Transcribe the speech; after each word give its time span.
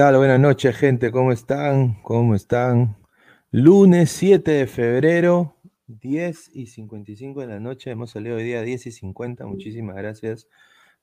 Tal? 0.00 0.16
Buenas 0.16 0.40
noches, 0.40 0.74
gente. 0.78 1.12
¿Cómo 1.12 1.30
están? 1.30 2.00
¿Cómo 2.02 2.34
están? 2.34 2.96
Lunes 3.50 4.10
7 4.10 4.50
de 4.50 4.66
febrero, 4.66 5.58
10 5.88 6.56
y 6.56 6.68
55 6.68 7.42
de 7.42 7.46
la 7.46 7.60
noche. 7.60 7.90
Hemos 7.90 8.12
salido 8.12 8.36
hoy 8.36 8.44
día 8.44 8.62
10 8.62 8.86
y 8.86 8.92
50. 8.92 9.44
Muchísimas 9.44 9.96
gracias 9.96 10.48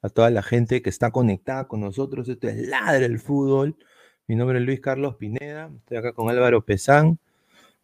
a 0.01 0.09
toda 0.09 0.31
la 0.31 0.41
gente 0.41 0.81
que 0.81 0.89
está 0.89 1.11
conectada 1.11 1.67
con 1.67 1.81
nosotros. 1.81 2.27
Esto 2.27 2.47
es 2.47 2.67
Ladre 2.69 3.05
el 3.05 3.19
Fútbol. 3.19 3.77
Mi 4.25 4.35
nombre 4.35 4.57
es 4.57 4.65
Luis 4.65 4.79
Carlos 4.79 5.15
Pineda. 5.17 5.69
Estoy 5.77 5.97
acá 5.97 6.13
con 6.13 6.31
Álvaro 6.31 6.65
Pesán. 6.65 7.19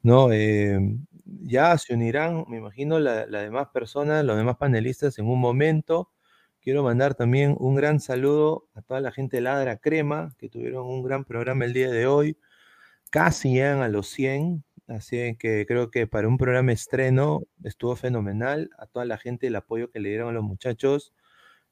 ¿no? 0.01 0.31
Eh, 0.31 0.79
ya 1.43 1.77
se 1.77 1.93
unirán, 1.93 2.45
me 2.47 2.57
imagino, 2.57 2.97
las 2.97 3.29
la 3.29 3.43
demás 3.43 3.67
personas, 3.71 4.25
los 4.25 4.35
demás 4.35 4.57
panelistas 4.57 5.19
en 5.19 5.27
un 5.27 5.39
momento. 5.39 6.09
Quiero 6.63 6.81
mandar 6.81 7.13
también 7.13 7.57
un 7.59 7.75
gran 7.75 7.99
saludo 7.99 8.69
a 8.73 8.81
toda 8.81 9.01
la 9.01 9.11
gente 9.11 9.35
de 9.35 9.41
Ladra 9.41 9.79
Crema, 9.79 10.33
que 10.37 10.47
tuvieron 10.47 10.85
un 10.87 11.03
gran 11.03 11.25
programa 11.25 11.65
el 11.65 11.73
día 11.73 11.91
de 11.91 12.07
hoy. 12.07 12.37
Casi 13.11 13.51
llegan 13.55 13.81
a 13.81 13.89
los 13.89 14.07
100, 14.07 14.63
así 14.87 15.35
que 15.37 15.65
creo 15.67 15.91
que 15.91 16.07
para 16.07 16.29
un 16.29 16.37
programa 16.37 16.71
estreno 16.71 17.43
estuvo 17.65 17.97
fenomenal. 17.97 18.69
A 18.77 18.87
toda 18.87 19.03
la 19.03 19.17
gente 19.17 19.47
el 19.47 19.57
apoyo 19.57 19.91
que 19.91 19.99
le 19.99 20.07
dieron 20.07 20.29
a 20.29 20.31
los 20.31 20.43
muchachos. 20.43 21.13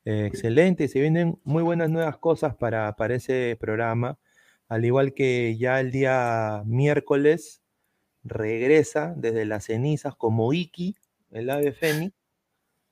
eh, 0.03 0.25
excelente, 0.25 0.89
se 0.89 0.99
vienen 0.99 1.39
muy 1.45 1.63
buenas 1.63 1.89
nuevas 1.89 2.17
cosas 2.17 2.55
para, 2.55 2.93
para 2.97 3.15
ese 3.15 3.57
programa. 3.61 4.19
Al 4.67 4.83
igual 4.83 5.13
que 5.13 5.57
ya 5.57 5.79
el 5.79 5.91
día 5.91 6.63
miércoles 6.65 7.61
regresa 8.23 9.13
desde 9.15 9.45
las 9.45 9.65
cenizas 9.65 10.15
como 10.17 10.51
Iki, 10.53 10.97
el 11.31 11.49
ave 11.49 11.71
fénix, 11.71 12.13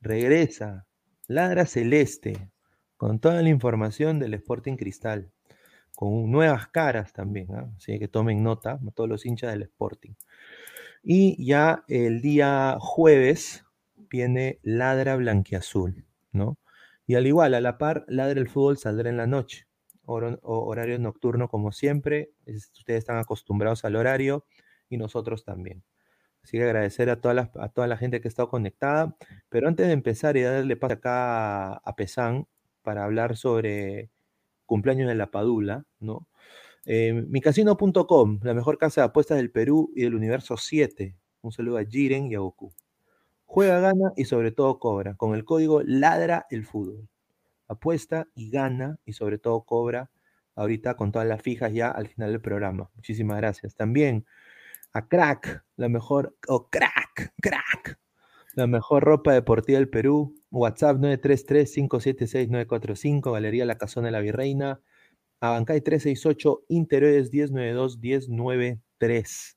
regresa 0.02 0.86
Ladra 1.30 1.68
Celeste, 1.68 2.50
con 2.98 3.20
toda 3.20 3.44
la 3.44 3.50
información 3.50 4.18
del 4.18 4.34
Sporting 4.34 4.78
Cristal. 4.78 5.32
con 5.96 6.32
nuevas 6.32 6.68
caras 6.70 7.14
también, 7.14 7.54
¿ah? 7.54 7.72
así 7.78 8.00
que 8.00 8.08
tomen 8.08 8.42
nota, 8.42 8.80
todos 8.96 9.08
los 9.10 9.26
hinchas 9.28 9.52
del 9.52 9.62
Sporting. 9.64 10.14
Y 11.04 11.44
ya 11.46 11.84
el 11.88 12.22
día 12.22 12.78
jueves 12.80 13.64
viene 13.96 14.60
Ladra 14.64 15.18
Blanquiazul, 15.18 16.06
¿no? 16.32 16.58
Y 17.06 17.14
al 17.16 17.28
igual, 17.28 17.54
a 17.54 17.62
la 17.62 17.78
par, 17.78 18.06
Ladra 18.08 18.40
el 18.40 18.50
Fútbol 18.50 18.78
saldrá 18.78 19.10
en 19.10 19.18
la 19.18 19.28
noche, 19.28 19.68
horario 20.06 20.98
nocturno 20.98 21.48
como 21.48 21.72
siempre, 21.72 22.32
ustedes 22.48 23.00
están 23.00 23.18
acostumbrados 23.18 23.86
al 23.86 23.96
horario 23.98 24.46
y 24.90 24.98
nosotros 24.98 25.46
también. 25.46 25.84
Así 26.44 26.58
que 26.58 26.64
agradecer 26.64 27.10
a 27.10 27.22
toda 27.22 27.34
la, 27.34 27.52
a 27.60 27.70
toda 27.70 27.88
la 27.88 27.98
gente 27.98 28.22
que 28.22 28.28
ha 28.28 28.30
estado 28.30 28.50
conectada. 28.50 29.16
Pero 29.50 29.68
antes 29.68 29.88
de 29.88 29.94
empezar 29.94 30.38
y 30.38 30.42
darle 30.42 30.76
paso 30.78 30.94
acá 30.96 31.74
a 31.74 31.96
Pesán 31.96 32.48
para 32.82 33.04
hablar 33.04 33.36
sobre 33.38 34.10
cumpleaños 34.66 35.08
de 35.08 35.16
la 35.16 35.32
Padula, 35.32 35.86
¿no? 36.00 36.28
Eh, 36.86 37.14
micasino.com, 37.28 38.40
la 38.44 38.54
mejor 38.54 38.78
casa 38.78 39.02
de 39.02 39.06
apuestas 39.08 39.38
del 39.38 39.52
Perú 39.52 39.92
y 39.96 40.04
del 40.04 40.16
universo 40.16 40.58
7. 40.58 41.16
Un 41.42 41.52
saludo 41.52 41.78
a 41.78 41.86
Jiren 41.86 42.32
y 42.32 42.36
a 42.36 42.40
Goku. 42.40 42.74
Juega, 43.46 43.80
gana 43.80 44.14
y 44.16 44.26
sobre 44.26 44.52
todo 44.52 44.80
cobra. 44.80 45.16
Con 45.16 45.36
el 45.36 45.46
código 45.46 45.82
Ladra 45.84 46.46
el 46.50 46.66
Fútbol. 46.66 47.10
Apuesta 47.68 48.28
y 48.36 48.50
gana 48.52 49.00
y 49.06 49.14
sobre 49.14 49.38
todo 49.38 49.62
cobra 49.62 50.10
ahorita 50.56 50.96
con 50.96 51.12
todas 51.12 51.28
las 51.28 51.42
fijas 51.42 51.74
ya 51.74 51.90
al 51.90 52.08
final 52.08 52.32
del 52.32 52.42
programa. 52.42 52.90
Muchísimas 52.96 53.38
gracias. 53.38 53.76
También 53.76 54.26
a 54.94 55.08
Crack, 55.08 55.66
la 55.76 55.90
mejor, 55.90 56.36
o 56.48 56.70
Crack, 56.70 57.34
Crack, 57.42 58.00
la 58.56 58.68
mejor 58.68 59.04
ropa 59.04 59.34
deportiva 59.34 59.80
del 59.80 59.90
Perú. 59.90 60.36
WhatsApp 60.52 60.98
933-576-945, 60.98 63.32
Galería 63.32 63.66
La 63.66 63.78
Casona 63.78 64.08
de 64.08 64.12
la 64.12 64.20
Virreina. 64.20 64.82
Abancay 65.42 65.82
368, 65.82 66.66
Interiores 66.70 67.32
1092-1093. 67.32 69.56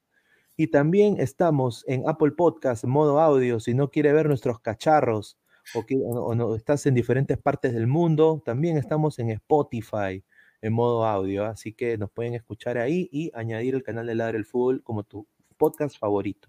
Y 0.56 0.66
también 0.68 1.18
estamos 1.18 1.84
en 1.88 2.08
Apple 2.08 2.32
Podcast, 2.32 2.84
modo 2.84 3.20
audio, 3.20 3.58
si 3.58 3.74
no 3.74 3.90
quiere 3.90 4.12
ver 4.12 4.28
nuestros 4.28 4.60
cacharros 4.60 5.38
o, 5.74 5.86
que, 5.86 5.96
no, 5.96 6.54
estás 6.54 6.84
en 6.86 6.94
diferentes 6.94 7.38
partes 7.38 7.72
del 7.72 7.86
mundo, 7.86 8.42
también 8.44 8.76
estamos 8.76 9.18
en 9.18 9.30
Spotify 9.30 10.22
en 10.62 10.72
modo 10.72 11.04
audio, 11.04 11.44
así 11.44 11.72
que 11.72 11.98
nos 11.98 12.10
pueden 12.10 12.34
escuchar 12.34 12.78
ahí 12.78 13.08
y 13.12 13.30
añadir 13.34 13.74
el 13.74 13.82
canal 13.82 14.06
de 14.06 14.14
Ladre 14.14 14.38
el 14.38 14.46
Fútbol 14.46 14.82
como 14.82 15.02
tu 15.02 15.26
podcast 15.58 15.98
favorito. 15.98 16.48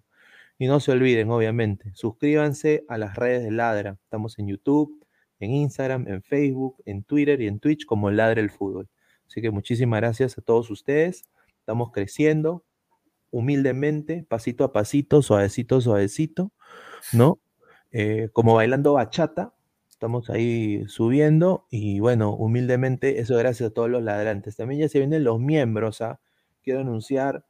Y 0.59 0.67
no 0.67 0.79
se 0.79 0.91
olviden, 0.91 1.31
obviamente, 1.31 1.91
suscríbanse 1.95 2.85
a 2.87 2.97
las 2.97 3.15
redes 3.15 3.43
de 3.43 3.51
Ladra. 3.51 3.97
Estamos 4.03 4.37
en 4.37 4.47
YouTube, 4.47 5.03
en 5.39 5.51
Instagram, 5.51 6.07
en 6.07 6.21
Facebook, 6.21 6.81
en 6.85 7.03
Twitter 7.03 7.41
y 7.41 7.47
en 7.47 7.59
Twitch 7.59 7.85
como 7.85 8.11
Ladre 8.11 8.41
el 8.41 8.51
Fútbol. 8.51 8.87
Así 9.27 9.41
que 9.41 9.49
muchísimas 9.49 9.99
gracias 9.99 10.37
a 10.37 10.41
todos 10.41 10.69
ustedes. 10.69 11.23
Estamos 11.59 11.91
creciendo 11.91 12.63
humildemente, 13.31 14.25
pasito 14.29 14.63
a 14.63 14.71
pasito, 14.71 15.23
suavecito, 15.23 15.81
suavecito, 15.81 16.51
¿no? 17.13 17.39
Eh, 17.91 18.29
como 18.31 18.53
bailando 18.53 18.93
bachata, 18.93 19.53
estamos 20.03 20.29
ahí 20.29 20.85
subiendo 20.89 21.65
y 21.69 22.01
bueno, 22.01 22.35
humildemente, 22.35 23.21
eso 23.21 23.37
gracias 23.37 23.69
a 23.69 23.73
todos 23.73 23.89
los 23.89 24.03
ladrantes. 24.03 24.57
También 24.57 24.81
ya 24.81 24.89
se 24.89 24.99
vienen 24.99 25.23
los 25.23 25.39
miembros, 25.39 26.01
¿ah? 26.01 26.19
Quiero 26.61 26.81
anunciar 26.81 27.45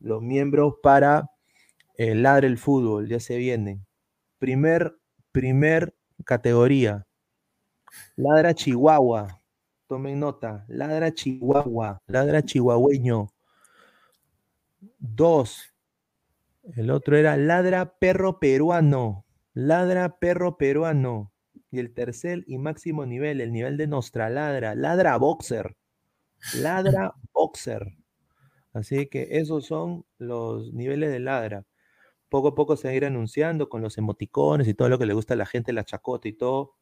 los 0.00 0.22
miembros 0.22 0.76
para 0.82 1.30
eh, 1.98 2.14
Ladre 2.14 2.46
el 2.46 2.56
Fútbol, 2.56 3.08
ya 3.10 3.20
se 3.20 3.36
vienen. 3.36 3.84
Primer, 4.38 4.96
primer 5.32 5.94
categoría, 6.24 7.06
Ladra 8.16 8.54
Chihuahua, 8.54 9.42
tomen 9.86 10.18
nota, 10.18 10.64
ladra 10.68 11.12
chihuahua, 11.12 12.00
ladra 12.06 12.42
chihuahueño. 12.42 13.28
Dos, 14.98 15.74
el 16.74 16.90
otro 16.90 17.18
era 17.18 17.36
ladra 17.36 17.98
perro 17.98 18.40
peruano, 18.40 19.26
ladra 19.52 20.18
perro 20.18 20.56
peruano. 20.56 21.32
Y 21.70 21.80
el 21.80 21.92
tercer 21.92 22.44
y 22.46 22.58
máximo 22.58 23.06
nivel, 23.06 23.40
el 23.40 23.52
nivel 23.52 23.76
de 23.76 23.86
nuestra 23.86 24.30
ladra, 24.30 24.74
ladra 24.74 25.16
boxer, 25.18 25.76
ladra 26.54 27.14
boxer. 27.34 27.94
Así 28.72 29.06
que 29.06 29.28
esos 29.32 29.66
son 29.66 30.06
los 30.18 30.72
niveles 30.72 31.10
de 31.10 31.20
ladra. 31.20 31.64
Poco 32.28 32.48
a 32.48 32.54
poco 32.54 32.76
se 32.76 32.88
va 32.88 32.92
a 32.92 32.96
ir 32.96 33.04
anunciando 33.06 33.68
con 33.68 33.82
los 33.82 33.98
emoticones 33.98 34.68
y 34.68 34.74
todo 34.74 34.88
lo 34.88 34.98
que 34.98 35.06
le 35.06 35.14
gusta 35.14 35.34
a 35.34 35.36
la 35.36 35.46
gente, 35.46 35.72
la 35.72 35.84
chacota 35.84 36.28
y 36.28 36.34
todo 36.34 36.78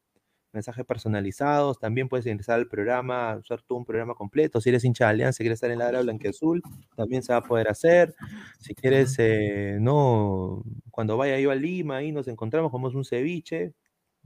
mensajes 0.57 0.85
personalizados. 0.85 1.79
También 1.79 2.09
puedes 2.09 2.25
ingresar 2.25 2.55
al 2.55 2.67
programa, 2.67 3.37
usar 3.37 3.61
tú 3.61 3.75
un 3.77 3.85
programa 3.85 4.15
completo. 4.15 4.61
Si 4.61 4.69
eres 4.69 4.83
hincha 4.83 5.05
de 5.05 5.11
Alianza, 5.11 5.37
quieres 5.37 5.57
estar 5.57 5.71
en 5.71 5.79
la 5.79 5.87
área 5.87 6.01
azul 6.29 6.61
también 6.95 7.23
se 7.23 7.33
va 7.33 7.39
a 7.39 7.43
poder 7.43 7.67
hacer. 7.69 8.13
Si 8.59 8.73
quieres, 8.75 9.15
eh, 9.19 9.77
no, 9.79 10.63
cuando 10.91 11.17
vaya 11.17 11.39
yo 11.39 11.51
a 11.51 11.55
Lima, 11.55 11.97
ahí 11.97 12.11
nos 12.11 12.27
encontramos, 12.27 12.71
comemos 12.71 12.95
un 12.95 13.05
ceviche, 13.05 13.73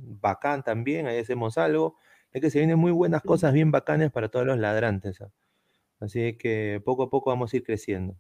bacán 0.02 0.64
también, 0.64 1.08
ahí 1.08 1.20
hacemos 1.20 1.58
algo. 1.58 1.98
Es 2.32 2.42
que 2.42 2.50
se 2.50 2.60
vienen 2.60 2.80
muy 2.80 2.92
buenas 2.92 3.22
cosas 3.22 3.54
bien 3.54 3.72
bacanas 3.72 4.12
para 4.12 4.30
todos 4.30 4.46
los 4.46 4.58
ladrantes. 4.58 5.20
Así 6.00 6.38
que 6.38 6.82
poco 6.84 7.04
a 7.04 7.10
poco 7.10 7.30
vamos 7.30 7.54
a 7.54 7.58
ir 7.58 7.64
creciendo. 7.64 8.16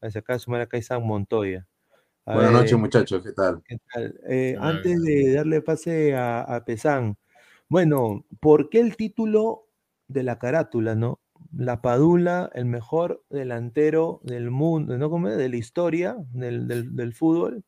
Acá 0.00 0.38
sumar 0.38 0.60
acá 0.60 0.80
San 0.82 1.06
Montoya. 1.06 1.66
Buenas 2.24 2.52
noches, 2.52 2.78
muchachos, 2.78 3.22
¿qué 3.22 3.32
tal? 3.32 3.62
Eh, 4.28 4.56
antes 4.60 5.02
de 5.02 5.32
darle 5.32 5.60
pase 5.60 6.14
a, 6.14 6.40
a 6.42 6.64
Pesán, 6.64 7.16
bueno, 7.68 8.26
¿por 8.38 8.68
qué 8.68 8.80
el 8.80 8.96
título 8.96 9.66
de 10.06 10.22
la 10.22 10.38
carátula, 10.38 10.94
no? 10.94 11.20
La 11.56 11.80
Padula, 11.82 12.50
el 12.54 12.66
mejor 12.66 13.24
delantero 13.30 14.20
del 14.24 14.50
mundo, 14.50 14.98
¿no? 14.98 15.08
Como 15.08 15.28
de 15.28 15.48
la 15.48 15.56
historia 15.56 16.16
del, 16.32 17.14
fútbol. 17.14 17.64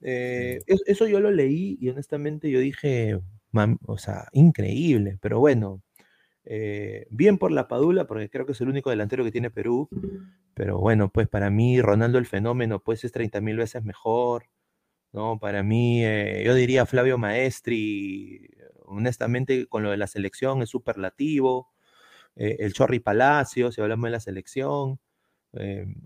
Eh, 0.00 0.60
eso, 0.66 1.06
yo 1.06 1.20
lo 1.20 1.30
leí 1.30 1.76
y 1.80 1.88
honestamente 1.88 2.50
yo 2.50 2.60
dije, 2.60 3.18
o 3.86 3.98
sea, 3.98 4.28
increíble, 4.32 5.18
pero 5.20 5.40
bueno, 5.40 5.82
eh, 6.44 7.06
bien 7.10 7.38
por 7.38 7.52
la 7.52 7.68
Padula, 7.68 8.06
porque 8.06 8.30
creo 8.30 8.46
que 8.46 8.52
es 8.52 8.60
el 8.60 8.68
único 8.68 8.90
delantero 8.90 9.24
que 9.24 9.32
tiene 9.32 9.50
Perú, 9.50 9.88
pero 10.54 10.78
bueno, 10.78 11.10
pues 11.10 11.28
para 11.28 11.50
mí 11.50 11.80
Ronaldo 11.80 12.18
el 12.18 12.26
fenómeno, 12.26 12.80
pues 12.80 13.04
es 13.04 13.12
30 13.12 13.40
mil 13.40 13.56
veces 13.56 13.84
mejor, 13.84 14.46
¿no? 15.12 15.38
Para 15.38 15.62
mí, 15.62 16.04
eh, 16.04 16.42
yo 16.44 16.54
diría 16.54 16.86
Flavio 16.86 17.18
Maestri, 17.18 18.50
honestamente, 18.86 19.66
con 19.66 19.82
lo 19.82 19.90
de 19.90 19.96
la 19.96 20.06
selección 20.06 20.62
es 20.62 20.70
superlativo. 20.70 21.72
El 22.36 22.72
Chorri 22.72 23.00
Palacio, 23.00 23.72
si 23.72 23.80
hablamos 23.80 24.04
de 24.04 24.10
la 24.12 24.20
selección. 24.20 25.00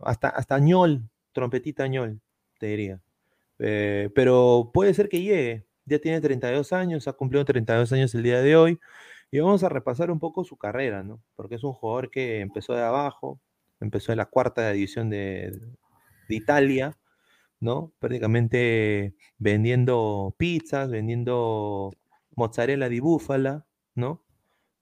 Hasta, 0.03 0.29
hasta 0.31 0.55
Añol, 0.55 1.11
trompetita 1.33 1.85
Añol, 1.85 2.23
te 2.59 2.69
diría. 2.69 3.03
Eh, 3.63 4.11
pero 4.15 4.71
puede 4.75 4.93
ser 4.95 5.09
que 5.09 5.23
llegue. 5.23 5.67
Ya 5.87 5.99
tiene 6.01 6.21
32 6.21 6.73
años, 6.73 7.09
ha 7.09 7.13
cumplido 7.15 7.45
32 7.45 7.93
años 7.93 8.15
el 8.15 8.23
día 8.25 8.43
de 8.43 8.57
hoy. 8.57 8.81
Y 9.31 9.41
vamos 9.41 9.65
a 9.65 9.69
repasar 9.71 10.11
un 10.11 10.19
poco 10.21 10.45
su 10.45 10.59
carrera, 10.59 11.03
¿no? 11.05 11.23
Porque 11.37 11.57
es 11.57 11.65
un 11.65 11.73
jugador 11.73 12.11
que 12.11 12.41
empezó 12.41 12.75
de 12.75 12.83
abajo, 12.83 13.41
empezó 13.81 14.13
en 14.13 14.19
la 14.19 14.27
cuarta 14.27 14.71
división 14.73 15.11
de, 15.11 15.53
Italia, 16.29 16.99
¿no? 17.61 17.93
Prácticamente 17.99 19.15
vendiendo 19.39 20.35
pizzas, 20.39 20.91
vendiendo 20.91 21.93
mozzarella 22.37 22.89
di 22.89 23.01
búfala, 23.01 23.67
¿no? 23.95 24.25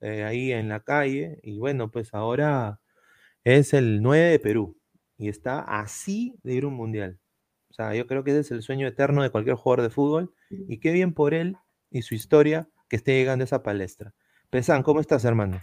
Eh, 0.01 0.25
ahí 0.25 0.53
en 0.53 0.69
la 0.69 0.81
calle. 0.81 1.41
Y 1.43 1.59
bueno, 1.59 1.91
pues 1.91 2.15
ahora 2.15 2.81
es 3.45 3.75
el 3.75 4.03
9 4.03 4.31
de 4.31 4.39
Perú 4.41 4.79
y 5.19 5.29
está 5.29 5.61
así 5.61 6.37
de 6.43 6.55
ir 6.55 6.65
a 6.65 6.69
un 6.69 6.75
mundial. 6.75 7.21
O 7.71 7.73
sea, 7.73 7.95
yo 7.95 8.07
creo 8.07 8.25
que 8.25 8.33
ese 8.33 8.41
es 8.41 8.51
el 8.51 8.63
sueño 8.63 8.87
eterno 8.87 9.23
de 9.23 9.31
cualquier 9.31 9.57
jugador 9.57 9.83
de 9.83 9.91
fútbol. 9.91 10.35
Y 10.51 10.79
qué 10.79 10.93
bien 10.93 11.15
por 11.15 11.35
él 11.35 11.57
y 11.91 12.03
su 12.03 12.15
historia 12.15 12.69
que 12.89 12.97
esté 12.97 13.13
llegando 13.15 13.45
a 13.45 13.47
esa 13.47 13.63
palestra. 13.63 14.13
Pesan, 14.51 14.83
¿cómo 14.83 15.01
estás, 15.01 15.25
hermano? 15.25 15.63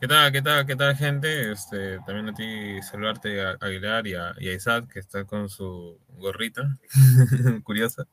¿Qué 0.00 0.08
tal, 0.08 0.32
qué 0.32 0.42
tal, 0.42 0.66
qué 0.66 0.76
tal, 0.76 0.96
gente? 0.96 1.52
Este, 1.52 1.98
también 2.00 2.28
a 2.28 2.34
ti 2.34 2.82
saludarte 2.82 3.42
a 3.42 3.56
Aguilar 3.60 4.06
y 4.06 4.14
a, 4.14 4.34
y 4.38 4.48
a 4.48 4.54
Isaac, 4.54 4.88
que 4.92 4.98
está 4.98 5.24
con 5.24 5.48
su 5.48 5.98
gorrita 6.08 6.78
curiosa. 7.62 8.06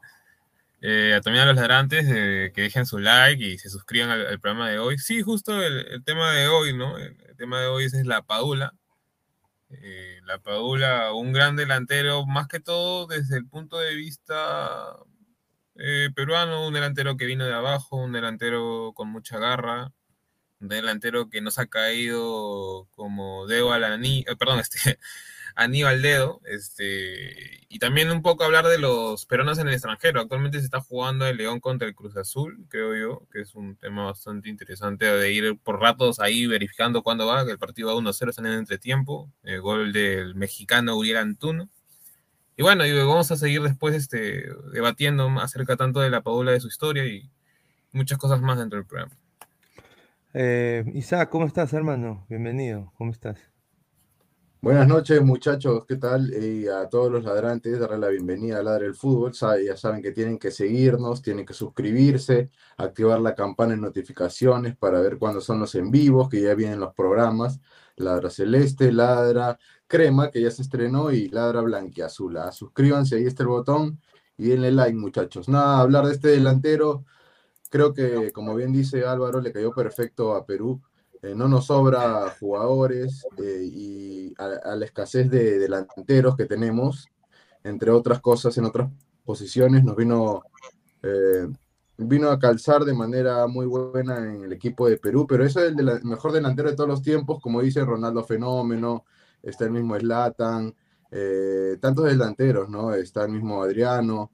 Eh, 0.82 1.20
también 1.24 1.44
a 1.44 1.48
los 1.48 1.56
ladrantes 1.56 2.06
eh, 2.10 2.52
que 2.56 2.64
dejen 2.64 2.88
su 2.88 2.98
like 2.98 3.44
y 3.44 3.58
se 3.60 3.70
suscriban 3.70 4.10
al, 4.10 4.40
programa 4.40 4.70
de 4.70 4.80
hoy. 4.80 4.98
Sí, 4.98 5.22
justo 5.22 5.62
el, 5.62 6.04
tema 6.04 6.32
de 6.32 6.48
hoy, 6.48 6.76
¿no? 6.76 6.98
El, 6.98 7.16
tema 7.38 7.62
de 7.62 7.68
hoy 7.68 7.86
es, 7.86 7.94
la 8.06 8.24
Padula. 8.24 8.74
Eh, 9.72 10.20
la 10.26 10.40
Padula, 10.40 11.14
un 11.14 11.32
gran 11.34 11.56
delantero, 11.56 12.26
más 12.26 12.48
que 12.48 12.60
todo 12.60 13.08
desde 13.08 13.38
el 13.38 13.48
punto 13.48 13.78
de 13.80 13.96
vista 13.96 14.98
peruano, 16.16 16.68
un 16.68 16.74
delantero 16.74 17.18
que 17.18 17.26
vino 17.26 17.46
de 17.46 17.54
abajo, 17.54 17.96
un 17.98 18.12
delantero 18.12 18.94
con 18.94 19.10
mucha 19.10 19.40
garra, 19.40 19.92
un 20.60 20.68
delantero 20.68 21.30
que 21.30 21.42
no 21.42 21.52
se 21.52 21.62
ha 21.62 21.66
caído 21.66 22.88
como 22.92 23.48
dedo 23.48 23.74
a 23.74 23.80
la 23.80 23.98
ni 23.98 24.24
perdón, 24.38 24.60
este, 24.60 25.00
Aníbal 25.56 26.02
Dedo, 26.02 26.42
este, 26.46 27.66
y 27.70 27.80
también 27.80 28.12
un 28.12 28.22
poco 28.22 28.44
hablar 28.44 28.66
de 28.68 28.78
los 28.78 29.26
peruanos 29.26 29.60
en 29.60 29.68
el 29.68 29.74
extranjero. 29.74 30.22
Actualmente 30.22 30.60
se 30.60 30.66
está 30.66 30.82
jugando 30.82 31.26
el 31.26 31.38
León 31.38 31.60
contra 31.60 31.88
el 31.88 31.96
Cruz 31.96 32.18
Azul, 32.18 32.66
creo 32.70 32.96
yo, 32.96 33.28
que 33.32 33.42
es 33.42 33.56
un 33.56 33.76
tema 33.76 34.06
bastante 34.06 34.50
interesante 34.50 35.06
de 35.06 35.32
ir 35.32 35.58
por 35.60 35.80
ratos 35.80 36.20
ahí 36.20 36.48
verificando 36.48 37.04
cuándo 37.04 37.28
va, 37.28 37.46
que 37.46 37.52
el 37.52 37.60
partido 37.60 37.90
va 37.90 38.02
1-0, 38.02 38.30
está 38.30 38.42
en 38.42 38.48
el 38.48 38.60
entretiempo, 38.60 39.32
el 39.44 39.62
gol 39.62 39.94
del 39.94 40.36
mexicano 40.36 40.98
Uriel 40.98 41.18
Antuno. 41.18 41.70
Y 42.58 42.64
bueno, 42.64 42.86
y 42.86 42.94
vamos 42.94 43.32
a 43.32 43.38
seguir 43.38 43.62
después 43.62 43.96
este, 43.96 44.46
debatiendo 44.74 45.28
acerca 45.40 45.78
tanto 45.78 46.00
de 46.00 46.10
la 46.10 46.22
Padula 46.22 46.52
de 46.52 46.60
su 46.60 46.68
historia 46.68 47.06
y 47.06 47.30
muchas 47.92 48.18
cosas 48.18 48.42
más 48.42 48.60
dentro 48.60 48.78
del 48.78 48.86
programa. 48.86 49.16
Eh, 50.34 50.84
Isaac, 50.94 51.30
¿cómo 51.30 51.46
estás, 51.46 51.74
hermano? 51.74 52.26
Bienvenido, 52.30 52.94
¿cómo 52.98 53.12
estás? 53.12 53.51
Buenas 54.64 54.88
noches, 54.88 55.20
muchachos, 55.24 55.86
¿qué 55.88 55.96
tal? 55.96 56.32
Y 56.32 56.68
a 56.68 56.88
todos 56.88 57.12
los 57.12 57.24
ladrantes, 57.24 57.80
darle 57.80 57.98
la 57.98 58.10
bienvenida 58.10 58.60
a 58.60 58.64
Ladre 58.64 58.86
el 58.86 58.94
Fútbol. 58.94 59.32
Ya 59.66 59.76
saben 59.76 60.04
que 60.04 60.12
tienen 60.12 60.38
que 60.38 60.52
seguirnos, 60.52 61.24
tienen 61.24 61.48
que 61.48 61.54
suscribirse, 61.56 62.52
activar 62.78 63.20
la 63.22 63.34
campana 63.34 63.72
de 63.74 63.82
notificaciones 63.82 64.78
para 64.78 65.02
ver 65.02 65.18
cuándo 65.18 65.42
son 65.42 65.60
los 65.60 65.74
en 65.74 65.90
vivos, 65.90 66.30
que 66.30 66.42
ya 66.42 66.54
vienen 66.54 66.80
los 66.80 66.94
programas. 66.94 67.60
Ladra 67.96 68.30
Celeste, 68.30 68.92
Ladra 68.92 69.58
Crema, 69.88 70.30
que 70.30 70.42
ya 70.42 70.52
se 70.52 70.62
estrenó, 70.62 71.12
y 71.12 71.28
Ladra 71.30 71.62
Blanquiazula. 71.62 72.52
Suscríbanse, 72.52 73.16
ahí 73.16 73.26
está 73.26 73.42
el 73.42 73.50
botón 73.50 74.00
y 74.38 74.50
denle 74.50 74.72
like, 74.72 74.96
muchachos. 74.96 75.50
Nada, 75.50 75.80
hablar 75.80 76.06
de 76.06 76.14
este 76.14 76.28
delantero 76.30 77.04
Creo 77.72 77.94
que, 77.94 78.34
como 78.34 78.54
bien 78.54 78.74
dice 78.74 79.06
Álvaro, 79.06 79.40
le 79.40 79.54
cayó 79.54 79.72
perfecto 79.74 80.36
a 80.36 80.46
Perú. 80.46 80.82
Eh, 81.24 81.36
no 81.36 81.48
nos 81.48 81.68
sobra 81.68 82.36
jugadores 82.40 83.28
eh, 83.38 83.62
y 83.64 84.34
a, 84.40 84.76
la 84.76 84.86
escasez 84.86 85.30
de 85.30 85.60
delanteros 85.60 86.36
que 86.36 86.46
tenemos, 86.46 87.08
entre 87.64 87.92
otras 87.92 88.22
cosas, 88.22 88.58
en 88.58 88.66
otras 88.66 88.90
posiciones, 89.24 89.84
nos 89.84 89.96
vino, 89.96 90.42
eh, 91.04 91.48
vino 91.98 92.32
a 92.32 92.40
calzar 92.40 92.84
de 92.86 92.96
manera 92.96 93.46
muy 93.46 93.68
buena 93.68 94.18
en 94.18 94.46
el 94.46 94.54
equipo 94.54 94.90
de 94.90 94.98
Perú, 94.98 95.28
pero 95.28 95.46
eso 95.46 95.64
es 95.64 95.78
el 95.78 96.04
mejor 96.04 96.32
delantero 96.32 96.72
de 96.72 96.76
todos 96.76 96.90
los 96.90 97.04
tiempos, 97.04 97.40
como 97.40 97.62
dice 97.62 97.86
Ronaldo 97.86 98.24
Fenómeno, 98.24 99.06
está 99.44 99.66
el 99.66 99.72
mismo 99.72 99.96
Slatan, 100.00 100.74
tantos 101.80 102.06
delanteros, 102.06 102.68
¿no? 102.70 102.94
Está 102.94 103.26
el 103.26 103.32
mismo 103.32 103.62
Adriano, 103.62 104.32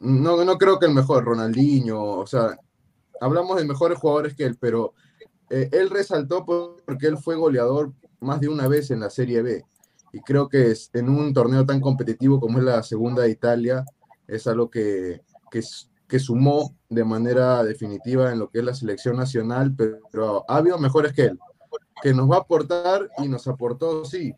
no, 0.00 0.44
no 0.44 0.58
creo 0.58 0.78
que 0.78 0.86
el 0.86 0.94
mejor, 0.94 1.24
Ronaldinho, 1.24 2.00
o 2.00 2.26
sea, 2.26 2.56
hablamos 3.20 3.56
de 3.56 3.64
mejores 3.64 3.98
jugadores 3.98 4.36
que 4.36 4.44
él, 4.44 4.56
pero 4.60 4.94
eh, 5.50 5.68
él 5.72 5.90
resaltó 5.90 6.44
porque 6.44 7.06
él 7.06 7.18
fue 7.18 7.36
goleador 7.36 7.92
más 8.20 8.40
de 8.40 8.48
una 8.48 8.68
vez 8.68 8.90
en 8.90 9.00
la 9.00 9.10
Serie 9.10 9.42
B. 9.42 9.64
Y 10.12 10.20
creo 10.20 10.48
que 10.48 10.70
es, 10.70 10.90
en 10.94 11.08
un 11.08 11.32
torneo 11.32 11.66
tan 11.66 11.80
competitivo 11.80 12.40
como 12.40 12.58
es 12.58 12.64
la 12.64 12.82
segunda 12.82 13.22
de 13.22 13.30
Italia, 13.30 13.84
es 14.26 14.46
algo 14.46 14.70
que, 14.70 15.22
que, 15.50 16.18
sumó 16.18 16.74
de 16.88 17.04
manera 17.04 17.62
definitiva 17.62 18.32
en 18.32 18.38
lo 18.38 18.50
que 18.50 18.60
es 18.60 18.64
la 18.64 18.74
selección 18.74 19.16
nacional, 19.16 19.74
pero, 19.76 19.98
pero 20.10 20.44
ha 20.48 20.56
habido 20.56 20.78
mejores 20.78 21.12
que 21.12 21.26
él, 21.26 21.38
que 22.02 22.14
nos 22.14 22.30
va 22.30 22.36
a 22.36 22.40
aportar 22.40 23.10
y 23.18 23.28
nos 23.28 23.46
aportó, 23.46 24.04
sí, 24.04 24.34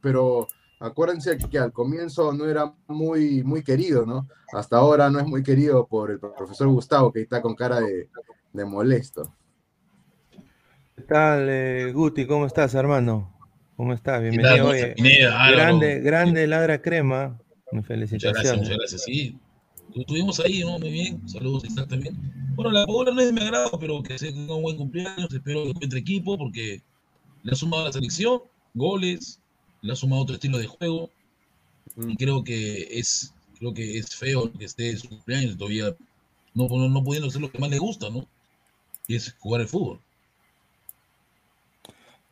pero 0.00 0.46
acuérdense 0.80 1.36
que 1.38 1.58
al 1.58 1.72
comienzo 1.72 2.32
no 2.32 2.46
era 2.46 2.74
muy, 2.88 3.42
muy 3.44 3.62
querido, 3.62 4.06
¿no? 4.06 4.28
Hasta 4.52 4.78
ahora 4.78 5.10
no 5.10 5.20
es 5.20 5.26
muy 5.26 5.42
querido 5.42 5.86
por 5.86 6.10
el 6.10 6.18
profesor 6.18 6.68
Gustavo, 6.68 7.12
que 7.12 7.20
está 7.20 7.40
con 7.42 7.54
cara 7.54 7.80
de, 7.80 8.08
molesto. 8.64 9.32
¿Qué 11.00 11.06
tal, 11.06 11.48
eh, 11.48 11.92
Guti? 11.94 12.26
¿Cómo 12.26 12.44
estás, 12.44 12.74
hermano? 12.74 13.34
¿Cómo 13.74 13.94
estás? 13.94 14.20
Bienvenido. 14.20 14.68
grande, 15.50 16.00
grande 16.00 16.46
ladra 16.46 16.82
crema. 16.82 17.40
Felicitaciones. 17.86 18.22
Muchas 18.22 18.32
gracias, 18.34 18.56
muchas 18.58 18.76
gracias. 18.76 19.02
Sí, 19.04 19.38
estuvimos 19.96 20.40
ahí, 20.40 20.60
¿no? 20.60 20.78
Muy 20.78 20.90
bien. 20.90 21.26
Saludos, 21.26 21.64
exactamente. 21.64 22.12
Bueno, 22.54 22.70
la 22.72 22.84
Paola 22.84 23.12
no 23.12 23.20
es 23.22 23.28
de 23.28 23.32
mi 23.32 23.40
agrado, 23.40 23.78
pero 23.80 24.02
que 24.02 24.18
sea 24.18 24.30
un 24.30 24.60
buen 24.60 24.76
cumpleaños. 24.76 25.32
Espero 25.32 25.62
que 25.62 25.70
encuentre 25.70 26.00
equipo 26.00 26.36
porque 26.36 26.82
le 27.44 27.52
ha 27.52 27.54
sumado 27.54 27.84
a 27.84 27.86
la 27.86 27.92
selección 27.94 28.42
goles, 28.74 29.40
le 29.80 29.94
ha 29.94 29.96
sumado 29.96 30.20
otro 30.20 30.34
estilo 30.34 30.58
de 30.58 30.66
juego 30.66 31.08
y 31.96 32.14
creo 32.16 32.44
que 32.44 32.88
es 32.90 33.32
creo 33.58 33.72
que 33.72 33.96
es 33.96 34.14
feo 34.14 34.52
que 34.52 34.66
esté 34.66 34.90
en 34.90 34.98
su 34.98 35.08
cumpleaños 35.08 35.56
todavía 35.56 35.96
no, 36.52 36.68
no, 36.68 37.02
pudiendo 37.02 37.28
hacer 37.28 37.40
lo 37.40 37.50
que 37.50 37.58
más 37.58 37.70
le 37.70 37.78
gusta, 37.78 38.10
¿no? 38.10 38.28
Y 39.08 39.16
es 39.16 39.34
jugar 39.38 39.62
el 39.62 39.68
fútbol. 39.68 39.98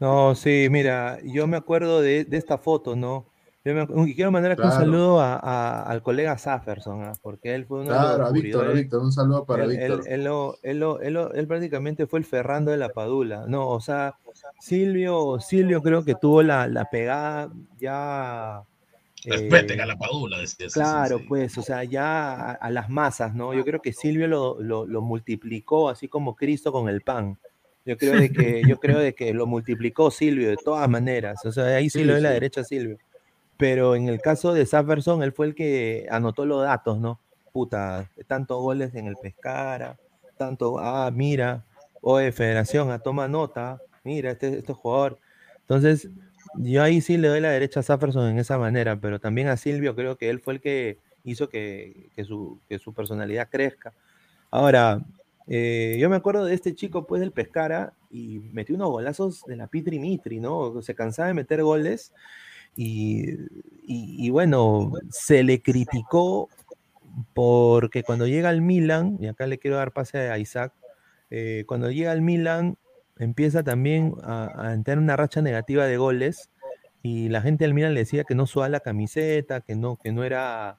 No, 0.00 0.34
sí, 0.34 0.68
mira, 0.70 1.18
yo 1.24 1.46
me 1.46 1.56
acuerdo 1.56 2.00
de, 2.00 2.26
esta 2.30 2.58
foto, 2.58 2.94
¿no? 2.94 3.26
y 3.64 4.14
quiero 4.14 4.30
mandar 4.30 4.52
aquí 4.52 4.62
un 4.62 4.70
saludo 4.70 5.20
a, 5.20 5.82
al 5.82 6.02
colega 6.02 6.38
Safferson, 6.38 7.02
¿ah? 7.02 7.12
porque 7.20 7.54
él 7.54 7.66
fue 7.66 7.80
uno 7.80 7.88
claro, 7.90 8.24
a 8.24 8.32
Víctor, 8.32 8.72
Víctor, 8.72 9.02
un 9.02 9.12
saludo 9.12 9.44
para 9.44 9.66
Víctor. 9.66 10.04
Él, 10.06 10.26
él, 10.62 11.28
él, 11.34 11.46
prácticamente 11.46 12.06
fue 12.06 12.20
el 12.20 12.24
Ferrando 12.24 12.70
de 12.70 12.78
la 12.78 12.88
Padula, 12.88 13.44
¿no? 13.46 13.68
O 13.68 13.80
sea, 13.80 14.14
Silvio, 14.60 15.38
Silvio 15.40 15.82
creo 15.82 16.04
que 16.04 16.14
tuvo 16.14 16.42
la, 16.42 16.66
la 16.66 16.86
pegada 16.86 17.50
ya. 17.78 18.62
Respeten 19.24 19.80
eh, 19.80 19.82
a 19.82 19.86
la 19.86 19.96
Padula, 19.96 20.38
decía 20.38 20.68
Claro, 20.72 21.20
pues, 21.28 21.58
o 21.58 21.62
sea, 21.62 21.84
ya 21.84 22.52
a, 22.52 22.70
las 22.70 22.88
masas, 22.88 23.34
¿no? 23.34 23.52
Yo 23.52 23.64
creo 23.64 23.82
que 23.82 23.92
Silvio 23.92 24.28
lo, 24.28 24.62
lo, 24.62 24.86
lo, 24.86 25.02
multiplicó 25.02 25.88
así 25.90 26.08
como 26.08 26.36
Cristo 26.36 26.72
con 26.72 26.88
el 26.88 27.02
pan. 27.02 27.38
Yo 27.88 27.96
creo 27.96 28.20
de 28.20 28.30
que, 28.30 28.62
yo 28.68 28.78
creo 28.80 28.98
de 28.98 29.14
que 29.14 29.32
lo 29.32 29.46
multiplicó 29.46 30.10
Silvio 30.10 30.50
de 30.50 30.58
todas 30.58 30.86
maneras. 30.90 31.42
O 31.46 31.52
sea, 31.52 31.64
ahí 31.64 31.88
sí, 31.88 32.04
lo 32.04 32.12
ve 32.12 32.20
la 32.20 32.30
derecha 32.30 32.62
Silvio. 32.62 32.98
Pero 33.56 33.96
en 33.96 34.10
el 34.10 34.20
caso 34.20 34.52
de 34.52 34.66
Safferson, 34.66 35.22
él 35.22 35.32
fue 35.32 35.46
el 35.46 35.54
que 35.54 36.06
anotó 36.10 36.44
los 36.44 36.62
datos, 36.62 36.98
¿no? 37.00 37.18
Puta, 37.50 38.10
tantos 38.26 38.60
goles 38.60 38.94
en 38.94 39.06
el 39.06 39.16
Pescara, 39.16 39.98
tanto, 40.36 40.78
ah, 40.78 41.10
mira, 41.10 41.64
oye, 42.02 42.30
Federación, 42.30 42.90
a 42.90 42.94
ah, 42.94 42.98
toma 42.98 43.26
nota, 43.26 43.80
mira, 44.04 44.32
este, 44.32 44.58
este 44.58 44.74
jugador. 44.74 45.18
Entonces, 45.60 46.10
yo 46.56 46.82
ahí 46.82 47.00
sí 47.00 47.16
le 47.16 47.28
doy 47.28 47.40
la 47.40 47.50
derecha 47.50 47.80
a 47.80 47.82
Safferson 47.82 48.28
en 48.28 48.38
esa 48.38 48.58
manera, 48.58 49.00
pero 49.00 49.18
también 49.18 49.48
a 49.48 49.56
Silvio 49.56 49.96
creo 49.96 50.18
que 50.18 50.28
él 50.28 50.40
fue 50.40 50.54
el 50.54 50.60
que 50.60 50.98
hizo 51.24 51.48
que, 51.48 52.10
su, 52.26 52.60
que 52.68 52.78
su, 52.78 52.92
personalidad 52.92 53.48
crezca. 53.50 53.94
Ahora, 54.50 55.00
eh, 55.48 55.96
yo 55.98 56.10
me 56.10 56.16
acuerdo 56.16 56.44
de 56.44 56.54
este 56.54 56.74
chico, 56.74 57.06
pues, 57.06 57.20
del 57.20 57.32
Pescara, 57.32 57.94
y 58.10 58.40
metió 58.52 58.74
unos 58.74 58.90
golazos 58.90 59.44
de 59.46 59.56
la 59.56 59.66
Pitri 59.66 59.98
Mitri, 59.98 60.40
¿no? 60.40 60.82
Se 60.82 60.94
cansaba 60.94 61.28
de 61.28 61.34
meter 61.34 61.62
goles 61.62 62.12
y, 62.76 64.30
bueno, 64.30 64.92
se 65.10 65.42
le 65.42 65.62
criticó 65.62 66.48
porque 67.34 68.04
cuando 68.04 68.26
llega 68.26 68.50
al 68.50 68.60
Milan, 68.60 69.16
y 69.20 69.26
acá 69.26 69.46
le 69.46 69.58
quiero 69.58 69.78
dar 69.78 69.92
pase 69.92 70.30
a 70.30 70.38
Isaac, 70.38 70.72
eh, 71.30 71.64
cuando 71.66 71.90
llega 71.90 72.12
al 72.12 72.22
Milan 72.22 72.78
empieza 73.18 73.64
también 73.64 74.14
a, 74.22 74.70
a, 74.70 74.82
tener 74.82 74.98
una 74.98 75.16
racha 75.16 75.42
negativa 75.42 75.86
de 75.86 75.96
goles 75.96 76.50
y 77.02 77.28
la 77.28 77.42
gente 77.42 77.64
del 77.64 77.74
Milan 77.74 77.94
le 77.94 78.00
decía 78.00 78.24
que 78.24 78.36
no 78.36 78.46
suba 78.46 78.68
la 78.68 78.80
camiseta, 78.80 79.60
que 79.60 79.74
no, 79.74 79.96
que 79.96 80.12
no 80.12 80.22
era, 80.22 80.78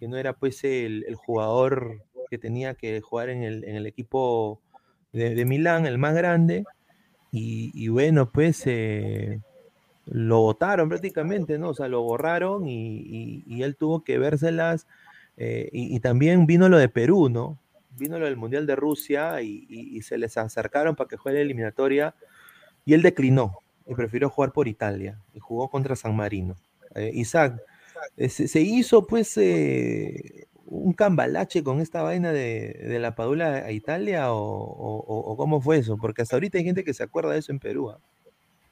que 0.00 0.08
no 0.08 0.16
era 0.16 0.32
pues 0.32 0.64
el, 0.64 1.04
jugador 1.14 2.02
que 2.30 2.38
tenía 2.38 2.72
que 2.74 3.02
jugar 3.02 3.28
en 3.28 3.42
el, 3.44 3.86
equipo 3.86 4.62
de, 5.12 5.44
Milán, 5.44 5.84
el 5.84 5.98
más 5.98 6.14
grande. 6.14 6.64
Y, 7.30 7.86
bueno, 7.88 8.26
pues 8.26 8.62
eh, 8.66 9.40
lo 10.06 10.40
votaron 10.40 10.88
prácticamente, 10.88 11.58
¿no? 11.58 11.68
O 11.68 11.74
sea, 11.74 11.86
lo 11.86 12.00
borraron 12.00 12.66
y, 12.66 13.62
él 13.62 13.76
tuvo 13.76 14.02
que 14.02 14.18
vérselas. 14.18 14.86
Eh, 15.36 15.68
y, 15.70 16.00
también 16.00 16.46
vino 16.46 16.70
lo 16.70 16.78
de 16.78 16.88
Perú, 16.88 17.28
¿no? 17.28 17.58
Vino 17.98 18.18
lo 18.18 18.24
del 18.24 18.38
Mundial 18.38 18.66
de 18.66 18.76
Rusia 18.76 19.42
y, 19.42 20.00
se 20.00 20.16
les 20.16 20.38
acercaron 20.38 20.96
para 20.96 21.08
que 21.08 21.18
juegue 21.18 21.38
la 21.38 21.42
eliminatoria 21.42 22.14
y 22.86 22.94
él 22.94 23.02
declinó 23.02 23.58
y 23.86 23.94
prefirió 23.94 24.30
jugar 24.30 24.52
por 24.52 24.66
Italia 24.66 25.20
y 25.34 25.40
jugó 25.40 25.68
contra 25.68 25.94
San 25.94 26.16
Marino. 26.16 26.56
Eh, 26.94 27.10
Isaac, 27.12 27.60
eh, 28.16 28.28
se, 28.28 28.60
hizo 28.60 29.06
pues 29.06 29.36
un 29.36 30.92
cambalache 30.92 31.62
con 31.62 31.80
esta 31.80 32.02
vaina 32.02 32.32
de, 32.32 32.98
la 33.00 33.14
Padula 33.14 33.64
a 33.66 33.72
Italia 33.72 34.32
o, 34.32 35.34
cómo 35.36 35.60
fue 35.60 35.78
eso? 35.78 35.96
Porque 35.96 36.22
hasta 36.22 36.36
ahorita 36.36 36.58
hay 36.58 36.64
gente 36.64 36.84
que 36.84 36.94
se 36.94 37.02
acuerda 37.02 37.32
de 37.32 37.38
eso 37.38 37.52
en 37.52 37.58
Perú. 37.58 37.90
¿ah? 37.90 37.98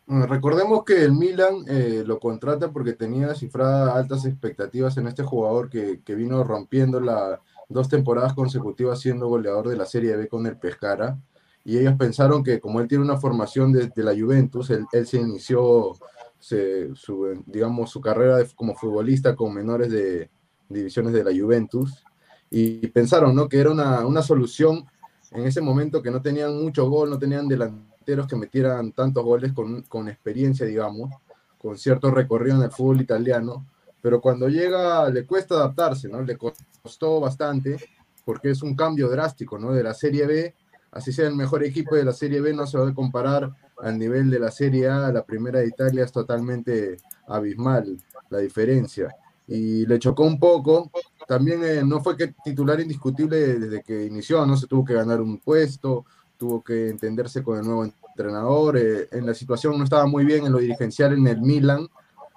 Mm, 0.08 0.22
recordemos 0.22 0.84
que 0.84 1.04
el 1.04 1.12
Milan 1.12 1.64
eh, 1.68 2.02
lo 2.06 2.18
contrata 2.18 2.70
porque 2.72 2.94
tenía 2.94 3.34
cifradas 3.34 3.94
altas 3.94 4.24
expectativas 4.24 4.96
en 4.96 5.06
este 5.06 5.22
jugador 5.22 5.68
que, 5.68 6.00
vino 6.14 6.42
rompiendo 6.44 6.98
la 6.98 7.42
dos 7.68 7.90
temporadas 7.90 8.32
consecutivas 8.32 9.00
siendo 9.00 9.28
goleador 9.28 9.68
de 9.68 9.76
la 9.76 9.84
Serie 9.84 10.16
B 10.16 10.26
con 10.26 10.46
el 10.46 10.56
Pescara. 10.56 11.18
Y 11.62 11.76
ellos 11.76 11.94
pensaron 11.98 12.42
que 12.42 12.58
como 12.58 12.80
él 12.80 12.88
tiene 12.88 13.04
una 13.04 13.18
formación 13.18 13.70
de, 13.70 13.90
la 13.96 14.18
Juventus, 14.18 14.70
él, 14.70 14.86
se 15.06 15.18
inició 15.18 15.92
su, 16.38 17.42
digamos, 17.46 17.90
su 17.90 18.00
carrera 18.00 18.38
como 18.54 18.74
futbolista 18.74 19.34
con 19.34 19.54
menores 19.54 19.90
de 19.90 20.30
divisiones 20.68 21.12
de 21.12 21.24
la 21.24 21.30
Juventus. 21.30 22.04
Y 22.50 22.86
pensaron 22.88 23.34
¿no? 23.34 23.48
que 23.48 23.58
era 23.58 23.70
una, 23.70 24.06
una 24.06 24.22
solución 24.22 24.84
en 25.32 25.46
ese 25.46 25.60
momento 25.60 26.02
que 26.02 26.10
no 26.10 26.22
tenían 26.22 26.56
mucho 26.62 26.88
gol, 26.88 27.10
no 27.10 27.18
tenían 27.18 27.46
delante 27.46 27.88
que 28.28 28.36
metieran 28.36 28.92
tantos 28.92 29.22
goles 29.22 29.52
con, 29.52 29.82
con 29.82 30.08
experiencia, 30.08 30.64
digamos, 30.64 31.10
con 31.58 31.76
cierto 31.76 32.10
recorrido 32.10 32.56
en 32.56 32.62
el 32.62 32.70
fútbol 32.70 33.02
italiano, 33.02 33.66
pero 34.00 34.20
cuando 34.20 34.48
llega 34.48 35.10
le 35.10 35.26
cuesta 35.26 35.56
adaptarse, 35.56 36.08
¿no? 36.08 36.22
Le 36.22 36.38
costó 36.38 37.20
bastante 37.20 37.76
porque 38.24 38.50
es 38.50 38.62
un 38.62 38.74
cambio 38.74 39.08
drástico, 39.08 39.58
¿no? 39.58 39.72
De 39.72 39.82
la 39.82 39.92
Serie 39.92 40.26
B, 40.26 40.54
así 40.92 41.12
sea 41.12 41.28
el 41.28 41.34
mejor 41.34 41.62
equipo 41.64 41.96
de 41.96 42.04
la 42.04 42.12
Serie 42.12 42.40
B, 42.40 42.54
no 42.54 42.66
se 42.66 42.78
va 42.78 42.88
a 42.88 42.94
comparar 42.94 43.52
al 43.80 43.98
nivel 43.98 44.30
de 44.30 44.40
la 44.40 44.50
Serie 44.50 44.88
A, 44.88 45.12
la 45.12 45.24
primera 45.24 45.60
de 45.60 45.68
Italia 45.68 46.04
es 46.04 46.12
totalmente 46.12 46.96
abismal 47.26 47.98
la 48.30 48.38
diferencia. 48.38 49.14
Y 49.46 49.86
le 49.86 49.98
chocó 49.98 50.24
un 50.24 50.38
poco, 50.38 50.90
también 51.26 51.64
eh, 51.64 51.82
no 51.84 52.00
fue 52.00 52.16
que 52.16 52.34
titular 52.44 52.80
indiscutible 52.80 53.58
desde 53.58 53.82
que 53.82 54.04
inició, 54.04 54.44
no 54.44 54.56
se 54.56 54.66
tuvo 54.66 54.84
que 54.84 54.94
ganar 54.94 55.20
un 55.20 55.38
puesto, 55.38 56.04
tuvo 56.36 56.62
que 56.62 56.88
entenderse 56.88 57.42
con 57.42 57.58
el 57.58 57.64
nuevo 57.64 57.84
entrenador, 57.84 58.76
eh, 58.76 59.08
en 59.10 59.26
la 59.26 59.34
situación 59.34 59.78
no 59.78 59.84
estaba 59.84 60.06
muy 60.06 60.24
bien 60.24 60.44
en 60.46 60.52
lo 60.52 60.58
dirigencial 60.58 61.14
en 61.14 61.26
el 61.26 61.40
Milan, 61.40 61.88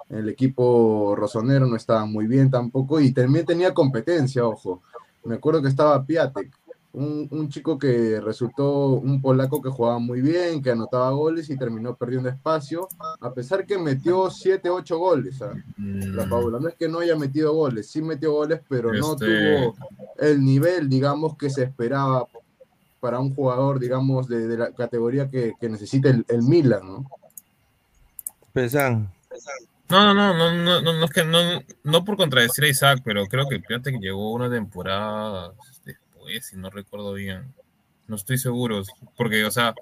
el 0.09 0.29
equipo 0.29 1.15
rosonero 1.15 1.65
no 1.65 1.75
estaba 1.75 2.05
muy 2.05 2.27
bien 2.27 2.49
tampoco 2.49 2.99
y 2.99 3.11
también 3.11 3.45
tenía 3.45 3.73
competencia, 3.73 4.45
ojo. 4.45 4.81
Me 5.23 5.35
acuerdo 5.35 5.61
que 5.61 5.69
estaba 5.69 6.03
Piatek, 6.03 6.51
un, 6.93 7.49
chico 7.49 7.77
que 7.77 8.19
resultó 8.19 8.87
un 8.87 9.21
polaco 9.21 9.61
que 9.61 9.69
jugaba 9.69 9.99
muy 9.99 10.21
bien, 10.21 10.61
que 10.61 10.71
anotaba 10.71 11.11
goles 11.11 11.49
y 11.49 11.57
terminó 11.57 11.95
perdiendo 11.95 12.29
espacio, 12.29 12.87
a 13.19 13.33
pesar 13.33 13.65
que 13.65 13.77
metió 13.77 14.29
7, 14.29 14.69
8 14.69 14.97
goles. 14.97 15.41
¿ah? 15.41 15.53
La 15.77 16.25
mm. 16.25 16.29
Paula, 16.29 16.59
no 16.59 16.67
es 16.67 16.75
que 16.75 16.89
no 16.89 16.99
haya 16.99 17.15
metido 17.15 17.53
goles, 17.53 17.89
sí 17.89 18.01
metió 18.01 18.33
goles, 18.33 18.61
pero 18.67 18.93
no 18.93 19.13
este 19.13 19.25
tuvo 19.25 19.75
el 20.19 20.43
nivel, 20.43 20.89
digamos, 20.89 21.37
que 21.37 21.49
se 21.49 21.63
esperaba 21.63 22.25
para 22.99 23.19
un 23.19 23.33
jugador, 23.33 23.79
digamos, 23.79 24.27
de, 24.27 24.57
la 24.57 24.71
categoría 24.73 25.29
que, 25.29 25.55
necesita 25.61 26.09
el, 26.09 26.41
Milan, 26.43 26.85
¿no? 26.85 27.05
Pesan. 28.53 29.09
No, 29.89 30.13
no, 30.13 30.13
no, 30.13 30.53
no, 30.53 30.81
no, 30.81 30.93
no, 30.93 31.05
es 31.05 31.11
que 31.11 31.25
no, 31.25 31.39
no 31.83 32.05
por 32.05 32.15
contradecir 32.15 32.63
a 32.63 32.69
Isaac, 32.69 33.01
pero 33.03 33.25
creo 33.25 33.47
que 33.49 33.59
fíjate 33.59 33.91
que 33.91 33.97
llegó 33.97 34.31
una 34.31 34.49
temporada 34.49 35.53
si 36.41 36.57
no 36.57 36.69
recuerdo 36.69 37.13
bien. 37.13 37.53
No 38.07 38.15
estoy 38.15 38.37
seguro, 38.37 38.83
porque, 39.15 39.45
o 39.45 39.51
sea, 39.51 39.73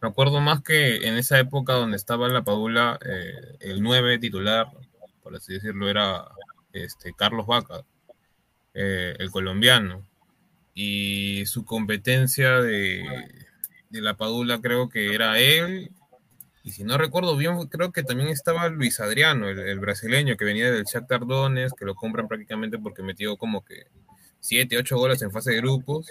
me 0.00 0.08
acuerdo 0.08 0.40
más 0.40 0.62
que 0.62 1.08
en 1.08 1.16
esa 1.16 1.38
época 1.38 1.74
donde 1.74 1.96
estaba 1.96 2.28
la 2.28 2.44
Padula, 2.44 2.98
eh, 3.04 3.56
el 3.60 3.82
9 3.82 4.18
titular, 4.18 4.68
por 5.22 5.34
así 5.34 5.54
decirlo, 5.54 5.88
era 5.88 6.24
este, 6.72 7.12
Carlos 7.14 7.46
Vaca, 7.46 7.84
eh, 8.74 9.14
el 9.18 9.30
colombiano. 9.30 10.06
Y 10.74 11.46
su 11.46 11.64
competencia 11.64 12.60
de, 12.60 13.04
de 13.90 14.00
la 14.00 14.14
Padula 14.16 14.60
creo 14.60 14.88
que 14.88 15.14
era 15.14 15.38
él. 15.38 15.90
Y 16.64 16.72
si 16.72 16.82
no 16.82 16.98
recuerdo 16.98 17.36
bien, 17.36 17.68
creo 17.68 17.92
que 17.92 18.02
también 18.02 18.28
estaba 18.28 18.68
Luis 18.68 18.98
Adriano, 19.00 19.48
el, 19.48 19.78
brasileño 19.78 20.36
que 20.36 20.44
venía 20.44 20.70
del 20.70 20.84
Shakhtar 20.84 21.20
que 21.78 21.84
lo 21.84 21.94
compran 21.94 22.26
prácticamente 22.26 22.78
porque 22.78 23.02
metió 23.02 23.36
como 23.36 23.64
que 23.64 23.86
7, 24.44 24.76
8 24.76 24.96
goles 24.98 25.22
en 25.22 25.30
fase 25.30 25.52
de 25.52 25.56
grupos. 25.56 26.06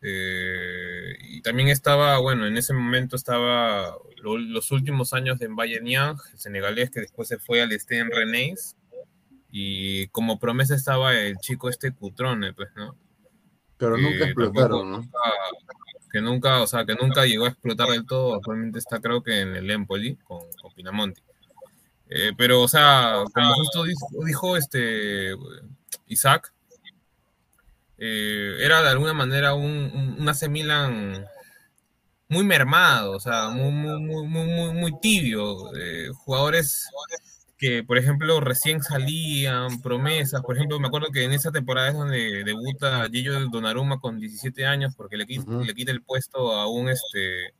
Eh, 0.00 1.14
y 1.28 1.42
también 1.42 1.68
estaba, 1.68 2.18
bueno, 2.18 2.46
en 2.46 2.56
ese 2.56 2.72
momento 2.72 3.16
estaba 3.16 3.94
los 4.22 4.72
últimos 4.72 5.12
años 5.12 5.38
de 5.38 5.48
Bayern 5.48 5.86
Yang, 5.86 6.18
el 6.32 6.38
senegalés 6.38 6.90
que 6.90 7.00
después 7.00 7.28
se 7.28 7.38
fue 7.38 7.60
al 7.60 7.72
Stade 7.72 8.08
Rennes. 8.10 8.76
Y 9.50 10.08
como 10.08 10.38
promesa 10.38 10.74
estaba 10.74 11.14
el 11.14 11.36
chico 11.36 11.68
este 11.68 11.92
Cutrone, 11.92 12.54
pues, 12.54 12.70
¿no? 12.76 12.96
Pero 13.76 13.98
nunca 13.98 14.24
explotaron, 14.24 14.90
¿no? 14.90 15.10
que 16.10 16.22
nunca, 16.22 16.62
o 16.62 16.66
sea, 16.66 16.86
que 16.86 16.94
nunca 16.94 17.26
llegó 17.26 17.44
a 17.44 17.50
explotar 17.50 17.88
del 17.88 18.06
todo. 18.06 18.36
Actualmente 18.36 18.78
está, 18.78 19.00
creo 19.00 19.22
que 19.22 19.40
en 19.40 19.54
el 19.54 19.70
Empoli 19.70 20.16
con, 20.16 20.40
con 20.62 20.72
Pinamonti. 20.72 21.20
Eh, 22.08 22.32
pero, 22.38 22.62
o 22.62 22.68
sea, 22.68 23.22
como 23.34 23.54
justo 23.54 23.84
dijo 24.24 24.56
este 24.56 25.34
Isaac, 26.06 26.54
eh, 27.98 28.56
era 28.60 28.80
de 28.82 28.90
alguna 28.90 29.12
manera 29.12 29.54
un, 29.54 30.16
un, 30.18 30.28
AC 30.28 30.48
Milan 30.48 31.26
muy 32.28 32.44
mermado, 32.44 33.12
o 33.12 33.20
sea, 33.20 33.48
muy, 33.48 33.72
muy, 33.72 34.26
muy, 34.26 34.72
muy, 34.72 35.00
tibio. 35.00 35.74
Eh, 35.76 36.10
jugadores 36.14 36.88
que, 37.56 37.82
por 37.82 37.98
ejemplo, 37.98 38.40
recién 38.40 38.82
salían, 38.82 39.82
promesas. 39.82 40.42
Por 40.42 40.56
ejemplo, 40.56 40.78
me 40.78 40.86
acuerdo 40.88 41.08
que 41.12 41.24
en 41.24 41.32
esa 41.32 41.50
temporada 41.50 41.88
es 41.88 41.94
donde 41.94 42.44
debuta 42.44 43.08
Gillo 43.10 43.40
Donnarumma 43.50 43.98
con 43.98 44.20
17 44.20 44.64
años 44.66 44.94
porque 44.96 45.16
le 45.16 45.26
quita, 45.26 45.50
le 45.50 45.74
quita 45.74 45.90
el 45.90 46.02
puesto 46.02 46.52
a 46.52 46.68
un, 46.68 46.88
este, 46.90 47.54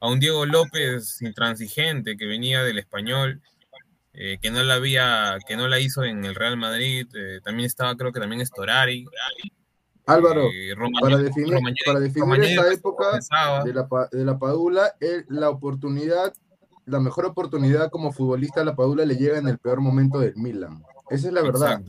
a 0.00 0.08
un 0.08 0.20
Diego 0.20 0.44
López 0.44 1.22
intransigente 1.22 2.16
que 2.16 2.26
venía 2.26 2.62
del 2.62 2.78
español. 2.78 3.40
Eh, 4.12 4.38
que 4.42 4.50
no 4.50 4.62
la 4.64 4.74
había, 4.74 5.38
que 5.46 5.56
no 5.56 5.68
la 5.68 5.78
hizo 5.78 6.02
en 6.02 6.24
el 6.24 6.34
Real 6.34 6.56
Madrid, 6.56 7.06
también 7.44 7.66
estaba, 7.66 7.96
creo 7.96 8.12
que 8.12 8.18
también 8.18 8.44
Storari, 8.44 9.06
Álvaro, 10.10 10.48
para 11.00 11.18
definir, 11.18 11.58
para 11.86 12.00
definir 12.00 12.44
esa 12.44 12.72
época 12.72 13.18
de 13.64 13.74
la, 13.74 13.88
de 14.10 14.24
la 14.24 14.38
Padula, 14.38 14.94
la 15.28 15.50
oportunidad, 15.50 16.32
la 16.86 17.00
mejor 17.00 17.26
oportunidad 17.26 17.90
como 17.90 18.12
futbolista 18.12 18.60
a 18.60 18.64
la 18.64 18.74
Padula 18.74 19.04
le 19.04 19.16
llega 19.16 19.38
en 19.38 19.48
el 19.48 19.58
peor 19.58 19.80
momento 19.80 20.18
del 20.18 20.36
Milan. 20.36 20.82
Esa 21.08 21.28
es 21.28 21.32
la 21.32 21.42
verdad. 21.42 21.82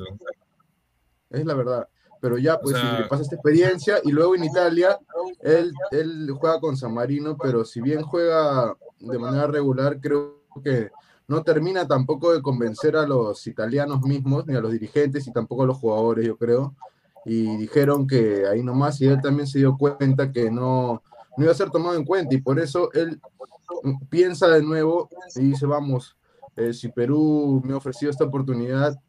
Es 1.29 1.45
la 1.45 1.53
verdad. 1.53 1.87
Pero 2.19 2.37
ya, 2.37 2.59
pues, 2.59 2.77
si 2.77 2.85
le 2.85 3.07
pasa 3.07 3.23
esta 3.23 3.35
experiencia 3.35 3.99
y 4.03 4.11
luego 4.11 4.35
en 4.35 4.43
Italia, 4.43 4.99
él, 5.39 5.73
él 5.89 6.29
juega 6.39 6.59
con 6.59 6.77
San 6.77 6.93
Marino, 6.93 7.35
pero 7.35 7.65
si 7.65 7.81
bien 7.81 8.03
juega 8.03 8.75
de 8.99 9.17
manera 9.17 9.47
regular, 9.47 9.99
creo 9.99 10.43
que 10.63 10.91
no 11.27 11.41
termina 11.41 11.87
tampoco 11.87 12.31
de 12.31 12.41
convencer 12.41 12.95
a 12.95 13.07
los 13.07 13.47
italianos 13.47 14.01
mismos, 14.01 14.45
ni 14.45 14.55
a 14.55 14.61
los 14.61 14.71
dirigentes 14.71 15.25
y 15.25 15.31
tampoco 15.31 15.63
a 15.63 15.67
los 15.67 15.77
jugadores, 15.77 16.27
yo 16.27 16.37
creo 16.37 16.75
y 17.25 17.57
dijeron 17.57 18.07
que 18.07 18.47
ahí 18.47 18.63
nomás 18.63 18.99
y 19.01 19.07
él 19.07 19.21
también 19.21 19.47
se 19.47 19.59
dio 19.59 19.77
cuenta 19.77 20.31
que 20.31 20.49
no, 20.49 21.03
no 21.37 21.43
iba 21.43 21.51
a 21.51 21.55
ser 21.55 21.69
tomado 21.69 21.95
en 21.95 22.05
cuenta 22.05 22.33
y 22.33 22.41
por 22.41 22.59
eso 22.59 22.91
él 22.93 23.19
piensa 24.09 24.47
de 24.47 24.63
nuevo 24.63 25.09
y 25.35 25.41
dice, 25.41 25.65
vamos, 25.65 26.17
eh, 26.55 26.73
si 26.73 26.89
Perú 26.89 27.61
me 27.63 27.73
ha 27.73 27.77
ofrecido 27.77 28.11
esta 28.11 28.25
oportunidad, 28.25 28.99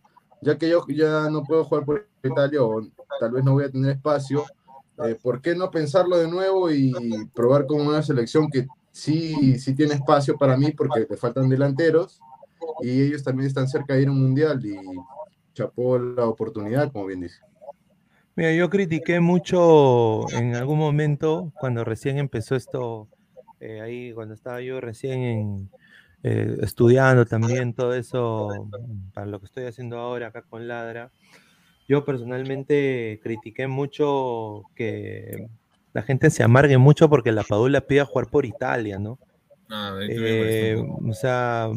ya 0.40 0.56
que 0.56 0.68
yo 0.68 0.84
ya 0.88 1.28
no 1.30 1.42
puedo 1.44 1.64
jugar 1.64 1.84
por 1.84 2.06
Italia 2.22 2.62
o 2.62 2.82
tal 3.20 3.32
vez 3.32 3.44
no 3.44 3.52
voy 3.52 3.64
a 3.64 3.70
tener 3.70 3.92
espacio, 3.92 4.44
eh, 5.04 5.16
¿por 5.20 5.40
qué 5.40 5.54
no 5.54 5.70
pensarlo 5.70 6.16
de 6.18 6.28
nuevo 6.28 6.70
y 6.70 6.92
probar 7.34 7.66
con 7.66 7.80
una 7.80 8.02
selección 8.02 8.48
que 8.50 8.66
sí, 8.90 9.58
sí 9.58 9.74
tiene 9.74 9.94
espacio 9.94 10.36
para 10.36 10.56
mí 10.56 10.70
porque 10.72 11.06
le 11.08 11.16
faltan 11.16 11.48
delanteros 11.48 12.20
y 12.82 13.02
ellos 13.02 13.22
también 13.22 13.48
están 13.48 13.68
cerca 13.68 13.94
de 13.94 14.02
ir 14.02 14.08
a 14.08 14.12
un 14.12 14.22
mundial 14.22 14.64
y 14.64 14.76
chapó 15.54 15.98
la 15.98 16.26
oportunidad, 16.26 16.92
como 16.92 17.06
bien 17.06 17.20
dice. 17.20 17.40
Mira, 18.34 18.52
yo 18.54 18.70
critiqué 18.70 19.20
mucho 19.20 20.26
en 20.30 20.54
algún 20.56 20.78
momento 20.78 21.52
cuando 21.60 21.84
recién 21.84 22.16
empezó 22.16 22.56
esto, 22.56 23.08
eh, 23.60 23.82
ahí 23.82 24.12
cuando 24.12 24.32
estaba 24.32 24.62
yo 24.62 24.80
recién 24.80 25.68
eh, 26.22 26.56
estudiando 26.62 27.26
también 27.26 27.74
todo 27.74 27.94
eso 27.94 28.70
para 29.12 29.26
lo 29.26 29.38
que 29.38 29.46
estoy 29.46 29.64
haciendo 29.64 29.98
ahora 29.98 30.28
acá 30.28 30.40
con 30.42 30.66
Ladra. 30.66 31.10
Yo 31.86 32.06
personalmente 32.06 33.20
critiqué 33.22 33.66
mucho 33.66 34.62
que 34.74 35.48
la 35.92 36.02
gente 36.02 36.30
se 36.30 36.42
amargue 36.42 36.78
mucho 36.78 37.10
porque 37.10 37.32
la 37.32 37.42
Padula 37.42 37.82
pida 37.82 38.06
jugar 38.06 38.28
por 38.28 38.46
Italia, 38.46 38.98
¿no? 38.98 39.18
Ah, 39.68 39.98
eh, 40.00 40.76
o 40.78 41.12
sea, 41.12 41.68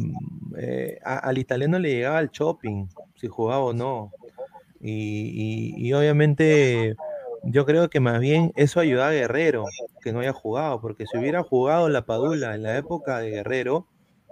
al 1.02 1.38
italiano 1.38 1.78
le 1.78 1.90
llegaba 1.90 2.20
el 2.20 2.30
shopping, 2.30 2.86
si 3.14 3.26
jugaba 3.26 3.62
o 3.62 3.72
no. 3.74 4.10
Y, 4.80 5.92
obviamente 5.92 6.94
yo 7.44 7.64
creo 7.64 7.88
que 7.88 8.00
más 8.00 8.20
bien 8.20 8.52
eso 8.56 8.80
ayuda 8.80 9.08
a 9.08 9.12
Guerrero, 9.12 9.64
que 10.02 10.12
no 10.12 10.20
haya 10.20 10.32
jugado, 10.32 10.80
porque 10.80 11.06
si 11.06 11.16
hubiera 11.16 11.42
jugado 11.42 11.88
la 11.88 12.04
Padula 12.04 12.54
en 12.54 12.64
la 12.64 12.76
época 12.76 13.18
de 13.18 13.30
Guerrero, 13.30 13.86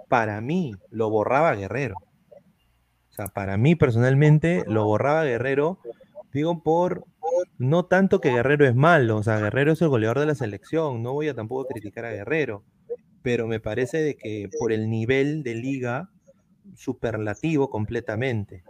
para 0.09 0.41
mí 0.41 0.75
lo 0.89 1.09
borraba 1.09 1.55
Guerrero. 1.55 1.95
O 3.09 3.13
sea, 3.13 3.27
para 3.27 3.55
mí 3.57 3.75
personalmente 3.75 4.63
lo 4.67 4.83
borraba 4.83 5.23
Guerrero, 5.23 5.79
digo 6.33 6.61
por 6.61 7.05
no 7.57 7.85
tanto 7.85 8.19
que 8.19 8.31
Guerrero 8.31 8.65
es 8.65 8.75
malo, 8.75 9.17
o 9.17 9.23
sea, 9.23 9.39
Guerrero 9.39 9.71
es 9.71 9.81
el 9.81 9.87
goleador 9.87 10.19
de 10.19 10.25
la 10.25 10.35
selección, 10.35 11.01
no 11.01 11.13
voy 11.13 11.29
a 11.29 11.33
tampoco 11.33 11.67
criticar 11.67 12.05
a 12.05 12.11
Guerrero, 12.11 12.63
pero 13.21 13.47
me 13.47 13.61
parece 13.61 14.01
de 14.01 14.17
que 14.17 14.49
por 14.59 14.73
el 14.73 14.89
nivel 14.89 15.43
de 15.43 15.55
liga 15.55 16.09
superlativo 16.75 17.69
completamente. 17.69 18.63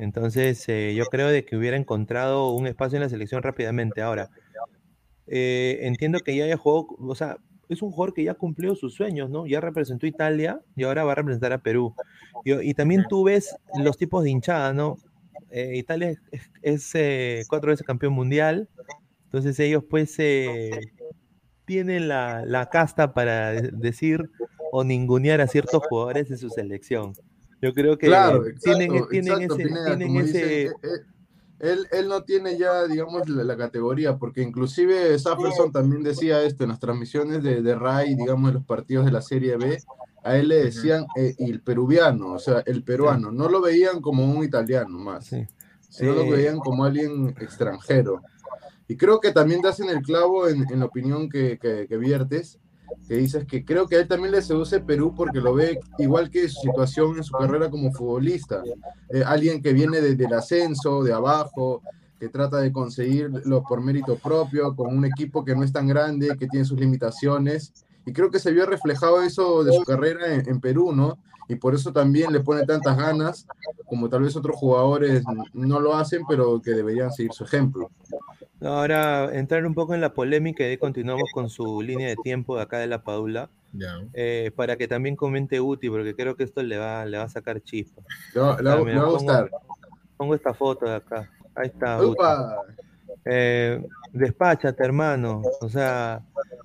Entonces, 0.00 0.66
eh, 0.70 0.94
yo 0.96 1.04
creo 1.06 1.28
de 1.28 1.44
que 1.44 1.56
hubiera 1.56 1.76
encontrado 1.76 2.52
un 2.52 2.66
espacio 2.66 2.96
en 2.96 3.02
la 3.02 3.10
selección 3.10 3.42
rápidamente. 3.42 4.00
Ahora, 4.00 4.30
eh, 5.26 5.80
entiendo 5.82 6.20
que 6.20 6.34
ya 6.34 6.44
haya 6.44 6.56
jugado, 6.56 6.96
o 7.00 7.14
sea, 7.14 7.36
es 7.68 7.82
un 7.82 7.90
jugador 7.90 8.14
que 8.14 8.24
ya 8.24 8.32
cumplió 8.32 8.74
sus 8.74 8.94
sueños, 8.94 9.28
¿no? 9.28 9.46
Ya 9.46 9.60
representó 9.60 10.06
Italia 10.06 10.58
y 10.74 10.84
ahora 10.84 11.04
va 11.04 11.12
a 11.12 11.16
representar 11.16 11.52
a 11.52 11.58
Perú. 11.58 11.94
Y, 12.46 12.72
también 12.72 13.04
tú 13.10 13.24
ves 13.24 13.54
los 13.78 13.98
tipos 13.98 14.24
de 14.24 14.30
hinchada, 14.30 14.72
¿no? 14.72 14.96
Eh, 15.50 15.76
Italia 15.76 16.14
es, 16.62 16.92
cuatro 17.46 17.68
veces 17.68 17.86
campeón 17.86 18.14
mundial, 18.14 18.70
entonces 19.24 19.60
ellos 19.60 19.84
pues 19.88 20.16
tienen 21.66 22.08
la, 22.08 22.44
la, 22.46 22.70
casta 22.70 23.12
para 23.12 23.52
decir 23.52 24.30
o 24.72 24.82
ningunear 24.82 25.42
a 25.42 25.46
ciertos 25.46 25.82
jugadores 25.86 26.30
de 26.30 26.38
su 26.38 26.48
selección. 26.48 27.12
Yo 27.62 27.72
creo 27.72 27.98
que 27.98 28.06
Claro, 28.06 28.42
tienen, 28.62 28.92
exacto, 28.94 29.08
tienen 29.08 29.32
exacto, 29.32 29.54
ese, 29.54 29.64
Pineda, 29.64 29.96
tienen 29.98 30.16
ese, 30.16 30.26
dicen, 30.26 30.48
eh, 30.48 30.72
eh, 30.82 31.00
él, 31.60 31.86
él 31.92 32.08
no 32.08 32.22
tiene 32.24 32.56
ya, 32.56 32.86
digamos, 32.86 33.28
la, 33.28 33.44
la 33.44 33.56
categoría, 33.56 34.16
porque 34.16 34.40
inclusive 34.42 35.18
Safferson 35.18 35.70
también 35.70 36.02
decía 36.02 36.42
esto 36.42 36.64
en 36.64 36.70
las 36.70 36.80
transmisiones 36.80 37.42
de, 37.42 37.60
de 37.60 37.74
RAI, 37.74 38.14
digamos, 38.14 38.48
en 38.48 38.54
los 38.54 38.64
partidos 38.64 39.04
de 39.04 39.12
la 39.12 39.20
Serie 39.20 39.56
B, 39.56 39.78
a 40.22 40.36
él 40.36 40.48
le 40.48 40.64
decían 40.64 41.06
eh, 41.16 41.34
el 41.38 41.60
peruviano, 41.60 42.32
o 42.32 42.38
sea, 42.38 42.62
el 42.66 42.82
peruano, 42.82 43.30
no 43.30 43.48
lo 43.48 43.60
veían 43.60 44.00
como 44.00 44.24
un 44.24 44.42
italiano 44.42 44.98
más, 44.98 45.26
sí. 45.26 45.46
sino 45.88 46.14
lo 46.14 46.30
veían 46.30 46.58
como 46.58 46.84
alguien 46.84 47.34
extranjero. 47.40 48.22
Y 48.88 48.96
creo 48.96 49.20
que 49.20 49.32
también 49.32 49.62
te 49.62 49.68
hacen 49.68 49.88
el 49.88 50.02
clavo 50.02 50.48
en, 50.48 50.64
en 50.70 50.80
la 50.80 50.86
opinión 50.86 51.28
que, 51.28 51.58
que, 51.58 51.86
que 51.86 51.96
viertes, 51.96 52.58
que 53.06 53.16
dices 53.16 53.44
que 53.46 53.64
creo 53.64 53.86
que 53.86 53.96
a 53.96 54.00
él 54.00 54.08
también 54.08 54.32
le 54.32 54.42
seduce 54.42 54.80
Perú 54.80 55.14
porque 55.16 55.40
lo 55.40 55.54
ve 55.54 55.80
igual 55.98 56.30
que 56.30 56.48
su 56.48 56.60
situación 56.60 57.16
en 57.16 57.24
su 57.24 57.36
carrera 57.36 57.70
como 57.70 57.92
futbolista. 57.92 58.62
Eh, 59.08 59.22
alguien 59.24 59.62
que 59.62 59.72
viene 59.72 60.00
desde 60.00 60.24
el 60.24 60.32
ascenso, 60.32 61.02
de 61.02 61.12
abajo, 61.12 61.82
que 62.18 62.28
trata 62.28 62.58
de 62.58 62.72
conseguirlo 62.72 63.62
por 63.62 63.80
mérito 63.80 64.16
propio, 64.16 64.76
con 64.76 64.96
un 64.96 65.04
equipo 65.04 65.44
que 65.44 65.54
no 65.54 65.64
es 65.64 65.72
tan 65.72 65.86
grande, 65.86 66.36
que 66.38 66.46
tiene 66.46 66.66
sus 66.66 66.78
limitaciones. 66.78 67.72
Y 68.06 68.12
creo 68.12 68.30
que 68.30 68.38
se 68.38 68.52
vio 68.52 68.66
reflejado 68.66 69.22
eso 69.22 69.64
de 69.64 69.72
su 69.72 69.82
carrera 69.82 70.34
en, 70.34 70.48
en 70.48 70.60
Perú, 70.60 70.92
¿no? 70.92 71.18
Y 71.50 71.56
por 71.56 71.74
eso 71.74 71.92
también 71.92 72.32
le 72.32 72.38
pone 72.38 72.64
tantas 72.64 72.96
ganas, 72.96 73.44
como 73.86 74.08
tal 74.08 74.22
vez 74.22 74.36
otros 74.36 74.54
jugadores 74.54 75.24
no 75.52 75.80
lo 75.80 75.96
hacen, 75.96 76.22
pero 76.28 76.62
que 76.62 76.70
deberían 76.70 77.10
seguir 77.10 77.32
su 77.32 77.42
ejemplo. 77.42 77.90
Ahora, 78.62 79.30
entrar 79.32 79.64
un 79.64 79.74
poco 79.74 79.94
en 79.94 80.00
la 80.00 80.12
polémica 80.12 80.62
y 80.64 80.66
ahí 80.66 80.76
continuamos 80.76 81.30
con 81.32 81.48
su 81.48 81.80
línea 81.82 82.08
de 82.08 82.16
tiempo 82.16 82.56
de 82.56 82.62
acá 82.62 82.78
de 82.78 82.86
la 82.86 83.02
Padula, 83.02 83.48
eh, 84.12 84.50
para 84.54 84.76
que 84.76 84.86
también 84.88 85.16
comente 85.16 85.60
Uti, 85.60 85.88
porque 85.88 86.14
creo 86.14 86.36
que 86.36 86.44
esto 86.44 86.62
le 86.62 86.76
va, 86.76 87.04
le 87.06 87.16
va 87.18 87.24
a 87.24 87.28
sacar 87.28 87.60
chispa. 87.62 88.02
Le 88.34 88.40
va, 88.40 88.52
a 88.54 88.78
pongo- 88.78 89.12
gustar. 89.12 89.50
Pongo 90.16 90.34
esta 90.34 90.52
foto 90.52 90.86
de 90.86 90.96
acá. 90.96 91.30
Ahí 91.54 91.68
está. 91.68 91.98
Uti. 92.00 92.10
¡Upa! 92.12 92.56
Eh, 93.24 93.82
despáchate, 94.12 94.82
hermano. 94.84 95.42
O 95.60 95.68
sea, 95.68 96.20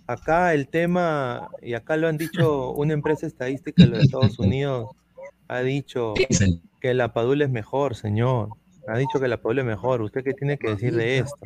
acá 0.07 0.53
el 0.53 0.67
tema, 0.67 1.49
y 1.61 1.73
acá 1.73 1.95
lo 1.97 2.07
han 2.07 2.17
dicho 2.17 2.71
una 2.71 2.93
empresa 2.93 3.25
estadística 3.27 3.83
de 3.83 3.89
los 3.89 3.99
Estados 4.03 4.37
Unidos, 4.39 4.89
ha 5.47 5.59
dicho 5.59 6.13
que 6.81 6.93
la 6.93 7.13
Padula 7.13 7.45
es 7.45 7.51
mejor, 7.51 7.95
señor. 7.95 8.49
Ha 8.87 8.97
dicho 8.97 9.19
que 9.19 9.27
la 9.27 9.37
Padula 9.37 9.61
es 9.61 9.67
mejor. 9.67 10.01
¿Usted 10.01 10.23
qué 10.23 10.33
tiene 10.33 10.57
que 10.57 10.69
decir 10.71 10.95
de 10.95 11.19
esto? 11.19 11.37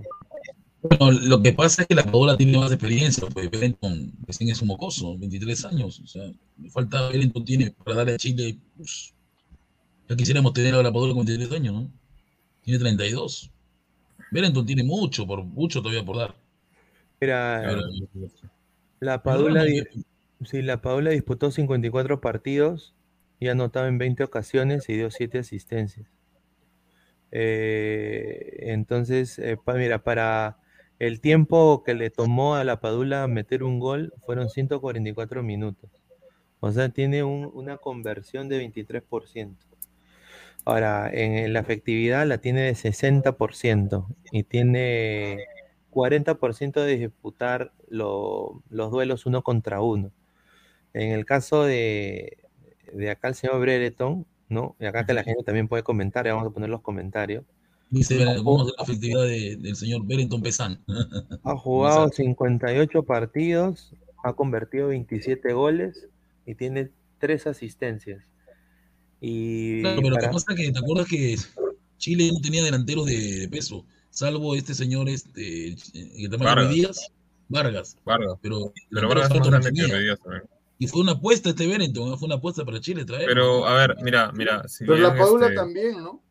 Bueno, 0.81 1.11
lo 1.11 1.41
que 1.41 1.51
pasa 1.51 1.81
es 1.81 1.87
que 1.89 1.95
la 1.95 2.03
Paola 2.03 2.37
tiene 2.37 2.57
más 2.57 2.71
experiencia, 2.71 3.27
pues 3.33 3.49
Wellington 3.51 4.13
recién 4.25 4.49
es 4.49 4.61
un 4.61 4.69
mocoso, 4.69 5.17
23 5.17 5.65
años, 5.65 5.99
o 5.99 6.07
sea, 6.07 6.23
le 6.57 6.69
falta 6.69 7.09
Wellington 7.09 7.43
tiene 7.43 7.71
para 7.71 7.97
darle 7.97 8.13
a 8.13 8.17
Chile, 8.17 8.57
pues, 8.77 9.13
ya 10.07 10.15
quisiéramos 10.15 10.53
tener 10.53 10.73
a 10.75 10.81
la 10.81 10.91
Paola 10.91 11.13
con 11.13 11.25
23 11.25 11.59
años, 11.59 11.73
¿no? 11.73 11.91
Tiene 12.63 12.79
32. 12.79 13.51
Wellington 14.31 14.65
tiene 14.65 14.83
mucho, 14.83 15.27
por 15.27 15.43
mucho 15.43 15.81
todavía 15.81 16.05
por 16.05 16.17
dar. 16.17 16.35
Pero, 17.19 17.81
la 19.01 19.21
no, 19.21 19.65
di- 19.65 19.83
sí, 20.45 20.61
la 20.61 20.81
Padula 20.81 21.09
disputó 21.11 21.51
54 21.51 22.21
partidos 22.21 22.93
y 23.39 23.47
ha 23.47 23.51
anotado 23.51 23.87
en 23.87 23.97
20 23.97 24.23
ocasiones 24.23 24.87
y 24.87 24.93
dio 24.93 25.11
7 25.11 25.39
asistencias. 25.39 26.07
Eh, 27.31 28.57
entonces, 28.71 29.37
eh, 29.39 29.57
pa- 29.57 29.75
mira, 29.75 30.03
para 30.03 30.57
el 30.99 31.21
tiempo 31.21 31.83
que 31.83 31.93
le 31.95 32.09
tomó 32.11 32.55
a 32.55 32.63
la 32.63 32.79
Padula 32.81 33.27
meter 33.27 33.63
un 33.63 33.79
gol 33.79 34.13
fueron 34.25 34.49
144 34.49 35.43
minutos. 35.43 35.89
O 36.61 36.71
sea, 36.71 36.89
tiene 36.89 37.23
un- 37.23 37.51
una 37.53 37.77
conversión 37.77 38.49
de 38.49 38.57
23%. 38.59 39.65
Ahora, 40.65 41.09
en 41.11 41.53
la 41.53 41.59
efectividad 41.61 42.27
la 42.27 42.39
tiene 42.39 42.61
de 42.63 42.75
60% 42.75 44.07
y 44.31 44.43
tiene 44.43 45.45
40% 45.89 46.81
de 46.83 46.97
disputar 46.97 47.73
lo- 47.89 48.63
los 48.69 48.91
duelos 48.91 49.25
uno 49.25 49.43
contra 49.43 49.81
uno. 49.81 50.11
En 50.93 51.11
el 51.11 51.25
caso 51.25 51.63
de, 51.63 52.37
de 52.93 53.09
acá 53.11 53.29
el 53.29 53.35
señor 53.35 53.59
Brereton, 53.61 54.25
¿no? 54.49 54.75
Y 54.79 54.85
acá 54.85 55.05
que 55.05 55.13
la 55.13 55.23
gente 55.23 55.43
también 55.43 55.67
puede 55.67 55.83
comentar, 55.83 56.25
y 56.27 56.31
vamos 56.31 56.47
a 56.47 56.51
poner 56.51 56.69
los 56.69 56.81
comentarios. 56.81 57.45
Dice, 57.89 58.23
vamos 58.25 58.61
a 58.61 58.65
ver 58.65 58.73
la 58.77 58.83
efectividad 58.83 59.23
de- 59.23 59.55
del 59.57 59.75
señor 59.75 60.01
Wellington 60.07 60.41
Pesán. 60.41 60.79
Ha 61.43 61.55
jugado 61.57 62.03
Exacto. 62.07 62.23
58 62.23 63.03
partidos, 63.03 63.93
ha 64.23 64.33
convertido 64.33 64.89
27 64.89 65.53
goles 65.53 66.07
y 66.45 66.55
tiene 66.55 66.89
3 67.19 67.47
asistencias. 67.47 68.23
Y 69.21 69.81
Claro, 69.81 69.97
pero 69.97 70.09
lo 70.11 70.15
que 70.15 70.21
para- 70.21 70.31
pasa 70.33 70.45
es 70.53 70.57
que 70.57 70.71
te 70.71 70.79
acuerdas 70.79 71.07
que 71.07 71.35
Chile 71.97 72.29
no 72.33 72.39
tenía 72.41 72.63
delanteros 72.63 73.05
de, 73.05 73.39
de 73.39 73.49
peso, 73.49 73.85
salvo 74.09 74.55
este 74.55 74.73
señor 74.73 75.09
este, 75.09 75.75
que 75.93 76.27
también 76.29 76.39
Vargas. 76.55 76.73
Díaz, 76.73 77.11
Vargas, 77.49 77.97
Vargas. 78.05 78.35
pero, 78.41 78.71
Pero 78.89 79.07
Vargas 79.09 79.31
es 79.31 79.35
no. 79.39 79.49
Ruiz 79.49 79.63
también. 79.65 79.89
Y 80.81 80.87
fue 80.87 81.01
una 81.01 81.11
apuesta 81.13 81.49
este 81.49 81.67
Wellington, 81.67 82.09
¿no? 82.11 82.17
fue 82.17 82.27
una 82.27 82.35
apuesta 82.35 82.63
para 82.63 82.79
Chile 82.79 83.03
traer. 83.03 83.25
Pero, 83.27 83.65
a 83.67 83.73
ver, 83.73 83.97
mira, 84.01 84.31
mira. 84.31 84.65
Si 84.69 84.85
Pero 84.85 84.97
la 84.97 85.09
bien, 85.13 85.25
Paula 85.25 85.45
este, 85.47 85.55
también, 85.57 85.91
¿no? 86.01 86.21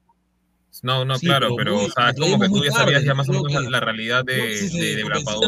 No, 0.83 1.05
no, 1.05 1.17
Sí, 1.19 1.27
claro, 1.27 1.57
pero 1.57 1.75
muy- 1.77 1.87
o 1.87 1.91
sea, 1.91 2.11
es 2.11 2.17
como 2.21 2.39
que 2.39 2.49
tú 2.49 2.65
ya 2.65 2.71
sabías 2.71 2.93
tarde, 3.01 3.07
ya 3.07 3.15
más 3.15 3.29
o 3.29 3.33
menos 3.33 3.53
la, 3.53 3.61
que- 3.63 3.71
la 3.71 3.81
realidad 3.81 4.25
de, 4.25 4.37
no 4.37 4.43
de, 4.79 4.97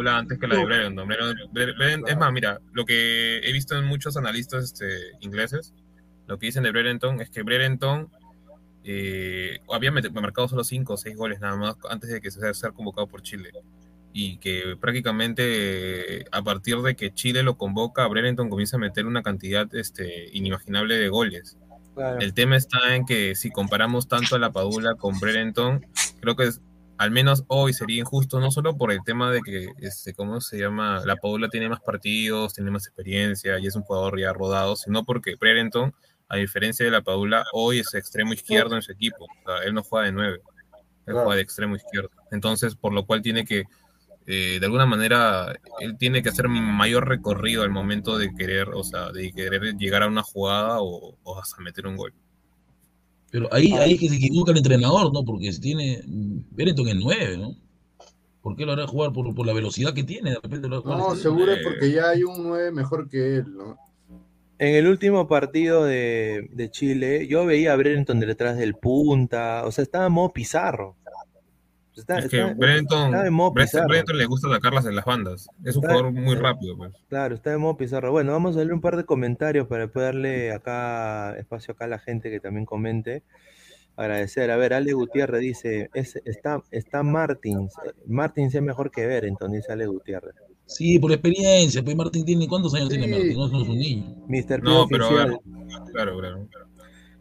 de 0.05 0.11
antes 0.11 0.39
que 0.39 0.47
la 0.49 0.57
de 0.57 0.65
Brereton. 0.65 1.09
Brereton- 1.09 1.51
Bre- 1.53 1.75
Bre- 1.77 2.05
Es 2.11 2.17
más, 2.17 2.33
mira, 2.33 2.61
lo 2.73 2.85
que 2.85 3.39
he 3.39 3.53
visto 3.53 3.79
en 3.79 3.85
muchos 3.85 4.17
analistas 4.17 4.65
este, 4.65 4.87
ingleses, 5.21 5.73
lo 6.27 6.39
que 6.39 6.47
dicen 6.47 6.63
de 6.65 6.71
Brereton 6.73 7.21
es 7.21 7.31
que 7.31 7.43
Brereton 7.43 8.11
eh, 8.85 9.59
había 9.71 9.93
marcado 9.93 10.49
solo 10.49 10.65
5 10.65 10.95
o 10.95 10.97
6 10.97 11.17
goles 11.17 11.39
nada 11.41 11.57
más 11.57 11.77
antes 11.89 12.11
de 12.11 12.21
que 12.21 12.31
se 12.31 12.55
sea 12.55 12.71
convocado 12.71 13.07
por 13.07 13.23
Chile. 13.23 13.51
Y 14.13 14.39
que 14.39 14.77
prácticamente 14.81 16.21
eh, 16.23 16.25
a 16.33 16.43
partir 16.43 16.79
de 16.79 16.97
que 16.97 17.13
Chile 17.15 17.43
lo 17.45 17.57
convoca, 17.57 18.07
Brereton 18.09 18.49
comienza 18.49 18.77
a 18.77 18.81
meter 18.81 19.07
una 19.07 19.23
cantidad 19.23 19.73
este, 19.75 20.29
inimaginable 20.33 20.97
de 20.97 21.09
goles. 21.09 21.57
Claro. 22.01 22.19
El 22.21 22.35
tema 22.35 22.57
está 22.57 22.95
en 22.97 23.05
que 23.07 23.35
si 23.35 23.51
comparamos 23.51 24.09
tanto 24.09 24.37
a 24.37 24.39
la 24.39 24.51
Padula 24.53 24.95
con 24.95 25.19
Brereton, 25.21 25.87
creo 26.21 26.37
que 26.37 26.45
es- 26.45 26.61
al 26.99 27.11
menos 27.11 27.45
hoy 27.49 27.73
sería 27.73 27.99
injusto, 28.01 28.41
no 28.41 28.51
solo 28.51 28.77
por 28.77 28.93
el 28.93 28.99
tema 29.05 29.31
de 29.31 29.41
que, 29.41 29.69
este, 29.79 30.13
¿cómo 30.13 30.41
se 30.43 30.59
llama? 30.59 31.01
La 31.07 31.17
Padula 31.17 31.49
tiene 31.49 31.69
más 31.69 31.81
partidos, 31.81 32.53
tiene 32.53 32.71
más 32.71 32.87
experiencia 32.87 33.59
y 33.59 33.67
es 33.67 33.75
un 33.75 33.83
jugador 33.83 34.21
ya 34.21 34.33
rodado, 34.35 34.77
sino 34.77 35.05
porque 35.05 35.35
Brereton, 35.41 35.95
a 36.29 36.37
diferencia 36.37 36.85
de 36.85 36.91
la 36.93 37.01
Padula, 37.01 37.45
hoy 37.55 37.79
es 37.79 37.95
extremo 37.95 38.35
izquierdo 38.35 38.77
en 38.77 38.83
su 38.83 38.93
equipo. 38.93 39.25
O 39.25 39.29
sea, 39.47 39.65
él 39.67 39.73
no 39.75 39.83
juega 39.83 40.07
de 40.07 40.13
nueve, 40.13 40.37
él 40.37 40.83
Claro. 41.07 41.21
juega 41.23 41.37
de 41.37 41.43
extremo 41.43 41.75
izquierdo. 41.77 42.11
Entonces, 42.31 42.77
por 42.77 42.93
lo 42.93 43.07
cual 43.07 43.23
tiene 43.23 43.45
que, 43.47 43.65
eh, 44.31 44.61
de 44.61 44.67
alguna 44.67 44.87
manera, 44.87 45.53
él 45.81 45.97
tiene 45.99 46.23
que 46.23 46.29
hacer 46.29 46.49
mayor 46.49 47.09
recorrido 47.09 47.65
al 47.65 47.71
momento 47.71 48.17
de 48.17 48.33
querer, 48.33 48.69
o 48.69 48.85
sea, 48.85 49.11
de 49.11 49.33
querer 49.33 49.75
llegar 49.77 50.05
a 50.05 50.07
una 50.07 50.23
jugada 50.23 50.81
o, 50.81 51.19
o 51.23 51.39
hasta 51.41 51.61
meter 51.61 51.89
un 51.89 51.97
gol. 51.97 52.15
Pero 53.31 53.53
ahí, 53.53 53.73
ahí 53.73 53.95
es 53.95 54.01
que 54.01 54.09
se 54.09 54.17
equivoca 54.17 54.53
el 54.53 54.59
entrenador, 54.59 55.13
¿no? 55.13 55.25
Porque 55.25 55.53
si 55.53 55.61
tiene. 55.61 56.01
Wellington 56.57 56.89
es 56.89 56.97
9, 56.97 57.39
¿no? 57.39 57.57
¿Por 58.41 58.57
qué 58.57 58.65
lo 58.65 58.73
hará 58.73 58.87
jugar 58.87 59.13
por, 59.13 59.35
por 59.35 59.47
la 59.47 59.53
velocidad 59.53 59.95
que 59.95 60.05
tiene? 60.05 60.31
De 60.31 60.39
repente 60.41 60.69
lo 60.69 60.79
hará 60.79 60.97
No, 60.97 61.15
seguro 61.15 61.53
es 61.53 61.63
porque 61.63 61.93
ya 61.93 62.11
hay 62.11 62.23
un 62.23 62.43
9 62.43 62.73
mejor 62.73 63.09
que 63.09 63.37
él, 63.37 63.57
¿no? 63.57 63.77
En 64.59 64.75
el 64.75 64.87
último 64.87 65.27
partido 65.27 65.85
de, 65.85 66.49
de 66.53 66.71
Chile, 66.71 67.27
yo 67.27 67.47
veía 67.47 67.73
a 67.73 67.77
Brereton 67.77 68.21
detrás 68.21 68.59
del 68.59 68.75
punta, 68.75 69.65
o 69.65 69.73
sea, 69.73 69.83
estaba 69.83 70.07
en 70.07 70.13
modo 70.13 70.33
pizarro. 70.33 70.97
Está- 71.97 72.19
Es 72.21 72.29
que 72.29 72.41
está- 72.41 72.55
Brenton, 72.55 73.15
está 73.15 73.27
en 73.27 73.33
modo 73.35 73.51
Brenton, 73.53 73.71
pizarro. 73.73 73.89
Brenton 73.89 74.19
le 74.19 74.25
gusta 74.27 74.49
atacarlas 74.49 74.87
en 74.87 74.95
las 74.97 75.05
bandas. 75.05 75.49
Es 75.65 75.77
un 75.77 75.85
Está- 75.85 75.95
jugador 75.97 76.13
muy 76.13 76.35
rápido, 76.37 76.77
pues. 76.77 76.93
Claro, 77.09 77.35
está 77.35 77.51
de 77.51 77.59
modo 77.59 77.77
pizarro. 77.77 78.11
Bueno, 78.13 78.33
vamos 78.33 78.57
a 78.57 78.61
leer 78.61 78.73
un 78.73 78.81
par 78.81 78.97
de 78.97 79.05
comentarios 79.05 79.67
para 79.67 79.89
poder 79.89 80.15
darle 80.15 80.53
acá 80.53 81.37
espacio 81.39 81.73
acá 81.75 81.85
a 81.85 81.89
la 81.89 81.99
gente 81.99 82.31
que 82.31 82.41
también 82.41 82.65
comente. 82.65 83.23
Agradecer. 83.97 84.51
A 84.51 84.57
ver, 84.57 84.73
Ale 84.73 84.93
Gutiérrez 84.95 85.41
dice, 85.41 85.91
es, 85.93 86.17
está, 86.25 86.63
está 86.71 87.03
Martins. 87.03 87.75
Martins 88.07 88.55
es 88.55 88.63
mejor 88.63 88.91
que 88.91 89.07
Berenton, 89.07 89.53
dice 89.53 89.73
Ale 89.73 89.87
Gutiérrez. 89.87 90.35
Sí, 90.65 90.99
por 91.01 91.11
experiencia. 91.13 91.83
Pues 91.83 91.97
Martín 91.97 92.25
tiene. 92.25 92.47
¿Cuántos 92.49 92.73
años 92.75 92.89
Sí. 92.89 92.97
tiene 92.99 93.13
Martín? 93.13 93.35
No, 93.37 93.49
no 93.49 93.63
es 93.63 93.69
un 93.69 93.79
niño. 93.79 94.17
Mr. 94.29 94.63
No, 94.63 94.87
pero 94.89 95.07
a 95.07 95.13
ver. 95.27 95.39
Claro, 95.93 96.19
claro. 96.19 96.49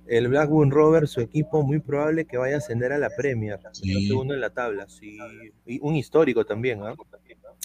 El 0.09 0.27
Blackburn 0.27 0.71
Rover, 0.71 1.07
su 1.07 1.21
equipo 1.21 1.63
muy 1.63 1.79
probable 1.79 2.25
que 2.25 2.37
vaya 2.37 2.55
a 2.55 2.57
ascender 2.57 2.91
a 2.91 2.97
la 2.97 3.09
Premier. 3.15 3.59
Sí. 3.73 4.07
Segundo 4.07 4.33
en 4.33 4.41
la 4.41 4.49
tabla. 4.49 4.87
Sí. 4.87 5.17
Y 5.65 5.79
un 5.81 5.95
histórico 5.95 6.45
también, 6.45 6.81
¿ah? 6.83 6.95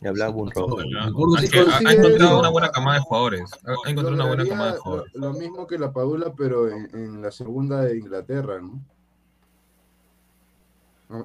El 0.03 0.13
Blackburn 0.13 0.51
Rover. 0.51 0.87
Ya. 0.93 1.07
Recuerdo 1.07 1.37
Es 1.37 1.51
que 1.51 1.65
que 1.65 1.89
ha, 1.89 1.93
encontrado 1.93 2.41
una 2.41 2.51
buena 2.51 2.71
camada 2.71 2.99
de 2.99 3.05
jugadores. 3.05 3.51
Ha 3.65 3.73
ha 3.87 3.91
encontrado 3.91 4.15
una 4.15 4.27
buena 4.27 4.47
camada 4.47 4.73
de 4.73 4.79
jugadores. 4.79 5.15
Lo, 5.15 5.33
lo 5.33 5.39
mismo 5.39 5.67
que 5.67 5.79
la 5.79 5.93
Padula, 5.93 6.35
pero 6.37 6.69
en, 6.69 6.91
en 6.95 7.23
la 7.23 7.31
segunda 7.31 7.83
de 7.83 7.99
Inglaterra, 7.99 8.61
¿no? 8.61 8.85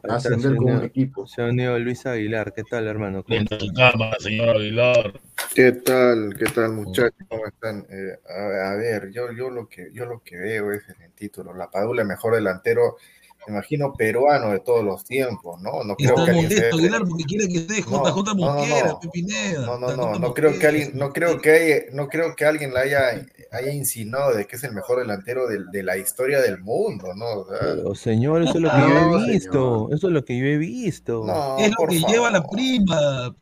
Ascender 0.09 0.55
con 0.55 0.71
un 0.71 0.83
equipo. 0.83 1.25
Se 1.25 1.41
ha 1.41 1.45
unido 1.45 1.77
Luis 1.79 2.05
Aguilar. 2.05 2.53
¿Qué 2.53 2.63
tal, 2.63 2.87
hermano? 2.87 3.23
¿Cómo 3.23 3.35
Lenta 3.35 3.59
su 3.59 3.73
cámara, 3.73 4.15
señor 4.19 4.49
Aguilar. 4.49 5.13
¿Qué 5.55 5.71
tal? 5.71 6.35
¿Qué 6.37 6.45
tal, 6.45 6.73
muchachos? 6.73 7.13
¿Cómo 7.27 7.45
están? 7.47 7.85
Eh, 7.89 8.19
a, 8.29 8.71
a 8.71 8.75
ver, 8.75 9.09
yo, 9.11 9.31
yo, 9.31 9.49
lo 9.49 9.67
que, 9.67 9.89
yo 9.93 10.05
lo 10.05 10.21
que 10.21 10.37
veo 10.37 10.71
es 10.71 10.83
en 10.89 11.01
el 11.03 11.11
título, 11.13 11.53
la 11.53 11.69
Padula 11.69 12.03
mejor 12.03 12.35
delantero, 12.35 12.97
me 13.47 13.53
imagino 13.53 13.93
peruano 13.93 14.51
de 14.51 14.59
todos 14.59 14.83
los 14.83 15.03
tiempos, 15.05 15.61
¿no? 15.61 15.83
No 15.83 15.95
creo 15.95 16.09
Está 16.09 16.25
que 16.25 16.31
alguien 16.31 16.51
se 16.51 16.65
Aguilar 16.67 17.01
porque 17.07 17.23
quiere 17.23 17.47
que 17.47 17.57
esté 17.59 17.81
No, 17.89 18.03
JJ 18.03 18.15
no, 18.15 18.33
no, 18.33 18.35
Mosquera, 18.35 18.87
no. 18.87 18.99
Pepineda. 18.99 19.65
No, 19.65 19.79
no, 19.79 19.95
no, 19.95 20.19
no 20.19 20.33
creo 20.33 20.59
que 20.59 20.67
alguien, 20.67 20.91
no 20.93 21.13
creo 21.13 21.39
que 21.39 21.51
haya, 21.51 21.75
no 21.93 22.07
creo 22.07 22.35
que 22.35 22.45
alguien 22.45 22.73
la 22.73 22.81
haya, 22.81 23.25
haya 23.51 23.71
insinuado 23.73 24.35
de 24.35 24.45
que 24.47 24.55
es 24.57 24.63
el 24.63 24.73
mejor 24.73 24.99
delantero 24.99 25.47
de, 25.47 25.65
de 25.71 25.83
la 25.83 25.97
historia 25.97 26.41
del 26.41 26.59
mundo, 26.61 27.13
¿no? 27.15 27.25
O 27.41 27.45
sea, 27.49 27.57
Pero, 27.59 27.95
señor, 27.95 28.41
eso 28.43 28.57
es 28.57 28.61
lo 28.63 28.73
que 28.73 28.85
yo 28.87 28.95
No, 28.95 29.19
he 29.19 29.31
visto. 29.33 29.89
señor. 29.89 29.93
Eso 29.93 30.07
es 30.07 30.13
lo 30.13 30.23
que 30.25 30.37
yo 30.37 30.45
he 30.45 30.57
visto. 30.57 31.25
no, 31.25 31.57
Es 31.57 31.71
lo 31.77 31.87
que 31.87 31.99
favor. 31.99 32.11
lleva 32.13 32.31
la 32.31 32.47
prima. 32.47 33.35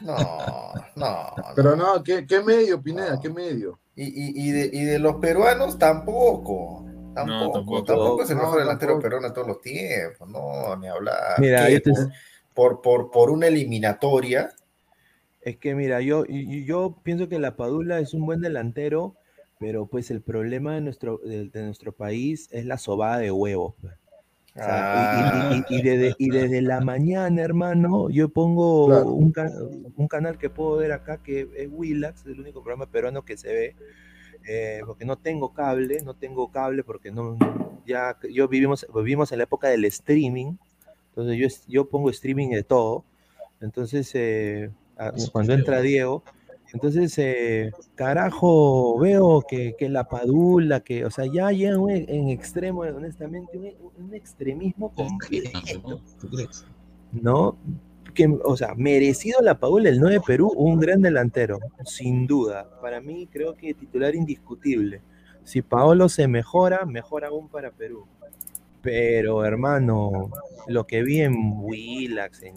No, 0.00 0.72
no, 0.96 1.34
Pero 1.54 1.76
no, 1.76 2.02
¿qué, 2.02 2.26
qué 2.26 2.40
medio, 2.42 2.82
Pineda? 2.82 3.18
¿Qué 3.20 3.30
medio? 3.30 3.78
Y, 3.96 4.04
y, 4.04 4.48
y, 4.48 4.52
de, 4.52 4.70
y 4.72 4.84
de 4.84 4.98
los 4.98 5.16
peruanos 5.16 5.78
tampoco. 5.78 6.84
Tampoco, 7.14 7.52
tampoco. 7.52 7.84
tampoco, 7.84 8.22
es 8.24 8.30
el 8.30 8.36
No, 8.36 8.42
mejor 8.42 8.58
delantero 8.60 8.92
tampoco. 8.92 9.02
peruano 9.02 9.28
de 9.28 9.34
todos 9.34 9.46
los 9.48 9.60
tiempos, 9.60 10.28
no, 10.28 10.76
ni 10.76 10.88
hablar. 10.88 11.38
Mira, 11.38 11.66
¿Qué? 11.66 11.74
yo 11.74 11.82
te- 11.82 11.92
por, 12.54 12.82
por, 12.82 13.10
por, 13.10 13.30
una 13.30 13.46
eliminatoria, 13.48 14.52
Es 15.40 15.58
que 15.58 15.74
mira, 15.74 16.00
yo, 16.00 16.24
yo 16.26 16.96
pienso 17.04 17.28
que 17.28 17.38
la 17.38 17.56
Padula 17.56 18.00
es 18.00 18.14
un 18.14 18.24
buen 18.26 18.40
delantero, 18.40 19.14
pero 19.58 19.86
pues 19.86 20.10
el 20.10 20.20
problema 20.20 20.74
de 20.74 20.80
nuestro, 20.80 21.18
de, 21.18 21.48
de 21.48 21.62
nuestro 21.62 21.92
país 21.92 22.48
es 22.52 22.64
la 22.66 22.78
sobada 22.78 23.18
de 23.18 23.30
huevos. 23.30 23.74
pues. 23.80 23.94
O 24.56 24.62
sea, 24.62 24.94
y- 24.94 25.56
y- 25.56 25.56
y- 25.58 25.78
y 25.78 25.82
desde, 25.82 26.14
y 26.16 26.30
desde 26.30 26.62
la 26.62 26.80
mañana, 26.80 27.42
hermano, 27.42 28.08
yo 28.08 28.28
pongo 28.28 28.86
Claro. 28.86 29.12
un, 29.12 29.32
un 29.96 30.06
canal 30.08 30.38
que 30.38 30.48
puedo 30.48 30.76
ver 30.76 30.92
acá 30.92 31.20
que 31.22 31.48
es 31.56 31.68
Willax, 31.72 32.24
el 32.26 32.38
único 32.40 32.62
programa 32.62 32.86
peruano 32.86 33.24
que 33.24 33.36
se 33.36 33.52
ve, 33.52 33.76
eh, 34.46 34.80
porque 34.86 35.04
no 35.04 35.16
tengo 35.16 35.52
cable, 35.52 36.02
no 36.02 36.14
tengo 36.14 36.52
cable 36.52 36.84
porque 36.84 37.10
no, 37.10 37.36
ya, 37.84 38.16
yo 38.30 38.46
vivimos, 38.46 38.86
vivimos 38.94 39.32
en 39.32 39.38
la 39.38 39.44
época 39.44 39.68
del 39.68 39.84
streaming, 39.86 40.52
entonces 41.08 41.36
yo, 41.36 41.48
yo 41.66 41.88
pongo 41.88 42.10
streaming 42.10 42.50
de 42.50 42.62
todo, 42.62 43.04
entonces 43.60 44.08
eh, 44.14 44.70
cuando 45.32 45.54
entra 45.54 45.80
Diego, 45.80 46.22
entonces, 46.74 47.16
eh, 47.18 47.70
carajo, 47.94 48.98
veo 48.98 49.42
que, 49.48 49.74
que 49.78 49.88
la 49.88 50.04
padula, 50.08 50.80
que, 50.80 51.04
o 51.06 51.10
sea, 51.10 51.24
ya 51.26 51.50
llega 51.52 51.78
un- 51.78 51.90
en 51.90 52.28
extremo, 52.28 52.80
honestamente, 52.80 53.56
un, 53.80 54.04
un 54.06 54.14
extremismo 54.14 54.92
completo. 54.92 55.58
¿no? 57.12 57.56
Que, 58.12 58.26
o 58.44 58.56
sea, 58.56 58.74
merecido 58.74 59.40
la 59.40 59.58
padula 59.58 59.88
el 59.88 59.98
9 60.00 60.16
de 60.16 60.20
Perú, 60.20 60.52
un 60.56 60.78
gran 60.78 61.00
delantero, 61.00 61.58
sin 61.84 62.26
duda. 62.26 62.68
Para 62.80 63.00
mí, 63.00 63.26
creo 63.32 63.54
que 63.54 63.72
titular 63.74 64.14
indiscutible. 64.14 65.00
Si 65.44 65.62
Paolo 65.62 66.08
se 66.08 66.26
mejora, 66.28 66.84
mejor 66.86 67.24
aún 67.24 67.48
para 67.48 67.70
Perú. 67.70 68.04
Pero, 68.82 69.44
hermano, 69.44 70.30
lo 70.68 70.86
que 70.86 71.02
vi 71.02 71.20
en 71.20 71.34
Willax, 71.62 72.42
en 72.42 72.54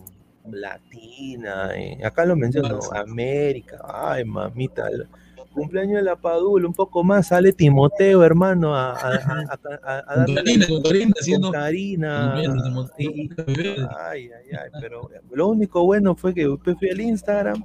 Latina, 0.51 1.75
en- 1.75 2.05
acá 2.05 2.25
lo 2.25 2.35
menciono, 2.35 2.79
América, 2.93 3.79
ay, 3.87 4.25
mamita, 4.25 4.87
el 4.87 5.07
cumpleaños 5.53 5.95
de 5.97 6.03
la 6.03 6.15
Padula, 6.15 6.67
un 6.67 6.73
poco 6.73 7.03
más, 7.03 7.27
sale 7.27 7.51
Timoteo, 7.51 8.23
hermano, 8.23 8.75
a, 8.75 8.91
a, 8.91 9.15
a- 9.15 9.47
a- 9.49 9.79
a- 9.83 9.99
a 9.99 10.25
Con 10.25 10.35
darle 10.35 10.35
Karina, 10.35 10.67
con 10.67 10.81
Karina 10.83 11.05
con 11.13 11.19
haciendo. 11.21 11.51
Karina, 11.51 12.35
Bien, 12.35 12.63
Timoteo, 12.63 13.11
y- 13.11 13.21
y- 13.21 13.27
bebé. 13.29 13.75
ay, 13.99 14.29
ay, 14.31 14.55
ay, 14.63 14.69
pero 14.79 15.09
lo 15.31 15.47
único 15.47 15.83
bueno 15.83 16.15
fue 16.15 16.33
que 16.33 16.47
después 16.47 16.77
fui 16.77 16.89
al 16.89 17.01
Instagram 17.01 17.63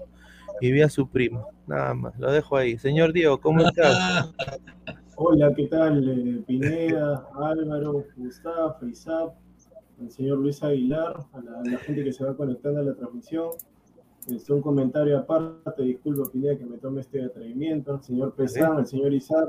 y 0.60 0.70
vi 0.72 0.80
a 0.80 0.88
su 0.88 1.06
primo, 1.08 1.48
nada 1.66 1.92
más, 1.92 2.18
lo 2.18 2.32
dejo 2.32 2.56
ahí. 2.56 2.78
Señor 2.78 3.12
Diego, 3.12 3.38
¿cómo 3.40 3.62
estás? 3.76 4.30
Hola, 5.16 5.52
¿qué 5.54 5.66
tal? 5.66 6.02
Eh, 6.08 6.42
Pineda, 6.46 7.26
Álvaro, 7.38 8.04
Gustavo, 8.16 8.76
Isaac, 8.90 9.32
el 10.02 10.10
señor 10.10 10.38
Luis 10.38 10.62
Aguilar, 10.62 11.16
a 11.32 11.40
la, 11.40 11.60
a 11.60 11.64
la 11.64 11.78
gente 11.78 12.04
que 12.04 12.12
se 12.12 12.24
va 12.24 12.36
conectando 12.36 12.80
a 12.80 12.84
la 12.84 12.94
transmisión. 12.94 13.50
Este, 14.28 14.52
un 14.52 14.62
comentario 14.62 15.18
aparte, 15.18 15.82
disculpa 15.82 16.30
Pineda 16.30 16.56
que 16.56 16.64
me 16.64 16.78
tome 16.78 17.00
este 17.00 17.24
atrevimiento. 17.24 17.94
El 17.94 18.02
señor 18.02 18.34
Pesán, 18.34 18.78
el 18.78 18.86
señor 18.86 19.12
Isaac, 19.12 19.48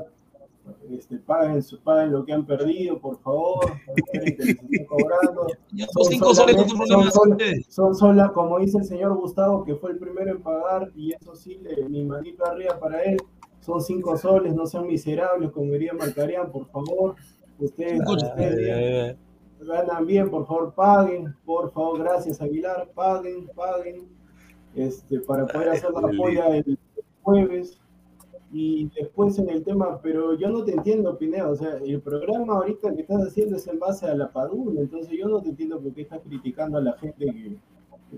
este, 0.90 1.18
paguen, 1.18 1.62
su- 1.62 1.78
paguen 1.80 2.10
lo 2.10 2.24
que 2.24 2.32
han 2.32 2.44
perdido, 2.46 2.98
por 2.98 3.18
favor. 3.20 3.66
Cobrando. 4.88 5.46
Ya 5.72 5.86
Son 5.88 6.04
cinco 6.06 6.34
soles 6.34 6.56
son 6.56 7.10
sol- 7.12 7.36
son 7.68 7.94
sola, 7.94 8.32
como 8.32 8.58
dice 8.58 8.78
el 8.78 8.84
señor 8.84 9.14
Gustavo, 9.16 9.64
que 9.64 9.74
fue 9.76 9.92
el 9.92 9.98
primero 9.98 10.30
en 10.30 10.42
pagar, 10.42 10.90
y 10.96 11.12
eso 11.12 11.36
sí, 11.36 11.58
le- 11.62 11.88
mi 11.88 12.02
manito 12.04 12.44
arriba 12.44 12.78
para 12.80 13.02
él, 13.02 13.18
son 13.60 13.80
cinco 13.80 14.16
soles, 14.16 14.54
no 14.54 14.66
sean 14.66 14.86
miserables, 14.86 15.50
como 15.52 15.70
diría 15.72 15.92
Marcarián, 15.92 16.50
por 16.50 16.66
favor. 16.66 17.14
Ustedes, 17.60 18.00
ganan 19.60 20.06
bien, 20.06 20.30
por 20.30 20.46
favor, 20.46 20.74
paguen, 20.74 21.34
por 21.44 21.72
favor, 21.72 22.00
gracias 22.00 22.40
Aguilar, 22.40 22.90
paguen, 22.94 23.48
paguen, 23.54 24.08
este, 24.74 25.20
para 25.20 25.46
poder 25.46 25.70
hacer 25.70 25.90
la 25.90 26.00
polla 26.16 26.56
el 26.56 26.78
jueves. 27.22 27.80
Y 28.56 28.88
después 28.94 29.36
en 29.40 29.48
el 29.48 29.64
tema, 29.64 30.00
pero 30.00 30.34
yo 30.34 30.48
no 30.48 30.62
te 30.64 30.72
entiendo, 30.72 31.18
Pineda, 31.18 31.48
o 31.48 31.56
sea, 31.56 31.76
el 31.84 32.00
programa 32.00 32.54
ahorita 32.58 32.94
que 32.94 33.02
estás 33.02 33.20
haciendo 33.26 33.56
es 33.56 33.66
en 33.66 33.80
base 33.80 34.06
a 34.06 34.14
la 34.14 34.30
padula, 34.30 34.80
entonces 34.80 35.12
yo 35.18 35.26
no 35.26 35.42
te 35.42 35.48
entiendo 35.48 35.80
por 35.80 35.92
qué 35.92 36.02
estás 36.02 36.20
criticando 36.20 36.78
a 36.78 36.82
la 36.82 36.92
gente 36.98 37.26
que... 37.26 37.56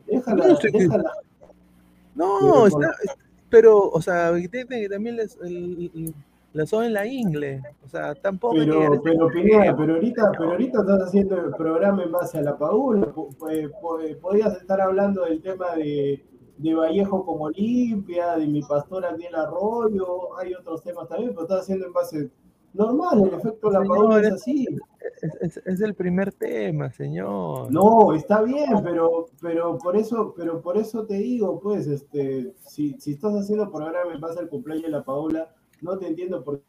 Déjala, 0.07 0.49
No, 0.49 0.57
déjala. 0.61 1.13
No, 2.15 2.67
está, 2.67 2.91
es- 3.03 3.17
pero, 3.49 3.79
o 3.89 4.03
sea, 4.03 4.33
también 4.91 5.17
les, 5.17 5.37
el- 5.41 5.91
el- 5.95 6.15
la 6.57 6.67
son 6.67 6.85
en 6.85 6.93
la 6.95 7.07
ingle, 7.07 7.63
o 7.85 7.89
sea, 7.89 8.15
tampoco 8.15 8.55
Pero, 8.57 9.01
pero 9.03 9.29
Pineda, 9.29 9.77
pero 9.77 9.95
ahorita, 9.95 10.33
pero 10.39 10.51
ahorita 10.51 10.81
estás 10.81 11.03
haciendo 11.03 11.37
el 11.37 11.51
programa 11.53 12.03
en 12.03 12.13
base 12.13 12.39
a 12.39 12.43
la 12.43 12.57
po- 13.81 13.99
Podías 14.21 14.57
estar 14.57 14.81
hablando 14.81 15.25
del 15.25 15.41
tema 15.43 15.75
de, 15.77 16.25
de 16.59 16.75
Vallejo 16.75 17.25
como 17.25 17.51
limpia, 17.51 18.37
de 18.37 18.47
mi 18.47 18.63
pastor 18.63 19.03
Daniel 19.03 19.35
Arroyo, 19.35 20.37
hay 20.39 20.55
otros 20.55 20.83
temas 20.83 21.09
también, 21.09 21.31
pero 21.31 21.43
estás 21.43 21.61
haciendo 21.63 21.87
en 21.87 21.93
base 21.93 22.31
normal, 22.73 23.23
el 23.29 23.35
efecto 23.35 23.69
de 23.69 23.73
la 23.79 23.85
Padula 23.85 24.21
es 24.21 24.33
así. 24.33 24.67
Es, 25.23 25.57
es- 25.57 25.63
es 25.67 25.81
el 25.81 25.95
primer 25.95 26.33
tema, 26.33 26.93
señor. 26.93 27.71
No, 27.73 28.13
está 28.13 28.43
bien, 28.43 28.83
pero, 28.83 29.27
pero 29.41 29.79
por 29.79 29.97
eso, 29.97 30.35
pero 30.37 30.61
por 30.61 30.77
eso 30.77 31.07
te 31.07 31.15
digo, 31.15 31.59
pues, 31.61 31.87
este, 31.87 32.53
si, 32.67 32.95
si 33.01 33.13
estás 33.13 33.33
haciendo 33.35 33.71
programa 33.71 34.13
en 34.13 34.21
base 34.21 34.41
al 34.41 34.49
cumpleaños 34.49 34.85
de 34.87 34.91
la 34.91 35.05
Paola, 35.05 35.55
no 35.81 35.99
te 35.99 36.07
entiendo 36.07 36.43
por 36.43 36.61
qué. 36.61 36.67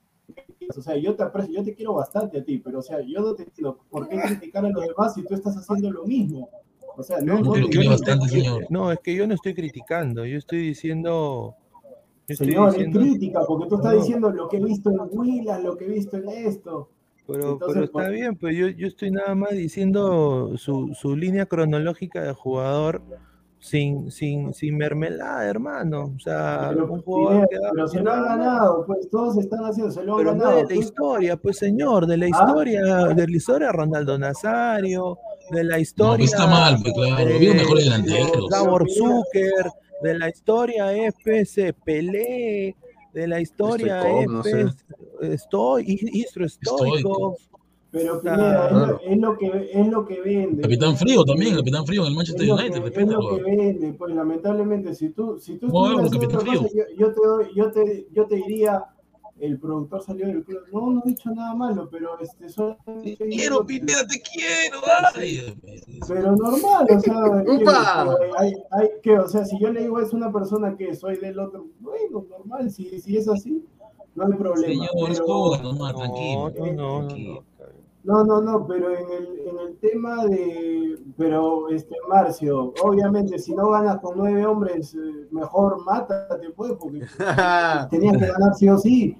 O 0.75 0.81
sea, 0.81 0.97
yo 0.97 1.15
te 1.15 1.23
aprecio, 1.23 1.53
yo 1.55 1.63
te 1.63 1.73
quiero 1.73 1.93
bastante 1.93 2.39
a 2.39 2.43
ti, 2.43 2.57
pero 2.57 2.79
o 2.79 2.81
sea, 2.81 2.99
yo 3.01 3.21
no 3.21 3.33
te 3.33 3.43
entiendo 3.43 3.79
por 3.89 4.07
qué 4.09 4.19
criticar 4.19 4.65
a 4.65 4.69
los 4.69 4.85
demás 4.85 5.13
si 5.13 5.23
tú 5.23 5.33
estás 5.33 5.55
haciendo 5.55 5.91
lo 5.91 6.05
mismo. 6.05 6.49
O 6.97 7.03
sea, 7.03 7.19
no, 7.21 7.39
no 7.39 7.51
te 7.53 7.87
bastante, 7.87 8.27
señor. 8.27 8.65
no, 8.69 8.91
es 8.91 8.99
que 8.99 9.15
yo 9.15 9.27
no 9.27 9.35
estoy 9.35 9.53
criticando, 9.53 10.25
yo 10.25 10.37
estoy 10.37 10.59
diciendo, 10.59 11.55
yo 12.27 12.33
estoy 12.33 12.47
Señor, 12.47 12.69
es 12.69 12.73
diciendo, 12.75 12.99
crítica, 12.99 13.41
porque 13.47 13.69
tú 13.69 13.75
estás 13.75 13.93
No. 13.93 13.99
diciendo 13.99 14.29
lo 14.31 14.49
que 14.49 14.57
he 14.57 14.63
visto 14.63 14.89
en 14.89 14.97
Willas, 15.11 15.63
lo 15.63 15.77
que 15.77 15.85
he 15.85 15.89
visto 15.89 16.17
en 16.17 16.27
esto. 16.29 16.89
pero, 17.27 17.51
Entonces, 17.53 17.67
pero 17.73 17.85
está 17.85 17.97
por- 17.99 18.11
bien, 18.11 18.35
pues 18.35 18.57
yo, 18.57 18.67
yo 18.69 18.87
estoy 18.87 19.11
nada 19.11 19.35
más 19.35 19.51
diciendo 19.51 20.57
su, 20.57 20.93
su 20.95 21.15
línea 21.15 21.45
cronológica 21.45 22.23
de 22.23 22.33
jugador 22.33 23.01
sin, 23.67 24.09
sin, 24.11 24.53
sin 24.53 24.77
mermelada, 24.77 25.45
hermano. 25.45 26.13
O 26.15 26.19
sea, 26.19 26.67
Pero, 26.69 26.91
un 26.91 27.01
jugador 27.01 27.47
que 27.49 27.59
da- 27.59 27.69
pero 27.73 27.87
se 27.87 27.99
lo 28.01 28.11
han 28.11 28.23
ganado, 28.23 28.85
pues 28.87 29.09
todos 29.09 29.37
están 29.37 29.59
haciendo, 29.65 29.91
se 29.91 30.03
lo 30.03 30.13
han 30.13 30.17
Pero 30.19 30.33
no 30.35 30.39
ganado. 30.43 30.57
de 30.57 30.63
la 30.63 30.69
Tú- 30.69 30.75
historia, 30.81 31.37
pues 31.37 31.57
señor, 31.57 32.07
de 32.07 32.17
la 32.17 32.25
¿Ah? 32.25 32.29
historia, 32.29 32.81
de 33.13 33.27
la 33.27 33.35
historia 33.37 33.67
de 33.67 33.73
Ronaldo 33.73 34.17
Nazario, 34.17 35.17
de 35.51 35.63
la 35.63 35.75
No, 35.75 35.81
historia 35.81 36.17
pues 36.17 36.31
está 36.33 36.47
mal, 36.47 36.77
pues 36.81 36.93
claro. 36.93 37.25
de 37.25 37.35
Había 37.35 37.53
mejores 37.53 37.83
delanteros. 37.85 38.47
Pineda, 38.49 38.85
Zucker, 38.95 39.71
de 40.03 40.19
la 40.19 40.29
historia 40.29 40.93
FC 41.07 41.73
Pelé, 41.85 42.75
de 43.13 43.27
la 43.27 43.39
historia 43.41 44.01
Stoichkov, 44.01 44.31
no 44.31 44.43
sé. 44.43 44.61
F 45.21 45.37
Stoy, 45.39 45.99
Istro 46.13 46.47
Stoikov. 46.47 47.35
Pero 47.89 48.17
Está- 48.17 48.35
Pineda, 48.35 48.65
es, 48.67 48.71
lo, 48.73 48.77
Claro. 48.79 48.99
es 49.01 49.17
lo 49.17 49.37
que 49.37 49.69
es 49.73 49.87
lo 49.87 50.05
que 50.05 50.21
vende. 50.21 50.61
Capitán 50.61 50.97
Frío 50.97 51.23
también, 51.23 51.55
Capitán 51.55 51.85
Frío 51.85 52.01
en 52.03 52.07
el 52.09 52.15
Manchester 52.15 52.51
United, 52.51 52.83
que- 52.91 53.01
es 53.01 53.07
lo 53.07 53.29
que 53.37 53.41
vende, 53.43 53.93
pues 53.93 54.13
lamentablemente 54.13 54.93
si 54.93 55.09
tú 55.09 55.39
si 55.39 55.57
tú 55.57 55.67
Bueno, 55.69 56.01
estuvieras 56.03 56.35
haciendo 56.35 56.37
Capitán 56.39 56.59
otra 56.59 56.69
cosa, 56.69 56.75
yo, 56.75 56.97
yo 56.97 57.13
te 57.13 57.27
doy- 57.27 57.55
yo 57.55 57.71
te 57.71 58.07
yo 58.11 58.25
te 58.27 58.35
diría 58.35 58.85
el 59.39 59.59
productor 59.59 60.01
salió 60.01 60.25
del 60.25 60.43
club. 60.43 60.61
No, 60.73 60.89
no 60.89 61.01
he 61.05 61.09
dicho 61.09 61.29
nada 61.29 61.53
malo, 61.55 61.87
pero 61.91 62.19
este 62.19 62.49
solamente 62.49 63.15
Te 63.17 63.27
quiero, 63.29 63.63
Pineda, 63.65 64.05
te 64.07 64.19
quiero. 64.19 64.79
Ay, 65.13 65.53
pero 66.07 66.35
normal, 66.35 66.87
o 66.89 66.99
sea, 66.99 67.43
que, 67.45 68.31
hay, 68.37 68.53
hay 68.71 68.89
que, 69.03 69.17
o 69.19 69.27
sea, 69.27 69.45
si 69.45 69.57
yo 69.59 69.71
le 69.71 69.81
digo 69.83 69.99
es 70.01 70.11
una 70.11 70.31
persona 70.33 70.75
que 70.75 70.93
soy 70.95 71.17
del 71.17 71.39
otro, 71.39 71.67
bueno, 71.79 72.25
normal, 72.29 72.69
si, 72.71 72.99
si 72.99 73.15
es 73.15 73.27
así, 73.29 73.63
no 74.15 74.25
hay 74.25 74.33
problema. 74.33 74.87
Señor, 74.87 74.89
pero- 75.17 75.61
nomás, 75.61 75.93
No, 75.93 75.99
tranquilo. 75.99 76.49
no, 76.49 76.65
no, 76.65 77.01
no, 77.01 77.07
tranquilo. 77.07 77.33
no. 77.59 77.76
No, 78.07 78.23
no, 78.23 78.39
no, 78.39 78.65
pero 78.65 78.97
en 78.97 79.05
el, 79.11 79.39
en 79.49 79.59
el 79.67 79.77
tema 79.79 80.25
de, 80.27 80.97
pero 81.17 81.67
este 81.67 81.93
Marcio, 82.07 82.73
obviamente 82.81 83.37
si 83.37 83.53
no 83.53 83.69
ganas 83.71 83.99
con 83.99 84.17
nueve 84.17 84.45
hombres, 84.45 84.95
eh, 84.95 85.27
mejor 85.29 85.83
mátate 85.83 86.49
pues, 86.55 86.71
porque 86.79 86.99
tenías 87.91 88.17
que 88.17 88.27
ganar 88.27 88.55
sí 88.55 88.69
o 88.69 88.77
sí. 88.77 89.17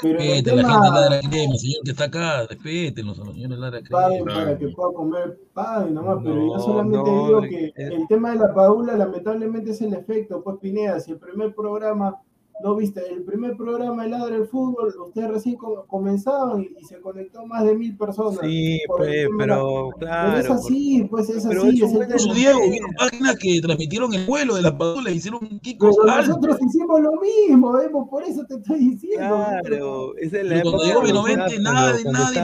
Pero 0.00 0.20
en 0.20 0.24
el 0.24 0.44
Respete 0.44 0.50
a 0.52 0.54
la 0.54 0.62
tema, 0.62 0.72
gente 0.72 0.86
de 0.86 1.00
Ladra 1.00 1.20
Crema, 1.28 1.54
señor 1.56 1.82
que 1.82 1.90
está 1.90 2.04
acá, 2.04 2.46
respétenlos 2.46 3.18
a 3.18 3.24
los 3.24 3.34
señores 3.34 3.56
de 3.56 3.60
Ladra 3.60 3.82
Crema. 3.82 4.02
paguen 4.02 4.24
para 4.24 4.58
que 4.58 4.68
pueda 4.68 4.92
comer, 4.94 5.40
paguen 5.52 5.94
nomás, 5.94 6.18
pero 6.22 6.46
yo 6.46 6.58
solamente 6.60 7.10
no, 7.10 7.26
digo 7.26 7.40
que 7.40 7.72
el 7.74 8.06
tema 8.06 8.30
de 8.30 8.36
la 8.36 8.54
Padula 8.54 8.96
lamentablemente 8.96 9.72
es 9.72 9.82
el 9.82 9.94
efecto, 9.94 10.44
pues 10.44 10.58
Pineda, 10.60 11.00
si 11.00 11.10
el 11.10 11.18
primer 11.18 11.52
programa, 11.56 12.22
no 12.62 12.74
viste, 12.74 13.00
el 13.10 13.22
primer 13.22 13.56
programa 13.56 14.02
de 14.02 14.10
Ladra 14.10 14.36
el 14.36 14.46
Fútbol, 14.48 14.92
ustedes 15.06 15.28
recién 15.30 15.56
com- 15.56 15.86
comenzaban 15.86 16.62
y, 16.62 16.84
se 16.84 17.00
conectó 17.00 17.46
más 17.46 17.64
de 17.64 17.74
mil 17.74 17.96
personas. 17.96 18.40
Sí, 18.42 18.80
pues, 18.88 19.24
la- 19.24 19.36
pero 19.38 19.38
Pero 19.38 19.90
claro. 19.98 20.38
es 20.38 20.50
así, 20.50 21.06
pues 21.10 21.28
es 21.30 21.44
Pero 21.46 21.62
así, 21.62 21.82
es 21.82 21.92
un 21.92 22.02
es 22.02 22.34
Diego, 22.34 22.58
vieron 22.70 22.92
páginas 22.94 23.36
que 23.36 23.60
transmitieron 23.60 24.12
el 24.14 24.26
vuelo 24.26 24.56
de 24.56 24.62
las 24.62 24.72
padulas, 24.72 25.14
hicieron 25.14 25.40
un 25.48 25.60
Kiko 25.60 25.90
Pero 26.02 26.16
nosotros 26.16 26.58
hicimos 26.66 27.00
lo 27.00 27.12
mismo, 27.20 27.78
Emo, 27.80 28.08
por 28.08 28.22
eso 28.24 28.44
te 28.46 28.54
estoy 28.54 28.78
diciendo. 28.90 29.44
Claro, 29.62 30.16
esa 30.16 30.38
es 30.38 30.44
la 30.44 30.54
Pero 30.56 30.70
cuando 30.70 30.84
llegó 30.84 31.02
Benavente, 31.22 31.60
nada, 31.60 31.94
nadie 32.04 32.40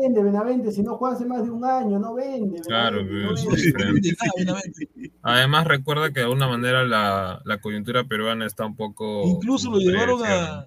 vende 0.00 0.22
Benavente, 0.22 0.72
si 0.72 0.82
no 0.82 0.96
juega 0.96 1.14
hace 1.16 1.26
más 1.26 1.44
de 1.44 1.50
un 1.50 1.64
año, 1.64 1.98
no 1.98 2.14
vende. 2.14 2.60
Claro, 2.60 2.98
Benavente, 2.98 3.24
no 4.46 4.54
vende. 4.54 4.88
es. 4.96 5.10
Además, 5.22 5.66
recuerda 5.66 6.08
que 6.12 6.20
de 6.20 6.24
alguna 6.26 6.48
manera 6.48 6.84
la, 6.84 7.40
la 7.44 7.60
coyuntura 7.60 8.04
peruana 8.04 8.46
está 8.46 8.66
un 8.66 8.76
poco. 8.76 9.22
Incluso 9.24 9.70
lo 9.70 9.78
llevaron 9.78 10.20
a, 10.24 10.60
a 10.60 10.66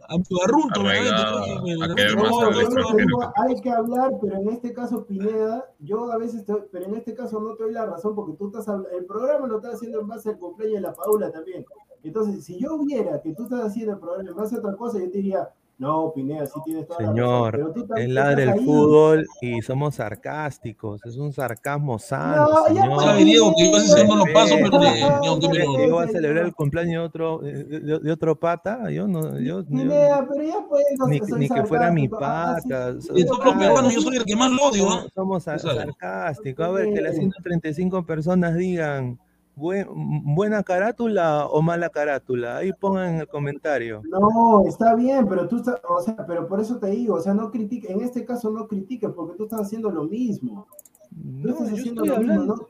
tengo- 2.98 3.34
hay 3.36 3.56
que 3.62 3.70
hablar, 3.72 4.12
pero 4.22 4.36
en 4.38 4.50
este 4.50 4.74
caso 4.74 5.06
Pineda, 5.06 5.66
yo 5.80 6.12
a 6.12 6.18
veces, 6.18 6.46
te- 6.46 6.54
pero 6.72 6.86
en 6.86 6.96
este 6.96 7.14
caso 7.14 7.40
no 7.40 7.56
te 7.56 7.64
doy 7.64 7.74
la 7.74 7.86
razón 7.86 8.16
porque 8.16 8.34
tú 8.38 8.48
estás 8.48 8.68
el 8.98 9.06
programa 9.06 9.48
lo 9.48 9.58
estás 9.58 9.76
haciendo 9.76 10.00
en 10.02 10.08
base 10.08 10.30
al 10.30 10.38
cumpleaños 10.38 10.76
de 10.82 10.88
la 10.88 10.94
Paula 10.94 11.32
también. 11.32 11.66
Entonces, 12.04 12.46
si 12.46 12.60
yo 12.60 12.78
viera 12.80 13.22
que 13.22 13.34
tú 13.34 13.44
estás 13.44 13.66
haciendo 13.66 13.94
el 13.94 14.00
programa 14.00 14.30
en 14.30 14.36
base 14.36 14.56
a 14.56 14.60
otra 14.60 14.76
cosa, 14.76 15.00
yo 15.00 15.10
te 15.10 15.18
diría, 15.18 15.50
no, 15.78 16.12
Pineda, 16.16 16.46
sí 16.46 16.54
tienes 16.64 16.88
toda 16.88 17.02
la 17.02 17.08
razón. 17.08 17.16
Señor, 17.18 17.74
tú 17.74 17.86
también 17.88 18.08
es 18.10 18.14
ladra 18.14 18.32
estás 18.44 18.56
el 18.56 18.60
ahí. 18.60 18.66
fútbol 18.66 19.26
y 19.42 19.62
somos 19.62 19.96
sarcásticos, 19.96 21.02
es 21.06 21.18
un 21.18 21.34
sarcasmo 21.34 22.00
sano, 22.00 22.46
No, 22.48 22.68
ya 22.74 22.82
señor. 22.84 23.04
Sabe, 23.04 23.24
Diego, 23.26 23.54
que 23.58 23.64
yo 23.72 23.76
a 23.76 23.80
veces 23.82 24.08
no 24.08 24.16
lo 24.16 24.26
paso, 24.34 24.56
pero 24.56 24.80
ni, 24.80 24.86
ni 25.22 25.28
aunque 25.28 25.48
me 25.48 25.54
¿Crees 25.54 25.68
lo... 25.68 25.76
que 25.78 25.88
yo 25.88 25.94
voy 25.96 26.04
a 26.06 26.08
celebrar 26.08 26.46
el 26.46 26.54
cumpleaños 26.56 27.02
de 27.02 27.06
otro, 27.08 27.38
de, 27.40 27.64
de- 27.64 28.00
de 28.00 28.12
otro 28.12 28.40
pata? 28.40 28.90
Yo 28.92 29.08
no, 29.08 29.40
yo, 29.40 29.62
yo- 29.62 29.66
Pineda, 29.66 30.26
pero 30.30 30.44
ya 30.44 30.66
puedes, 30.68 30.88
no 30.98 31.08
ni, 31.08 31.20
ni 31.20 31.50
que 31.50 31.64
fuera 31.66 31.92
mi 31.92 32.08
sarcástico. 32.08 32.20
Ah, 32.26 32.94
sí, 33.00 33.08
pata. 33.08 33.14
De 33.14 33.26
todos 33.26 33.46
los 33.46 33.54
peruanos, 33.56 33.94
yo 33.94 34.02
soy 34.02 34.16
el 34.18 34.26
que 34.26 34.36
más 34.36 34.52
lo 34.52 34.64
odio, 34.64 34.88
somos, 35.14 35.48
¿ah? 35.48 35.60
somos 35.60 35.76
sarcásticos. 35.78 36.66
A 36.66 36.72
ver, 36.72 36.94
que 36.94 37.02
las 37.02 37.16
135 37.16 38.06
personas 38.06 38.56
digan 38.56 39.20
"Buen- 39.56 39.88
buena 40.36 40.64
carátula 40.64 41.46
o 41.48 41.62
mala 41.62 41.90
carátula. 41.90 42.58
Ahí 42.58 42.72
pongan 42.74 43.16
en 43.16 43.20
el 43.22 43.28
comentario. 43.28 44.02
No, 44.10 44.66
está 44.68 44.96
bien, 44.96 45.28
pero 45.28 45.48
tú 45.48 45.58
estás, 45.58 45.76
o 45.88 46.02
sea, 46.02 46.26
pero 46.28 46.48
por 46.48 46.60
eso 46.60 46.78
te 46.78 46.88
digo, 46.88 47.16
o 47.16 47.22
sea, 47.22 47.34
no 47.34 47.52
critique, 47.52 47.92
en 47.92 48.02
este 48.02 48.26
caso 48.26 48.50
no 48.52 48.68
critiques 48.68 49.10
porque 49.12 49.38
tú 49.38 49.44
estás 49.46 49.62
haciendo 49.62 49.90
lo 49.90 50.04
mismo. 50.06 50.68
No, 51.12 51.50
estás 51.52 51.70
yo 51.70 51.76
haciendo 51.78 52.04
estoy 52.04 52.26
lo 52.26 52.34
mismo. 52.34 52.56
¿no? 52.56 52.68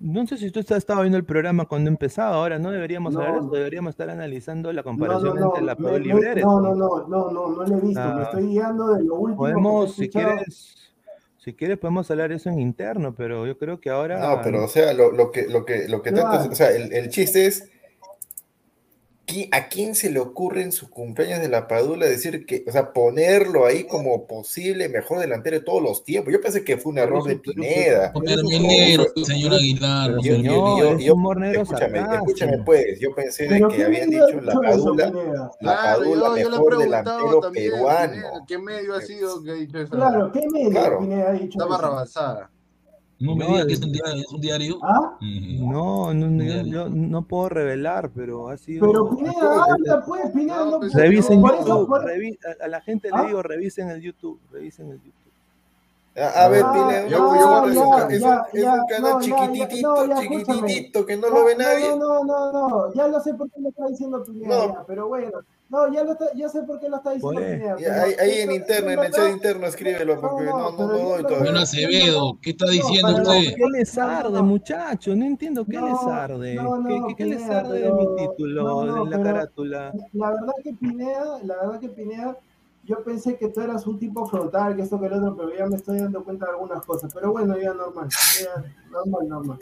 No 0.00 0.26
sé 0.26 0.38
si 0.38 0.50
tú 0.50 0.60
estaba 0.60 1.02
viendo 1.02 1.18
el 1.18 1.24
programa 1.26 1.66
cuando 1.66 1.90
empezaba, 1.90 2.36
ahora 2.36 2.58
no 2.58 2.70
deberíamos 2.70 3.12
No. 3.12 3.20
hablar 3.20 3.42
deberíamos 3.50 3.90
estar 3.90 4.08
analizando 4.08 4.72
la 4.72 4.80
No, 4.80 4.90
no, 4.92 4.96
comparación 4.96 5.38
no, 5.38 5.46
entre 5.48 5.64
la 5.64 5.76
Padula 5.76 5.98
y 6.06 6.12
Breres. 6.12 6.44
no, 6.46 6.60
no, 6.62 6.74
no, 6.74 7.06
no, 7.06 7.30
no, 7.30 7.48
no 7.50 7.62
lo 7.62 7.76
he 7.76 7.80
visto, 7.82 8.00
Ah. 8.02 8.14
me 8.16 8.22
estoy 8.22 8.46
guiando 8.46 8.94
de 8.94 9.04
lo 9.04 9.14
último 9.16 9.36
Podemos, 9.36 9.84
que 9.84 9.90
he 9.90 10.04
si 10.06 10.08
quieres, 10.10 10.76
si 11.46 11.54
quieres 11.54 11.78
podemos 11.78 12.10
hablar 12.10 12.32
eso 12.32 12.50
en 12.50 12.58
interno, 12.58 13.14
pero 13.14 13.46
yo 13.46 13.56
creo 13.56 13.80
que 13.80 13.88
ahora 13.88 14.18
No, 14.18 14.40
pero 14.42 14.64
o 14.64 14.68
sea, 14.68 14.92
lo, 14.92 15.12
lo 15.12 15.30
que, 15.30 15.46
lo 15.46 15.64
que, 15.64 15.86
lo 15.88 16.02
que 16.02 16.10
trata, 16.10 16.48
o 16.50 16.54
sea, 16.56 16.70
el, 16.72 16.92
el 16.92 17.08
chiste 17.08 17.46
es 17.46 17.62
¿qui- 17.62 17.70
¿a 19.50 19.68
quién 19.68 19.94
se 19.96 20.08
le 20.10 20.20
ocurre 20.20 20.62
en 20.62 20.70
su 20.70 20.88
cumpleaños 20.88 21.40
de 21.40 21.48
la 21.48 21.66
Padula 21.66 22.06
decir 22.06 22.46
que, 22.46 22.64
o 22.66 22.70
sea, 22.70 22.92
ponerlo 22.92 23.66
ahí 23.66 23.84
como 23.84 24.26
posible 24.26 24.88
mejor 24.88 25.18
delantero 25.18 25.58
de 25.58 25.64
todos 25.64 25.82
los 25.82 26.04
tiempos? 26.04 26.32
Yo 26.32 26.40
pensé 26.40 26.64
que 26.64 26.76
fue 26.76 26.92
un 26.92 26.98
error 26.98 27.24
de 27.24 27.36
Pineda. 27.36 28.12
Fue- 28.12 29.24
señor 29.24 29.54
Aguilar. 29.54 30.12
Yo- 30.22 30.36
yo- 30.36 30.96
es 30.96 31.38
negro 31.40 31.62
escúchame, 31.62 31.98
escúchame 32.14 32.58
pues, 32.64 33.00
yo 33.00 33.14
pensé 33.14 33.48
de 33.48 33.60
que 33.68 33.76
¿qué 33.76 33.84
habían 33.84 34.10
dicho 34.10 34.40
la 34.40 34.52
Padula, 34.54 35.06
la 35.06 35.50
Claro, 35.58 36.00
Padula 36.00 36.30
mejor 36.30 36.78
delantero 36.78 37.40
peruano. 37.52 38.22
¿qué 38.46 38.58
medio 38.58 38.94
ha 38.94 39.00
sido 39.02 39.42
que 39.42 39.50
ha 39.50 39.54
dicho 39.54 39.78
eso? 39.78 39.90
Claro, 39.90 40.30
¿qué 40.32 40.40
medio. 40.52 40.98
Pineda 41.00 41.30
ha 41.30 41.32
dicho 41.32 41.58
Está 41.60 41.64
eso? 42.04 42.48
No 43.18 43.34
me 43.34 43.44
No, 43.44 43.50
digas 43.52 43.66
que 43.66 43.72
es- 43.72 43.82
un 43.82 43.92
diario. 43.92 44.20
Es 44.22 44.32
un 44.32 44.40
diario. 44.40 44.78
¿Ah? 44.82 45.18
No, 45.20 46.12
no, 46.12 46.42
Diario. 46.42 46.72
yo 46.72 46.88
no 46.90 47.22
puedo 47.22 47.48
revelar, 47.48 48.10
pero 48.14 48.48
ha 48.50 48.56
sido. 48.58 48.86
Pero 48.86 49.08
Pineda, 49.16 49.64
habla 49.64 50.04
pues, 50.04 50.30
Pineda, 50.32 50.56
No, 50.64 50.70
no, 50.72 50.78
pues, 50.80 50.92
Revisen 50.94 51.40
por 51.40 51.54
eso, 51.54 51.66
YouTube, 51.66 51.88
por- 51.88 52.04
revi- 52.04 52.38
a, 52.60 52.64
a 52.64 52.68
la 52.68 52.80
gente 52.82 53.08
¿Ah? 53.12 53.22
le 53.22 53.28
digo, 53.28 53.42
revisen 53.42 53.88
el 53.88 54.02
YouTube, 54.02 54.38
revisen 54.52 54.90
el 54.90 54.98
YouTube. 55.00 55.25
A, 56.18 56.44
a 56.44 56.48
ver, 56.48 56.62
Ah, 56.64 56.72
Pineda, 56.72 57.02
yo, 57.08 57.18
yo 57.18 57.28
voy 57.28 57.38
a 57.38 57.68
es, 57.68 57.74
ya, 57.74 57.82
un, 57.86 58.10
es 58.56 58.62
ya, 58.62 58.72
un 58.74 58.86
canal 58.86 59.20
chiquititito, 59.20 59.88
no, 59.88 60.06
ya, 60.06 60.22
escúchame. 60.22 60.44
chiquititito, 60.44 61.06
que 61.06 61.16
no 61.18 61.28
lo 61.28 61.44
ve 61.44 61.56
nadie. 61.56 61.90
No, 61.90 62.24
no, 62.24 62.52
no, 62.52 62.68
no, 62.68 62.94
ya 62.94 63.06
lo 63.08 63.20
sé 63.20 63.34
por 63.34 63.50
qué 63.50 63.60
lo 63.60 63.68
está 63.68 63.86
diciendo 63.86 64.24
Pineda, 64.24 64.84
pero 64.86 65.08
bueno. 65.08 65.30
No, 65.68 65.92
ya 65.92 66.04
lo 66.04 66.12
está, 66.12 66.26
ya 66.36 66.48
sé 66.48 66.62
por 66.62 66.78
qué 66.78 66.88
lo 66.88 66.96
está 66.98 67.10
diciendo 67.10 67.38
Pineda. 67.40 68.02
Ahí, 68.04 68.14
ahí 68.20 68.40
en 68.42 68.52
interno, 68.52 68.90
en 68.92 68.98
el 69.00 69.12
chat 69.12 69.30
interno, 69.30 69.66
escríbelo, 69.66 70.18
porque 70.20 70.44
No, 70.44 70.70
no, 70.70 70.78
yo 70.78 71.08
doy 71.08 71.22
todavía. 71.24 71.44
Don 71.52 71.56
Acevedo, 71.58 72.38
¿qué 72.40 72.50
está 72.50 72.70
diciendo 72.70 73.08
usted? 73.12 73.54
¿Qué 73.56 73.64
les 73.72 73.98
arde, 73.98 74.42
muchachos? 74.42 75.16
No 75.16 75.24
entiendo 75.26 75.66
qué 75.66 75.76
No, 75.76 75.88
les 75.88 76.02
arde. 76.06 76.54
no, 76.54 76.76
no, 76.78 77.14
¿Qué, 77.16 77.24
les 77.26 77.42
arde 77.50 77.80
de 77.80 77.92
mi 77.92 78.06
título, 78.16 78.62
no, 78.62 78.84
no, 78.86 79.04
de 79.04 79.10
la 79.10 79.16
pero- 79.18 79.22
carátula? 79.24 79.92
La 80.14 80.30
verdad 80.30 80.52
que 80.62 80.72
Pineda, 80.72 81.38
la 81.42 81.56
verdad 81.56 81.80
que 81.80 81.88
Pineda, 81.90 82.38
yo 82.86 83.02
pensé 83.04 83.36
que 83.36 83.48
tú 83.48 83.60
eras 83.60 83.86
un 83.86 83.98
tipo 83.98 84.26
frontal, 84.26 84.76
que 84.76 84.82
esto 84.82 84.98
que 85.00 85.06
el 85.06 85.14
otro, 85.14 85.36
pero 85.36 85.56
ya 85.56 85.66
me 85.66 85.76
estoy 85.76 85.98
dando 85.98 86.22
cuenta 86.24 86.46
de 86.46 86.52
algunas 86.52 86.84
cosas. 86.86 87.12
Pero 87.12 87.32
bueno, 87.32 87.58
ya 87.58 87.74
normal, 87.74 88.08
ya 88.40 88.64
normal, 88.90 89.28
normal. 89.28 89.58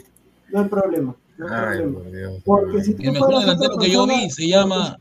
No 0.53 0.61
hay 0.61 0.69
problema, 0.69 1.17
no 1.39 1.47
hay 1.49 1.53
Ay, 1.55 1.79
problema. 1.83 1.99
por 2.03 2.13
Dios. 2.13 2.43
Porque 2.45 2.85
si 2.85 2.95
tú 2.95 3.03
El 3.03 3.13
mejor 3.13 3.41
delantero 3.41 3.77
que 3.79 3.91
yo 3.91 4.07
vi 4.07 4.31
se 4.31 4.47
llama 4.47 4.99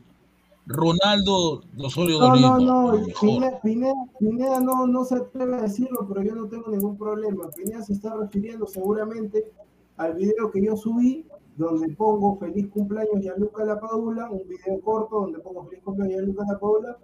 Ronaldo 0.66 1.62
Osorio 1.78 2.18
No, 2.18 2.36
no, 2.58 2.92
Dorito. 2.92 3.06
no. 3.06 3.20
Pineda, 3.20 3.60
Pineda, 3.60 3.94
Pineda 4.18 4.60
no, 4.60 4.86
no 4.86 5.04
se 5.04 5.16
atreve 5.16 5.56
a 5.56 5.62
decirlo, 5.62 6.06
pero 6.08 6.22
yo 6.22 6.34
no 6.34 6.46
tengo 6.48 6.70
ningún 6.70 6.96
problema. 6.96 7.50
Pineda 7.54 7.82
se 7.82 7.92
está 7.92 8.14
refiriendo 8.16 8.66
seguramente 8.66 9.52
al 9.98 10.14
video 10.14 10.50
que 10.50 10.64
yo 10.64 10.76
subí, 10.76 11.26
donde 11.56 11.88
pongo 11.94 12.36
feliz 12.38 12.68
cumpleaños 12.72 13.20
Gianluca 13.20 13.64
La 13.64 13.78
Padula, 13.78 14.30
un 14.30 14.48
video 14.48 14.80
corto 14.80 15.20
donde 15.20 15.38
pongo 15.40 15.64
feliz 15.66 15.82
cumpleaños 15.84 16.16
Gianluca 16.16 16.44
La 16.50 16.58
Padula, 16.58 16.96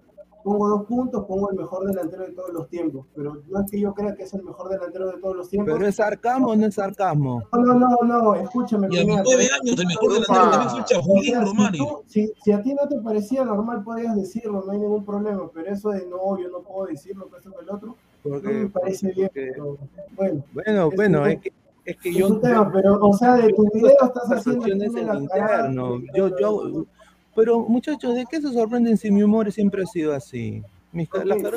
pongo 0.43 0.69
dos 0.69 0.85
puntos, 0.87 1.25
pongo 1.27 1.51
el 1.51 1.57
mejor 1.57 1.87
delantero 1.87 2.25
de 2.25 2.33
todos 2.33 2.51
los 2.53 2.69
tiempos, 2.69 3.07
pero 3.15 3.37
no 3.49 3.61
es 3.61 3.71
que 3.71 3.81
yo 3.81 3.93
crea 3.95 4.15
que 4.15 4.23
es 4.25 4.35
el 4.35 4.43
mejor 4.43 4.69
delantero 4.71 5.07
de 5.11 5.19
todos 5.19 5.37
los 5.37 5.49
tiempos. 5.49 5.75
¿Pero 5.75 5.87
es 5.89 5.97
sarcasmo 5.97 6.49
o 6.49 6.57
no 6.57 6.67
es 6.67 6.75
sarcasmo? 6.75 7.43
No, 7.53 7.61
no, 7.75 7.75
no, 7.79 7.97
no, 8.03 8.35
escúchame. 8.35 8.89
Y 8.91 8.99
a 9.01 9.05
mis 9.05 9.21
nueve 9.25 9.49
años 9.61 9.79
el 9.79 9.87
mejor 9.87 10.13
delantero 10.13 10.51
también 10.51 10.71
fue 10.71 10.81
O 10.81 10.85
Chapulín 10.85 11.25
sea, 11.25 11.45
si, 12.07 12.27
si- 12.27 12.33
si 12.43 12.53
a 12.53 12.63
ti 12.63 12.75
no 12.75 12.89
te 12.89 12.97
parecía 13.01 13.45
normal, 13.45 13.83
podías 13.85 14.17
decirlo, 14.17 14.63
no 14.67 14.73
hay 14.73 14.79
ningún 14.79 15.05
problema, 15.05 15.51
pero 15.53 15.71
eso 15.73 15.91
de 15.91 16.07
no, 16.07 16.39
yo 16.39 16.49
no 16.51 16.61
puedo 16.61 16.87
decirlo, 16.87 17.29
que 17.31 17.39
eso 17.39 17.51
que 17.51 17.63
el 17.65 17.71
otro, 17.71 17.97
no 18.25 18.31
me 18.31 18.41
Porque, 18.41 18.71
parece 18.73 19.13
bien. 19.13 19.29
porque- 19.29 19.51
pero 19.53 19.79
bueno, 20.17 20.45
bueno, 20.53 20.89
es 20.91 20.97
bueno, 20.97 21.27
es 21.27 21.41
que, 21.41 21.53
es 21.85 21.97
que 21.97 22.09
es 22.11 22.17
yo 22.17 22.29
un 22.29 22.41
tema, 22.41 22.71
pero, 22.73 22.99
o 23.01 23.13
sea, 23.15 23.35
de 23.35 23.53
tu 23.53 23.67
video 23.73 23.91
estás 24.03 24.31
haciendo 24.31 24.67
en 24.67 25.07
la 25.07 25.15
interno. 25.17 26.01
Yo, 26.15 26.29
yo, 26.39 26.85
pero 27.41 27.61
muchachos, 27.61 28.15
¿de 28.15 28.25
qué 28.31 28.41
se 28.41 28.53
sorprenden 28.53 28.97
si 28.97 29.11
mi 29.11 29.23
humor 29.23 29.51
siempre 29.51 29.83
ha 29.83 29.87
sido 29.87 30.13
así? 30.15 30.63
Mis, 30.93 31.09
carátulas 31.09 31.37
de 31.37 31.53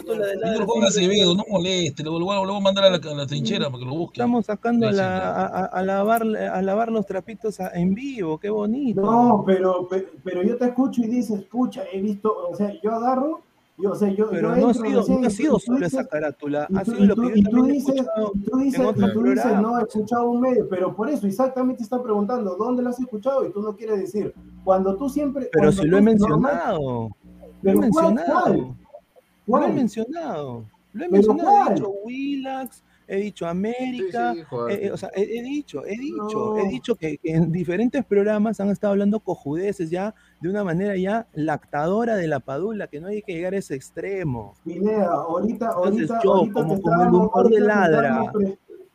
Jorge 0.63 0.65
siempre- 0.67 0.87
Acevedo, 0.87 1.35
no 1.35 1.43
moleste, 1.49 2.03
lo, 2.03 2.19
lo 2.19 2.25
voy 2.25 2.35
a- 2.37 2.41
lo 2.45 2.51
voy 2.53 2.57
a 2.57 2.63
mandar 2.63 2.83
a 2.85 2.89
la, 2.91 2.97
a 2.97 3.15
la 3.15 3.25
trinchera 3.25 3.65
para 3.65 3.79
que 3.79 3.85
lo 3.85 3.95
busque. 3.95 4.13
Estamos 4.21 4.45
sacando 4.45 4.87
a, 4.87 4.91
la, 4.91 5.17
a, 5.31 5.45
a- 5.45 5.65
a 5.65 5.83
lavar, 5.83 6.21
a 6.21 6.61
lavar 6.61 6.91
los 6.91 7.05
trapitos 7.07 7.59
a- 7.59 7.71
en 7.73 7.95
vivo, 7.95 8.37
qué 8.37 8.51
bonito. 8.51 9.01
No, 9.01 9.43
pero, 9.45 9.87
pe- 9.87 10.07
pero 10.23 10.43
yo 10.43 10.55
te 10.55 10.65
escucho 10.65 11.01
y 11.01 11.07
dices, 11.07 11.41
pucha, 11.45 11.81
he 11.91 11.99
visto, 11.99 12.31
o 12.47 12.55
sea, 12.55 12.71
yo 12.83 12.93
agarro, 12.93 13.41
yo, 13.77 13.91
o 13.91 13.95
sea, 13.95 14.09
yo, 14.09 14.29
Pero 14.29 14.55
yo 14.55 14.61
no 14.61 14.69
ha 14.69 14.73
sido, 14.73 15.03
no 15.07 15.27
ha 15.27 15.29
sido 15.29 15.59
solo 15.59 15.85
esa 15.85 16.05
carátula, 16.07 16.67
Y 16.69 16.77
ha 16.77 16.83
tú, 16.83 16.91
sido 16.91 17.05
lo 17.07 17.15
que 17.15 17.41
yo 17.41 17.63
dices, 17.63 18.05
tú 18.15 18.31
tú 18.43 18.57
no, 19.61 19.79
he 19.79 19.83
escuchado 19.83 20.29
un 20.29 20.41
medio, 20.41 20.69
pero 20.69 20.95
por 20.95 21.09
eso 21.09 21.25
exactamente 21.25 21.77
te 21.79 21.83
está 21.83 22.01
preguntando, 22.01 22.55
¿dónde 22.55 22.83
lo 22.83 22.89
has 22.89 22.99
escuchado? 22.99 23.45
Y 23.47 23.51
tú 23.51 23.61
no 23.61 23.75
quieres 23.75 23.99
decir. 23.99 24.33
Cuando 24.63 24.95
tú 24.95 25.09
siempre... 25.09 25.49
Pero 25.51 25.71
si 25.71 25.87
lo 25.87 25.97
he 25.97 26.01
mencionado, 26.01 27.09
lo 27.61 27.71
he 27.71 27.73
Pero 27.75 27.79
¿cuál, 27.91 28.13
mencionado, 28.13 28.43
cuál? 28.43 28.57
lo 28.57 28.65
he 28.65 28.75
¿Cuál? 29.47 29.73
mencionado, 29.73 30.65
lo 30.93 31.03
he 31.05 31.09
¿Pero 31.09 31.11
mencionado, 31.11 31.49
he 31.49 31.63
cuál? 31.63 31.75
dicho 31.75 31.89
Willax, 32.05 32.83
he 33.07 33.17
dicho 33.17 33.47
América, 33.47 34.33
Sí, 34.33 34.39
sí, 34.39 34.45
joder, 34.49 34.83
eh, 34.83 34.91
o 34.91 34.97
sea, 34.97 35.09
he, 35.15 35.21
he 35.21 35.41
dicho, 35.43 35.85
he 35.85 35.97
dicho, 35.97 36.55
No. 36.55 36.57
he 36.57 36.67
dicho 36.67 36.95
que, 36.95 37.17
que 37.17 37.33
en 37.33 37.51
diferentes 37.51 38.03
programas 38.05 38.59
han 38.59 38.69
estado 38.69 38.91
hablando 38.93 39.19
cojudeces 39.19 39.89
ya 39.89 40.13
de 40.41 40.49
una 40.49 40.63
manera 40.63 40.95
ya 40.95 41.27
lactadora 41.33 42.15
de 42.15 42.27
la 42.27 42.39
padula, 42.39 42.87
que 42.87 42.99
no 42.99 43.07
hay 43.07 43.21
que 43.21 43.33
llegar 43.33 43.53
a 43.53 43.57
ese 43.57 43.75
extremo. 43.75 44.55
Pineda, 44.63 45.07
ahorita, 45.13 45.65
Entonces 45.75 46.09
ahorita, 46.09 46.19
yo, 46.23 46.33
ahorita 46.33 46.53
como, 46.53 46.81
como 46.81 47.03
el 47.03 47.09
humor 47.09 47.49
de 47.49 47.59
ladra, 47.59 48.31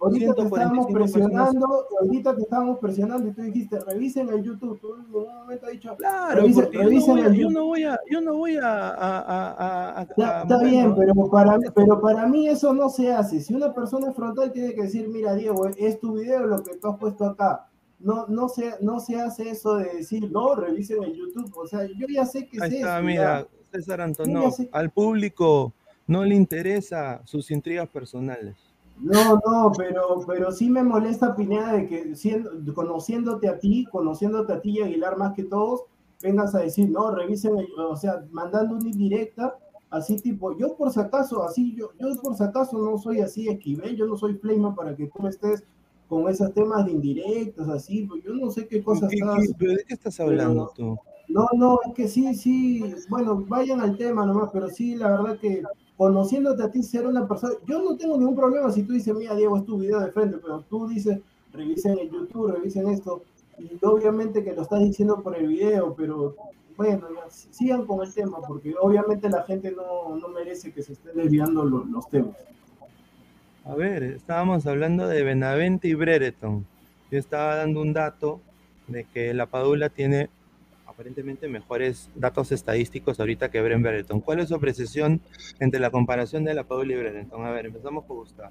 ahorita 0.00 0.34
te 0.34 0.42
estábamos 0.42 0.86
145 0.86 0.92
personas 0.92 1.30
presionando, 1.30 1.86
ahorita 2.00 2.34
te 2.36 2.42
estábamos 2.42 2.78
presionando 2.78 3.28
y 3.28 3.32
tú 3.32 3.42
dijiste, 3.42 3.78
revisen 3.80 4.28
el 4.28 4.42
YouTube. 4.42 4.80
Tú 4.80 4.94
en 4.94 5.10
momento 5.10 5.66
has 5.66 5.72
dicho, 5.72 5.96
Claro, 5.96 6.40
revisen, 6.40 6.64
porque 6.64 6.76
yo 6.78 6.82
no 6.82 6.88
revisen 6.88 7.14
voy 7.14 7.20
a, 7.22 7.26
el 7.26 7.34
yo 7.36 7.50
no 7.50 7.64
voy 7.64 7.84
a, 7.84 7.98
yo 8.10 8.20
no 8.20 8.34
voy 8.36 8.56
a, 8.56 8.88
a, 8.88 9.18
a, 9.18 9.52
a- 9.52 10.00
a- 10.00 10.02
Está, 10.42 10.62
bien, 10.62 10.94
pero 10.94 11.14
para, 11.30 11.58
pero 11.74 12.00
para 12.00 12.26
mí 12.26 12.48
eso 12.48 12.72
no 12.72 12.88
se 12.88 13.12
hace. 13.12 13.40
Si 13.40 13.54
una 13.54 13.74
persona 13.74 14.10
es 14.10 14.16
frontal 14.16 14.52
tiene 14.52 14.74
que 14.74 14.82
decir, 14.82 15.08
mira 15.08 15.34
Diego, 15.34 15.66
es 15.76 15.98
tu 16.00 16.14
video 16.14 16.46
lo 16.46 16.62
que 16.62 16.76
tú 16.76 16.88
has 16.88 16.98
puesto 16.98 17.24
acá. 17.24 17.66
No, 18.00 18.26
no, 18.28 18.48
se, 18.48 18.74
no 18.80 19.00
se 19.00 19.20
hace 19.20 19.50
eso 19.50 19.74
de 19.76 19.92
decir, 19.96 20.30
no, 20.30 20.54
revisen 20.54 21.02
el 21.02 21.14
YouTube. 21.16 21.52
O 21.56 21.66
sea, 21.66 21.84
yo 21.84 22.06
ya 22.08 22.24
sé 22.24 22.46
que 22.46 22.58
es 22.58 22.62
Ahí 22.62 22.68
eso. 22.76 22.86
está, 22.86 23.00
mira, 23.02 23.46
César 23.72 24.00
Antonov, 24.00 24.54
al 24.70 24.90
público 24.90 25.72
no 26.06 26.24
le 26.24 26.36
interesa 26.36 27.20
sus 27.24 27.50
intrigas 27.50 27.88
personales. 27.88 28.56
No, 29.00 29.34
no, 29.46 29.72
pero, 29.76 30.24
pero 30.26 30.50
sí 30.50 30.68
me 30.68 30.82
molesta 30.82 31.36
Pineda 31.36 31.72
de 31.74 31.86
que 31.86 32.16
siendo, 32.16 32.50
conociéndote 32.74 33.48
a 33.48 33.58
ti, 33.58 33.86
conociéndote 33.90 34.52
a 34.52 34.60
ti 34.60 34.78
y 34.78 34.82
Aguilar 34.82 35.16
más 35.16 35.34
que 35.34 35.44
todos, 35.44 35.82
vengas 36.20 36.54
a 36.54 36.60
decir, 36.60 36.90
no, 36.90 37.14
revisen, 37.14 37.54
o 37.78 37.96
sea, 37.96 38.24
mandando 38.32 38.74
una 38.74 38.88
indirecta, 38.88 39.56
así 39.90 40.16
tipo, 40.20 40.56
yo 40.58 40.76
por 40.76 40.90
si 40.90 40.98
acaso, 41.00 41.44
así, 41.44 41.74
yo, 41.76 41.90
yo 41.98 42.08
por 42.20 42.36
si 42.36 42.42
acaso 42.42 42.76
no 42.78 42.98
soy 42.98 43.20
así 43.20 43.48
esquivel, 43.48 43.94
yo 43.96 44.06
no 44.06 44.16
soy 44.16 44.34
flema 44.34 44.74
para 44.74 44.96
que 44.96 45.06
tú 45.06 45.22
me 45.22 45.28
estés 45.28 45.64
con 46.08 46.28
esos 46.28 46.52
temas 46.54 46.84
de 46.86 46.92
indirectas, 46.92 47.68
así, 47.68 48.02
pues 48.04 48.24
yo 48.24 48.32
no 48.34 48.50
sé 48.50 48.66
qué 48.66 48.82
cosas 48.82 49.10
¿Qué- 49.10 49.16
qué- 49.16 49.22
estás... 49.22 49.54
pero 49.58 49.72
¿De 49.74 49.84
qué 49.84 49.94
estás 49.94 50.18
hablando 50.20 50.72
tú? 50.74 50.98
No, 51.28 51.46
no, 51.56 51.78
es 51.86 51.94
que 51.94 52.08
sí, 52.08 52.34
sí, 52.34 52.82
bueno, 53.10 53.44
vayan 53.46 53.80
al 53.80 53.96
tema 53.96 54.24
nomás, 54.26 54.50
pero 54.52 54.68
sí, 54.68 54.96
la 54.96 55.10
verdad 55.10 55.38
que 55.38 55.62
conociéndote 55.98 56.62
a 56.62 56.70
ti 56.70 56.82
ser 56.82 57.06
una 57.06 57.26
persona, 57.28 57.54
yo 57.66 57.82
no 57.82 57.96
tengo 57.96 58.16
ningún 58.16 58.36
problema 58.36 58.70
si 58.72 58.84
tú 58.84 58.94
dices, 58.94 59.14
mira, 59.14 59.34
Diego, 59.34 59.58
es 59.58 59.66
tu 59.66 59.78
video 59.78 60.00
de 60.00 60.10
frente, 60.12 60.38
pero 60.38 60.60
tú 60.70 60.88
dices, 60.88 61.18
revisen 61.52 61.98
el 61.98 62.08
YouTube, 62.10 62.52
revisen 62.52 62.88
esto, 62.88 63.22
y 63.58 63.84
obviamente 63.84 64.42
que 64.44 64.54
lo 64.54 64.62
estás 64.62 64.80
diciendo 64.80 65.20
por 65.20 65.36
el 65.36 65.48
video, 65.48 65.92
pero 65.94 66.36
bueno, 66.76 67.08
sigan 67.50 67.84
con 67.84 68.06
el 68.06 68.14
tema, 68.14 68.38
porque 68.46 68.74
obviamente 68.80 69.28
la 69.28 69.42
gente 69.42 69.72
no, 69.72 70.16
no 70.16 70.28
merece 70.28 70.72
que 70.72 70.82
se 70.84 70.92
estén 70.92 71.16
desviando 71.16 71.64
lo- 71.64 71.84
los 71.84 72.08
temas. 72.08 72.36
A 73.64 73.74
ver, 73.74 74.04
estábamos 74.04 74.66
hablando 74.66 75.08
de 75.08 75.24
Benavente 75.24 75.88
y 75.88 75.94
Brereton. 75.94 76.64
Yo 77.10 77.18
estaba 77.18 77.56
dando 77.56 77.82
un 77.82 77.92
dato 77.92 78.40
de 78.86 79.04
que 79.04 79.34
la 79.34 79.46
Padula 79.46 79.88
tiene 79.88 80.30
aparentemente 80.98 81.46
mejores 81.46 82.10
datos 82.16 82.50
estadísticos 82.50 83.20
ahorita 83.20 83.52
que 83.52 83.62
Bren 83.62 83.82
Brereton. 83.82 84.20
¿Cuál 84.20 84.40
es 84.40 84.48
su 84.48 84.56
apreciación 84.56 85.20
entre 85.60 85.78
la 85.78 85.92
comparación 85.92 86.42
de 86.42 86.54
la 86.54 86.64
Padula 86.64 86.92
y 86.92 86.96
Brereton? 86.96 87.46
A 87.46 87.52
ver, 87.52 87.66
empezamos 87.66 88.04
por 88.04 88.16
Gustavo. 88.16 88.50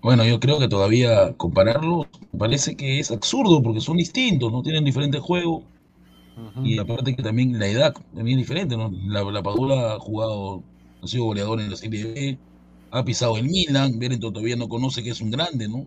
Bueno, 0.00 0.24
yo 0.24 0.40
creo 0.40 0.58
que 0.58 0.68
todavía 0.68 1.34
compararlo 1.34 2.06
me 2.32 2.38
parece 2.38 2.74
que 2.74 2.98
es 2.98 3.10
absurdo 3.10 3.62
porque 3.62 3.82
son 3.82 3.98
distintos, 3.98 4.50
no 4.50 4.62
tienen 4.62 4.82
diferentes 4.82 5.20
juegos 5.20 5.64
y 6.64 6.78
aparte 6.78 7.14
que 7.14 7.22
también 7.22 7.58
la 7.58 7.66
edad 7.66 7.94
también 8.14 8.38
es 8.38 8.46
diferente, 8.46 8.74
¿no? 8.74 8.90
La, 9.04 9.22
la 9.24 9.42
Padula 9.42 9.92
ha 9.92 9.98
jugado, 9.98 10.62
ha 11.02 11.06
sido 11.06 11.24
goleador 11.24 11.60
en 11.60 11.68
la 11.68 11.76
Serie 11.76 12.04
B, 12.04 12.38
ha 12.92 13.04
pisado 13.04 13.36
el 13.36 13.44
Milan, 13.44 13.98
Berenton 13.98 14.32
todavía 14.32 14.56
no 14.56 14.70
conoce 14.70 15.02
que 15.02 15.10
es 15.10 15.20
un 15.20 15.30
grande, 15.30 15.68
¿no? 15.68 15.86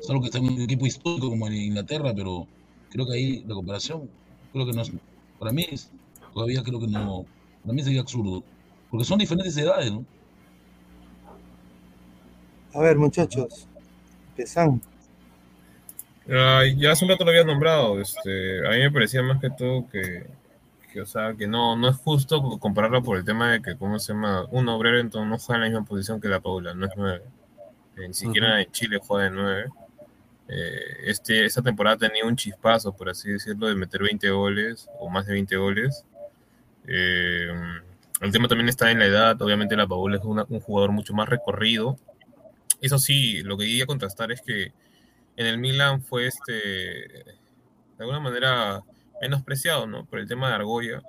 Es 0.00 0.10
algo 0.10 0.22
que 0.22 0.26
está 0.26 0.38
en 0.38 0.48
un 0.48 0.60
equipo 0.60 0.86
histórico 0.86 1.30
como 1.30 1.46
en 1.46 1.54
Inglaterra, 1.54 2.12
pero 2.16 2.48
creo 2.94 3.06
que 3.06 3.14
ahí 3.14 3.44
la 3.46 3.54
comparación, 3.54 4.08
creo 4.54 4.66
que 4.66 4.72
no 4.72 4.82
es, 4.82 4.92
para 5.38 5.52
mí 5.52 5.66
es, 5.70 5.90
todavía 6.32 6.62
creo 6.62 6.80
que 6.80 6.86
no, 6.86 7.26
para 7.62 7.74
mí 7.74 7.82
sería 7.82 8.00
absurdo, 8.00 8.42
porque 8.90 9.04
son 9.04 9.18
diferentes 9.18 9.56
edades, 9.56 9.92
¿no? 9.92 10.04
A 12.72 12.80
ver, 12.80 12.96
muchachos, 12.96 13.66
empezamos. 14.30 14.80
Ah, 16.30 16.62
ya 16.76 16.92
hace 16.92 17.04
un 17.04 17.10
rato 17.10 17.24
lo 17.24 17.30
había 17.30 17.44
nombrado. 17.44 18.00
Este, 18.00 18.66
a 18.66 18.70
mí 18.70 18.78
me 18.78 18.90
parecía 18.90 19.22
más 19.22 19.40
que 19.40 19.50
todo 19.50 19.86
que, 19.90 20.26
que, 20.92 21.02
o 21.02 21.06
sea, 21.06 21.34
que 21.34 21.46
no, 21.46 21.76
no 21.76 21.88
es 21.88 21.96
justo 21.96 22.58
compararlo 22.58 23.02
por 23.02 23.18
el 23.18 23.24
tema 23.24 23.52
de 23.52 23.62
que, 23.62 23.76
¿cómo 23.76 23.98
se 23.98 24.12
llama? 24.12 24.46
Uno, 24.50 24.78
Brereton 24.78 25.28
no 25.28 25.38
juega 25.38 25.56
en 25.56 25.60
la 25.60 25.78
misma 25.78 25.86
posición 25.86 26.20
que 26.20 26.28
la 26.28 26.40
Paula, 26.40 26.74
no 26.74 26.86
es 26.86 26.92
nueve. 26.96 27.22
Ni 27.96 28.14
siquiera 28.14 28.60
en 28.60 28.70
Chile 28.72 28.98
juega 29.00 29.24
de 29.24 29.30
nueve. 29.30 29.64
Eh, 30.48 31.04
este, 31.04 31.44
esta 31.44 31.62
temporada 31.62 31.96
tenía 31.96 32.24
un 32.24 32.36
chispazo, 32.36 32.94
por 32.94 33.08
así 33.08 33.30
decirlo, 33.30 33.66
de 33.66 33.74
meter 33.74 34.02
20 34.02 34.28
goles 34.30 34.88
o 34.98 35.08
más 35.08 35.26
de 35.26 35.32
20 35.32 35.56
goles. 35.56 36.04
Eh, 36.86 37.48
el 38.20 38.32
tema 38.32 38.48
también 38.48 38.68
está 38.68 38.90
en 38.90 38.98
la 38.98 39.06
edad. 39.06 39.40
Obviamente, 39.40 39.76
la 39.76 39.86
Paula 39.86 40.16
es 40.18 40.24
una- 40.24 40.46
un 40.48 40.60
jugador 40.60 40.92
mucho 40.92 41.14
más 41.14 41.28
recorrido. 41.28 41.96
Eso 42.80 42.98
sí, 42.98 43.42
lo 43.42 43.56
que 43.56 43.64
quería 43.64 43.86
contrastar 43.86 44.32
es 44.32 44.42
que 44.42 44.72
en 45.36 45.46
el 45.46 45.58
Milan 45.58 46.02
fue 46.02 46.26
este 46.26 46.52
de 46.52 48.00
alguna 48.00 48.20
manera 48.20 48.82
menospreciado, 49.20 49.86
¿no? 49.86 50.04
Por 50.04 50.18
el 50.18 50.28
tema 50.28 50.48
de 50.48 50.54
Argolla. 50.54 51.02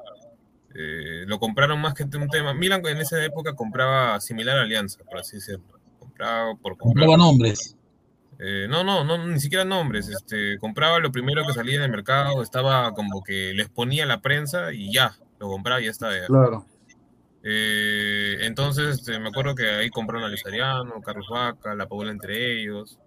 Eh, 0.74 1.24
lo 1.26 1.40
compraron 1.40 1.80
más 1.80 1.94
que 1.94 2.04
un 2.04 2.30
tema. 2.30 2.54
Milan 2.54 2.86
en 2.86 2.98
esa 2.98 3.24
época 3.24 3.56
compraba 3.56 4.20
similar 4.20 4.58
a 4.58 4.62
Alianza, 4.64 5.04
por 5.04 5.20
así 5.20 5.38
decirlo. 5.38 5.64
Compraba 6.00 6.56
por 6.56 6.78
comprar. 6.78 7.06
Compraba 7.08 7.18
nombres. 7.18 7.75
Eh, 8.40 8.68
no, 8.70 8.84
no, 8.84 9.04
no, 9.04 9.28
ni 9.28 9.40
siquiera 9.40 9.66
nombres. 9.66 10.10
Este, 10.10 10.58
compraba 10.60 11.00
lo 11.00 11.12
primero 11.12 11.46
que 11.46 11.54
salía 11.54 11.78
en 11.78 11.84
el 11.84 11.92
mercado, 11.92 12.42
estaba 12.42 12.94
como 12.94 13.24
que 13.24 13.54
les 13.54 13.70
ponía 13.70 14.06
la 14.06 14.22
prensa 14.22 14.74
y 14.74 14.92
ya, 14.92 15.16
lo 15.40 15.50
compraba 15.50 15.82
y 15.82 15.86
ya 15.86 15.92
estaba. 15.92 16.14
ya. 16.14 16.26
Claro. 16.28 16.66
Eh, 17.44 18.38
entonces, 18.42 19.00
este, 19.00 19.20
me 19.20 19.30
acuerdo 19.30 19.54
que 19.54 19.70
ahí 19.70 19.90
compraron 19.90 20.26
a 20.26 20.30
Luis 20.30 20.46
Ariano, 20.46 21.02
Carlos 21.02 21.28
Vaca, 21.30 21.76
La 21.76 21.88
Paula 21.88 22.12
entre 22.12 22.60
ellos. 22.60 22.98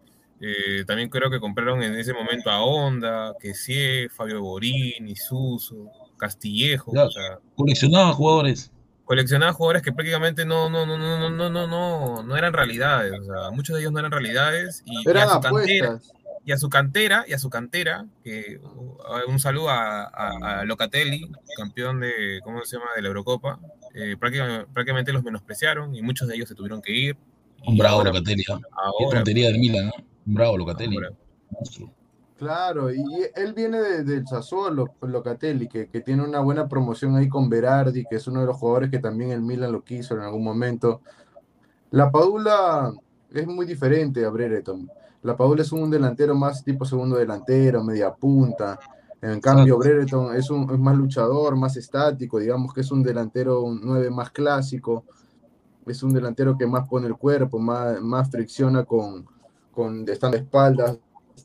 Eh, 0.41 0.85
también 0.87 1.09
creo 1.09 1.31
que 1.31 1.41
compraron 1.41 1.83
en 1.83 1.97
ese 1.97 2.15
momento 2.15 2.49
a 2.51 2.63
Honda, 2.63 3.35
Kessie, 3.41 4.09
Fabio 4.09 4.41
Borini, 4.41 5.17
Suso, 5.17 5.91
Castillejo. 6.17 6.93
Ya, 6.95 7.05
o 7.05 7.11
sea, 7.11 7.39
coleccionaba 7.57 8.13
jugadores 8.13 8.71
coleccionaba 9.09 9.55
jugadores 9.55 9.81
que 9.81 9.91
prácticamente 9.91 10.45
no, 10.45 10.69
no, 10.69 10.85
no, 10.85 10.99
no, 10.99 11.31
no, 11.31 11.49
no, 11.49 11.67
no, 11.67 12.23
no 12.23 12.37
eran 12.37 12.53
realidades. 12.53 13.19
O 13.19 13.25
sea, 13.25 13.51
muchos 13.53 13.75
de 13.75 13.81
ellos 13.81 13.91
no 13.91 14.01
eran 14.01 14.13
realidades. 14.13 14.83
Y, 14.85 14.99
a 15.09 15.27
su 15.27 15.41
cantera, 15.41 15.99
y 16.45 16.53
a 16.53 16.59
su 16.59 16.69
cantera, 16.69 17.25
y 17.27 17.33
a 17.33 17.39
su 17.39 17.49
cantera, 17.49 18.07
que 18.23 18.61
uh, 18.63 19.31
un 19.31 19.41
saludo 19.41 19.71
a, 19.71 20.05
a, 20.05 20.65
Locatelli, 20.67 21.27
campeón 21.57 22.01
de, 22.01 22.41
¿cómo 22.45 22.63
se 22.67 22.77
llama? 22.77 22.91
de 22.97 23.01
la 23.01 23.09
Eurocopa. 23.09 23.59
Eh, 23.95 24.19
prácticamente, 24.19 25.15
los 25.15 25.25
menospreciaron 25.25 25.95
y 25.95 26.03
muchos 26.03 26.29
de 26.29 26.35
ellos 26.35 26.47
se 26.51 26.55
tuvieron 26.55 26.83
que 26.83 26.93
ir. 26.93 27.17
Un 27.67 27.79
bravo 27.79 28.05
Locatelli, 28.05 28.45
Qué 28.45 29.07
tontería 29.11 29.47
del 29.47 29.55
pues, 29.55 29.71
Milan. 29.71 29.91
Un 30.27 30.35
bravo 30.35 30.59
Locatelli. 30.59 30.99
Claro, 32.39 32.93
y 32.93 33.03
él 33.35 33.53
viene 33.53 33.81
de- 33.81 34.05
del 34.05 34.27
Sassuolo, 34.27 34.95
Locatelli, 35.03 35.67
que, 35.69 35.89
que 35.89 36.01
tiene 36.01 36.23
una 36.23 36.39
buena 36.39 36.69
promoción 36.69 37.17
ahí 37.17 37.29
con 37.29 37.51
Berardi, 37.51 38.05
que 38.09 38.17
es 38.17 38.29
uno 38.29 38.41
de 38.41 38.47
los 38.47 38.57
jugadores 38.57 38.91
que 38.91 39.01
también 39.01 39.33
el 39.33 39.43
Milan 39.43 39.73
lo 39.73 39.83
quiso 39.83 40.15
en 40.15 40.21
algún 40.21 40.45
momento. 40.45 41.01
La 41.91 42.13
Padula 42.13 42.93
es 43.33 43.47
muy 43.47 43.67
diferente 43.67 44.25
a 44.25 44.31
Brereton. 44.31 44.89
La 45.25 45.37
Padula 45.37 45.63
es 45.63 45.73
un 45.73 45.91
delantero 45.91 46.37
más 46.37 46.63
tipo 46.63 46.85
segundo 46.85 47.17
delantero, 47.17 47.83
media 47.83 48.15
punta. 48.15 48.79
En 49.21 49.41
cambio. 49.41 49.77
Brereton 49.77 50.37
es, 50.37 50.49
un, 50.49 50.71
es 50.73 50.79
más 50.79 50.97
luchador, 50.97 51.57
más 51.57 51.77
estático, 51.77 52.39
digamos 52.39 52.73
que 52.73 52.83
es 52.83 52.93
un 52.93 53.03
delantero 53.03 53.63
un 53.63 53.81
9 53.83 54.11
más 54.11 54.31
clásico. 54.31 55.05
Es 55.87 56.05
un 56.05 56.13
delantero 56.15 56.57
que 56.57 56.69
más 56.69 56.87
pone 56.89 57.09
el 57.09 57.17
cuerpo, 57.17 57.59
más, 57.59 58.01
más 58.01 58.31
fricciona 58.31 58.85
con, 58.85 59.27
con 59.73 60.09
estando 60.09 60.37
de 60.37 60.45
espaldas, 60.45 60.99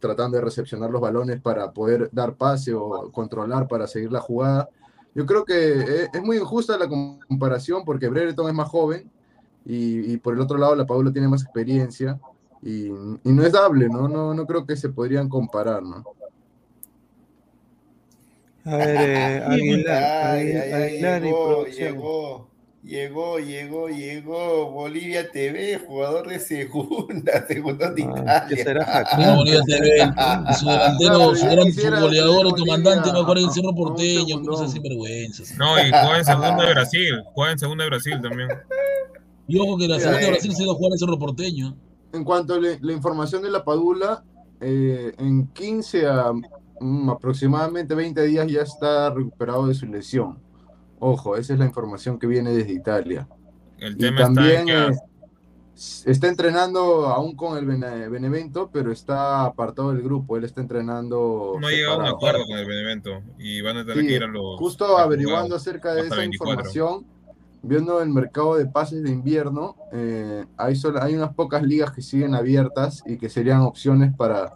tratando 0.04 0.36
de 0.38 0.43
recepcionar 0.43 0.91
los 0.91 0.99
balones 1.01 1.39
para 1.41 1.72
poder 1.72 2.10
dar 2.12 2.36
pase 2.36 2.74
o 2.74 3.10
controlar 3.12 3.68
para 3.70 3.88
seguir 3.88 4.12
la 4.12 4.20
jugada. 4.20 4.70
Yo 5.16 5.26
creo 5.26 5.45
que 5.45 5.74
es, 5.80 6.10
es 6.14 6.22
muy 6.22 6.38
injusta 6.38 6.78
la 6.78 6.89
comparación 6.89 7.86
porque 7.86 8.10
Brereton 8.10 8.49
es 8.49 8.54
más 8.54 8.68
joven 8.68 9.10
y, 9.66 10.12
y 10.14 10.18
por 10.18 10.34
el 10.34 10.41
otro 10.41 10.58
lado 10.58 10.76
la 10.76 10.86
Paula 10.86 11.14
tiene 11.14 11.30
más 11.30 11.41
experiencia 11.43 12.20
y, 12.62 12.88
y 12.88 13.32
no 13.32 13.43
es 13.43 13.54
dable, 13.54 13.88
¿no? 13.88 14.10
¿no? 14.10 14.34
No 14.34 14.45
creo 14.45 14.66
que 14.66 14.76
se 14.76 14.89
podrían 14.89 15.30
comparar, 15.30 15.82
¿no? 15.84 16.04
A 18.66 18.76
ver, 18.78 19.10
eh, 19.10 19.43
Aguilar, 19.47 20.04
Ay, 20.04 20.39
Aguilar, 20.41 20.64
ay, 20.64 20.72
ay, 20.74 20.84
Aguilar 20.84 21.22
y 21.22 21.26
llegó, 21.26 21.47
producción. 21.47 21.93
llegó, 21.93 22.47
llegó, 22.84 23.40
llegó, 23.40 23.88
llegó. 23.88 24.70
Bolivia 24.72 25.32
TV, 25.32 25.80
jugador 25.86 26.28
de 26.28 26.40
segunda, 26.40 27.46
segunda 27.48 27.92
de 27.92 28.04
Ah, 28.28 28.46
¿qué 28.48 28.62
Italia. 28.62 28.64
será 28.64 28.86
Mira, 29.18 29.30
Hakim? 29.30 29.36
Bolivia 29.38 29.62
TV, 29.66 29.98
su 30.60 30.66
delantero, 30.68 31.14
Claro, 31.16 31.36
su 31.36 31.46
gran 31.82 32.02
goleador, 32.02 32.46
el 32.48 32.54
comandante, 32.54 33.10
acuerdo 33.10 33.32
a- 33.32 33.36
del 33.36 33.52
Cerro 33.52 33.76
Porteño, 33.76 34.42
cosas 34.44 34.72
segundón. 34.72 34.72
sinvergüenzas. 34.72 35.58
No, 35.58 35.78
y 35.80 35.90
juega 35.90 36.18
en 36.20 36.26
segunda 36.26 36.66
de 36.66 36.74
Brasil, 36.74 37.24
juega 37.34 37.52
en 37.54 37.60
segunda 37.60 37.84
de 37.86 37.90
Brasil 37.90 38.20
también. 38.22 38.50
Y 39.48 39.60
ojo 39.60 39.78
que 39.78 39.88
la 39.88 40.00
selección 40.00 40.22
de 40.22 40.28
eh. 40.28 40.32
Brasil 40.32 40.56
se 40.56 40.64
iba 40.64 40.72
a 40.72 40.76
jugar 40.76 40.92
en 40.94 40.98
Cerro 40.98 41.20
Porteño. 41.20 41.76
En 42.14 42.24
cuanto 42.24 42.54
a 42.54 42.60
la 42.60 42.94
información 42.94 43.42
de 43.42 43.50
la 43.50 43.64
Padula, 43.64 44.24
eh, 44.62 45.12
en 45.18 45.48
15 45.48 46.06
a 46.08 46.32
mm, 46.80 47.10
aproximadamente 47.10 47.96
20 47.96 48.22
días 48.24 48.48
ya 48.50 48.62
está 48.62 49.10
recuperado 49.10 49.68
de 49.68 49.74
su 49.74 49.86
lesión. 49.88 50.38
Ojo, 51.06 51.36
esa 51.36 51.51
es 51.54 51.60
la 51.60 51.66
información 51.66 52.18
que 52.18 52.28
viene 52.28 52.51
desde 52.51 52.72
Italia. 52.72 53.28
El 53.78 53.93
Y 53.93 53.97
tema 53.97 54.22
está 54.22 54.28
en 54.30 54.36
también 54.36 54.66
que 54.66 54.95
está 56.06 56.28
entrenando 56.30 57.08
aún 57.08 57.36
con 57.36 57.58
el 57.58 57.66
Bene- 57.66 58.08
Benevento, 58.08 58.70
pero 58.72 58.91
está 58.91 59.43
apartado 59.45 59.91
del 59.91 60.01
grupo. 60.01 60.38
Él 60.38 60.45
está 60.45 60.62
entrenando. 60.62 61.58
no 61.60 61.68
ha 61.68 61.72
llegado 61.72 61.95
a 61.95 62.04
un 62.04 62.06
acuerdo 62.08 62.45
con 62.47 62.58
el 62.58 62.66
Benevento 62.66 63.22
y 63.38 63.60
van 63.62 63.78
a 63.78 63.86
tener 63.86 63.99
Sí, 64.01 64.08
que 64.08 64.16
ir 64.16 64.24
a 64.24 64.28
los. 64.28 64.58
justo 64.58 64.97
a 64.97 65.04
averiguando 65.04 65.56
acerca 65.58 65.93
de 65.93 66.01
esa 66.08 66.16
24. 66.16 66.54
información, 66.54 67.06
viendo 67.62 68.01
el 68.01 68.10
mercado 68.10 68.56
de 68.56 68.66
pases 68.68 69.04
de 69.04 69.10
invierno, 69.12 69.76
eh, 69.91 70.45
hay, 70.56 70.76
solo, 70.78 71.01
hay 71.04 71.16
unas 71.16 71.34
pocas 71.34 71.64
ligas 71.64 71.91
que 71.91 72.01
siguen 72.01 72.34
abiertas 72.34 73.04
y 73.06 73.18
que 73.18 73.28
serían 73.30 73.60
opciones 73.62 74.16
para 74.16 74.56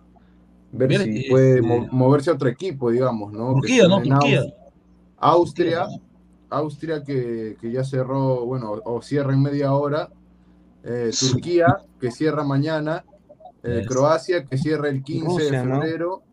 ver 0.71 1.01
si 1.03 1.19
eh, 1.19 1.25
puede 1.29 1.57
eh, 1.57 1.61
mo- 1.61 1.87
moverse 1.91 2.29
a 2.29 2.33
otro 2.33 2.47
equipo, 2.47 2.89
digamos, 2.91 3.33
¿no? 3.33 3.47
Que 3.55 3.59
Turquía, 3.61 3.87
¿no? 3.89 3.97
estén 3.97 4.13
en 4.13 4.19
Turquía. 4.19 4.39
Aus- 4.41 4.53
Austria, 5.19 5.79
Turquía, 5.85 6.01
Austria 6.49 7.03
que, 7.03 7.57
que 7.59 7.71
ya 7.71 7.83
cerró, 7.83 8.45
bueno, 8.45 8.81
o 8.85 9.01
cierra 9.01 9.33
en 9.33 9.41
media 9.41 9.73
hora, 9.73 10.09
eh, 10.83 11.11
Turquía 11.17 11.77
que 11.99 12.11
cierra 12.11 12.43
mañana, 12.43 13.03
eh. 13.63 13.85
Croacia 13.87 14.45
que 14.45 14.57
cierra 14.57 14.89
el 14.89 15.03
15 15.03 15.25
Rusia, 15.25 15.51
de 15.51 15.67
febrero, 15.67 16.23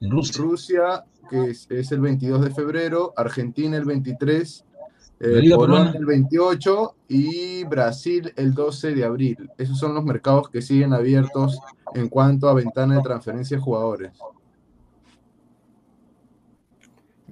Rusia. 0.00 0.42
Rusia, 0.42 1.04
que 1.28 1.50
es, 1.50 1.66
es 1.70 1.90
el 1.92 2.00
22 2.00 2.44
de 2.44 2.50
febrero, 2.50 3.12
Argentina 3.16 3.76
el 3.76 3.84
23, 3.84 4.64
eh, 5.18 5.50
Polonia 5.54 5.92
el 5.96 6.04
28 6.04 6.94
y 7.08 7.64
Brasil 7.64 8.32
el 8.36 8.52
12 8.52 8.94
de 8.94 9.04
abril. 9.04 9.50
Esos 9.56 9.78
son 9.78 9.94
los 9.94 10.04
mercados 10.04 10.50
que 10.50 10.60
siguen 10.60 10.92
abiertos 10.92 11.58
en 11.94 12.08
cuanto 12.08 12.48
a 12.48 12.54
ventana 12.54 12.96
de 12.96 13.02
transferencia 13.02 13.56
de 13.56 13.62
jugadores. 13.62 14.12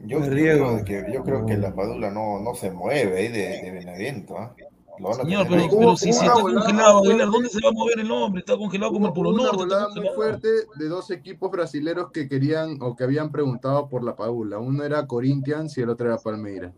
Yo, 0.07 0.21
Riego. 0.21 0.81
creo 0.83 0.85
que, 0.85 1.13
yo 1.13 1.23
creo 1.23 1.47
que 1.47 1.57
la 1.57 1.75
Padula 1.75 2.11
no, 2.11 2.41
no 2.41 2.55
se 2.55 2.71
mueve 2.71 3.19
ahí 3.19 3.29
de, 3.29 3.63
de 3.63 3.71
Benevento. 3.71 4.37
¿ah? 4.39 4.55
Lo 4.99 5.09
van 5.09 5.21
a 5.21 5.25
Señor, 5.25 5.47
pero, 5.49 5.69
pero 5.71 5.97
si, 5.97 6.13
si 6.13 6.19
Una 6.25 6.35
está 6.35 6.41
congelado. 6.41 6.99
Aguilar, 6.99 7.31
¿dónde 7.31 7.49
se 7.49 7.61
va 7.61 7.69
a 7.71 7.73
mover 7.73 7.99
el 8.01 8.11
hombre? 8.11 8.41
Está 8.41 8.57
congelado 8.57 8.93
como 8.93 9.07
el 9.07 9.13
Polo 9.13 9.31
una 9.31 9.45
Norte. 9.45 9.63
está 9.63 9.77
volada 9.77 9.95
muy 9.95 10.09
fuerte 10.15 10.49
de 10.77 10.89
dos 10.89 11.11
equipos 11.11 11.51
brasileros 11.51 12.11
que 12.13 12.29
querían 12.29 12.79
o 12.81 12.95
que 12.95 13.05
habían 13.05 13.31
preguntado 13.33 13.89
por 13.89 14.05
la 14.05 14.15
Padula. 14.15 14.59
Uno 14.59 14.85
era 14.85 15.07
Corinthians 15.07 15.77
y 15.79 15.83
el 15.83 15.91
otro 15.91 16.07
era 16.07 16.19
Palmeiras. 16.19 16.73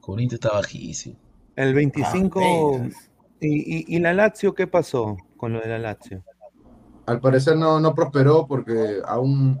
Corinthians 0.00 0.44
está 0.44 0.54
bajísimo. 0.54 1.16
El 1.56 1.72
25. 1.72 2.40
Palmeiras. 2.40 3.10
¿Y, 3.40 3.94
y, 3.94 3.96
y 3.96 3.98
la 4.00 4.12
Lazio 4.12 4.54
qué 4.54 4.66
pasó 4.66 5.16
con 5.36 5.52
lo 5.52 5.60
de 5.60 5.68
la 5.68 5.78
Lazio? 5.78 6.22
Al 7.06 7.20
parecer 7.20 7.56
no, 7.56 7.80
no 7.80 7.94
prosperó 7.94 8.46
porque 8.46 9.00
aún 9.06 9.58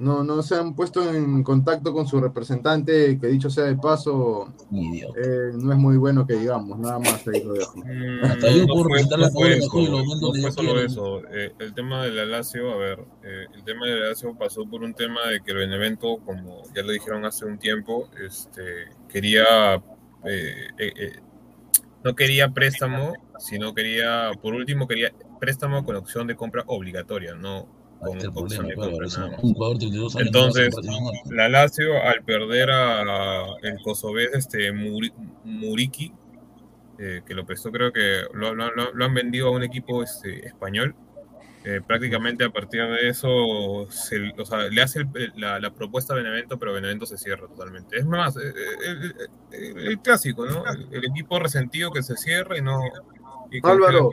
no, 0.00 0.24
no 0.24 0.42
se 0.42 0.54
han 0.54 0.74
puesto 0.74 1.08
en 1.12 1.42
contacto 1.42 1.92
con 1.92 2.06
su 2.06 2.18
representante, 2.20 3.18
que 3.18 3.26
dicho 3.26 3.50
sea 3.50 3.64
de 3.64 3.76
paso, 3.76 4.52
Idiota. 4.70 5.20
eh, 5.20 5.50
no 5.54 5.72
es 5.72 5.78
muy 5.78 5.98
bueno 5.98 6.26
que 6.26 6.34
digamos, 6.34 6.78
nada 6.78 6.98
más 6.98 7.28
ahí 7.28 7.44
lo 7.44 7.52
dejo. 7.52 7.76
Mm, 7.76 8.24
Hasta 8.24 8.50
yo 8.50 8.66
no 8.66 8.74
puedo 8.74 8.88
fue, 8.88 9.04
no 9.04 9.16
la 9.18 9.30
fue 9.30 9.58
eso, 9.58 9.78
y 9.78 9.86
lo 9.86 10.02
no 10.02 10.32
fue 10.40 10.52
solo 10.52 10.80
eso. 10.80 11.22
Eh, 11.30 11.52
el 11.58 11.74
tema 11.74 12.02
de 12.02 12.12
la 12.12 12.24
Lazio, 12.24 12.72
a 12.72 12.76
ver, 12.76 13.04
eh, 13.22 13.44
el 13.54 13.62
tema 13.62 13.86
de 13.86 14.00
la 14.00 14.08
Lazio 14.08 14.34
pasó 14.38 14.64
por 14.64 14.82
un 14.82 14.94
tema 14.94 15.20
de 15.28 15.42
que 15.42 15.50
el 15.52 15.58
Benevento, 15.58 16.16
como 16.24 16.62
ya 16.74 16.82
lo 16.82 16.92
dijeron 16.92 17.26
hace 17.26 17.44
un 17.44 17.58
tiempo, 17.58 18.08
este, 18.26 18.88
quería, 19.06 19.74
eh, 20.24 20.68
eh, 20.78 20.92
eh, 20.96 21.12
no 22.02 22.14
quería 22.14 22.48
préstamo, 22.48 23.12
sino 23.38 23.74
quería, 23.74 24.30
por 24.40 24.54
último, 24.54 24.88
quería 24.88 25.12
préstamo 25.38 25.84
con 25.84 25.96
opción 25.96 26.26
de 26.26 26.36
compra 26.36 26.64
obligatoria, 26.66 27.34
no 27.34 27.79
Ahí 28.02 28.06
con 28.08 28.16
está 28.18 28.30
el 28.30 28.44
opción 28.44 28.66
problema, 28.66 28.68
de 28.68 28.74
claro. 28.74 28.90
compra 28.90 29.06
eso, 29.06 29.20
nada 29.20 29.32
más. 29.32 29.44
Un 29.44 29.54
jugador 29.54 29.74
de 29.76 29.80
32 29.80 30.16
años. 30.16 30.26
Entonces, 30.26 30.74
no. 30.84 31.34
La 31.36 31.48
Lazio, 31.48 32.02
al 32.02 32.22
perder 32.24 32.70
a 32.70 33.44
el 33.62 33.82
kosovés 33.82 34.30
este, 34.34 34.72
Muri- 34.72 35.12
Muriki, 35.44 36.12
eh, 36.98 37.22
que 37.26 37.34
lo 37.34 37.46
prestó, 37.46 37.70
creo 37.72 37.92
que 37.92 38.22
lo, 38.34 38.54
lo- 38.54 38.70
lo- 38.74 38.92
lo 38.92 39.04
han 39.04 39.14
vendido 39.14 39.48
a 39.48 39.50
un 39.52 39.62
equipo 39.62 40.02
este, 40.02 40.46
español. 40.46 40.94
eh, 41.62 41.82
prácticamente 41.86 42.42
a 42.42 42.48
partir 42.48 42.80
de 42.86 43.10
eso 43.10 43.86
se- 43.90 44.32
o 44.38 44.46
sea, 44.46 44.60
le 44.70 44.80
hace 44.80 45.00
el- 45.00 45.32
la, 45.36 45.60
la 45.60 45.70
propuesta 45.74 46.14
a 46.14 46.16
Benevento, 46.16 46.58
pero 46.58 46.72
Benevento 46.72 47.04
se 47.04 47.18
cierra 47.18 47.46
totalmente. 47.48 47.98
Es 47.98 48.06
más, 48.06 48.34
eh, 48.38 48.50
el, 48.86 49.14
el- 49.52 49.88
el 49.88 49.98
clásico, 50.00 50.46
¿no? 50.46 50.64
El, 50.66 50.88
el 50.90 51.04
equipo 51.04 51.38
resentido 51.38 51.90
que 51.90 52.02
se 52.02 52.16
cierra 52.16 52.56
y 52.56 52.62
no. 52.62 52.80
Álvaro, 53.62 54.10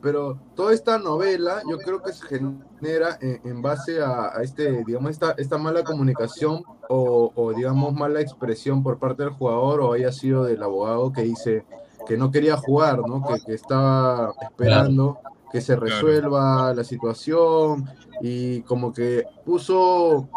pero 0.00 0.38
toda 0.54 0.72
esta 0.72 0.98
novela 0.98 1.62
yo 1.68 1.78
creo 1.78 2.02
que 2.02 2.12
se 2.12 2.26
genera 2.26 3.18
en, 3.20 3.40
en 3.44 3.62
base 3.62 4.00
a, 4.00 4.36
a 4.36 4.42
este, 4.42 4.84
digamos, 4.84 5.10
esta, 5.10 5.32
esta 5.32 5.58
mala 5.58 5.82
comunicación 5.82 6.62
o, 6.88 7.32
o, 7.34 7.52
digamos, 7.52 7.92
mala 7.94 8.20
expresión 8.20 8.82
por 8.82 8.98
parte 8.98 9.24
del 9.24 9.32
jugador 9.32 9.80
o 9.80 9.92
haya 9.92 10.12
sido 10.12 10.44
del 10.44 10.62
abogado 10.62 11.12
que 11.12 11.22
dice 11.22 11.64
que 12.06 12.16
no 12.16 12.30
quería 12.30 12.56
jugar, 12.56 13.00
¿no? 13.06 13.22
Que, 13.22 13.40
que 13.44 13.54
estaba 13.54 14.32
esperando 14.40 15.18
que 15.50 15.60
se 15.60 15.76
resuelva 15.76 16.72
la 16.74 16.84
situación 16.84 17.88
y 18.20 18.60
como 18.62 18.92
que 18.92 19.24
puso 19.44 20.28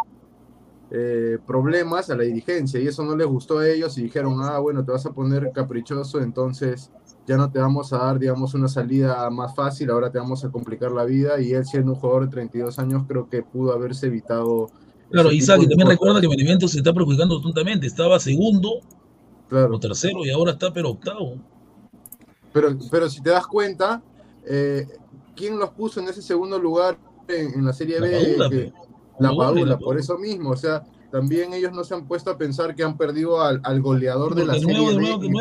eh, 0.90 1.38
problemas 1.46 2.10
a 2.10 2.16
la 2.16 2.24
dirigencia 2.24 2.80
y 2.80 2.88
eso 2.88 3.04
no 3.04 3.16
les 3.16 3.28
gustó 3.28 3.60
a 3.60 3.68
ellos 3.68 3.98
y 3.98 4.04
dijeron, 4.04 4.42
ah, 4.42 4.60
bueno, 4.60 4.84
te 4.84 4.92
vas 4.92 5.06
a 5.06 5.14
poner 5.14 5.52
caprichoso, 5.54 6.20
entonces 6.20 6.92
ya 7.32 7.38
no 7.38 7.52
te 7.52 7.60
vamos 7.60 7.92
a 7.94 7.98
dar, 7.98 8.20
digamos, 8.20 8.54
una 8.54 8.68
salida 8.68 9.30
más 9.30 9.56
fácil, 9.56 9.90
ahora 9.90 10.12
te 10.12 10.20
vamos 10.20 10.44
a 10.46 10.50
complicar 10.52 10.92
la 10.92 11.06
vida 11.06 11.40
y 11.42 11.54
él 11.54 11.66
siendo 11.66 11.94
un 11.94 11.98
jugador 12.00 12.26
de 12.26 12.32
32 12.32 12.78
años 12.80 13.04
creo 13.08 13.30
que 13.30 13.42
pudo 13.42 13.74
haberse 13.74 14.08
evitado. 14.08 14.70
Claro, 15.10 15.32
Isaac, 15.32 15.58
y 15.60 15.68
también 15.68 15.80
cosas. 15.88 15.94
recuerda 15.94 16.22
que 16.22 16.28
Benevento 16.28 16.68
se 16.68 16.78
está 16.78 16.94
perjudicando 16.94 17.42
tontamente. 17.42 17.88
Estaba 17.88 18.20
segundo 18.20 18.80
Claro. 19.50 19.76
o 19.76 19.80
tercero 19.80 20.26
y 20.26 20.30
ahora 20.30 20.52
está 20.52 20.72
pero 20.72 20.90
octavo. 20.92 21.36
Pero, 22.54 22.70
pero 22.90 23.10
si 23.10 23.22
te 23.22 23.30
das 23.30 23.48
cuenta, 23.48 24.02
eh, 24.46 24.88
¿quién 25.36 25.58
los 25.58 25.70
puso 25.72 26.00
en 26.00 26.08
ese 26.10 26.22
segundo 26.22 26.60
lugar 26.60 26.98
en, 27.28 27.54
en 27.56 27.66
la 27.66 27.74
Serie 27.74 28.00
La 28.00 28.08
B? 28.08 28.14
Padula, 28.38 28.50
Que- 28.50 28.58
pe. 28.58 28.74
la 29.20 29.36
Padula, 29.36 29.66
la 29.66 29.78
por 29.78 29.86
Padula. 29.88 30.00
eso 30.02 30.18
mismo, 30.18 30.50
o 30.52 30.56
sea, 30.58 30.84
también 31.12 31.54
ellos 31.54 31.74
no 31.74 31.84
se 31.84 31.94
han 31.94 32.08
puesto 32.08 32.32
a 32.32 32.38
pensar 32.38 32.74
que 32.74 32.84
han 32.84 32.98
perdido 32.98 33.42
al, 33.42 33.60
al 33.64 33.82
goleador 33.82 34.34
de 34.34 34.46
la 34.46 34.54
Serie 34.54 34.90
de 34.90 34.96
nuevo, 34.96 35.20
que 35.20 35.28
han 35.28 35.34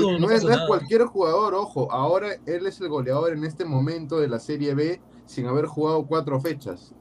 no, 0.00 0.18
no 0.18 0.30
es, 0.30 0.44
cualquier 0.68 1.04
jugador, 1.06 1.54
ojo, 1.54 1.90
ahora 1.90 2.28
él 2.46 2.66
es 2.66 2.80
el 2.80 2.88
goleador 2.88 3.32
en 3.32 3.44
este 3.44 3.64
momento 3.64 4.20
de 4.20 4.28
la 4.28 4.38
Serie 4.38 4.74
B 4.74 5.00
sin 5.26 5.46
haber 5.46 5.66
jugado 5.66 6.06
cuatro 6.06 6.40
fechas. 6.40 6.94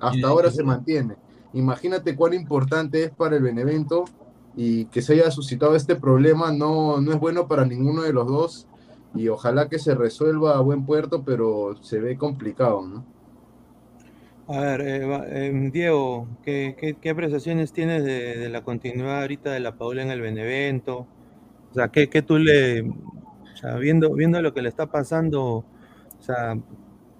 Hasta 0.00 0.26
ahora 0.26 0.50
se 0.50 0.64
mantiene. 0.64 1.16
Imagínate 1.52 2.16
cuán 2.16 2.34
importante 2.34 3.04
es 3.04 3.10
para 3.12 3.36
el 3.36 3.42
Benevento 3.42 4.04
y 4.56 4.86
que 4.86 5.00
se 5.00 5.14
haya 5.14 5.30
suscitado 5.30 5.76
este 5.76 5.94
problema 5.94 6.50
no, 6.50 7.00
no 7.00 7.12
es 7.12 7.20
bueno 7.20 7.46
para 7.46 7.64
ninguno 7.64 8.02
de 8.02 8.12
los 8.12 8.26
dos 8.26 8.66
y 9.14 9.28
ojalá 9.28 9.68
que 9.68 9.78
se 9.78 9.94
resuelva 9.94 10.56
a 10.56 10.60
buen 10.60 10.84
puerto, 10.84 11.22
pero 11.24 11.76
se 11.82 12.00
ve 12.00 12.18
complicado, 12.18 12.82
¿no? 12.86 13.13
A 14.46 14.60
ver, 14.60 14.80
eh, 14.82 15.46
em, 15.46 15.70
Diego, 15.70 16.28
¿qué, 16.42 16.76
qué, 16.78 16.94
qué 16.94 17.10
apreciaciones 17.10 17.72
tienes 17.72 18.04
de, 18.04 18.36
de 18.36 18.48
la 18.50 18.62
continuidad 18.62 19.22
ahorita 19.22 19.50
de 19.50 19.60
la 19.60 19.76
Paula 19.76 20.02
en 20.02 20.10
el 20.10 20.20
Benevento? 20.20 21.06
O 21.70 21.74
sea, 21.74 21.88
¿qué, 21.88 22.08
qué 22.08 22.20
tú 22.20 22.38
le, 22.38 22.82
o 22.82 23.56
sea, 23.56 23.76
viendo, 23.76 24.12
viendo 24.12 24.42
lo 24.42 24.52
que 24.52 24.62
le 24.62 24.68
está 24.68 24.86
pasando, 24.86 25.42
o 25.42 25.64
sea, 26.20 26.58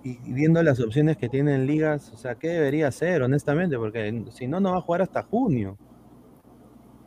y, 0.05 0.19
viendo 0.33 0.63
las 0.63 0.79
opciones 0.81 1.17
que 1.17 1.29
tiene 1.29 1.55
en 1.55 1.67
ligas, 1.67 2.13
o 2.13 2.17
sea, 2.17 2.35
¿qué 2.35 2.49
debería 2.49 2.89
hacer, 2.89 3.23
honestamente? 3.23 3.79
Porque 3.79 4.25
si 4.31 4.47
no, 4.47 4.61
no 4.61 4.73
va 4.73 4.79
a 4.79 4.83
jugar 4.83 5.03
hasta 5.03 5.23
junio. 5.23 5.79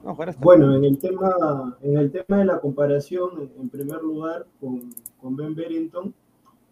No 0.04 0.14
jugar 0.14 0.30
hasta 0.30 0.44
Bueno, 0.44 0.76
en 0.76 0.84
el 0.84 0.98
tema, 0.98 1.78
en 1.82 1.98
el 1.98 2.12
tema 2.12 2.40
de 2.40 2.46
la 2.46 2.60
comparación, 2.60 3.52
en 3.60 3.70
primer 3.70 4.02
lugar, 4.02 4.48
con, 4.60 4.90
con 5.22 5.36
Ben 5.36 5.54
Berrington, 5.54 6.14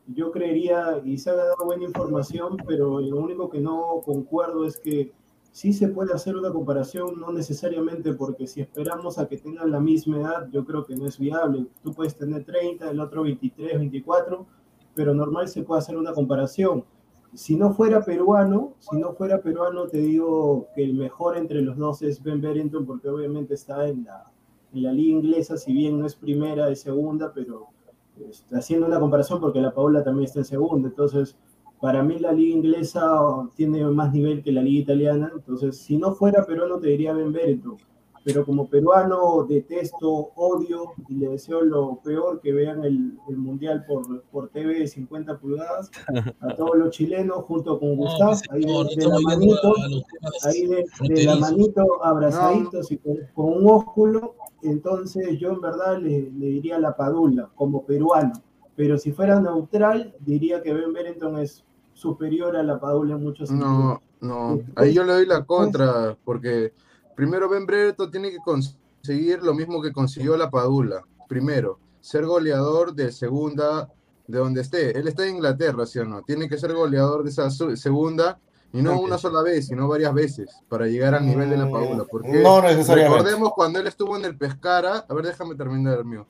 yo 0.07 0.31
creería, 0.31 1.01
y 1.03 1.17
se 1.17 1.29
ha 1.29 1.35
dado 1.35 1.55
buena 1.65 1.83
información, 1.83 2.57
pero 2.67 2.99
lo 2.99 3.17
único 3.17 3.49
que 3.49 3.59
no 3.59 4.01
concuerdo 4.05 4.65
es 4.65 4.77
que 4.77 5.11
sí 5.51 5.73
se 5.73 5.87
puede 5.87 6.13
hacer 6.13 6.35
una 6.35 6.51
comparación, 6.51 7.19
no 7.19 7.31
necesariamente 7.31 8.13
porque 8.13 8.45
si 8.45 8.61
esperamos 8.61 9.17
a 9.17 9.27
que 9.27 9.37
tengan 9.37 9.71
la 9.71 9.79
misma 9.79 10.17
edad, 10.17 10.49
yo 10.51 10.65
creo 10.65 10.85
que 10.85 10.95
no 10.95 11.07
es 11.07 11.17
viable. 11.17 11.67
Tú 11.81 11.93
puedes 11.93 12.15
tener 12.15 12.43
30, 12.43 12.91
el 12.91 12.99
otro 12.99 13.23
23, 13.23 13.79
24, 13.79 14.45
pero 14.93 15.13
normal 15.13 15.47
se 15.47 15.63
puede 15.63 15.79
hacer 15.79 15.97
una 15.97 16.13
comparación. 16.13 16.83
Si 17.33 17.55
no 17.55 17.73
fuera 17.73 18.03
peruano, 18.03 18.73
si 18.79 18.97
no 18.97 19.13
fuera 19.13 19.41
peruano, 19.41 19.87
te 19.87 19.99
digo 19.99 20.67
que 20.75 20.83
el 20.83 20.93
mejor 20.93 21.37
entre 21.37 21.61
los 21.61 21.77
dos 21.77 22.01
es 22.01 22.21
Ben 22.21 22.41
Berrington, 22.41 22.85
porque 22.85 23.09
obviamente 23.09 23.55
está 23.55 23.87
en 23.87 24.03
la, 24.03 24.31
en 24.73 24.83
la 24.83 24.91
liga 24.91 25.17
inglesa, 25.17 25.57
si 25.57 25.73
bien 25.73 25.99
no 25.99 26.05
es 26.05 26.15
primera, 26.15 26.69
es 26.69 26.81
segunda, 26.81 27.31
pero 27.33 27.67
está 28.29 28.57
haciendo 28.59 28.87
una 28.87 28.99
comparación 28.99 29.39
porque 29.39 29.61
la 29.61 29.73
Paola 29.73 30.03
también 30.03 30.25
está 30.25 30.39
en 30.39 30.45
segunda. 30.45 30.87
Entonces, 30.89 31.35
para 31.81 32.01
mí 32.03 32.19
la 32.19 32.31
liga 32.31 32.55
inglesa 32.55 33.03
tiene 33.55 33.83
más 33.85 34.11
nivel 34.13 34.41
que 34.43 34.51
la 34.51 34.61
liga 34.61 34.83
italiana. 34.83 35.31
Entonces, 35.33 35.77
si 35.77 35.97
no 35.97 36.13
fuera 36.13 36.45
peruano, 36.45 36.79
te 36.79 36.87
diría 36.87 37.13
Ben 37.13 37.31
Berrington. 37.31 37.77
pero 38.23 38.43
como 38.43 38.67
peruano 38.67 39.45
detesto, 39.47 40.31
odio 40.35 40.93
y 41.07 41.13
le 41.13 41.29
deseo 41.29 41.61
lo 41.61 41.99
peor 42.03 42.41
que 42.41 42.53
vean 42.53 42.83
el, 42.83 43.19
el 43.29 43.37
Mundial 43.37 43.85
por, 43.85 44.23
por 44.31 44.49
TV 44.49 44.79
de 44.79 44.87
50 44.87 45.37
pulgadas 45.37 45.91
a 46.39 46.55
todos 46.55 46.75
los 46.75 46.89
chilenos 46.89 47.43
junto 47.45 47.79
con 47.79 47.95
Gustavo, 47.95 48.31
pues, 48.31 48.41
ahí 48.49 48.61
de, 48.61 48.67
no, 48.67 48.83
no 48.83 48.89
de 48.89 49.07
la 49.07 49.19
manito, 49.19 49.75
ahí 50.43 50.65
de, 50.65 50.85
de 51.07 51.23
la 51.23 51.35
manito 51.35 52.03
abrazaditos 52.03 52.91
y 52.91 52.97
con, 52.97 53.17
con 53.35 53.45
un 53.45 53.69
ósculo, 53.69 54.33
entonces 54.67 55.39
yo 55.39 55.51
en 55.51 55.61
verdad 55.61 55.99
le, 55.99 56.31
le 56.31 56.45
diría 56.47 56.79
la 56.79 56.95
Padula 56.95 57.49
como 57.55 57.85
peruano, 57.85 58.33
pero 58.75 58.97
si 58.97 59.11
fuera 59.11 59.39
neutral 59.39 60.15
diría 60.19 60.61
que 60.61 60.73
Ben 60.73 60.93
Berenton 60.93 61.39
es 61.39 61.63
superior 61.93 62.55
a 62.55 62.63
la 62.63 62.79
Padula 62.79 63.15
en 63.15 63.23
muchos. 63.23 63.49
No, 63.51 64.01
no, 64.21 64.59
ahí 64.75 64.93
yo 64.93 65.03
le 65.03 65.13
doy 65.13 65.25
la 65.25 65.43
contra, 65.43 66.15
porque 66.23 66.73
primero 67.15 67.49
Ben 67.49 67.65
Brereton 67.65 68.11
tiene 68.11 68.29
que 68.29 68.37
conseguir 68.37 69.41
lo 69.41 69.53
mismo 69.53 69.81
que 69.81 69.91
consiguió 69.91 70.37
la 70.37 70.49
Padula. 70.49 71.01
Primero, 71.27 71.79
ser 72.01 72.25
goleador 72.25 72.93
de 72.93 73.11
segunda, 73.11 73.89
de 74.27 74.37
donde 74.37 74.61
esté. 74.61 74.97
Él 74.97 75.07
está 75.07 75.25
en 75.25 75.35
Inglaterra, 75.35 75.85
¿sí 75.85 75.99
o 75.99 76.05
no? 76.05 76.21
Tiene 76.21 76.47
que 76.47 76.57
ser 76.57 76.73
goleador 76.73 77.23
de 77.23 77.29
esa 77.29 77.49
segunda, 77.49 78.39
y 78.77 78.81
no 78.81 78.99
una 78.99 79.17
sola 79.17 79.41
vez, 79.41 79.67
sino 79.67 79.87
varias 79.87 80.13
veces, 80.13 80.49
para 80.69 80.87
llegar 80.87 81.15
al 81.15 81.25
nivel 81.25 81.49
de 81.49 81.57
la 81.57 81.69
Padula. 81.69 82.03
Porque 82.09 82.41
No 82.43 82.61
necesariamente. 82.61 83.17
recordemos 83.23 83.53
cuando 83.53 83.79
él 83.79 83.87
estuvo 83.87 84.17
en 84.17 84.25
el 84.25 84.37
Pescara, 84.37 85.05
a 85.07 85.13
ver, 85.13 85.25
déjame 85.25 85.55
terminar 85.55 85.99
el 85.99 86.05
mío. 86.05 86.27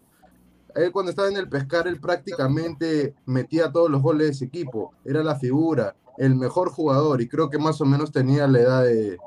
Él 0.76 0.92
cuando 0.92 1.10
estaba 1.10 1.28
en 1.30 1.38
el 1.38 1.48
Pescara, 1.50 1.90
él 1.90 2.00
prácticamente 2.00 3.16
metía 3.26 3.72
todos 3.72 3.90
los 3.90 4.02
goles 4.02 4.28
de 4.28 4.34
ese 4.34 4.46
equipo. 4.46 4.94
Era 5.06 5.24
la 5.24 5.36
figura, 5.36 5.96
el 6.18 6.36
mejor 6.36 6.70
jugador, 6.70 7.22
y 7.22 7.28
creo 7.28 7.50
que 7.50 7.58
más 7.58 7.80
o 7.82 7.86
menos 7.86 8.12
tenía 8.12 8.46
la 8.48 8.60
edad 8.60 8.84
de, 8.84 9.18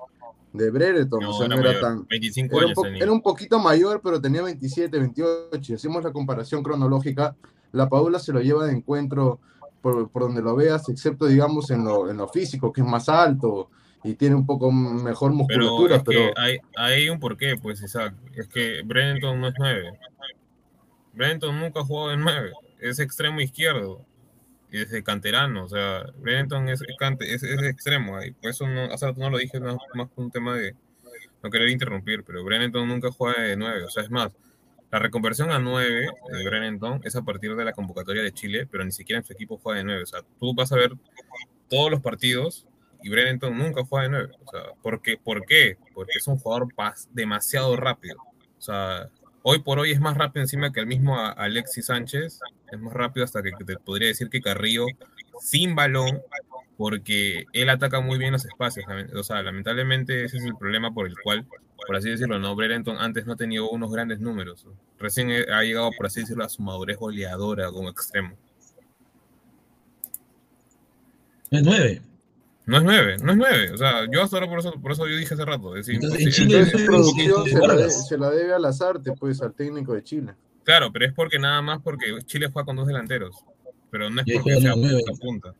de 0.52 0.70
Brereton. 0.70 1.20
No, 1.20 1.30
o 1.30 1.32
sea, 1.38 1.46
era 1.46 1.56
no 1.56 1.60
era 1.62 1.70
mayor, 1.70 1.82
tan... 1.82 2.06
25 2.08 2.54
Era 2.54 2.58
un, 2.58 2.64
años 2.64 2.74
po- 2.76 2.82
tenía. 2.82 3.02
era 3.02 3.12
un 3.12 3.22
poquito 3.22 3.58
mayor, 3.58 4.00
pero 4.02 4.20
tenía 4.20 4.42
27, 4.42 4.98
28. 4.98 5.60
Si 5.62 5.74
hacemos 5.74 6.04
la 6.04 6.12
comparación 6.12 6.62
cronológica, 6.62 7.34
la 7.72 7.88
Paula 7.88 8.18
se 8.18 8.32
lo 8.32 8.40
lleva 8.40 8.66
de 8.66 8.72
encuentro 8.72 9.40
por, 9.80 10.10
por 10.10 10.22
donde 10.22 10.42
lo 10.42 10.56
veas, 10.56 10.88
excepto, 10.88 11.26
digamos, 11.26 11.70
en 11.70 11.84
lo, 11.84 12.10
en 12.10 12.16
lo 12.16 12.28
físico, 12.28 12.72
que 12.72 12.80
es 12.80 12.86
más 12.86 13.08
alto 13.08 13.70
y 14.04 14.14
tiene 14.14 14.36
un 14.36 14.46
poco 14.46 14.70
mejor 14.70 15.32
Pero 15.32 15.36
musculatura, 15.36 15.96
es 15.96 16.02
pero... 16.04 16.20
que 16.20 16.40
hay, 16.40 16.58
hay 16.76 17.08
un 17.08 17.18
porqué, 17.18 17.56
pues, 17.56 17.82
Isaac. 17.82 18.14
Es 18.34 18.48
que 18.48 18.82
Brenton 18.84 19.40
no 19.40 19.48
es 19.48 19.54
9. 19.58 19.98
Brenton 21.14 21.58
nunca 21.58 21.80
ha 21.80 21.84
jugado 21.84 22.12
en 22.12 22.20
9. 22.20 22.52
Es 22.80 23.00
extremo 23.00 23.40
izquierdo. 23.40 24.04
Y 24.70 24.78
desde 24.78 25.02
canterano. 25.02 25.64
O 25.64 25.68
sea, 25.68 26.06
Brenton 26.18 26.68
es, 26.68 26.82
es, 27.20 27.42
es 27.42 27.62
extremo. 27.64 28.16
ahí. 28.16 28.30
Por 28.32 28.50
eso 28.50 28.68
no, 28.68 28.84
hace 28.84 29.06
rato 29.06 29.20
no 29.20 29.30
lo 29.30 29.38
dije, 29.38 29.58
no, 29.58 29.78
más 29.94 30.08
un 30.16 30.30
tema 30.30 30.54
de 30.54 30.74
no 31.42 31.50
querer 31.50 31.68
interrumpir. 31.68 32.22
Pero 32.22 32.44
Brenton 32.44 32.86
nunca 32.86 33.10
juega 33.10 33.42
de 33.42 33.56
9. 33.56 33.84
O 33.84 33.90
sea, 33.90 34.04
es 34.04 34.10
más, 34.10 34.30
la 34.90 34.98
reconversión 34.98 35.50
a 35.50 35.58
9 35.58 36.08
de 36.30 36.44
Brenton 36.44 37.00
es 37.04 37.14
a 37.14 37.22
partir 37.22 37.54
de 37.54 37.64
la 37.64 37.72
convocatoria 37.72 38.22
de 38.22 38.32
Chile, 38.32 38.66
pero 38.70 38.84
ni 38.84 38.92
siquiera 38.92 39.18
en 39.18 39.24
su 39.24 39.32
equipo 39.32 39.58
juega 39.58 39.78
de 39.78 39.84
9. 39.84 40.02
O 40.02 40.06
sea, 40.06 40.20
tú 40.40 40.54
vas 40.54 40.72
a 40.72 40.76
ver 40.76 40.92
todos 41.68 41.90
los 41.90 42.00
partidos 42.00 42.66
y 43.02 43.10
Brenton 43.10 43.56
nunca 43.56 43.84
juega 43.84 44.04
de 44.04 44.10
9. 44.10 44.34
O 44.44 44.50
sea, 44.50 44.62
¿por 44.82 45.02
qué? 45.02 45.18
¿Por 45.18 45.44
qué? 45.44 45.76
Porque 45.92 46.12
es 46.16 46.26
un 46.26 46.38
jugador 46.38 46.68
demasiado 47.12 47.76
rápido. 47.76 48.16
O 48.58 48.60
sea, 48.60 49.10
hoy 49.42 49.58
por 49.60 49.78
hoy 49.78 49.92
es 49.92 50.00
más 50.00 50.16
rápido 50.16 50.42
encima 50.42 50.72
que 50.72 50.80
el 50.80 50.86
mismo 50.86 51.18
Alexis 51.18 51.86
Sánchez. 51.86 52.40
Es 52.72 52.78
más 52.78 52.94
rápido 52.94 53.24
hasta 53.24 53.42
que 53.42 53.52
te 53.64 53.76
podría 53.76 54.08
decir 54.08 54.30
que 54.30 54.40
Carrillo 54.40 54.86
sin 55.40 55.74
balón, 55.74 56.22
porque 56.76 57.44
él 57.52 57.68
ataca 57.68 58.00
muy 58.00 58.18
bien 58.18 58.32
los 58.32 58.44
espacios. 58.44 58.86
O 59.14 59.22
sea, 59.22 59.42
lamentablemente 59.42 60.24
ese 60.24 60.38
es 60.38 60.44
el 60.44 60.56
problema 60.56 60.92
por 60.92 61.06
el 61.06 61.14
cual, 61.22 61.46
por 61.88 61.96
así 61.96 62.10
decirlo, 62.10 62.38
no 62.38 62.54
Brenton 62.54 62.98
antes 62.98 63.24
no 63.24 63.32
ha 63.32 63.36
tenido 63.36 63.70
unos 63.70 63.90
grandes 63.90 64.20
números. 64.20 64.66
Recién 64.98 65.30
ha 65.50 65.62
llegado, 65.62 65.90
por 65.96 66.04
así 66.04 66.20
decirlo, 66.20 66.44
a 66.44 66.48
su 66.50 66.60
madurez 66.60 66.98
goleadora 66.98 67.72
como 67.72 67.88
extremo. 67.88 68.36
Es 71.50 71.62
9. 71.62 72.02
No 72.66 72.76
es 72.76 72.82
9, 72.84 73.16
no 73.22 73.32
es 73.32 73.38
9. 73.38 73.70
O 73.72 73.76
sea, 73.78 74.04
yo 74.12 74.22
hasta 74.22 74.36
ahora 74.36 74.48
por 74.50 74.58
eso, 74.58 74.72
por 74.82 74.92
eso 74.92 75.08
yo 75.08 75.16
dije 75.16 75.32
hace 75.32 75.44
rato. 75.46 75.74
es 75.76 75.88
Entonces, 75.88 76.20
imposible. 76.20 76.28
en 76.28 76.48
Chile 76.50 76.58
Entonces, 76.58 76.86
producción 76.86 77.44
se 77.44 77.52
la, 77.54 77.60
de- 77.60 77.66
Vargas. 77.68 78.08
se 78.08 78.18
la 78.18 78.30
debe 78.30 78.52
a 78.52 78.58
Lazarte, 78.58 79.12
pues, 79.18 79.40
al 79.40 79.54
técnico 79.54 79.94
de 79.94 80.02
Chile. 80.04 80.34
Claro, 80.64 80.92
pero 80.92 81.06
es 81.06 81.14
porque 81.14 81.38
nada 81.38 81.62
más 81.62 81.80
porque 81.80 82.04
Chile 82.26 82.50
juega 82.52 82.66
con 82.66 82.76
dos 82.76 82.86
delanteros. 82.86 83.34
Pero 83.90 84.10
no 84.10 84.20
es 84.20 84.26
porque 84.34 84.60
sea 84.60 84.74
nueve. 84.76 85.02
punta 85.06 85.18
punta. 85.24 85.54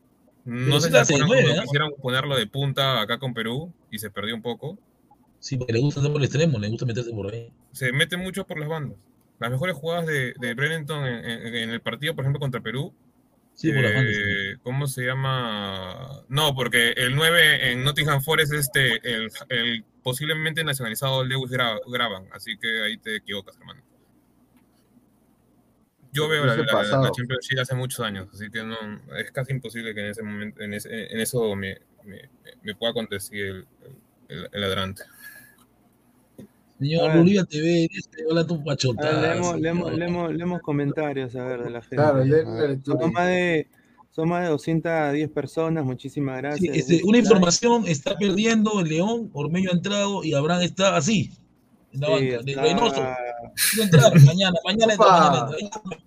Pero 0.45 0.57
No 0.57 0.81
se 0.81 0.91
nueve, 1.27 1.55
¿ah? 1.59 1.63
quisieron 1.63 1.93
ponerlo 2.03 2.37
de 2.37 2.47
punta 2.47 3.01
acá 3.01 3.19
con 3.19 3.33
Perú 3.33 3.73
y 3.91 3.99
se 3.99 4.11
perdió 4.11 4.35
un 4.35 4.43
poco. 4.43 4.77
Sí, 5.41 5.57
porque 5.57 5.73
le 5.73 5.81
gusta 5.81 6.01
hacer 6.01 6.13
por 6.13 6.21
el 6.21 6.25
extremo, 6.27 6.59
le 6.59 6.69
gusta 6.69 6.85
meterse 6.87 7.11
por 7.13 7.33
ahí. 7.33 7.51
Se 7.73 7.93
mete 7.93 8.17
mucho 8.17 8.45
por 8.47 8.59
las 8.59 8.69
bandas. 8.69 8.99
Las 9.39 9.51
mejores 9.51 9.77
jugadas 9.77 10.07
de, 10.07 10.35
de 10.41 10.55
Brenton 10.55 11.07
en, 11.07 11.25
en- 11.25 11.55
en 11.55 11.71
el 11.71 11.81
partido, 11.81 12.15
por 12.15 12.25
ejemplo, 12.25 12.41
contra 12.41 12.61
Perú. 12.61 12.93
Sí, 13.55 13.73
por 13.73 13.83
las 13.83 13.95
bandas. 13.95 14.15
eh, 14.17 14.57
¿Cómo 14.63 14.87
se 14.89 15.05
llama? 15.07 16.23
No, 16.29 16.55
porque 16.55 16.91
el 16.97 17.15
9 17.15 17.71
en 17.73 17.85
Nottingham 17.85 18.21
Forest 18.23 18.53
es 18.53 18.61
este, 18.61 19.01
el, 19.05 19.31
el 19.49 19.85
posiblemente 20.03 20.65
nacionalizado 20.65 21.25
Lewis 21.25 21.51
Gra- 21.53 21.81
Graban. 21.87 22.27
Así 22.33 22.57
que 22.59 22.83
ahí 22.83 22.99
te 22.99 23.17
equivocas, 23.17 23.57
hermano. 23.59 23.83
Yo 26.13 26.29
veo 26.29 26.45
la, 26.47 26.55
la. 27.03 27.11
Champions 27.13 27.47
League 27.51 27.61
hace 27.63 27.75
muchos 27.75 28.01
años, 28.01 28.29
así 28.33 28.51
que 28.51 28.63
no 28.65 28.77
es 29.17 29.31
casi 29.31 29.53
imposible 29.53 29.95
que 29.95 30.01
en 30.01 30.07
ese 30.07 30.23
momento, 30.23 30.63
en, 30.63 30.75
ese- 30.75 31.13
en 31.13 31.21
eso 31.21 31.55
me, 31.55 31.79
me, 32.05 32.29
me 32.63 32.75
pueda 32.75 32.91
acontecer 32.93 33.37
el, 33.39 33.67
el, 34.29 34.49
el 34.53 34.61
ladrante. 34.61 35.03
A 36.79 36.81
Señor. 36.81 37.17
Bolivia 37.17 37.45
TV, 37.45 37.89
dice, 37.91 38.09
hola 38.31 38.47
tu 38.47 38.55
A 38.55 38.57
ver, 38.59 38.65
pachotada. 38.67 39.21
leemos, 39.35 39.61
leemos, 39.61 39.93
leemos, 39.95 40.33
leemos 40.35 40.61
comentarios 40.63 41.35
a 41.35 41.45
ver 41.45 41.65
de 41.65 41.71
la 41.71 41.81
gente. 41.83 41.97
Claro, 41.97 42.25
lectura. 42.25 42.99
Son 43.01 43.13
más 43.13 43.27
de, 43.27 43.69
son 44.11 44.29
más 44.29 44.43
de 44.45 44.49
210 44.51 45.31
personas, 45.31 45.85
muchísimas 45.85 46.37
Sí, 46.37 46.43
gracias. 46.43 46.77
este, 46.77 46.93
Muchas 46.95 47.09
una 47.09 47.19
información 47.19 47.85
está 47.87 48.17
perdiendo 48.17 48.81
el 48.81 48.89
León, 48.89 49.31
Ormeño 49.33 49.71
ha 49.71 49.75
entrado 49.75 50.23
y 50.23 50.35
Abraham 50.35 50.63
está 50.63 50.97
así, 50.97 51.33
en 51.93 52.01
la 52.01 52.07
Sí, 52.07 52.13
banca, 52.31 52.43
de 52.45 52.55
Reynoso. 52.55 53.03
Entrar 53.83 54.21
mañana, 54.25 54.59
mañana 54.65 54.93
entra, 54.93 55.09
mañana 55.31 55.57
entra. 55.61 55.99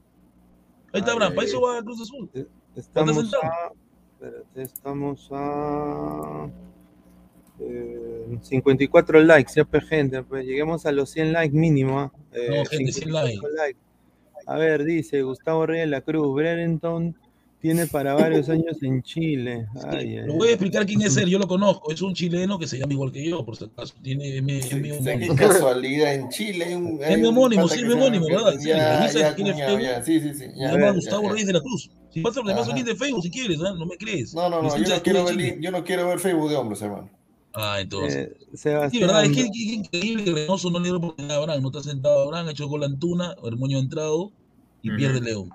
Ahí 0.94 1.00
está 1.00 1.12
Abraham, 1.12 1.36
para 1.36 1.48
eso 1.48 1.62
va 1.62 1.78
a 1.80 1.84
Cruz 1.84 2.02
Azul. 2.02 2.30
Estamos 2.76 3.34
a, 3.34 3.72
espérate, 4.14 4.62
estamos 4.62 5.28
a 5.32 6.50
eh, 7.62 8.38
54 8.42 9.22
likes, 9.22 9.54
ya 9.56 9.66
pues 9.66 9.84
gente, 9.88 10.24
pues 10.24 10.46
lleguemos 10.46 10.86
a 10.86 10.92
los 10.92 11.10
100 11.10 11.34
likes 11.34 11.56
mínimo. 11.58 12.00
¿ah? 12.00 12.12
Eh, 12.34 12.48
No, 12.50 12.66
gente, 12.66 12.92
100 12.92 13.12
likes. 13.12 13.32
55 13.34 13.48
likes. 13.58 13.80
A 14.48 14.58
ver, 14.58 14.84
dice 14.84 15.22
Gustavo 15.22 15.66
Reyes 15.66 15.86
de 15.86 15.92
la 15.92 16.02
Cruz, 16.02 16.34
Brereton 16.36 17.16
tiene 17.62 17.86
para 17.86 18.16
varios 18.16 18.50
años 18.50 18.82
en 18.82 19.04
Chile. 19.04 19.68
Ay, 19.88 20.20
voy 20.28 20.48
a 20.48 20.52
explicar 20.54 20.84
quién 20.88 21.00
es 21.04 21.16
él, 21.18 21.30
yo 21.30 21.38
lo 21.38 21.48
conozco, 21.48 21.92
es 21.92 22.02
un 22.02 22.16
chileno 22.16 22.58
que 22.58 22.66
se 22.66 22.80
llama 22.80 22.94
igual 22.94 23.12
que 23.12 23.24
yo, 23.24 23.46
por 23.46 23.56
si 23.56 23.66
acaso. 23.66 23.94
Tiene 24.02 24.42
Qué 24.68 24.76
homónimo. 25.04 25.36
casualidad, 25.36 26.16
en 26.16 26.30
Chile 26.30 26.76
un. 26.76 27.00
Es 27.04 27.20
mi 27.20 27.28
homónimo, 27.28 27.68
sí, 27.68 27.84
mi 27.84 27.90
se 27.90 27.94
homónimo, 27.96 28.28
llama- 28.28 28.46
¿verdad? 28.46 28.60
Sí, 28.60 28.68
Ya, 28.70 28.78
ya, 29.08 29.80
ya, 29.80 30.04
sí, 30.04 30.20
sí, 30.20 30.30
sí. 30.30 30.34
Se 30.40 30.54
ya, 30.58 30.72
llama 30.72 30.80
ya, 30.88 30.92
Gustavo 30.94 31.24
ya. 31.24 31.32
Reyes 31.34 31.48
de 31.48 31.54
la 31.54 31.62
Cruz. 31.62 31.92
Si 32.10 32.20
pasa, 32.22 32.42
link 32.42 32.86
de 32.86 32.96
Facebook 32.96 33.22
si 33.24 33.30
quieres, 33.30 33.60
no 33.60 33.86
me 33.86 33.96
crees. 33.96 34.34
No, 34.34 34.50
no, 34.50 34.64
no, 34.64 34.76
yo 34.78 34.96
no, 34.96 35.02
quiero 35.04 35.24
ver, 35.26 35.60
yo 35.62 35.72
no 35.72 35.84
quiero 35.84 36.08
ver 36.08 36.20
Facebook 36.20 36.50
de 36.50 36.56
hombres, 36.56 36.82
hermano. 36.82 37.10
Ah, 37.54 37.80
entonces. 37.82 38.30
Eh, 38.30 38.90
Sí, 38.90 39.00
verdad, 39.02 39.26
es 39.26 39.32
que, 39.32 39.42
increíble 39.42 40.24
que 40.24 40.32
Reynoso 40.32 40.70
no 40.70 40.80
le 40.80 40.86
dio 40.90 40.98
oportunidad 40.98 41.38
a 41.38 41.40
Abraham, 41.40 41.62
no 41.64 41.68
está 41.70 41.84
sentado 41.84 42.24
Abraham, 42.24 42.48
ha 42.48 42.52
hecho 42.52 42.68
gol 42.68 42.84
a 42.84 42.86
Antuna, 42.86 43.36
Hermoño 43.44 43.78
ha 43.78 43.82
entrado 43.82 44.32
y 44.82 44.90
Ujú. 44.90 44.98
pierde 44.98 45.22
León. 45.22 45.50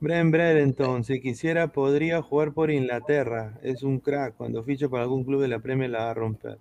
Bren 0.00 0.30
Brereton, 0.30 1.02
si 1.02 1.20
quisiera, 1.20 1.72
podría 1.72 2.22
jugar 2.22 2.52
por 2.54 2.70
Inglaterra. 2.70 3.58
Es 3.62 3.82
un 3.82 3.98
crack. 3.98 4.36
Cuando 4.36 4.62
ficha 4.62 4.88
para 4.88 5.02
algún 5.02 5.24
club 5.24 5.42
de 5.42 5.48
la 5.48 5.60
Premier 5.60 5.90
la 5.90 6.04
va 6.04 6.10
a 6.10 6.14
romper. 6.14 6.58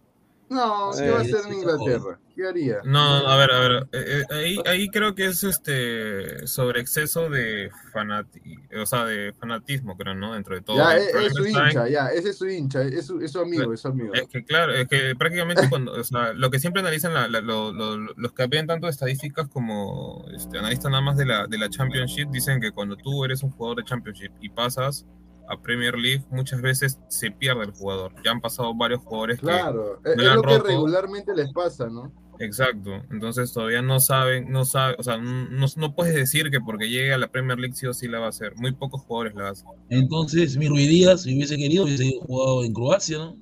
No, 0.50 0.92
¿qué 0.98 1.10
va 1.10 1.18
a 1.18 1.22
hacer 1.22 1.42
en 1.48 1.54
Inglaterra? 1.54 2.20
¿Qué 2.34 2.48
haría? 2.48 2.78
No, 2.86 3.00
a 3.28 3.36
ver, 3.36 3.52
a 3.52 3.60
ver. 3.60 3.88
eh, 3.92 4.24
eh, 4.30 4.34
ahí, 4.34 4.58
ahí 4.66 4.88
creo 4.90 5.14
que 5.16 5.26
es 5.26 5.44
este 5.44 6.48
sobre 6.48 6.80
exceso 6.80 7.30
de 7.30 7.70
fanati 7.92 8.40
o 8.82 8.86
sea, 8.86 9.04
de 9.06 9.34
fanatismo, 9.34 9.98
creo, 9.98 10.14
¿no? 10.16 10.34
Dentro 10.36 10.56
de 10.56 10.62
todo. 10.62 10.78
Ya, 10.78 10.96
es, 10.96 11.08
es 11.08 11.12
problema 11.12 11.34
su 11.36 11.46
hincha, 11.48 11.90
ya, 11.90 12.08
ese 12.10 12.30
es 12.30 12.38
su 12.38 12.48
hincha, 12.48 12.82
es 12.84 13.06
su, 13.08 13.20
es 13.20 13.32
su 13.32 13.40
amigo, 13.40 13.74
es 13.74 13.82
su 13.82 13.88
amigo. 13.90 14.14
Es 14.14 14.28
que 14.28 14.46
claro, 14.46 14.72
es 14.74 14.88
que 14.88 15.16
prácticamente 15.18 15.68
cuando, 15.70 15.92
o 15.94 16.04
sea, 16.04 16.32
lo 16.34 16.50
que 16.50 16.60
siempre 16.60 16.82
analizan 16.82 17.14
la- 17.14 17.28
la- 17.28 17.42
lo- 17.42 17.74
lo- 17.74 17.98
los 17.98 18.34
que 18.34 18.48
ven 18.48 18.68
tanto 18.68 18.88
estadísticas 18.88 19.48
como 19.50 20.26
este, 20.34 20.60
analistas 20.60 20.92
nada 20.92 21.02
más 21.02 21.18
de 21.18 21.26
la, 21.26 21.48
de 21.48 21.58
la 21.58 21.70
Championship, 21.70 22.30
dicen 22.30 22.62
que 22.62 22.72
cuando 22.72 22.96
tú 22.96 23.26
eres 23.26 23.44
un 23.44 23.50
jugador 23.52 23.78
de 23.78 23.84
Championship 23.84 24.32
y 24.42 24.50
pasas 24.50 25.06
a 25.48 25.62
Premier 25.62 25.98
League, 25.98 26.24
muchas 26.30 26.62
veces 26.62 27.00
se 27.08 27.32
pierde 27.32 27.64
el 27.64 27.72
jugador. 27.72 28.14
Ya 28.24 28.32
han 28.32 28.42
pasado 28.42 28.74
varios 28.76 29.02
jugadores 29.02 29.40
Claro, 29.40 30.02
que 30.04 30.12
es, 30.12 30.18
lo 30.18 30.42
que 30.42 30.60
regularmente 30.60 31.34
les 31.36 31.52
pasa, 31.54 31.88
¿no? 31.88 32.12
Exacto, 32.40 32.92
entonces 33.10 33.52
todavía 33.52 33.82
no 33.82 34.00
saben, 34.00 34.52
no 34.52 34.64
saben, 34.64 34.96
o 35.00 35.04
sea, 35.04 35.18
no, 35.18 35.66
no 35.76 35.96
puedes 35.96 36.14
decir 36.14 36.52
que 36.52 36.62
porque 36.62 36.88
llegue 36.88 37.14
a 37.14 37.18
la 37.18 37.30
Premier 37.30 37.58
League 37.58 37.76
sí 37.76 37.88
o 37.88 37.94
sí 37.94 38.08
la 38.08 38.20
va 38.20 38.28
a 38.28 38.30
hacer. 38.30 38.56
Muy 38.58 38.74
pocos 38.74 39.02
jugadores 39.02 39.34
la 39.36 39.50
hacen. 39.50 39.68
Entonces, 39.90 40.56
mi 40.58 40.68
Ruidías, 40.68 41.24
si 41.24 41.36
hubiese 41.36 41.58
querido, 41.58 41.86
hubiese 41.86 42.20
jugado 42.22 42.64
en 42.64 42.74
Croacia, 42.74 43.18
¿no? 43.18 43.38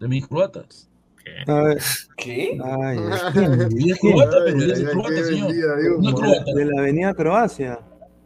De 0.00 0.08
mis 0.08 0.26
croatas. 0.26 0.88
¿Qué? 1.22 1.52
A 1.52 1.62
ver. 1.62 1.82
¿Qué? 2.16 2.58
Ay, 2.64 2.98
es 3.90 3.98
croata, 3.98 4.36
pero 4.44 4.72
es 4.72 4.80
croata, 4.88 5.08
qué 5.10 5.24
señor. 5.24 5.48
vendida. 5.48 5.76
No 6.00 6.14
croata. 6.14 6.54
De 6.54 6.64
la 6.64 6.80
avenida 6.80 7.14
Croacia. 7.14 7.80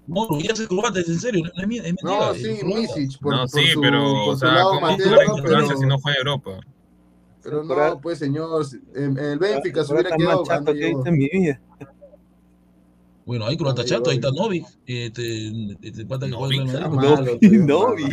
No, 0.07 0.27
Ruidía 0.29 0.53
es 0.53 0.67
croata, 0.67 1.01
es 1.01 1.09
en 1.09 1.21
serio. 1.21 1.45
no 1.45 1.63
Es 1.63 1.69
mentira. 1.69 2.35
Sí. 2.35 2.65
Misic, 2.65 3.19
por, 3.21 3.35
no, 3.35 3.41
por 3.43 3.51
sí, 3.51 3.67
su, 3.69 3.81
pero, 3.81 4.01
por 4.01 4.35
o 4.35 4.37
sea, 4.37 4.63
¿cómo 4.63 4.81
materno, 4.81 5.37
en 5.39 5.45
pero... 5.45 5.77
Si 5.77 5.87
no 5.87 5.99
fue 5.99 6.13
a 6.13 6.17
Europa? 6.17 6.61
Pero 7.43 7.65
no, 7.65 8.01
pues 8.01 8.19
señor, 8.19 8.65
en, 8.95 9.19
en 9.19 9.19
el 9.19 9.39
Benfica 9.39 9.83
se 9.83 9.93
Croata 9.93 10.09
hubiera 10.09 10.17
quedado 10.17 10.45
chato 10.45 10.73
que 10.73 10.91
en 10.91 11.19
mi 11.19 11.29
vida. 11.29 11.61
Bueno, 13.25 13.47
hay 13.47 13.57
croata 13.57 13.85
chato, 13.85 14.11
ahí 14.11 14.17
está 14.17 14.31
Novik. 14.33 14.67
Este, 14.87 15.77
este 15.83 16.05
pata 16.07 16.27
que 16.27 16.33
juega 16.33 16.63
en 16.63 16.69
el 16.69 17.67
Novik. 17.67 18.13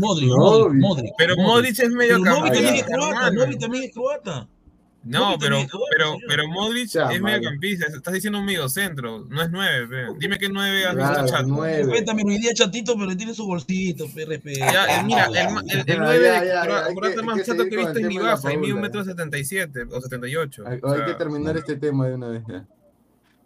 Modric. 0.00 0.30
Modric, 0.30 0.80
Modric. 0.80 1.12
pero 1.18 1.36
Modric 1.36 1.78
es 1.78 1.90
medio 1.90 2.20
Pero 2.22 2.36
Novik 2.36 2.52
también 2.52 2.74
es 2.74 2.82
campista, 2.84 2.96
croata. 2.96 3.30
Novik 3.32 3.58
también 3.58 3.84
es 3.84 3.92
croata. 3.92 4.48
No, 5.04 5.36
pero, 5.38 5.56
también 5.56 5.68
pero, 5.96 6.16
pero 6.26 6.48
Modric 6.48 6.86
es 6.86 6.94
malo. 6.94 7.22
mediocampista. 7.24 7.86
Estás 7.88 8.14
diciendo 8.14 8.38
un 8.38 8.46
mediocentro. 8.46 9.24
No 9.28 9.42
es 9.42 9.50
nueve, 9.50 9.86
pe. 9.86 10.14
Dime 10.18 10.38
qué 10.38 10.48
nueve 10.48 10.84
has 10.86 10.96
visto 10.96 11.26
chato. 11.26 11.44
nueve. 11.46 11.82
Respétame, 11.84 12.22
Ruidía 12.22 12.54
chatito, 12.54 12.96
pero 12.98 13.14
tiene 13.16 13.34
su 13.34 13.46
bolsito, 13.46 14.06
respeta. 14.26 14.72
Ya, 14.72 15.00
el, 15.00 15.06
mira, 15.06 15.26
el, 15.26 15.36
el, 15.36 15.78
el 15.80 15.84
Ya, 15.86 15.96
9 15.98 16.20
ya, 16.24 16.40
de 16.40 16.46
ya, 16.48 16.64
Cro- 16.64 16.74
hay 16.82 16.88
que- 16.88 16.94
croata 17.00 17.20
hay 17.20 17.26
más 17.26 17.36
que 17.38 17.44
chato 17.44 17.64
que 17.64 17.74
he 17.74 17.78
visto 17.78 17.98
es 17.98 18.06
mi 18.06 18.18
baja, 18.18 18.52
y 18.52 18.56
mide 18.56 18.72
un 18.72 18.80
metro 18.80 19.04
setenta 19.04 19.38
y 19.38 19.44
siete 19.44 19.82
o 19.90 20.00
78. 20.00 20.64
Hay, 20.66 20.78
O 20.82 20.90
hay 20.92 21.04
que 21.04 21.14
terminar 21.14 21.56
este 21.56 21.76
tema 21.76 22.08
de 22.08 22.14
una 22.14 22.28
vez. 22.28 22.42
ya. 22.48 22.66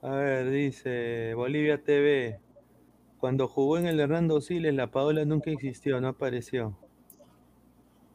A 0.02 0.10
ver, 0.14 0.50
dice 0.50 1.32
Bolivia 1.34 1.82
TV. 1.82 2.38
Cuando 3.18 3.48
jugó 3.48 3.78
en 3.78 3.86
el 3.88 3.98
Hernando 3.98 4.40
Siles, 4.40 4.72
la 4.74 4.92
Paola 4.92 5.24
nunca 5.24 5.50
existió, 5.50 6.00
no 6.00 6.06
apareció. 6.06 6.78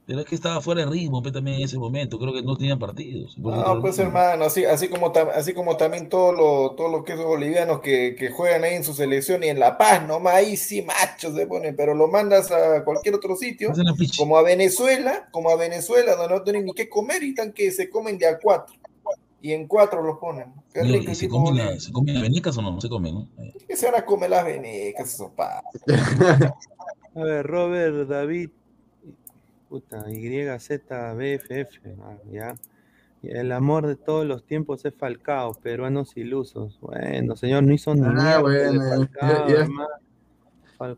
Pero 0.05 0.19
es 0.19 0.25
que 0.25 0.35
estaba 0.35 0.59
fuera 0.59 0.83
de 0.83 0.91
ritmo 0.91 1.23
pe, 1.23 1.31
también 1.31 1.57
en 1.57 1.63
ese 1.63 1.77
momento. 1.77 2.19
Creo 2.19 2.33
que 2.33 2.41
no 2.41 2.57
tenían 2.57 2.77
partidos. 2.77 3.37
No, 3.37 3.79
pues 3.79 3.97
hermano, 3.99 4.43
así, 4.45 4.65
así 4.65 4.89
como 4.89 5.13
tam- 5.13 5.31
así 5.33 5.53
como 5.53 5.77
también 5.77 6.09
todos 6.09 6.35
los 6.35 6.75
todos 6.75 6.91
los 6.91 7.05
que 7.05 7.13
esos 7.13 7.25
bolivianos 7.25 7.79
que, 7.79 8.13
que 8.19 8.29
juegan 8.29 8.65
ahí 8.65 8.75
en 8.75 8.83
su 8.83 8.93
selección 8.93 9.43
y 9.43 9.47
en 9.47 9.59
La 9.59 9.77
Paz, 9.77 10.05
nomás 10.05 10.33
ahí 10.35 10.57
sí 10.57 10.81
machos 10.81 11.33
se 11.35 11.47
ponen, 11.47 11.75
pero 11.77 11.93
lo 11.95 12.09
mandas 12.09 12.51
a 12.51 12.83
cualquier 12.83 13.15
otro 13.15 13.37
sitio, 13.37 13.71
como 14.17 14.37
a 14.37 14.41
Venezuela, 14.41 15.29
como 15.31 15.49
a 15.49 15.55
Venezuela, 15.55 16.15
donde 16.17 16.35
no 16.35 16.43
tienen 16.43 16.65
ni 16.65 16.73
qué 16.73 16.89
comer 16.89 17.23
y 17.23 17.29
están 17.29 17.53
que 17.53 17.71
se 17.71 17.89
comen 17.89 18.17
de 18.17 18.27
a 18.27 18.37
cuatro. 18.39 18.75
Y 19.41 19.51
en 19.53 19.67
cuatro 19.67 20.01
los 20.01 20.17
ponen. 20.19 20.53
Qué 20.73 20.81
Señor, 20.81 20.99
rico 20.99 21.11
¿y 21.11 21.15
¿Se 21.15 21.27
comen, 21.29 21.53
Bolivia. 21.53 21.71
la- 21.71 21.79
¿Se 21.79 21.91
comen 21.93 22.13
las 22.13 22.23
venecas 22.23 22.57
o 22.57 22.61
no? 22.61 22.71
No 22.71 22.81
se 22.81 22.89
comen, 22.89 23.13
¿no? 23.15 23.27
¿Qué 23.67 23.75
se 23.77 23.85
van 23.89 23.95
a 24.01 24.05
comer 24.05 24.29
las 24.29 24.45
venecas, 24.45 25.13
esos 25.13 25.31
pa? 25.31 25.61
A 27.15 27.23
ver, 27.23 27.45
Robert 27.45 28.07
David. 28.09 28.49
Puta, 29.73 30.05
YZBFF. 30.07 31.79
ah, 32.03 32.17
ya. 32.31 32.53
El 33.23 33.51
amor 33.51 33.87
de 33.87 33.95
todos 33.95 34.23
los 34.23 34.43
tiempos 34.45 34.85
es 34.85 34.93
Falcao, 34.93 35.55
peruanos 35.55 36.15
ilusos. 36.15 36.77
Bueno, 36.79 37.35
señor, 37.35 37.63
no 37.63 37.73
hizo 37.73 37.95
ni 37.95 38.01
Ah, 38.05 38.37
bueno, 38.39 38.83
Falcao, 38.87 39.47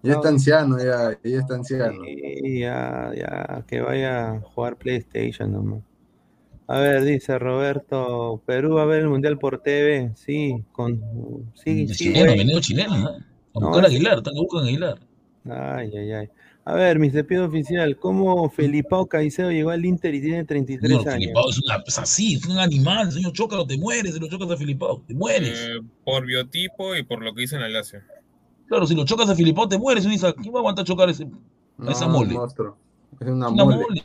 ya- 0.03 0.11
está 0.11 0.28
anciano, 0.28 0.78
ya, 0.78 1.17
ya 1.23 1.39
está 1.39 1.55
anciano. 1.55 2.03
sí, 2.03 2.59
ya, 2.59 3.13
ya, 3.15 3.63
que 3.65 3.80
vaya 3.80 4.32
a 4.34 4.39
jugar 4.41 4.76
PlayStation 4.76 5.53
nomás. 5.53 5.80
A 6.67 6.80
ver, 6.82 7.01
dice 7.05 7.39
Roberto, 7.39 8.41
Perú 8.45 8.73
va 8.76 8.82
a 8.82 8.86
ver 8.88 9.03
el 9.03 9.07
Mundial 9.07 9.38
por 9.39 9.59
TV. 9.61 10.11
Sí, 10.15 10.65
con... 10.73 10.99
Sí, 11.53 11.84
es 11.84 11.91
sí, 11.97 12.05
chileno, 12.09 12.26
güey. 12.26 12.38
veneno 12.39 12.59
chileno, 12.59 12.97
¿no? 12.97 13.07
A 13.07 13.19
No, 13.53 13.67
buscar 13.67 13.86
a 13.86 13.88
es- 13.88 13.93
Aguilar, 13.93 14.21
Aguilar. 14.63 14.99
Ay, 15.49 15.91
ay, 15.95 16.11
ay. 16.11 16.30
A 16.68 16.74
ver, 16.74 16.97
mi 16.97 17.11
cepillo 17.11 17.45
oficial, 17.45 17.95
¿cómo 17.97 18.49
Felipao 18.49 19.05
Caicedo 19.05 19.51
llegó 19.51 19.70
al 19.70 19.86
Inter 19.86 20.16
y 20.16 20.22
tiene 20.22 20.43
33 20.45 20.89
Señor, 20.89 21.07
años? 21.09 21.20
Filipao 21.22 21.49
es, 21.51 21.59
una, 21.63 21.84
es 21.86 21.99
así, 21.99 22.34
es 22.36 22.45
un 22.47 22.57
animal, 22.57 23.11
señor, 23.11 23.34
chócalo, 23.34 23.68
te 23.68 23.78
mueres, 23.78 24.16
si 24.16 24.20
lo 24.20 24.28
chocas 24.28 24.49
a 24.49 24.57
Filipao, 24.57 25.03
te 25.07 25.13
mueres. 25.13 25.59
eh, 25.70 25.80
por 26.03 26.26
biotipo 26.26 26.95
y 26.95 27.03
por 27.03 27.22
lo 27.24 27.36
que 27.36 27.43
hizo 27.43 27.55
en 27.55 27.61
la 27.61 27.70
Lazio. 27.70 28.01
Claro, 28.68 28.88
si 28.88 28.95
lo 28.95 29.05
chocas 29.05 29.30
a 29.30 29.36
Filipao, 29.36 29.68
te 29.68 29.78
mueres. 29.78 30.07
¿Quién 30.07 30.53
va 30.53 30.57
a 30.57 30.59
aguantar 30.61 30.86
chocar 30.86 31.07
ese, 31.07 31.28
a 31.78 31.91
esa 31.91 32.07
No, 32.07 32.13
mole? 32.13 32.34
monstruo. 32.34 32.78
Es 33.20 33.28
una 33.28 33.45
Es 33.45 33.51
una 33.53 33.63
mole. 33.63 33.76
mole. 33.78 34.03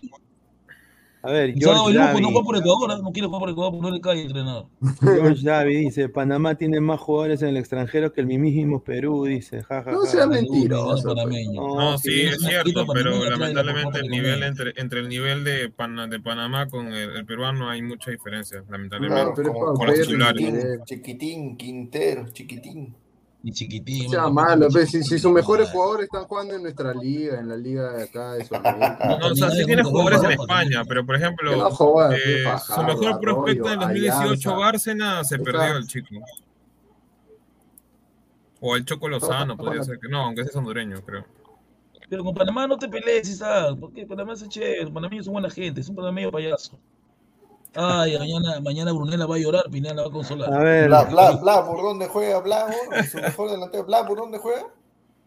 A 1.22 1.30
ver, 1.30 1.52
George 1.54 1.90
el 1.90 1.96
lujo, 1.96 2.20
no 2.20 2.28
juega 2.30 2.44
por 2.44 2.56
Ecuador, 2.56 3.02
no 3.02 3.12
quiere 3.12 3.26
jugar 3.28 3.40
por 3.40 3.50
Ecuador 3.50 3.72
porque 3.72 3.86
no 3.88 3.94
le 3.94 4.00
cae 4.00 4.22
entrenador. 4.22 4.66
George 5.02 5.42
Davi 5.44 5.76
dice, 5.76 6.08
Panamá 6.08 6.54
tiene 6.54 6.80
más 6.80 6.98
jugadores 6.98 7.42
en 7.42 7.48
el 7.50 7.56
extranjero 7.58 8.10
que 8.12 8.22
el 8.22 8.26
mismísimo 8.26 8.82
Perú, 8.82 9.24
dice, 9.26 9.62
jajaja. 9.62 9.90
No 9.92 10.02
sea 10.04 10.26
mentiroso. 10.26 11.08
no, 11.08 11.14
panameño. 11.14 11.60
No, 11.60 11.98
sí, 11.98 12.22
es 12.22 12.40
cierto, 12.40 12.86
pero 12.94 13.22
lamentablemente 13.28 13.98
el 13.98 14.08
nivel 14.08 14.42
entre, 14.42 14.72
entre 14.76 15.00
el 15.00 15.08
nivel 15.10 15.44
de, 15.44 15.68
Pana- 15.68 16.06
de 16.06 16.20
Panamá 16.20 16.68
con 16.68 16.86
el, 16.86 17.10
el 17.16 17.26
peruano 17.26 17.68
hay 17.68 17.82
mucha 17.82 18.10
diferencia, 18.10 18.64
lamentablemente. 18.70 19.32
pero 19.36 19.52
con 19.52 19.86
los 19.86 20.00
titulares. 20.00 20.80
chiquitín, 20.86 21.56
Quintero, 21.58 22.28
chiquitín. 22.30 22.94
Y 23.43 23.53
chiquitín. 23.53 24.11
Sea 24.11 24.28
malo, 24.28 24.66
tampoco 24.66 24.72
pues, 24.72 24.91
si, 24.91 25.18
sus 25.18 25.32
mejores 25.32 25.70
jugadores 25.70 26.05
están 26.05 26.24
jugando 26.24 26.55
en 26.55 26.62
nuestra 26.62 26.93
liga, 26.93 27.41
en 27.41 27.49
la 27.49 27.57
liga 27.57 27.91
de 27.93 28.03
acá 28.05 28.32
de 28.34 28.45
Sudamérica. 28.45 28.99
No, 29.20 29.26
o 29.28 29.34
sea, 29.34 29.51
sí 29.51 29.64
tiene 29.64 29.82
jugadores 29.82 30.22
en 30.24 30.32
España, 30.32 30.84
pero 30.86 31.07
por 31.07 31.18
no 31.18 31.24
ejemplo, 31.24 31.70
jodas, 31.70 32.14
eh, 32.14 32.45
su 32.66 32.82
mejor 32.82 33.20
prospecto 33.20 33.72
en 33.72 33.80
2018, 33.80 34.20
Alianza. 34.20 34.53
Bárcena, 34.53 35.24
se 35.24 35.38
perdió 35.38 35.76
el 35.76 35.86
chico. 35.86 36.09
O 38.61 38.76
el 38.76 38.84
Choco 38.84 39.09
Lozano, 39.09 39.57
podría 39.57 39.82
ser 39.82 39.99
que 39.99 40.09
no, 40.09 40.22
aunque 40.22 40.43
ese 40.43 40.51
es 40.51 40.57
hondureño, 40.57 41.03
creo. 41.03 41.24
Pero 42.11 42.24
con 42.24 42.34
Panamá 42.34 42.66
no 42.66 42.76
te 42.76 42.88
pelees, 42.88 43.28
Isaac, 43.28 43.76
porque 43.78 44.05
Panamá 44.05 44.34
es 44.34 44.47
chévere, 44.49 44.82
los 44.82 44.91
panameños 44.91 45.24
son 45.24 45.32
buena 45.32 45.49
gente, 45.49 45.80
es 45.80 45.88
un 45.88 45.97
panameño 45.97 46.30
payaso. 46.30 46.78
Ay, 47.74 48.18
mañana, 48.18 48.60
mañana 48.60 48.92
Brunella 48.92 49.26
va 49.26 49.36
a 49.36 49.38
llorar, 49.38 49.64
Pineda 49.70 49.94
la 49.94 50.02
va 50.02 50.08
a 50.08 50.12
consolar. 50.12 50.52
A 50.52 50.58
ver, 50.58 50.88
Bla, 50.88 51.04
Bla, 51.04 51.30
Bla, 51.36 51.64
¿por 51.64 51.82
dónde 51.82 52.06
juega 52.06 52.40
Blackburn? 52.40 53.04
Su 53.04 53.18
mejor 53.18 53.50
delantero, 53.50 53.84
Bla, 53.84 54.06
¿por 54.06 54.18
dónde 54.18 54.38
juega? 54.38 54.66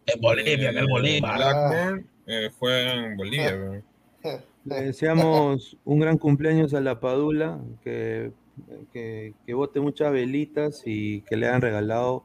En 0.06 0.20
Bolivia, 0.20 0.70
en 0.70 0.86
Bolivia. 0.86 1.32
Blackburn 1.36 2.06
eh, 2.26 2.50
juega 2.58 2.92
en 3.06 3.16
Bolivia. 3.16 3.54
weón. 3.56 3.84
le 4.66 4.74
deseamos 4.82 5.76
un 5.84 5.98
gran 6.00 6.18
cumpleaños 6.18 6.74
a 6.74 6.80
la 6.80 7.00
Padula, 7.00 7.58
que, 7.82 8.32
que, 8.92 9.32
que 9.46 9.54
bote 9.54 9.80
muchas 9.80 10.12
velitas 10.12 10.82
y 10.84 11.22
que 11.22 11.36
le 11.36 11.46
hayan 11.48 11.62
regalado 11.62 12.24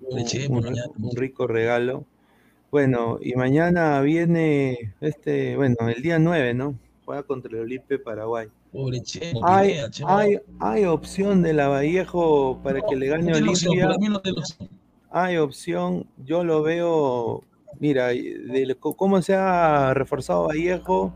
un, 0.00 0.18
Leche, 0.18 0.46
un- 0.48 0.62
mañana. 0.62 0.82
un 0.96 1.16
rico 1.16 1.46
regalo. 1.48 2.04
Bueno, 2.70 3.18
y 3.20 3.34
mañana 3.34 4.00
viene 4.00 4.94
este, 5.00 5.56
bueno, 5.56 5.76
el 5.88 6.02
día 6.02 6.18
9, 6.20 6.54
¿no? 6.54 6.74
Juega 7.04 7.22
contra 7.22 7.50
el 7.52 7.60
Olimpia 7.62 7.98
Paraguay. 8.04 8.48
Pobre 8.76 9.00
Chemo, 9.00 9.40
Hay, 9.42 9.68
Pineda, 9.68 9.90
Chemo. 9.90 10.16
hay, 10.16 10.38
hay 10.60 10.84
opción 10.84 11.42
de 11.42 11.54
la 11.54 11.68
Vallejo 11.68 12.60
para 12.62 12.82
que 12.82 12.94
le 12.94 13.06
gane 13.06 13.34
Olimpia. 13.34 13.96
no. 13.98 14.20
Hay 15.10 15.38
opción, 15.38 16.06
yo 16.18 16.44
lo 16.44 16.62
veo, 16.62 17.42
mira, 17.80 18.08
de 18.08 18.76
cómo 18.78 19.22
se 19.22 19.34
ha 19.34 19.94
reforzado 19.94 20.48
Vallejo 20.48 21.14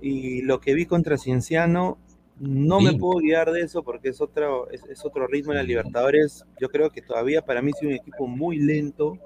y 0.00 0.40
lo 0.42 0.60
que 0.60 0.72
vi 0.72 0.86
contra 0.86 1.18
Cienciano, 1.18 1.98
no 2.40 2.80
me 2.80 2.94
puedo 2.94 3.20
guiar 3.20 3.52
de 3.52 3.60
eso 3.60 3.82
porque 3.82 4.08
es 4.08 4.20
otro, 4.22 4.70
es, 4.70 4.82
es 4.84 5.04
otro 5.04 5.26
ritmo 5.26 5.52
en 5.52 5.58
la 5.58 5.62
Libertadores. 5.62 6.46
Yo 6.58 6.70
creo 6.70 6.88
que 6.88 7.02
todavía 7.02 7.42
para 7.42 7.60
mí 7.60 7.72
es 7.76 7.86
un 7.86 7.92
equipo 7.92 8.26
muy 8.26 8.56
lento 8.56 9.18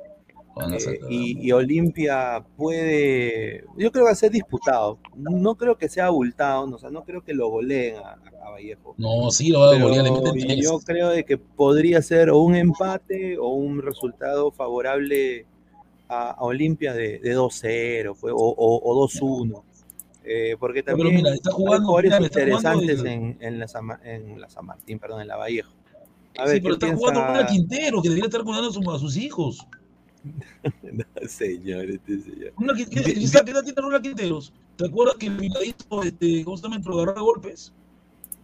eh, 0.73 1.01
y, 1.11 1.47
y 1.47 1.53
Olimpia 1.53 2.45
puede, 2.57 3.65
yo 3.77 3.91
creo 3.91 3.93
que 3.93 4.01
va 4.01 4.11
a 4.11 4.15
ser 4.15 4.31
disputado. 4.31 4.99
No 5.15 5.55
creo 5.57 5.77
que 5.77 5.89
sea 5.89 6.07
abultado, 6.07 6.67
no, 6.67 6.77
o 6.77 6.79
sea, 6.79 6.91
no 6.91 7.05
creo 7.05 7.23
que 7.23 7.35
lo 7.35 7.49
goleen 7.49 7.97
a, 7.97 8.19
a 8.45 8.51
Vallejo. 8.51 8.95
No, 8.97 9.31
sí, 9.31 9.49
lo 9.51 9.61
va 9.61 9.77
a 9.77 9.79
golear, 9.79 10.07
yo 10.57 10.79
creo 10.81 11.11
de 11.11 11.25
que 11.25 11.37
podría 11.37 12.01
ser 12.01 12.31
o 12.31 12.39
un 12.39 12.57
empate 12.57 13.39
o 13.39 13.49
un 13.49 13.83
resultado 13.83 14.51
favorable 14.51 15.45
a, 16.09 16.31
a 16.31 16.43
Olimpia 16.45 16.95
de, 16.95 17.19
de 17.19 17.37
2-0 17.37 18.17
pues, 18.21 18.33
o, 18.35 18.39
o- 18.39 18.81
o 19.03 19.09
2-1. 19.09 19.63
Eh, 20.29 20.57
porque 20.59 20.83
también 20.83 21.15
mira, 21.15 21.33
está 21.35 21.51
hay 21.51 21.55
jugando, 21.57 21.99
está 22.01 22.17
jugando 22.17 22.27
interesantes 22.27 23.05
en, 23.05 23.37
en, 23.41 23.59
la 23.61 23.69
San, 23.69 23.85
en 24.05 24.41
la 24.41 24.49
San 24.49 24.67
Martín, 24.67 24.99
perdón, 24.99 25.21
en 25.21 25.29
la 25.29 25.37
Vallejo. 25.37 25.73
A 26.39 26.47
sí, 26.47 26.53
ver, 26.55 26.63
pero 26.63 26.79
¿qué 26.79 26.87
está 26.87 26.97
jugando 26.97 27.27
con 27.27 27.47
Quintero, 27.47 28.03
que 28.03 28.09
debería 28.09 28.27
estar 28.27 28.43
cuidando 28.43 28.91
a, 28.91 28.97
a 28.97 28.99
sus 28.99 29.17
hijos. 29.17 29.67
No, 30.93 31.05
señor, 31.29 31.91
este 31.91 32.21
señor. 32.21 32.53
Ronald 32.59 32.79
Quin- 32.79 32.89
¿qué- 32.89 33.01
Di- 33.01 33.23
Isaac, 33.23 33.45
¿Qué 33.45 33.51
edad 33.53 33.63
tiene 33.63 33.81
Ronald 33.83 34.03
Quinteros? 34.03 34.53
¿Te 34.77 34.87
acuerdas 34.87 35.17
que 35.17 35.27
el 35.27 35.39
finadito, 35.39 36.03
este, 36.03 36.45
¿cómo 36.45 36.57
se 36.57 36.63
llama? 36.65 36.79
Lo 36.85 36.95
agarraba 36.95 37.21
golpes. 37.23 37.73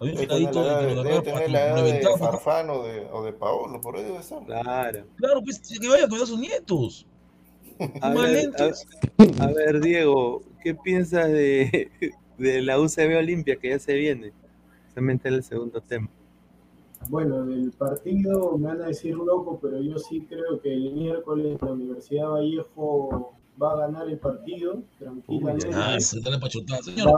Había 0.00 0.14
un 0.14 0.18
edad 0.20 0.36
que 0.36 0.42
lo 0.42 0.50
debe 0.50 0.70
agarraba 0.70 1.22
tener 1.22 1.24
para 1.24 1.48
la 1.48 1.80
edad 1.80 1.84
de. 1.84 2.18
Farfán 2.18 2.70
o 2.70 2.82
de, 2.82 3.06
o 3.12 3.24
de 3.24 3.32
Paolo, 3.32 3.80
por 3.80 3.96
ahí 3.96 4.02
debe 4.04 4.18
estar. 4.18 4.44
Claro. 4.44 5.04
Claro, 5.16 5.42
pues 5.42 5.60
que 5.60 5.88
vaya 5.88 6.04
a 6.04 6.08
cuidar 6.08 6.24
a 6.24 6.26
sus 6.26 6.38
nietos. 6.38 7.06
A 8.00 8.10
ver, 8.14 8.30
lentos. 8.30 8.86
a, 9.40 9.44
a 9.44 9.46
ver, 9.52 9.80
Diego, 9.80 10.42
¿qué 10.62 10.74
piensas 10.74 11.28
de, 11.30 11.90
de 12.38 12.62
la 12.62 12.78
UCB 12.80 13.16
Olimpia 13.18 13.56
que 13.56 13.70
ya 13.70 13.78
se 13.78 13.94
viene? 13.94 14.32
Se 14.94 15.00
mete 15.00 15.28
el 15.28 15.42
segundo 15.42 15.80
tema. 15.80 16.08
Bueno, 17.08 17.44
del 17.44 17.70
partido 17.72 18.56
me 18.58 18.68
van 18.68 18.82
a 18.82 18.86
decir 18.86 19.14
loco, 19.16 19.58
pero 19.60 19.80
yo 19.80 19.98
sí 19.98 20.24
creo 20.28 20.60
que 20.62 20.72
el 20.72 20.92
miércoles 20.92 21.58
la 21.60 21.72
Universidad 21.72 22.28
Vallejo 22.30 23.34
va 23.62 23.72
a 23.72 23.76
ganar 23.86 24.08
el 24.08 24.18
partido 24.18 24.82
tranquilamente. 24.98 25.68
Ah, 25.74 26.00
se 26.00 26.20
dale 26.20 26.38
pachotada. 26.38 26.78
Va 26.80 26.80
a 26.80 26.84
Señor, 26.84 27.12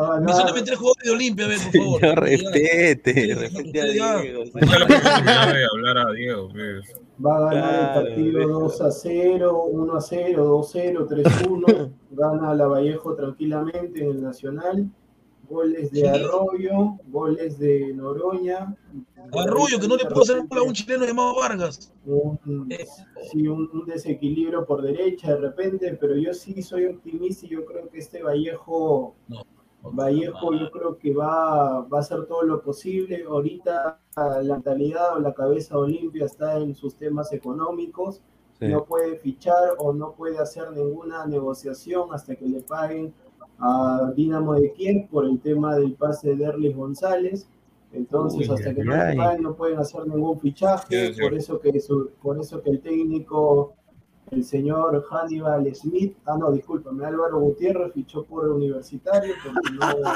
ganar- 0.53 0.64
tres 0.64 0.78
jugadores 0.78 1.05
de 1.05 1.11
Olimpia, 1.11 1.45
a 1.45 1.49
ver, 1.49 1.59
por 1.59 1.72
favor. 1.72 2.01
Señor, 2.01 2.20
respete, 2.20 3.35
respete 3.37 3.80
a. 3.80 3.85
Diego. 4.20 4.45
De 4.53 5.66
hablar 5.72 5.99
a 5.99 6.12
Diego, 6.12 6.49
pues. 6.51 6.95
Va 7.24 7.37
a 7.37 7.41
ganar 7.41 7.53
Claro, 7.53 8.01
el 8.01 8.07
partido 8.07 8.39
viejo. 8.39 8.61
2 8.61 8.80
a 8.80 8.91
0, 8.91 9.64
1 9.70 9.95
a 9.97 10.01
0, 10.01 10.45
2 10.45 10.66
a 10.66 10.72
0, 10.72 11.07
3 11.09 11.26
a 11.26 11.49
1. 11.49 11.66
Gana 12.11 12.55
la 12.55 12.66
Vallejo 12.66 13.14
tranquilamente 13.14 14.03
en 14.03 14.11
el 14.11 14.22
Nacional. 14.22 14.91
Goles 15.49 15.93
de. 15.93 16.09
Arroyo, 16.09 16.99
goles 17.09 17.59
de 17.59 17.93
Noroña. 17.95 18.74
Arroyo, 19.32 19.80
que 19.80 19.88
no 19.88 19.96
le 19.96 20.04
pudo 20.06 20.22
hacer 20.22 20.46
gol 20.46 20.58
a 20.58 20.62
un 20.62 20.72
chileno 20.72 21.04
llamado 21.06 21.36
Vargas. 21.36 21.92
un, 22.04 22.38
Eh, 22.70 22.86
sí, 23.30 23.46
un, 23.48 23.68
un 23.72 23.84
desequilibrio 23.86 24.64
por 24.66 24.82
derecha 24.82 25.30
de 25.34 25.36
repente, 25.38 25.96
pero 26.00 26.16
yo 26.16 26.32
sí 26.34 26.62
soy 26.62 26.86
optimista 26.86 27.46
y 27.46 27.50
yo 27.50 27.64
creo 27.64 27.88
que 27.88 27.98
este 27.98 28.22
Vallejo, 28.22 29.14
No. 29.28 29.44
Vallejo 29.82 30.54
yo 30.54 30.70
creo 30.70 30.96
que 30.98 31.12
va, 31.12 31.80
va 31.82 31.98
a 31.98 32.00
hacer 32.00 32.24
todo 32.26 32.42
lo 32.42 32.62
posible. 32.62 33.24
Ahorita 33.28 34.00
la 34.16 34.54
mentalidad 34.54 35.16
o 35.16 35.20
la 35.20 35.34
cabeza 35.34 35.76
Olimpia 35.78 36.24
está 36.26 36.56
en 36.58 36.74
sus 36.74 36.94
temas 36.96 37.32
económicos, 37.32 38.22
Sí. 38.60 38.68
no 38.68 38.84
puede 38.84 39.16
fichar 39.16 39.74
o 39.78 39.92
no 39.92 40.12
puede 40.12 40.38
hacer 40.38 40.70
ninguna 40.70 41.26
negociación 41.26 42.10
hasta 42.12 42.36
que 42.36 42.46
le 42.46 42.60
paguen 42.60 43.12
a 43.58 44.12
Dinamo 44.14 44.54
de 44.54 44.72
Kiev 44.72 45.08
por 45.10 45.24
el 45.26 45.40
tema 45.40 45.74
del 45.76 45.94
pase 45.94 46.36
de 46.36 46.44
Erlis 46.44 46.76
González. 46.76 47.48
Entonces, 47.95 48.49
Uy, 48.49 48.55
hasta 48.55 48.74
que 48.74 48.84
no 48.84 48.95
le 48.97 49.03
ay. 49.03 49.16
paguen, 49.16 49.42
no 49.42 49.55
pueden 49.55 49.78
hacer 49.78 50.07
ningún 50.07 50.38
fichaje. 50.40 51.09
Sí, 51.09 51.14
sí. 51.14 51.20
Por 51.22 51.34
eso 51.34 51.61
que 51.61 51.80
su- 51.80 52.11
por 52.22 52.38
eso 52.40 52.61
que 52.62 52.70
el 52.70 52.80
técnico, 52.80 53.74
el 54.30 54.42
señor 54.42 55.05
Hannibal 55.11 55.72
Smith, 55.74 56.16
ah 56.24 56.36
no, 56.38 56.51
discúlpame, 56.51 57.05
Álvaro 57.05 57.38
Gutiérrez 57.40 57.92
fichó 57.92 58.24
por 58.24 58.49
Universitario 58.49 59.34
porque 59.45 59.70
no, 59.74 60.12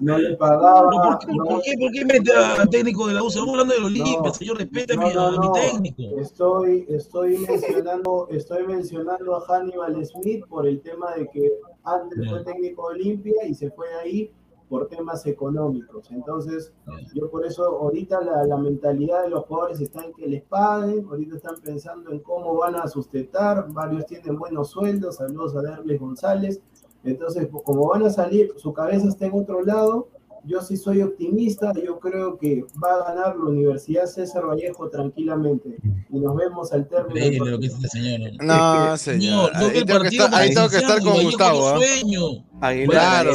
no 0.00 0.18
le 0.18 0.24
¿Pero 0.26 0.38
pagaba. 0.38 0.90
¿Por 0.90 1.18
qué, 1.18 1.26
no- 1.34 1.44
por 1.44 1.62
qué, 1.62 2.56
por 2.56 2.68
técnico 2.68 3.06
de 3.08 3.14
la 3.14 3.22
U? 3.22 3.28
Estamos 3.28 3.48
hablando 3.50 3.74
del 3.74 3.84
Olimpia, 3.84 4.20
No, 4.22 4.34
señor, 4.34 4.58
respete 4.58 4.92
a 4.92 4.96
no, 4.96 5.08
mi, 5.08 5.14
no, 5.14 5.20
a 5.26 5.30
mi 5.32 5.36
no. 5.38 5.52
técnico. 5.52 6.02
Estoy, 6.20 6.86
estoy 6.88 7.38
mencionando, 7.38 8.28
estoy 8.30 8.66
mencionando 8.66 9.34
a 9.36 9.40
Hannibal 9.46 10.04
Smith 10.06 10.44
por 10.46 10.66
el 10.66 10.80
tema 10.82 11.14
de 11.14 11.26
que 11.28 11.50
antes 11.84 12.28
fue 12.28 12.44
técnico 12.44 12.88
de 12.90 12.94
Olimpia 12.96 13.46
y 13.48 13.54
se 13.54 13.70
fue 13.70 13.88
de 13.88 13.94
ahí 13.96 14.30
por 14.68 14.88
temas 14.88 15.24
económicos. 15.26 16.10
Entonces, 16.10 16.72
Ya. 16.86 16.92
yo 17.14 17.30
por 17.30 17.44
eso 17.46 17.64
ahorita 17.64 18.20
la, 18.20 18.44
la 18.44 18.56
mentalidad 18.56 19.22
de 19.22 19.30
los 19.30 19.44
jugadores 19.46 19.80
está 19.80 20.04
en 20.04 20.12
que 20.12 20.26
les 20.26 20.42
paguen, 20.44 21.06
ahorita 21.08 21.36
están 21.36 21.56
pensando 21.62 22.10
en 22.10 22.20
cómo 22.20 22.54
van 22.56 22.76
a 22.76 22.86
sustentar, 22.86 23.66
varios 23.72 24.06
tienen 24.06 24.36
buenos 24.38 24.70
sueldos, 24.70 25.16
saludos 25.16 25.56
a 25.56 25.62
Derles 25.62 25.98
González. 26.00 26.60
Entonces, 27.04 27.48
como 27.64 27.88
van 27.88 28.02
a 28.04 28.10
salir, 28.10 28.52
su 28.56 28.72
cabeza 28.72 29.08
está 29.08 29.26
en 29.26 29.34
otro 29.40 29.62
lado, 29.62 30.08
yo 30.48 30.62
sí 30.62 30.76
soy 30.76 31.02
optimista, 31.02 31.72
yo 31.84 31.98
creo 32.00 32.38
que 32.38 32.64
va 32.82 32.94
a 32.94 33.14
ganar 33.14 33.36
la 33.36 33.44
Universidad 33.50 34.06
César 34.06 34.46
Vallejo 34.46 34.88
tranquilamente. 34.88 35.76
Y 36.10 36.18
nos 36.18 36.34
vemos 36.36 36.72
al 36.72 36.88
término. 36.88 37.14
del 37.14 37.36
lo 37.36 37.58
que 37.58 37.66
este 37.66 37.88
señor. 37.88 38.32
No, 38.42 38.96
Señor, 38.96 38.98
señor. 38.98 39.52
no 39.52 39.58
Ahí 39.66 39.76
el 39.78 39.84
tengo 39.84 40.00
que 40.00 40.08
estar, 40.08 40.34
ahí 40.34 40.54
tengo 40.54 40.68
que 40.70 40.76
estar 40.76 41.00
Cienciano, 41.00 41.04
con 41.04 41.12
Vallejo 41.12 41.30
Gustavo. 41.30 41.60
no 41.60 41.68
¿ah? 41.68 41.76
sueño. 41.76 42.20
Aguilar. 42.60 43.26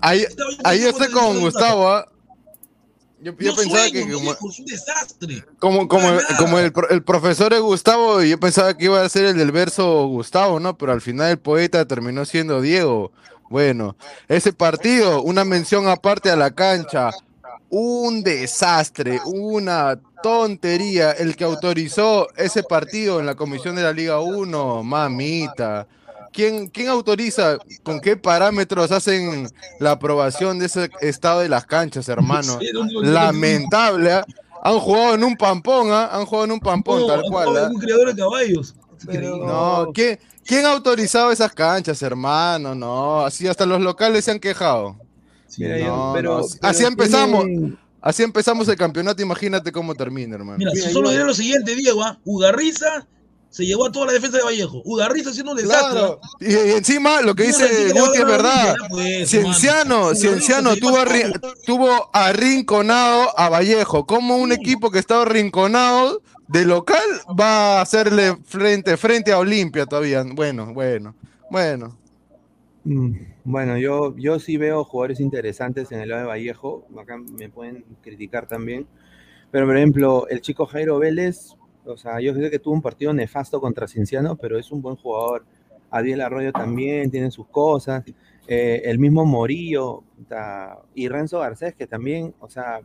Ahí, 0.00 0.24
el 0.82 1.10
con. 1.12 1.40
Gustavo. 1.40 1.88
¿ah? 1.88 2.06
Yo, 3.22 3.32
yo 3.38 3.50
No 3.50 3.56
pensaba 3.56 3.80
sueño, 3.80 3.92
que 3.92 4.12
como, 4.14 4.24
viejo, 4.24 4.48
es 4.50 4.58
un 4.60 4.64
desastre. 4.64 5.44
como, 5.58 5.88
como, 5.88 6.08
Nada. 6.10 6.22
como 6.38 6.58
el, 6.58 6.72
pro- 6.72 6.88
el 6.88 7.02
profesor 7.02 7.52
es 7.52 7.60
Gustavo, 7.60 8.22
yo 8.22 8.40
pensaba 8.40 8.74
que 8.78 8.86
iba 8.86 9.02
a 9.02 9.08
ser 9.10 9.26
el 9.26 9.36
del 9.36 9.52
verso 9.52 10.06
Gustavo, 10.06 10.58
¿no? 10.58 10.78
Pero 10.78 10.92
al 10.92 11.02
final 11.02 11.30
el 11.30 11.38
poeta 11.38 11.84
terminó 11.86 12.24
siendo 12.24 12.62
Diego. 12.62 13.12
Bueno, 13.50 13.96
ese 14.28 14.52
partido, 14.52 15.22
una 15.22 15.44
mención 15.44 15.88
aparte 15.88 16.30
a 16.30 16.36
la 16.36 16.52
cancha, 16.52 17.10
un 17.68 18.22
desastre, 18.22 19.20
una 19.24 19.98
tontería. 20.22 21.10
El 21.10 21.34
que 21.34 21.42
autorizó 21.42 22.28
ese 22.36 22.62
partido 22.62 23.18
en 23.18 23.26
la 23.26 23.34
comisión 23.34 23.74
de 23.74 23.82
la 23.82 23.92
Liga 23.92 24.20
1, 24.20 24.84
mamita. 24.84 25.88
¿Quién, 26.32 26.68
¿Quién 26.68 26.90
autoriza? 26.90 27.58
¿Con 27.82 27.98
qué 27.98 28.16
parámetros 28.16 28.92
hacen 28.92 29.48
la 29.80 29.90
aprobación 29.90 30.60
de 30.60 30.66
ese 30.66 30.88
estado 31.00 31.40
de 31.40 31.48
las 31.48 31.66
canchas, 31.66 32.08
hermano? 32.08 32.56
Lamentable. 33.02 34.12
¿ah? 34.12 34.24
Han 34.62 34.78
jugado 34.78 35.14
en 35.16 35.24
un 35.24 35.36
pampón, 35.36 35.90
¿ah? 35.90 36.08
Han 36.12 36.24
jugado 36.24 36.44
en 36.44 36.52
un 36.52 36.60
pampón, 36.60 37.00
no, 37.00 37.06
tal 37.08 37.22
cual. 37.28 37.56
¿ah? 37.56 37.68
Un 37.68 37.80
criador 37.80 38.14
de 38.14 38.22
caballos. 38.22 38.76
Pero- 39.06 39.36
No, 39.38 39.90
¿quién, 39.92 40.18
¿quién 40.44 40.66
ha 40.66 40.72
autorizado 40.72 41.30
esas 41.32 41.52
canchas, 41.52 42.00
hermano? 42.02 42.74
No, 42.74 43.20
así 43.20 43.46
hasta 43.48 43.66
los 43.66 43.80
locales 43.80 44.24
se 44.24 44.30
han 44.32 44.40
quejado. 44.40 44.96
Mira, 45.58 45.78
No, 45.78 45.84
yo- 45.84 45.86
no, 45.96 46.12
pero, 46.14 46.38
así- 46.38 46.58
pero 46.60 46.70
así 46.70 46.84
empezamos. 46.84 47.44
Así 48.02 48.22
empezamos 48.22 48.66
el 48.68 48.76
campeonato, 48.76 49.20
imagínate 49.20 49.70
cómo 49.72 49.94
termina, 49.94 50.34
hermano. 50.36 50.56
Mira, 50.56 50.70
Mira, 50.74 50.88
solo 50.90 51.10
diré 51.10 51.22
lo 51.24 51.34
siguiente, 51.34 51.74
Diego. 51.74 52.02
¿ah? 52.02 52.18
Ugarriza 52.24 53.06
se 53.50 53.66
llevó 53.66 53.86
a 53.86 53.92
toda 53.92 54.06
la 54.06 54.12
defensa 54.12 54.38
de 54.38 54.44
Vallejo. 54.44 54.80
Ugarriza 54.86 55.28
haciendo 55.30 55.52
un 55.52 55.58
desastre. 55.58 55.90
Claro. 56.00 56.20
Y, 56.40 56.46
y 56.52 56.70
encima 56.78 57.20
lo 57.20 57.34
que 57.34 57.42
dice 57.48 57.92
Guti 57.92 58.18
es 58.20 58.24
verdad. 58.24 58.74
Pues, 58.88 59.28
Cienciano. 59.28 60.14
Cienciano 60.14 60.76
tuvo, 60.76 60.96
arri- 60.96 61.38
tuvo 61.66 62.08
arrinconado 62.14 63.38
a 63.38 63.48
Vallejo. 63.50 64.06
¿Cómo 64.06 64.36
un 64.36 64.50
Sí. 64.50 64.54
equipo 64.60 64.90
que 64.90 64.98
estaba 64.98 65.22
arrinconado 65.22 66.22
de 66.50 66.64
local 66.64 66.98
va 67.38 67.78
a 67.78 67.82
hacerle 67.82 68.36
frente, 68.44 68.96
frente 68.96 69.32
a 69.32 69.38
Olimpia 69.38 69.86
todavía? 69.86 70.24
Bueno, 70.34 70.72
bueno, 70.74 71.14
bueno. 71.48 71.96
Mm, 72.84 73.12
Bueno, 73.44 73.78
yo, 73.78 74.16
yo 74.16 74.38
sí 74.40 74.56
veo 74.56 74.84
jugadores 74.84 75.20
interesantes 75.20 75.92
en 75.92 76.00
el 76.00 76.08
lado 76.08 76.22
de 76.22 76.28
Vallejo. 76.28 76.86
Acá 77.00 77.16
me 77.18 77.48
pueden 77.48 77.84
criticar 78.02 78.46
también. 78.48 78.86
Pero, 79.50 79.66
por 79.66 79.76
ejemplo, 79.76 80.26
el 80.28 80.40
chico 80.40 80.66
Jairo 80.66 80.98
Vélez, 80.98 81.56
o 81.84 81.96
sea, 81.96 82.20
yo 82.20 82.34
sé 82.34 82.50
que 82.50 82.58
tuvo 82.58 82.74
un 82.74 82.82
partido 82.82 83.12
nefasto 83.12 83.60
contra 83.60 83.86
Cinciano, 83.88 84.36
pero 84.36 84.58
es 84.58 84.70
un 84.72 84.82
buen 84.82 84.96
jugador. 84.96 85.44
Adiel 85.90 86.20
Arroyo 86.20 86.52
también 86.52 87.10
tiene 87.10 87.30
sus 87.30 87.46
cosas. 87.48 88.04
Eh, 88.48 88.82
el 88.84 88.98
mismo 88.98 89.24
Morillo 89.24 90.02
y 90.94 91.08
Renzo 91.08 91.38
Garcés, 91.40 91.74
que 91.74 91.86
también, 91.86 92.34
o 92.40 92.48
sea, 92.48 92.80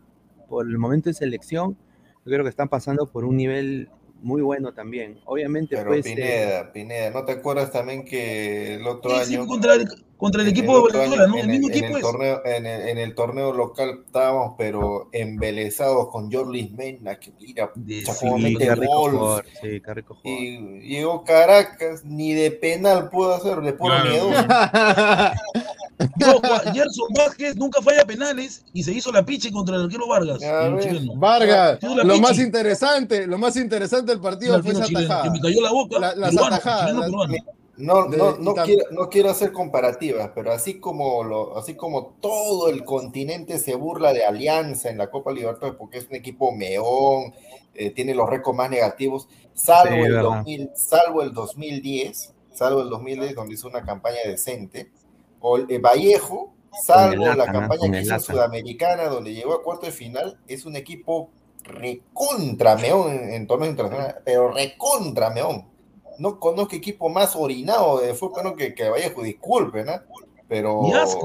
por 0.47 0.67
el 0.67 0.77
momento 0.77 1.09
de 1.09 1.15
selección, 1.15 1.77
yo 2.25 2.31
creo 2.31 2.43
que 2.43 2.49
están 2.49 2.69
pasando 2.69 3.05
por 3.07 3.23
un 3.25 3.37
nivel 3.37 3.89
muy 4.21 4.41
bueno 4.41 4.73
también. 4.73 5.19
Obviamente, 5.25 5.75
Pero 5.75 5.89
pues. 5.91 6.05
eh, 6.05 6.15
Pineda, 6.15 6.71
Pineda, 6.73 7.11
¿no 7.11 7.25
te 7.25 7.33
acuerdas 7.33 7.71
también 7.71 8.03
que 8.05 8.75
el 8.75 8.87
otro 8.87 9.11
Sí, 9.19 9.25
sí, 9.25 9.35
año 9.35 9.45
contra 9.45 9.75
el, 9.75 9.87
contra 10.17 10.41
el 10.41 10.47
equipo 10.47 10.77
de 10.87 10.93
Venezuela, 10.93 11.27
¿no? 11.27 11.35
en 11.35 11.41
El 11.41 11.47
mismo 11.49 11.67
en 11.67 11.73
equipo 11.73 11.87
el 11.89 11.95
es. 11.97 12.01
torneo, 12.01 12.41
en 12.45 12.65
el, 12.65 12.89
en 12.89 12.97
el 12.97 13.13
torneo 13.13 13.53
local 13.53 14.01
estábamos, 14.05 14.55
pero 14.57 15.09
embelesados 15.11 16.09
con 16.09 16.31
Jorlis 16.31 16.71
Mena, 16.71 17.19
que 17.19 17.33
mira, 17.39 17.71
De- 17.75 18.01
sí, 18.05 18.27
sí, 18.39 18.55
qué 18.57 18.73
rico 18.75 18.93
gol. 19.01 19.11
jugador. 19.11 19.45
Sí, 19.61 19.81
qué 19.81 19.93
rico 19.93 20.15
jugador. 20.15 20.41
Y 20.43 20.79
llegó 20.87 21.23
Caracas, 21.23 22.03
ni 22.05 22.33
de 22.33 22.49
penal 22.51 23.09
pudo 23.11 23.35
hacer, 23.35 23.61
de 23.61 23.73
puro 23.73 23.93
Claro. 23.93 24.09
miedo. 24.09 24.29
Yo, 26.17 26.41
Gerson 26.73 27.07
Vázquez 27.15 27.55
nunca 27.55 27.81
falla 27.81 28.05
penales 28.05 28.65
y 28.73 28.83
se 28.83 28.91
hizo 28.91 29.11
la 29.11 29.25
piche 29.25 29.51
contra 29.51 29.75
el 29.77 29.83
arquero 29.83 30.07
Vargas. 30.07 30.41
El. 30.41 31.09
Vargas, 31.15 31.79
lo 31.81 32.19
más 32.19 32.37
interesante, 32.39 33.25
lo 33.27 33.37
más 33.37 33.55
interesante 33.55 34.07
del 34.07 34.17
El 34.17 34.21
partido 34.21 34.61
fue 34.61 34.73
esa 34.73 34.85
chileno, 34.85 35.07
tajada. 35.07 35.23
que 35.23 35.29
me 35.31 35.39
cayó 35.41 35.61
la 35.61 35.71
boca. 35.71 35.99
La- 35.99 36.15
las 36.15 36.29
peruano, 36.31 36.55
atajadas, 36.55 36.81
chileno 36.81 36.99
las- 36.99 37.09
peruano. 37.09 37.33
No, 37.77 38.07
De- 38.07 38.17
no, 38.17 38.37
no, 38.37 38.53
quiero, 38.63 38.83
no 38.91 39.09
quiero 39.09 39.29
hacer 39.29 39.51
comparativas, 39.51 40.31
pero 40.33 40.53
así 40.53 40.79
como, 40.79 41.25
lo, 41.25 41.57
así 41.57 41.75
como 41.75 42.15
todo 42.21 42.69
el 42.69 42.85
continente 42.85 43.59
se 43.59 43.75
burla 43.75 44.13
de 44.13 44.23
Alianza 44.25 44.89
en 44.89 44.97
la 44.97 45.11
Copa 45.11 45.33
Libertadores 45.33 45.77
porque 45.77 45.97
es 45.97 46.07
un 46.09 46.15
equipo 46.15 46.53
meón, 46.53 47.33
eh, 47.73 47.89
tiene 47.91 48.15
los 48.15 48.29
récords 48.29 48.57
más 48.57 48.69
negativos, 48.69 49.27
salvo, 49.53 49.93
Sí, 49.93 49.99
el 50.03 50.11
verdad. 50.13 50.21
2000, 50.23 50.69
salvo 50.73 51.21
el 51.21 51.33
2010, 51.33 52.33
salvo 52.53 52.81
el 52.81 52.89
2010 52.89 53.35
donde 53.35 53.55
hizo 53.55 53.67
una 53.67 53.83
campaña 53.83 54.19
decente, 54.25 54.89
o 55.39 55.57
eh, 55.57 55.77
Vallejo, 55.79 56.53
salvo 56.85 57.25
la 57.33 57.45
campaña 57.45 57.91
que 57.91 58.01
hizo 58.01 58.11
Lata. 58.11 58.23
Sudamericana 58.23 59.05
donde 59.05 59.33
llegó 59.33 59.53
a 59.53 59.63
cuarto 59.63 59.85
de 59.85 59.91
final, 59.91 60.39
es 60.47 60.65
un 60.65 60.75
equipo 60.75 61.29
recontra 61.63 62.75
meón 62.75 63.11
en, 63.11 63.33
en 63.33 63.47
torneos 63.47 63.71
internacionales, 63.71 64.15
pero 64.23 64.51
recontra 64.51 65.29
meón 65.29 65.75
no 66.19 66.39
conozco 66.39 66.75
equipo 66.75 67.09
más 67.09 67.35
orinado 67.35 67.99
de 67.99 68.13
fútbol 68.13 68.55
que, 68.55 68.73
que 68.73 68.89
Vallejo, 68.89 69.23
disculpen, 69.23 69.85
¿no? 69.85 70.01
Pero 70.47 70.83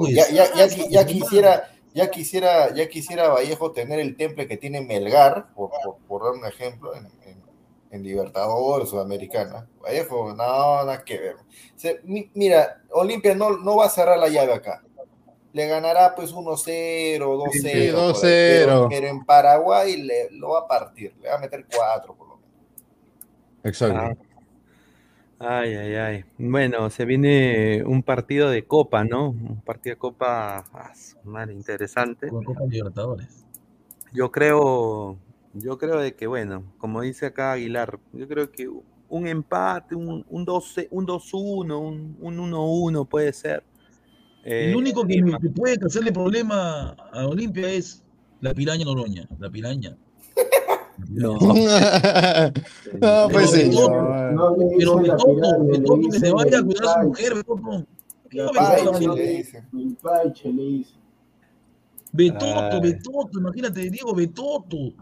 ya, 0.09 0.29
ya, 0.31 0.67
ya, 0.89 1.07
quisiera, 1.07 1.71
ya 1.95 2.11
quisiera, 2.11 2.75
ya 2.75 2.89
quisiera 2.89 3.29
Vallejo 3.29 3.73
tener 3.73 4.01
el 4.01 4.17
temple 4.17 4.47
que 4.47 4.57
tiene 4.57 4.81
Melgar, 4.81 5.53
por, 5.55 5.71
por, 5.85 5.97
por 6.09 6.25
dar 6.25 6.33
un 6.33 6.47
ejemplo, 6.47 6.95
en, 6.95 7.07
en, 7.27 7.40
en 7.91 8.03
Libertadores, 8.03 8.89
Sudamericana. 8.89 9.67
Vallejo, 9.83 10.31
no, 10.35 10.85
nada 10.85 11.05
que 11.05 11.19
ver. 11.19 11.37
Se- 11.77 12.01
mi- 12.05 12.31
mira, 12.35 12.83
Olimpia 12.93 13.35
no, 13.35 13.57
no 13.59 13.77
va 13.77 13.87
a 13.87 13.91
cerrar 13.91 14.19
la 14.19 14.29
llave 14.29 14.53
acá. 14.53 14.83
Le 15.53 15.67
ganará 15.67 16.15
pues 16.15 16.33
1-0, 16.33 17.19
2-0. 17.19 17.51
Sí, 17.53 17.61
por 17.61 17.71
ahí, 17.71 17.89
2-0. 17.89 18.21
Pero, 18.23 18.89
pero 18.89 19.07
en 19.09 19.25
Paraguay 19.25 19.97
le, 20.01 20.31
lo 20.31 20.51
va 20.51 20.61
a 20.61 20.67
partir, 20.69 21.15
le 21.21 21.29
va 21.29 21.35
a 21.37 21.41
meter 21.41 21.67
4 21.75 22.15
por 22.15 22.29
lo 22.29 22.37
menos. 22.37 22.51
Exacto. 23.65 23.99
Ah. 23.99 24.15
Ay, 25.43 25.75
ay, 25.75 25.95
ay. 25.95 26.25
Bueno, 26.39 26.91
se 26.91 27.05
viene 27.07 27.83
un 27.85 28.03
partido 28.03 28.51
de 28.51 28.65
Copa, 28.67 29.05
¿no? 29.05 29.31
Un 29.31 29.63
partido 29.65 29.95
de 29.95 29.99
Copa, 29.99 30.67
ah, 30.73 30.93
madre, 31.25 31.55
interesante. 31.55 32.29
Con 32.29 32.45
Copa 32.45 32.61
Libertadores. 32.69 33.45
Yo 34.13 34.31
creo, 34.31 35.17
yo 35.55 35.79
creo 35.79 35.99
de 35.99 36.15
que, 36.15 36.27
bueno, 36.27 36.65
como 36.79 37.01
dice 37.01 37.27
acá 37.27 37.53
Aguilar, 37.53 37.99
yo 38.13 38.29
creo 38.29 38.51
que 38.51 38.69
un 39.09 39.27
empate, 39.27 39.95
un, 39.95 40.25
un 40.29 40.45
12 40.45 40.89
un 40.91 41.07
2-1, 41.07 41.79
un, 41.79 42.17
un 42.21 42.53
1-1 42.53 43.09
puede 43.09 43.33
ser. 43.33 43.65
Eh, 44.45 44.71
El 44.71 44.77
único 44.77 45.07
que, 45.07 45.17
que 45.17 45.51
puede 45.51 45.79
hacerle 45.85 46.13
problema 46.13 46.91
a 47.13 47.27
Olimpia 47.27 47.69
es 47.71 48.03
la 48.41 48.55
piraña 48.55 48.85
Noroña. 48.85 49.29
La 49.39 49.51
piraña. 49.51 49.97
No. 51.09 51.39
No, 53.01 53.29
pues 53.31 53.53
le 53.53 53.71
Pero 53.71 54.97
Betoto, 54.99 55.35
pirámide, 55.35 55.73
le 55.73 55.79
Betoto 55.79 56.09
que 56.11 56.19
se 56.19 56.33
vaya 56.33 56.59
a 56.59 56.63
cuidar 56.63 56.85
a 56.85 57.03
su 57.03 57.09
mujer, 57.09 57.35
Betoto. 57.35 57.87
¿Qué 58.29 58.39
La 58.39 58.45
va 58.45 58.51
a 58.51 58.77
Paiche, 60.03 60.53
Betoto? 62.13 62.81
Betoto, 62.81 63.39
imagínate, 63.39 63.91
Diego, 63.91 64.15
Betoto. 64.15 64.95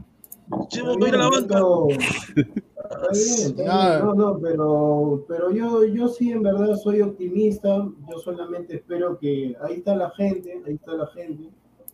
Chemo 0.68 0.92
Está 0.92 1.01
va 1.01 1.07
a 1.07 1.09
ir 1.09 1.14
a 1.14 1.18
la 1.18 1.30
bien, 1.30 1.49
banca. 1.49 1.55
Beto. 1.57 1.88
Está 1.88 3.09
bien, 3.12 3.51
está 3.51 3.90
bien. 3.90 4.07
No, 4.07 4.14
no, 4.14 4.38
pero, 4.40 5.24
pero 5.28 5.51
yo, 5.51 5.84
yo 5.84 6.09
sí 6.09 6.32
en 6.32 6.42
verdad 6.42 6.76
soy 6.76 7.03
optimista. 7.03 7.86
Yo 8.11 8.18
solamente 8.18 8.76
espero 8.76 9.18
que 9.18 9.57
ahí 9.61 9.74
está 9.76 9.94
la 9.94 10.11
gente, 10.11 10.62
ahí 10.66 10.74
está 10.74 10.94
la 10.94 11.07
gente, 11.09 11.51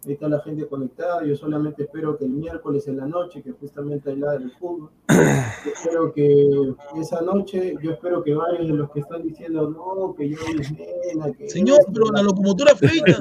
ahí 0.06 0.12
está 0.14 0.28
la 0.28 0.40
gente 0.40 0.66
conectada. 0.66 1.24
Yo 1.24 1.36
solamente 1.36 1.84
espero 1.84 2.16
que 2.16 2.24
el 2.24 2.32
miércoles 2.32 2.86
en 2.88 2.98
la 2.98 3.06
noche, 3.06 3.42
que 3.42 3.52
justamente 3.52 4.10
hay 4.10 4.16
la 4.16 4.32
del 4.32 4.50
fútbol, 4.52 4.90
yo 5.08 5.70
espero 5.74 6.12
que 6.12 6.74
esa 6.96 7.20
noche, 7.22 7.74
yo 7.82 7.92
espero 7.92 8.22
que 8.22 8.34
varios 8.34 8.68
de 8.68 8.74
los 8.74 8.90
que 8.90 9.00
están 9.00 9.22
diciendo 9.22 9.70
no, 9.70 10.14
que 10.14 10.30
yo 10.30 10.38
es 10.58 10.72
nena, 10.72 11.32
que 11.32 11.48
Señor, 11.48 11.78
pero 11.92 12.06
la 12.12 12.22
locomotora 12.22 12.74
feita. 12.76 13.16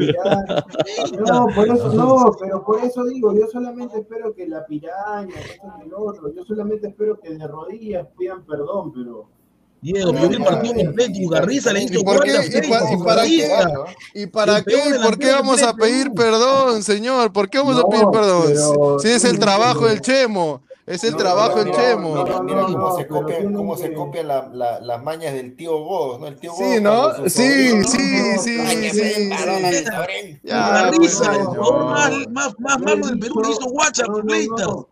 no, 1.27 1.47
por 1.55 1.67
eso 1.67 1.93
no, 1.93 2.31
pero 2.39 2.63
por 2.63 2.83
eso 2.83 3.03
digo, 3.05 3.33
yo 3.33 3.47
solamente 3.47 3.99
espero 3.99 4.33
que 4.33 4.47
la 4.47 4.65
piraña, 4.65 5.27
que 5.27 5.53
esto 5.53 5.67
y 5.79 5.87
el 5.87 5.93
otro, 5.93 6.33
yo 6.33 6.43
solamente 6.43 6.87
espero 6.87 7.19
que 7.19 7.35
de 7.35 7.47
rodillas 7.47 8.07
pidan 8.17 8.45
perdón, 8.45 8.91
pero 8.93 9.29
Diego, 9.83 10.13
yo 10.13 10.29
vi 10.29 10.35
el 10.37 10.43
partido 10.43 10.73
completo 10.75 11.11
y 11.15 11.27
Garriza 11.29 11.73
le 11.73 11.83
hizo 11.83 11.93
¿Y 11.99 12.03
por 12.03 12.23
qué? 12.23 12.31
¿Y, 12.31 12.69
pa- 12.69 12.91
y 12.93 12.97
para 13.03 13.23
qué? 13.23 13.47
Garriza. 13.47 13.69
¿Y 14.13 14.25
para 14.27 14.57
El 14.59 14.65
qué? 14.65 14.77
¿Por 15.03 15.19
qué 15.19 15.31
vamos 15.31 15.61
a 15.61 15.73
pedir 15.75 16.11
perdón, 16.13 16.81
señor? 16.83 17.31
¿Por 17.33 17.49
qué 17.49 17.57
vamos 17.59 17.75
a 17.77 17.81
No, 17.81 17.89
pedir 17.89 18.05
perdón? 18.11 18.43
pero- 18.47 18.99
Si 18.99 19.09
es 19.09 19.23
el 19.25 19.37
trabajo 19.39 19.85
del 19.87 19.99
Chemo, 20.01 20.61
es 20.85 21.03
el 21.05 21.11
No, 21.11 21.17
trabajo 21.17 21.63
no, 21.63 21.71
Chemo. 21.71 22.15
no, 22.15 22.23
Mira, 22.23 22.35
no, 22.37 22.43
mira 22.43 22.61
cómo 22.63 22.77
no, 22.77 22.95
se 22.97 23.07
copian, 23.07 23.53
cómo 23.53 23.77
se 23.77 23.93
copian 23.93 24.27
la- 24.27 24.49
la- 24.51 24.79
las 24.81 25.01
mañas 25.03 25.33
del 25.33 25.55
tío 25.55 25.77
Godos, 25.77 26.19
¿no? 26.19 26.27
El 26.27 26.35
tío 26.37 26.51
Sí, 26.53 26.81
¿no? 26.81 27.13
Sí, 27.29 27.83
sí, 27.83 28.37
sí, 28.37 28.37
sí, 28.39 28.89
sí. 28.89 29.29
Ya, 30.43 30.91
pues, 30.95 31.21
más, 32.29 32.55
más, 32.59 32.79
malo 32.79 33.07
del 33.07 33.19
Perú, 33.19 33.41
hizo 33.49 33.69
guacha 33.69 34.03
pero- 34.05 34.23
Le 34.23 34.43
hizo 34.43 34.87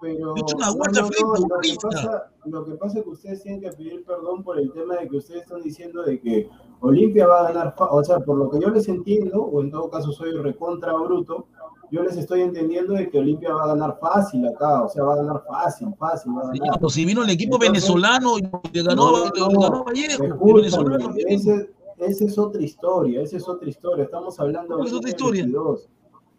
una 0.56 0.70
guacha 0.72 1.06
fleita, 1.06 2.32
lo 2.46 2.66
que 2.66 2.72
pasa- 2.76 3.00
es 3.00 3.04
que 3.04 3.10
ustedes 3.10 3.44
tienen 3.44 3.62
que 3.62 3.70
pedir 3.72 4.04
perdón 4.06 4.44
por 4.44 4.60
el 4.60 4.72
tema 4.74 4.96
de 4.98 5.08
que 5.08 5.18
ustedes 5.18 5.42
están 5.44 5.62
diciendo 5.62 6.04
de 6.04 6.20
que 6.20 6.50
Olimpia 6.80 7.28
va 7.28 7.42
a 7.42 7.52
ganar, 7.52 7.76
o 7.78 8.04
sea, 8.04 8.20
por 8.20 8.38
lo 8.38 8.50
que 8.50 8.60
yo 8.60 8.70
les 8.70 8.88
entiendo, 8.88 9.42
o 9.44 9.62
en 9.62 9.70
todo 9.72 9.90
caso 9.90 10.12
soy 10.12 10.32
recontra 10.38 10.94
bruto, 10.94 11.48
yo 11.92 12.02
les 12.04 12.16
estoy 12.18 12.42
entendiendo 12.42 12.94
de 12.94 13.10
que 13.10 13.20
Olimpia 13.20 13.54
va 13.54 13.64
a 13.66 13.68
ganar 13.68 13.98
fácil 14.00 14.48
acá, 14.48 14.84
o 14.84 14.90
sea, 14.90 15.04
va 15.04 15.14
a 15.14 15.18
ganar 15.18 15.44
fácil, 15.48 15.90
fácil, 16.00 16.32
va 16.38 16.42
a 16.42 16.48
ganar. 16.48 16.76
pero 16.80 16.90
si 16.90 17.04
vino 17.06 17.22
el 17.24 17.30
equipo 17.30 17.56
Entonces- 17.58 17.84
venezolano 17.84 18.38
y 18.38 18.42
le 18.72 18.84
ganó, 18.84 19.12
Vallejo, 19.84 20.24
el 20.58 20.66
esa 20.66 22.26
es 22.26 22.38
otra 22.38 22.62
historia, 22.64 23.22
esa 23.22 23.38
es 23.38 23.48
otra 23.48 23.70
historia. 23.70 24.06
Estamos 24.06 24.40
hablando 24.40 24.76
¿Cuál 24.76 24.88
es 24.88 24.94
otra 24.94 25.10
historia? 25.10 25.44
2022. 25.44 25.90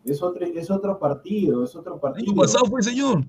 Es 0.04 0.20
otro, 0.22 0.44
es 0.44 0.70
otro 0.70 0.98
partido, 0.98 1.62
es 1.62 1.76
otro 1.76 1.94
El 1.94 2.00
partido. 2.00 2.32
año 2.32 2.40
pasado 2.40 2.64
fue, 2.66 2.82
señor. 2.82 3.24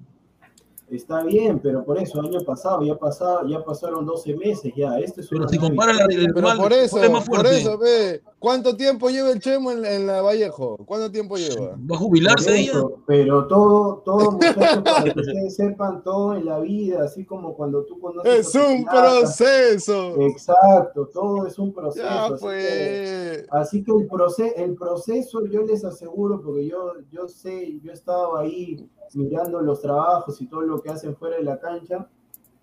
Está 0.94 1.24
bien, 1.24 1.60
pero 1.60 1.84
por 1.84 1.98
eso, 1.98 2.22
año 2.22 2.40
pasado, 2.46 2.84
ya 2.84 2.96
pasado, 2.96 3.48
ya 3.48 3.64
pasaron 3.64 4.06
12 4.06 4.36
meses 4.36 4.72
ya. 4.76 5.00
Este 5.00 5.22
es 5.22 5.28
Pero 5.28 5.50
si 5.50 5.58
compara 5.58 5.92
la, 5.92 6.02
historia. 6.02 6.20
el 6.20 6.34
Pero 6.34 6.48
rival, 6.52 6.58
por 6.58 6.74
eso, 6.74 6.92
¿cuál 6.92 7.04
es 7.06 7.12
más 7.12 7.28
por 7.28 7.48
eso, 7.48 7.78
ve. 7.80 8.22
¿Cuánto 8.38 8.76
tiempo 8.76 9.10
lleva 9.10 9.32
el 9.32 9.40
Chemo 9.40 9.72
en, 9.72 9.86
en 9.86 10.06
la 10.06 10.22
Vallejo? 10.22 10.78
¿Cuánto 10.86 11.10
tiempo 11.10 11.38
lleva? 11.38 11.78
¿Va 11.78 11.96
a 11.96 11.98
jubilarse 11.98 12.60
ella? 12.60 12.74
pero 13.08 13.48
todo, 13.48 14.04
todo 14.06 14.32
muchachos, 14.34 14.84
para 14.84 15.04
que 15.04 15.20
ustedes 15.20 15.56
sepan, 15.56 16.04
todo 16.04 16.36
en 16.36 16.46
la 16.46 16.60
vida, 16.60 17.04
así 17.04 17.26
como 17.26 17.56
cuando 17.56 17.86
tú 17.86 18.00
conoces 18.00 18.48
Es 18.48 18.56
un 18.56 18.84
pirata, 18.84 19.20
proceso. 19.20 20.22
Exacto, 20.22 21.10
todo 21.12 21.48
es 21.48 21.58
un 21.58 21.74
proceso. 21.74 22.06
Ya, 22.06 22.26
así 22.26 22.46
que-. 22.46 23.46
Así 23.50 23.84
que 23.84 23.92
el, 23.94 24.08
proce 24.08 24.54
el 24.58 24.76
proceso, 24.76 25.46
yo 25.48 25.64
les 25.64 25.84
aseguro, 25.86 26.42
porque 26.42 26.68
yo, 26.68 26.94
yo 27.12 27.28
sé, 27.28 27.80
yo 27.82 27.92
he 27.92 27.94
estado 27.94 28.38
ahí 28.38 28.88
mirando 29.16 29.62
los 29.62 29.82
trabajos 29.82 30.42
y 30.42 30.48
todo 30.48 30.62
lo 30.62 30.82
que 30.82 30.90
hacen 30.90 31.16
fuera 31.16 31.38
de 31.38 31.44
la 31.44 31.60
cancha. 31.60 32.08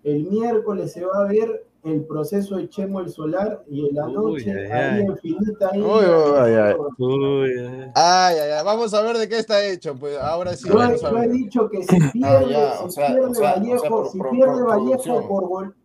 El 0.03 0.23
miércoles 0.25 0.91
se 0.93 1.05
va 1.05 1.23
a 1.25 1.27
ver 1.27 1.65
el 1.83 2.05
proceso 2.05 2.57
de 2.57 2.69
Chemo 2.69 2.99
el 2.99 3.09
Solar 3.09 3.63
y 3.67 3.87
en 3.89 3.95
la 3.95 4.07
Uy, 4.07 4.13
noche, 4.13 4.51
ay, 4.51 4.71
ahí 4.71 4.99
ay. 4.99 5.05
en 5.05 5.17
Finita, 5.17 5.69
ahí. 5.71 5.81
Uy, 5.81 5.87
uy, 5.87 6.37
ay, 6.37 6.53
ay. 6.53 6.75
Uy, 6.97 7.49
ay. 7.59 7.91
Ay, 7.95 8.35
ay, 8.39 8.51
ay. 8.57 8.65
Vamos 8.65 8.93
a 8.93 9.01
ver 9.01 9.17
de 9.17 9.27
qué 9.27 9.37
está 9.39 9.65
hecho. 9.65 9.95
Pues 9.95 10.17
ahora 10.19 10.53
sí. 10.55 10.67
Yo, 10.67 10.79
he- 10.79 11.17
a 11.17 11.27
dicho 11.27 11.69
que 11.69 11.83
si 11.83 11.99
pierde, 12.11 12.49
ya, 12.51 12.77
si 12.77 12.85
o 12.85 12.89
sea, 12.91 13.07
pierde 13.07 13.21
o 13.27 13.33
sea, 13.33 13.51
o 13.51 13.53
sea, 13.53 13.53
Vallejo, 13.55 13.87
por- 13.87 14.09
si 14.09 14.17
por- 14.19 14.29
pierde 14.31 14.51
por 14.51 14.67
Vallejo 14.67 15.27
por 15.27 15.47
gol, 15.47 15.75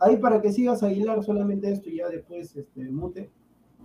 ahí 0.00 0.16
para 0.16 0.40
que 0.40 0.52
sigas 0.52 0.82
Aguilar 0.82 1.22
solamente 1.24 1.70
esto 1.70 1.88
y 1.88 1.96
ya 1.98 2.08
después 2.08 2.54
este, 2.56 2.88
mute. 2.90 3.30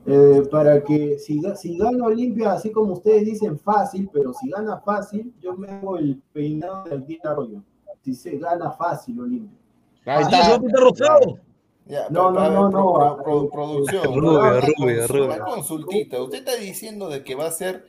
Eh, 0.06 0.43
para 0.51 0.84
que 0.84 1.18
si, 1.18 1.41
si 1.56 1.78
gana 1.78 2.06
Olimpia, 2.06 2.51
así 2.54 2.72
como 2.72 2.93
ustedes 2.93 3.24
dicen 3.26 3.58
fácil, 3.58 4.10
pero 4.12 4.34
si 4.34 4.49
gana 4.49 4.78
fácil, 4.82 5.34
yo 5.41 5.54
me 5.56 5.70
hago 5.70 5.97
el 5.97 6.22
peinado 6.34 6.84
del 6.89 7.06
día 7.06 7.20
Arroyo. 7.24 7.64
Si 8.04 8.14
se 8.14 8.38
gana 8.38 8.72
fácil 8.72 9.20
Olimpia. 9.22 9.58
Ahí 10.06 10.26
Ah, 10.30 10.56
está. 10.58 10.80
rosado. 10.80 11.38
Ya, 11.86 12.08
No, 12.10 12.34
pero, 12.34 12.49
no, 12.51 12.70
no, 12.70 12.70
pro- 12.70 12.82
no, 12.82 13.16
pro- 13.16 13.24
pro- 13.24 13.49
producción. 13.49 14.04
cons- 14.04 15.08
rubia. 15.10 15.36
una 15.36 15.45
consultita. 15.45 16.22
Usted 16.22 16.38
está 16.39 16.56
diciendo 16.56 17.08
de 17.10 17.24
que 17.24 17.36
va 17.36 17.47
a 17.47 17.51
ser, 17.51 17.86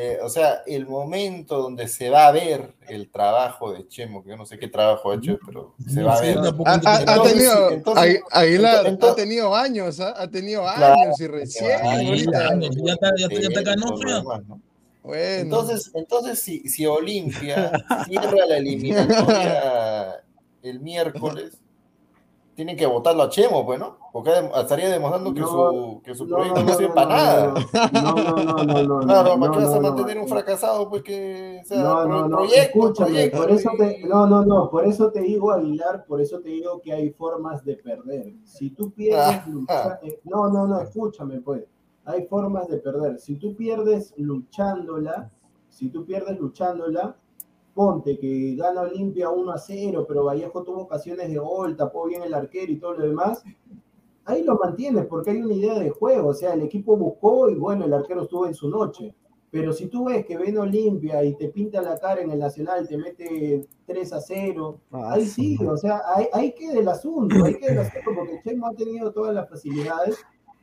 eh, 0.00 0.18
o 0.22 0.28
sea, 0.28 0.62
el 0.66 0.86
momento 0.86 1.58
donde 1.60 1.88
se 1.88 2.08
va 2.08 2.28
a 2.28 2.32
ver 2.32 2.74
el 2.86 3.10
trabajo 3.10 3.72
de 3.72 3.88
Chemo, 3.88 4.22
que 4.22 4.30
yo 4.30 4.36
no 4.36 4.46
sé 4.46 4.56
qué 4.58 4.68
trabajo 4.68 5.10
ha 5.10 5.16
hecho, 5.16 5.38
pero 5.44 5.74
se 5.86 6.02
va 6.04 6.16
a 6.16 6.20
ver. 6.20 6.38
Ha, 6.38 6.80
ha- 6.84 7.14
ha 7.14 7.22
tenido, 7.22 7.68
ha 8.30 8.42
años, 9.56 9.98
¿ah? 10.00 10.14
ha 10.16 10.28
tenido 10.30 10.62
Claro, 10.62 10.94
años 11.02 11.20
y 11.20 11.26
recién 11.26 11.78
claro. 11.80 12.08
ahorita. 12.08 12.48
años, 12.48 12.76
ya 12.76 12.92
está- 12.92 13.12
ya 13.18 13.26
Entonces, 15.40 15.90
entonces 15.94 16.38
si, 16.38 16.60
si 16.68 16.86
Olimpia 16.86 17.72
cierra 18.06 18.46
la 18.46 18.56
eliminatoria 18.58 20.22
el 20.62 20.80
miércoles, 20.80 21.58
tienen 22.58 22.76
que 22.76 22.86
votarlo 22.86 23.22
a 23.22 23.28
Chemo, 23.28 23.64
pues, 23.64 23.78
¿no? 23.78 23.98
Porque 24.12 24.32
estaría 24.56 24.88
demostrando 24.90 25.32
que 25.32 25.42
No, 25.42 25.46
su, 25.46 26.02
que 26.02 26.12
su 26.12 26.26
No, 26.26 26.34
proyecto 26.38 26.58
no, 26.58 26.66
no, 26.66 26.72
no, 26.72 26.76
sirve 26.76 26.88
no, 26.88 26.94
para 26.96 27.06
no, 27.06 27.14
nada. 27.14 27.54
No, 27.92 28.14
no, 28.16 28.42
no, 28.42 28.64
no, 28.64 28.82
no. 28.82 28.98
Claro, 29.06 29.36
no, 29.36 29.40
¿para 29.40 29.52
qué 29.52 29.58
vas 29.58 29.68
a 29.68 29.76
no, 29.76 29.80
no, 29.82 29.88
mantener 29.90 30.16
no. 30.16 30.22
un 30.24 30.28
fracasado? 30.28 30.88
Pues 30.90 31.02
que 31.04 31.60
sea 31.64 31.84
No, 31.84 31.94
pro- 32.02 32.08
no, 32.08 32.28
no, 32.28 32.36
proyecto, 32.38 32.60
escúchame, 32.80 33.10
proyecto, 33.10 33.38
por 33.38 33.50
eso 33.52 33.70
te, 33.78 34.00
no, 34.08 34.26
no, 34.26 34.44
no, 34.44 34.70
por 34.70 34.84
eso 34.88 35.12
te 35.12 35.20
digo, 35.20 35.52
Aguilar, 35.52 36.04
por 36.04 36.20
eso 36.20 36.40
te 36.40 36.48
digo 36.48 36.80
que 36.82 36.92
hay 36.92 37.10
formas 37.10 37.64
de 37.64 37.76
perder. 37.76 38.32
Si 38.42 38.70
tú 38.70 38.90
pierdes, 38.90 39.40
Ah, 39.68 40.00
eh, 40.02 40.18
no, 40.24 40.48
no, 40.50 40.66
no, 40.66 40.80
escúchame, 40.80 41.40
pues, 41.40 41.62
hay 42.06 42.26
formas 42.26 42.66
de 42.66 42.78
perder. 42.78 43.20
Si 43.20 43.36
tú 43.36 43.54
pierdes 43.54 44.14
luchándola, 44.16 45.30
si 45.68 45.90
tú 45.90 46.04
pierdes 46.04 46.36
luchándola, 46.40 47.14
ponte 47.78 48.18
que 48.18 48.56
gana 48.56 48.80
Olimpia 48.80 49.30
1 49.30 49.52
a 49.52 49.56
0, 49.56 50.04
pero 50.08 50.24
Vallejo 50.24 50.64
tuvo 50.64 50.80
ocasiones 50.80 51.28
de 51.28 51.38
gol, 51.38 51.76
tapó 51.76 52.08
bien 52.08 52.24
el 52.24 52.34
arquero 52.34 52.72
y 52.72 52.80
todo 52.80 52.94
lo 52.94 53.06
demás, 53.06 53.44
ahí 54.24 54.42
lo 54.42 54.56
mantienes 54.56 55.06
porque 55.06 55.30
hay 55.30 55.42
una 55.42 55.54
idea 55.54 55.78
de 55.78 55.90
juego, 55.90 56.30
o 56.30 56.34
sea, 56.34 56.54
el 56.54 56.62
equipo 56.62 56.96
buscó 56.96 57.48
y 57.48 57.54
bueno, 57.54 57.84
el 57.84 57.92
arquero 57.92 58.22
estuvo 58.22 58.48
en 58.48 58.54
su 58.54 58.68
noche. 58.68 59.14
Pero 59.52 59.72
si 59.72 59.86
tú 59.86 60.06
ves 60.06 60.26
que 60.26 60.36
ven 60.36 60.58
Olimpia 60.58 61.22
y 61.22 61.36
te 61.36 61.50
pinta 61.50 61.80
la 61.80 61.96
cara 62.00 62.20
en 62.20 62.32
el 62.32 62.40
Nacional, 62.40 62.88
te 62.88 62.98
mete 62.98 63.68
3 63.86 64.12
a 64.12 64.20
0, 64.20 64.80
Ah, 64.90 65.12
ahí 65.12 65.26
sí, 65.26 65.56
o 65.64 65.76
sea, 65.76 66.02
ahí, 66.16 66.26
ahí 66.32 66.54
queda 66.56 66.80
el 66.80 66.88
asunto, 66.88 67.44
ahí 67.44 67.54
queda 67.60 67.74
el 67.74 67.78
asunto, 67.78 68.10
porque 68.16 68.40
Chemo 68.42 68.66
ha 68.66 68.74
tenido 68.74 69.12
todas 69.12 69.32
las 69.32 69.48
facilidades, 69.48 70.18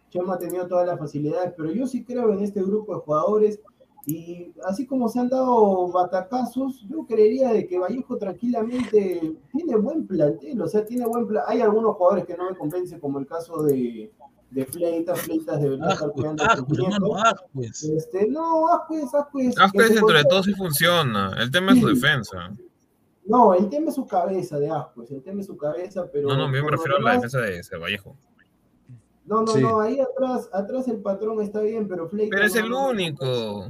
Chemo 0.09 0.33
ha 0.33 0.37
tenido 0.37 0.67
todas 0.67 0.85
las 0.85 0.99
facilidades, 0.99 1.53
pero 1.55 1.71
yo 1.71 1.87
sí 1.87 2.03
creo 2.03 2.33
en 2.33 2.41
este 2.41 2.61
grupo 2.61 2.93
de 2.93 2.99
jugadores 2.99 3.61
y 4.07 4.51
así 4.65 4.85
como 4.85 5.09
se 5.09 5.19
han 5.19 5.29
dado 5.29 5.87
batacazos, 5.91 6.85
yo 6.87 7.05
creería 7.07 7.51
de 7.51 7.65
que 7.65 7.79
Vallejo 7.79 8.17
tranquilamente 8.17 9.35
tiene 9.51 9.75
buen 9.77 10.05
plantel, 10.05 10.61
o 10.61 10.67
sea, 10.67 10.85
tiene 10.85 11.05
buen 11.07 11.25
plan. 11.27 11.43
Hay 11.47 11.61
algunos 11.61 11.95
jugadores 11.95 12.25
que 12.25 12.37
no 12.37 12.49
me 12.49 12.55
convencen, 12.57 12.99
como 12.99 13.17
el 13.19 13.25
caso 13.25 13.63
de, 13.63 14.11
de 14.51 14.65
Fleitas, 14.65 15.19
Fleitas 15.21 15.59
debería 15.61 15.89
estar. 15.89 16.11
Ascuez. 17.23 17.83
Este, 17.83 18.27
no, 18.27 18.67
Ascuez, 18.69 19.13
Ascuez. 19.13 19.57
Ascuez 19.59 19.99
podría- 19.99 20.23
todo 20.23 20.43
sí 20.43 20.53
funciona. 20.53 21.33
El 21.39 21.49
tema 21.51 21.73
es 21.73 21.79
su 21.79 21.87
Sí. 21.89 21.95
defensa. 21.95 22.51
No, 23.25 23.55
el 23.55 23.69
tema 23.69 23.89
es 23.89 23.95
su 23.95 24.05
cabeza 24.05 24.59
de 24.59 24.69
Ascuez, 24.69 25.09
el 25.11 25.23
tema 25.23 25.41
es 25.41 25.47
su 25.47 25.57
cabeza, 25.57 26.05
pero. 26.11 26.27
No, 26.29 26.35
no, 26.37 26.55
yo 26.55 26.63
me 26.63 26.69
refiero 26.71 26.97
a 26.97 27.01
la 27.01 27.13
defensa 27.13 27.39
de, 27.39 27.61
de 27.61 27.77
Vallejo. 27.77 28.15
No, 29.25 29.41
no, 29.41 29.47
Sí. 29.53 29.61
no, 29.61 29.79
ahí 29.81 29.99
atrás, 29.99 30.49
atrás 30.53 30.87
el 30.87 30.97
patrón 30.97 31.41
está 31.41 31.61
bien, 31.61 31.87
pero 31.87 32.07
Fleita 32.07 32.35
Pero 32.35 32.47
es 32.47 32.53
no- 32.55 32.61
el 32.61 32.69
no- 32.69 32.89
único. 32.89 33.69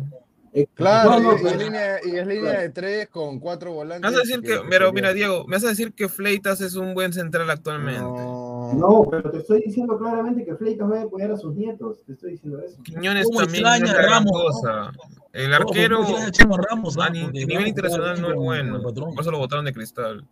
Claro, 0.74 1.20
no, 1.20 1.20
no, 1.34 1.38
y, 1.38 1.43
pero- 1.43 1.58
línea, 1.60 1.97
y 2.06 2.16
es 2.16 2.26
línea 2.28 2.51
Claro. 2.51 2.62
de 2.62 2.70
tres 2.70 3.10
con 3.10 3.39
cuatro 3.41 3.74
volantes. 3.74 4.10
Me 4.10 4.16
vas 4.16 4.24
a 4.26 4.28
decir 4.28 4.41
que, 4.41 4.53
que 4.62 4.68
pero 4.70 4.93
mira, 4.93 5.12
Diego, 5.12 5.45
me 5.47 5.58
vas 5.58 5.66
a 5.66 5.70
decir 5.70 5.91
que 5.93 6.08
Fleitas 6.08 6.62
es 6.62 6.76
un 6.76 6.93
buen 6.93 7.12
central 7.12 7.49
actualmente. 7.49 7.99
No, 7.99 9.06
pero 9.12 9.32
te 9.32 9.39
estoy 9.39 9.62
diciendo 9.64 9.97
claramente 9.97 10.45
que 10.45 10.56
Fleitas 10.56 10.89
va 10.89 10.99
a 10.99 11.03
apoyar 11.03 11.32
a 11.32 11.38
sus 11.38 11.53
nietos. 11.56 11.97
Te 12.06 12.14
estoy 12.14 12.32
diciendo 12.32 12.62
eso. 12.62 12.82
Quiñones 12.84 13.26
¿Cómo 13.26 13.39
también 13.41 13.64
no 13.64 13.70
extraña 13.76 13.99
es 13.99 14.08
a 14.08 14.10
Ramos, 14.10 14.32
cosa. 14.32 14.91
El 15.34 15.49
No, 15.49 15.56
arquero 15.58 15.97
¿cómo 16.03 16.18
extraña 16.20 16.56
a 16.56 16.58
Ramos, 16.70 16.97
a 16.97 17.03
ah? 17.06 17.10
ni- 17.10 17.24
Porque 17.24 17.45
nivel 17.45 17.68
internacional 17.68 18.22
no 18.22 18.30
es 18.30 18.36
bueno. 18.36 18.82
Por 18.82 19.20
eso 19.20 19.32
lo 19.32 19.38
botaron 19.39 19.66
de 19.66 19.74
cristal. 19.74 20.26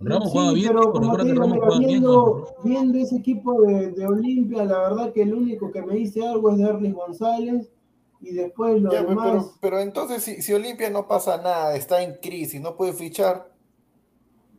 Ramos 0.00 0.30
Sí, 0.30 0.54
bien, 0.54 0.68
pero 0.68 0.92
digo, 0.92 1.16
Ramos 1.40 1.78
bien. 1.78 1.88
viendo, 1.88 2.46
viendo 2.62 2.98
ese 2.98 3.16
equipo 3.16 3.62
de, 3.62 3.90
de 3.90 4.06
Olimpia, 4.06 4.64
la 4.64 4.78
verdad 4.78 5.12
que 5.12 5.22
el 5.22 5.34
único 5.34 5.72
que 5.72 5.82
me 5.82 5.94
dice 5.94 6.24
algo 6.26 6.50
es 6.52 6.58
Darlis 6.58 6.94
González 6.94 7.72
y 8.20 8.32
después 8.34 8.80
lo 8.80 8.92
Ya, 8.92 8.98
pues, 9.04 9.08
demás. 9.10 9.26
pero, 9.32 9.52
pero 9.60 9.80
entonces, 9.80 10.22
si, 10.22 10.40
si 10.42 10.52
Olimpia 10.52 10.88
no 10.90 11.08
pasa 11.08 11.36
nada, 11.38 11.74
está 11.74 12.02
en 12.02 12.14
crisis, 12.22 12.60
no 12.60 12.76
puede 12.76 12.92
fichar, 12.92 13.50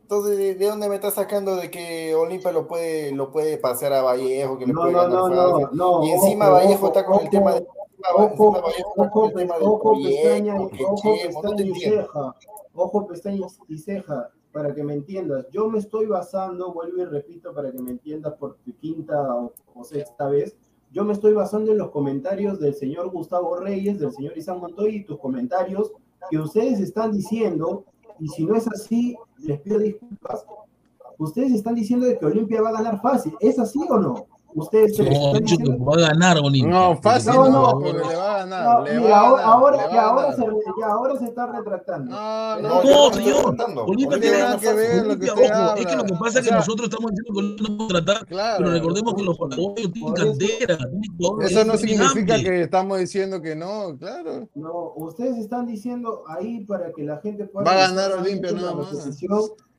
entonces, 0.02 0.36
¿de, 0.36 0.54
de 0.56 0.66
dónde 0.66 0.88
me 0.88 0.96
estás 0.96 1.14
sacando 1.14 1.54
de 1.56 1.70
que 1.70 2.14
Olimpia 2.16 2.50
lo 2.52 2.66
puede, 2.66 3.12
lo 3.12 3.30
puede 3.30 3.56
pasear 3.58 3.92
a 3.92 4.02
Vallejo, 4.02 4.58
que 4.58 4.66
le 4.66 4.72
No, 4.72 4.80
puede 4.82 4.92
no, 4.92 4.98
ganar 4.98 5.12
no, 5.20 5.28
no, 5.28 5.70
no, 5.72 6.04
y 6.04 6.10
encima 6.10 6.46
ojo, 6.46 6.54
Vallejo 6.54 6.74
ojo, 6.74 6.86
está 6.88 7.06
con 7.06 7.14
el 7.14 7.20
ojo, 7.22 7.30
tema 7.30 7.54
de. 7.54 7.66
Ojo, 8.16 8.62
ojo, 8.96 9.26
el 9.26 9.34
tema 9.34 9.54
del 9.58 9.62
ojo, 9.68 9.92
pestaña, 10.02 10.54
ojo, 10.60 11.16
pestaña 11.22 11.62
y 11.64 11.74
ceja, 11.80 12.34
ojo, 12.74 13.06
pestaña 13.06 13.46
y 13.68 13.78
ceja, 13.78 14.30
para 14.52 14.74
que 14.74 14.82
me 14.82 14.94
entiendas. 14.94 15.46
Yo 15.50 15.68
me 15.68 15.78
estoy 15.78 16.06
basando, 16.06 16.72
vuelvo 16.72 17.02
y 17.02 17.04
repito, 17.04 17.54
para 17.54 17.70
que 17.70 17.80
me 17.80 17.92
entiendas 17.92 18.34
por 18.34 18.56
quinta 18.80 19.34
o, 19.34 19.52
sexta 19.84 20.28
vez, 20.28 20.56
yo 20.92 21.04
me 21.04 21.12
estoy 21.12 21.34
basando 21.34 21.70
en 21.70 21.78
los 21.78 21.90
comentarios 21.90 22.58
del 22.58 22.74
señor 22.74 23.10
Gustavo 23.10 23.56
Reyes, 23.56 23.98
del 23.98 24.12
señor 24.12 24.36
Isán 24.36 24.60
Montoya 24.60 24.96
y 24.96 25.04
tus 25.04 25.18
comentarios 25.18 25.92
que 26.30 26.38
ustedes 26.38 26.80
están 26.80 27.12
diciendo, 27.12 27.84
y 28.18 28.28
si 28.28 28.44
no 28.44 28.56
es 28.56 28.66
así, 28.68 29.16
les 29.38 29.60
pido 29.60 29.78
disculpas, 29.78 30.44
ustedes 31.18 31.52
están 31.52 31.76
diciendo 31.76 32.06
de 32.06 32.18
que 32.18 32.26
Olimpia 32.26 32.60
va 32.60 32.70
a 32.70 32.82
ganar 32.82 33.00
fácil, 33.00 33.34
¿es 33.40 33.58
así 33.58 33.78
o 33.88 33.98
no? 33.98 34.26
Ustedes 34.54 34.96
tres 34.96 35.08
No, 35.10 35.14
están 35.26 35.32
que 35.44 35.56
diciendo- 35.56 35.84
va 35.84 35.94
a 35.94 36.00
ganar 36.08 36.38
Olimpia. 36.38 36.70
No, 36.72 36.96
fácil 37.00 37.32
No, 37.34 37.48
no, 37.48 37.50
no, 37.62 37.70
porque 37.72 37.92
le 37.92 38.00
va 38.16 38.34
a 38.34 38.38
ganar. 38.38 38.64
no, 38.64 38.84
le 38.84 38.98
va 38.98 39.16
a 39.16 39.20
ahora, 39.20 39.36
ganar, 39.42 39.54
ahora, 39.54 39.76
le 39.76 39.82
va 39.84 39.92
ya, 39.92 40.00
a 40.00 40.04
ahora 40.10 40.22
ganar. 40.22 40.36
se, 40.36 40.84
ahora 40.84 41.18
se 41.18 41.24
está 41.26 41.46
retractando. 41.46 42.10
No, 42.10 42.58
Eh, 42.58 42.62
no, 42.62 42.82
No, 42.82 43.12
señor. 43.14 43.56
Olimpia 43.88 44.20
tiene 44.20 44.36
que 44.60 44.72
ver 44.72 45.06
lo 45.06 45.18
que 45.18 45.30
ojo, 45.30 45.40
es 45.76 45.86
que 45.86 45.96
lo 45.96 46.04
que 46.04 46.12
pasa 46.14 46.38
O 46.38 46.42
es 46.42 46.48
que 46.48 46.54
nosotros 46.54 46.88
estamos 46.90 47.10
diciendo 47.12 47.32
que 47.32 47.38
Olimpia 47.38 47.68
no 47.68 47.76
puede 47.88 48.02
tratar, 48.02 48.26
Claro. 48.26 48.56
pero 48.58 48.70
recordemos 48.72 49.14
que 49.14 49.22
los 49.22 49.38
paraguayos 49.38 49.92
tienen 49.92 50.14
cantera, 50.14 50.78
Eso 51.42 51.64
no 51.64 51.76
significa 51.76 52.36
que 52.36 52.62
estamos 52.62 52.98
diciendo 52.98 53.40
que 53.40 53.54
no, 53.54 53.96
claro. 53.98 54.48
No, 54.54 54.92
ustedes 54.96 55.36
están 55.38 55.66
diciendo 55.66 56.24
ahí 56.26 56.64
para 56.64 56.92
que 56.92 57.04
la 57.04 57.18
gente 57.18 57.44
pueda. 57.46 57.64
Va 57.70 57.72
a 57.84 57.88
ganar 57.88 58.12
Olimpia 58.18 58.52
nada 58.52 58.74
más. 58.74 58.88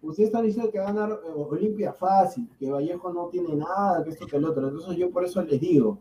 Ustedes 0.02 0.30
están 0.30 0.45
diciendo 0.45 0.72
que 0.72 0.80
va 0.80 0.89
a 0.89 0.93
ganar 0.93 1.12
eh, 1.24 1.30
Olimpia 1.36 1.93
fácil, 1.93 2.47
que 2.60 2.72
Vallejo 2.72 3.14
no 3.14 3.28
tiene 3.28 3.56
nada, 3.56 4.04
que 4.04 4.10
esto 4.12 4.26
que 4.26 4.38
el 4.38 4.45
otro. 4.45 4.68
Entonces 4.70 4.97
yo 4.97 5.12
por 5.12 5.24
eso 5.26 5.41
les 5.43 5.60
digo, 5.62 5.99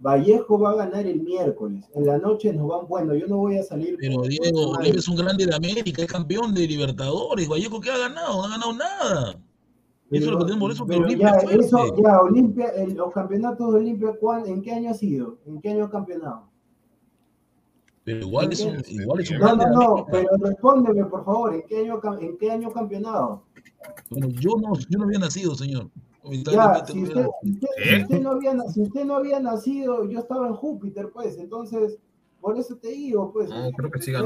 Vallejo 0.00 0.58
va 0.58 0.70
a 0.70 0.74
ganar 0.76 1.06
el 1.06 1.20
miércoles. 1.20 1.84
En 1.94 2.06
la 2.06 2.18
noche 2.18 2.52
nos 2.52 2.66
van, 2.66 2.88
bueno, 2.88 3.14
yo 3.14 3.26
no 3.26 3.36
voy 3.36 3.58
a 3.58 3.62
salir. 3.62 3.96
Pero 4.00 4.22
Diego, 4.22 4.70
Olimpia 4.70 4.98
es 4.98 5.08
un 5.08 5.16
grande 5.16 5.46
de 5.46 5.54
América, 5.54 6.02
es 6.02 6.08
campeón 6.10 6.54
de 6.54 6.66
Libertadores. 6.66 7.48
Vallejo, 7.48 7.80
¿qué 7.80 7.90
ha 7.90 7.98
ganado? 7.98 8.38
No 8.38 8.44
ha 8.44 8.48
ganado 8.48 8.72
nada. 8.72 9.38
Eso 10.10 10.24
es 10.26 10.30
lo 10.30 10.38
que 10.40 10.44
tenemos 10.44 10.60
por 10.60 10.72
eso, 10.72 10.86
pero 10.86 11.04
Olimpia 11.04 11.40
ya, 11.42 11.50
eso, 11.52 11.96
ya, 12.02 12.20
Olimpia, 12.20 12.66
el- 12.76 12.94
los 12.94 13.12
campeonatos 13.12 13.72
de 13.72 13.78
Olimpia, 13.80 14.12
¿cuán- 14.20 14.46
¿en 14.46 14.60
qué 14.60 14.72
año 14.72 14.90
ha 14.90 14.94
sido? 14.94 15.38
¿En 15.46 15.58
qué 15.60 15.70
año 15.70 15.84
ha 15.84 15.90
campeonado? 15.90 16.51
Pero 18.04 18.18
igual 18.26 18.52
es 18.52 18.60
un, 18.60 18.82
igual 18.88 19.20
es 19.20 19.30
un 19.30 19.38
No, 19.38 19.44
grande 19.46 19.64
no, 19.66 19.80
no, 19.80 20.06
pero 20.10 20.28
respóndeme, 20.38 21.04
por 21.04 21.24
favor, 21.24 21.54
¿en 21.54 21.62
qué 21.68 21.78
año, 21.80 22.00
en 22.20 22.36
qué 22.38 22.50
año 22.50 22.70
campeonado? 22.72 23.44
Bueno, 24.10 24.28
yo 24.30 24.56
no, 24.60 24.74
yo 24.76 24.98
no 24.98 25.04
había 25.04 25.18
nacido, 25.20 25.54
señor. 25.54 25.88
Ya, 26.24 26.30
si 26.30 26.38
usted, 26.38 26.58
había 26.58 26.84
si 26.86 27.02
usted- 27.02 27.26
¿Eh? 27.78 27.96
si 27.96 28.02
usted 28.02 28.20
no 28.20 28.30
había, 28.30 28.54
na- 28.54 28.68
si 28.68 28.80
usted 28.82 29.04
no 29.04 29.16
había 29.16 29.40
nacido, 29.40 30.08
yo 30.08 30.18
estaba 30.20 30.46
en 30.48 30.54
Júpiter, 30.54 31.10
pues, 31.12 31.36
entonces, 31.38 31.98
por 32.40 32.58
eso 32.58 32.76
te 32.76 32.88
digo, 32.88 33.32
pues. 33.32 33.48
No, 33.50 33.70
creo 33.72 33.90
que 33.90 34.16
a 34.16 34.20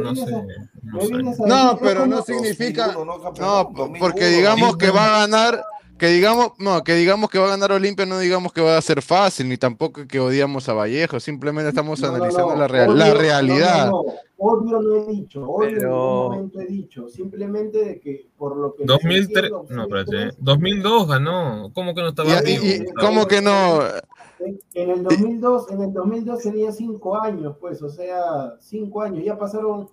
No, 1.46 1.78
pero 1.80 2.06
no 2.06 2.22
significa. 2.22 2.86
2001, 2.92 3.04
no, 3.04 3.22
campeón, 3.22 3.46
No, 3.46 3.64
2001, 3.74 3.98
porque 3.98 4.26
digamos 4.26 4.76
que 4.76 4.86
2001. 4.86 4.94
va 4.94 5.06
a 5.06 5.20
ganar. 5.26 5.64
Que 5.98 6.08
digamos, 6.08 6.52
no, 6.58 6.84
que 6.84 6.92
digamos 6.94 7.30
que 7.30 7.38
va 7.38 7.46
a 7.46 7.50
ganar 7.50 7.72
Olimpia, 7.72 8.04
no 8.04 8.18
digamos 8.18 8.52
que 8.52 8.60
va 8.60 8.76
a 8.76 8.82
ser 8.82 9.00
fácil, 9.00 9.48
ni 9.48 9.56
tampoco 9.56 10.06
que 10.06 10.20
odiamos 10.20 10.68
a 10.68 10.74
Vallejo, 10.74 11.18
simplemente 11.20 11.70
estamos 11.70 11.98
No, 12.00 12.08
no, 12.08 12.14
analizando 12.16 12.52
no, 12.54 12.60
la, 12.60 12.68
real- 12.68 12.88
odio- 12.90 12.96
la 12.98 13.06
no, 13.08 13.14
no, 13.14 13.20
realidad. 13.20 13.90
no, 13.90 14.04
odio 14.36 14.80
no 14.82 14.94
he 14.96 15.06
dicho, 15.12 15.48
odio 15.48 15.68
en 15.70 15.74
Pero- 15.76 15.88
ningún 15.88 16.34
momento 16.36 16.60
he 16.60 16.66
dicho, 16.66 17.08
simplemente 17.08 17.82
de 17.82 18.00
que 18.00 18.28
por 18.36 18.56
lo 18.58 18.74
que 18.74 18.80
les 18.80 18.88
2003, 18.88 19.44
entiendo, 19.50 19.66
no, 19.70 19.82
espérate, 19.84 20.10
tres, 20.10 20.34
2002 20.38 21.08
ganó. 21.08 21.70
¿Cómo 21.74 21.94
que 21.94 22.02
no 22.02 22.08
estaba 22.08 22.28
Y- 22.28 22.32
y- 22.32 22.58
vivo? 22.58 22.64
y- 22.90 22.92
¿Cómo 23.00 23.26
que 23.26 23.40
no? 23.40 23.80
En, 24.38 24.60
en 24.74 24.90
el 24.90 25.02
2002, 25.02 25.70
en 25.70 25.80
el 25.80 25.92
2002 25.94 26.42
tenía 26.42 26.70
cinco 26.72 27.18
años, 27.18 27.56
pues, 27.58 27.80
o 27.80 27.88
sea, 27.88 28.52
cinco 28.60 29.00
años, 29.00 29.24
ya 29.24 29.38
pasaron 29.38 29.88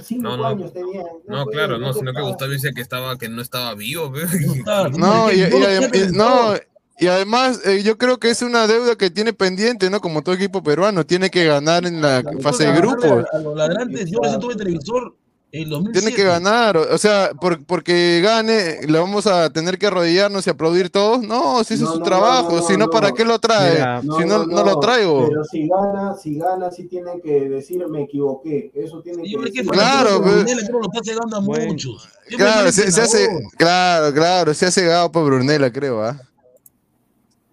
cinco 0.00 0.22
No, 0.22 0.36
no. 0.36 0.46
años 0.46 0.72
tenía. 0.72 1.02
No, 1.26 1.46
claro, 1.46 1.78
no, 1.78 1.92
sino 1.92 2.12
que. 2.12 2.20
Gustavo 2.22 2.50
dice 2.52 2.72
que 2.74 2.80
estaba, 2.80 3.16
que 3.18 3.28
no 3.28 3.42
estaba 3.42 3.74
vivo. 3.74 4.12
No 4.96 5.32
y, 5.32 5.38
no 5.38 5.58
y- 5.72 6.12
no, 6.12 6.24
todo. 6.24 6.60
y 6.98 7.06
además 7.06 7.60
eh, 7.64 7.82
yo 7.82 7.96
creo 7.98 8.18
que 8.18 8.30
es 8.30 8.42
una 8.42 8.66
deuda 8.66 8.96
que 8.96 9.10
tiene 9.10 9.32
pendiente, 9.32 9.88
¿no? 9.90 10.00
Como 10.00 10.22
todo 10.22 10.34
equipo 10.34 10.62
peruano, 10.62 11.04
tiene 11.06 11.30
que 11.30 11.44
ganar 11.44 11.86
en 11.86 12.00
la 12.00 12.22
fase 12.40 12.66
de 12.66 12.72
grupos. 12.76 13.24
A 13.32 13.38
los 13.38 13.56
ladrantes, 13.56 14.10
yo 14.10 14.18
tuve 14.38 14.56
televisor 14.56 15.02
en 15.04 15.08
2007. 15.08 15.17
Tiene 15.50 16.12
que 16.14 16.24
ganar, 16.24 16.76
o 16.76 16.98
sea, 16.98 17.30
por- 17.40 17.64
porque 17.64 18.20
gane, 18.22 18.86
le 18.86 18.98
vamos 18.98 19.26
a 19.26 19.48
tener 19.50 19.78
que 19.78 19.86
arrodillarnos 19.86 20.46
y 20.46 20.50
aplaudir 20.50 20.90
todos. 20.90 21.22
No, 21.22 21.64
si 21.64 21.72
ese 21.74 21.84
No, 21.84 21.88
es 21.88 21.92
su 21.94 21.98
no, 22.00 22.04
trabajo, 22.04 22.50
no, 22.50 22.56
no, 22.56 22.62
si 22.62 22.72
no, 22.76 22.84
no. 22.84 22.90
¿para 22.90 23.12
qué 23.12 23.24
lo 23.24 23.38
trae? 23.38 23.72
Mira, 23.72 24.02
si 24.02 24.08
no, 24.26 24.44
no, 24.44 24.62
lo 24.62 24.78
traigo. 24.78 25.26
Pero 25.26 25.44
si 25.44 25.66
gana, 25.66 26.14
si 26.14 26.36
gana, 26.36 26.70
sí 26.70 26.84
tiene 26.86 27.18
que 27.22 27.48
decir 27.48 27.82
me 27.88 28.02
equivoqué. 28.02 28.70
Eso 28.74 29.00
tiene 29.00 29.22
que 29.22 29.38
decir. 29.38 29.66
Claro, 29.68 30.20
pues. 30.20 30.34
Brunella 30.44 30.66
creo 30.66 30.80
que 30.80 30.86
lo 30.86 30.92
está 30.92 31.12
cegando 31.12 31.36
a 31.38 31.40
Bueno. 31.40 31.64
muchos. 31.66 32.02
Siempre 32.26 32.36
Claro, 32.36 32.62
mal 32.64 32.72
se, 32.74 32.92
se 32.92 33.00
hace, 33.00 33.28
claro, 33.56 34.12
claro, 34.12 34.52
se 34.52 34.66
ha 34.66 34.70
cegado 34.70 35.10
por 35.10 35.24
Brunella, 35.24 35.72
creo, 35.72 36.04
¿ah? 36.04 36.20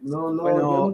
No, 0.01 0.31
no, 0.31 0.43
Bueno, 0.43 0.93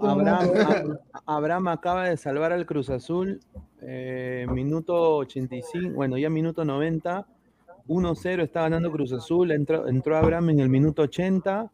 Abraham 1.25 1.67
acaba 1.67 2.07
de 2.07 2.15
salvar 2.15 2.53
al 2.53 2.65
Cruz 2.67 2.89
Azul, 2.91 3.41
eh, 3.81 4.45
minuto 4.51 5.17
85, 5.17 5.93
bueno, 5.95 6.17
ya 6.17 6.29
minuto 6.29 6.63
90, 6.65 7.25
1-0 7.87 8.43
está 8.43 8.61
ganando 8.61 8.91
Cruz 8.91 9.11
Azul, 9.13 9.51
entró, 9.51 9.87
entró 9.87 10.17
Abraham 10.17 10.51
en 10.51 10.59
el 10.59 10.69
minuto 10.69 11.01
80 11.03 11.71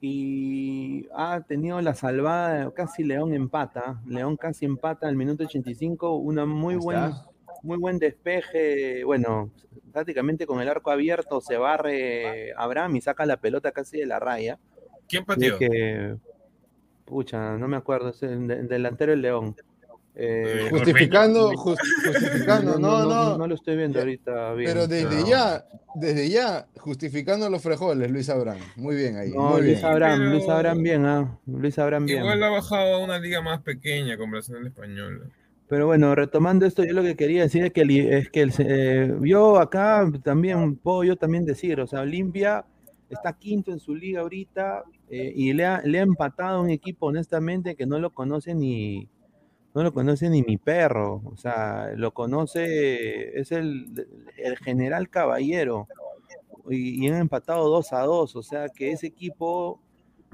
y 0.00 1.06
ha 1.16 1.40
tenido 1.42 1.80
la 1.80 1.94
salvada, 1.94 2.70
casi 2.72 3.04
León 3.04 3.32
empata, 3.34 4.00
León 4.06 4.36
casi 4.36 4.64
empata 4.64 5.06
en 5.06 5.10
el 5.12 5.16
minuto 5.16 5.44
85, 5.44 6.16
una 6.16 6.44
muy 6.44 6.74
Ahí 6.74 6.80
buen, 6.80 6.98
está. 7.04 7.26
muy 7.62 7.78
buen 7.78 7.98
despeje, 7.98 9.04
bueno, 9.04 9.50
prácticamente 9.92 10.46
con 10.46 10.60
el 10.60 10.68
arco 10.68 10.90
abierto 10.90 11.40
se 11.40 11.56
barre 11.56 12.52
Abraham 12.56 12.96
y 12.96 13.00
saca 13.00 13.24
la 13.26 13.38
pelota 13.38 13.72
casi 13.72 13.98
de 13.98 14.06
la 14.06 14.18
raya. 14.18 14.58
¿Quién 15.08 15.24
pateó? 15.24 15.54
es 15.54 15.58
que, 15.58 16.16
pucha, 17.04 17.56
no 17.56 17.68
me 17.68 17.76
acuerdo, 17.76 18.10
es 18.10 18.22
el 18.22 18.46
de- 18.46 18.62
delantero 18.64 19.12
del 19.12 19.22
León. 19.22 19.56
Eh, 20.16 20.66
Eh, 20.66 20.70
Justificando, 20.70 21.50
jus- 21.56 21.78
justificando, 22.06 22.78
no, 22.78 23.04
no. 23.04 23.36
no 23.36 23.46
lo 23.48 23.54
estoy 23.54 23.76
viendo 23.76 23.98
ahorita 23.98 24.54
bien. 24.54 24.70
Pero 24.70 24.86
desde 24.86 25.20
No. 25.22 25.26
ya, 25.26 25.64
desde 25.96 26.28
ya, 26.30 26.66
justificando 26.76 27.50
los 27.50 27.62
frijoles, 27.62 28.10
Luis 28.10 28.28
Abraham. 28.30 28.60
Muy 28.76 28.94
bien 28.94 29.16
ahí, 29.16 29.30
No, 29.32 29.50
muy 29.50 29.62
Luis 29.62 29.74
bien. 29.80 29.84
Abraham, 29.86 30.18
Pero- 30.20 30.30
Luis 30.30 30.48
Abraham 30.48 30.82
bien, 30.82 31.04
ah, 31.06 31.38
Luis 31.46 31.78
Abraham 31.78 32.06
bien. 32.06 32.20
Igual 32.20 32.42
ha 32.44 32.48
bajado 32.50 32.94
a 32.94 32.98
una 33.04 33.18
liga 33.18 33.40
más 33.42 33.60
pequeña 33.62 34.16
con 34.16 34.30
Brasil 34.30 34.54
al 34.56 34.66
español. 34.68 35.32
Pero 35.68 35.86
bueno, 35.86 36.14
retomando 36.14 36.66
esto, 36.66 36.84
yo 36.84 36.92
lo 36.92 37.02
que 37.02 37.16
quería 37.16 37.42
decir 37.42 37.64
es 37.64 37.72
que, 37.72 37.80
el- 37.80 37.90
es 38.12 38.30
que 38.30 38.42
el- 38.42 38.52
eh, 38.58 39.14
yo 39.22 39.58
acá 39.58 40.08
también 40.22 40.76
puedo 40.76 41.02
yo 41.02 41.16
también 41.16 41.44
decir, 41.44 41.80
o 41.80 41.86
sea, 41.88 42.02
Olimpia 42.02 42.64
está 43.10 43.32
quinto 43.32 43.72
en 43.72 43.80
su 43.80 43.94
liga 43.96 44.20
ahorita 44.20 44.84
eh, 45.10 45.32
y 45.34 45.52
le 45.54 45.64
ha, 45.66 45.80
le 45.84 45.98
ha 45.98 46.02
empatado 46.02 46.58
a 46.58 46.60
un 46.62 46.70
equipo 46.70 47.06
honestamente 47.06 47.74
que 47.76 47.86
no 47.86 47.98
lo 47.98 48.10
conoce 48.10 48.54
ni 48.54 49.08
no 49.74 49.82
lo 49.82 49.92
conoce 49.92 50.30
ni 50.30 50.42
mi 50.42 50.56
perro, 50.56 51.22
o 51.24 51.36
sea, 51.36 51.90
lo 51.96 52.14
conoce, 52.14 53.38
es 53.38 53.50
el, 53.50 54.06
el 54.36 54.56
general 54.58 55.10
caballero 55.10 55.88
y, 56.70 57.06
han 57.08 57.20
empatado 57.20 57.68
2 57.68 57.92
a 57.92 58.00
2, 58.02 58.36
o 58.36 58.42
sea 58.42 58.68
que 58.68 58.92
ese 58.92 59.06
equipo 59.06 59.80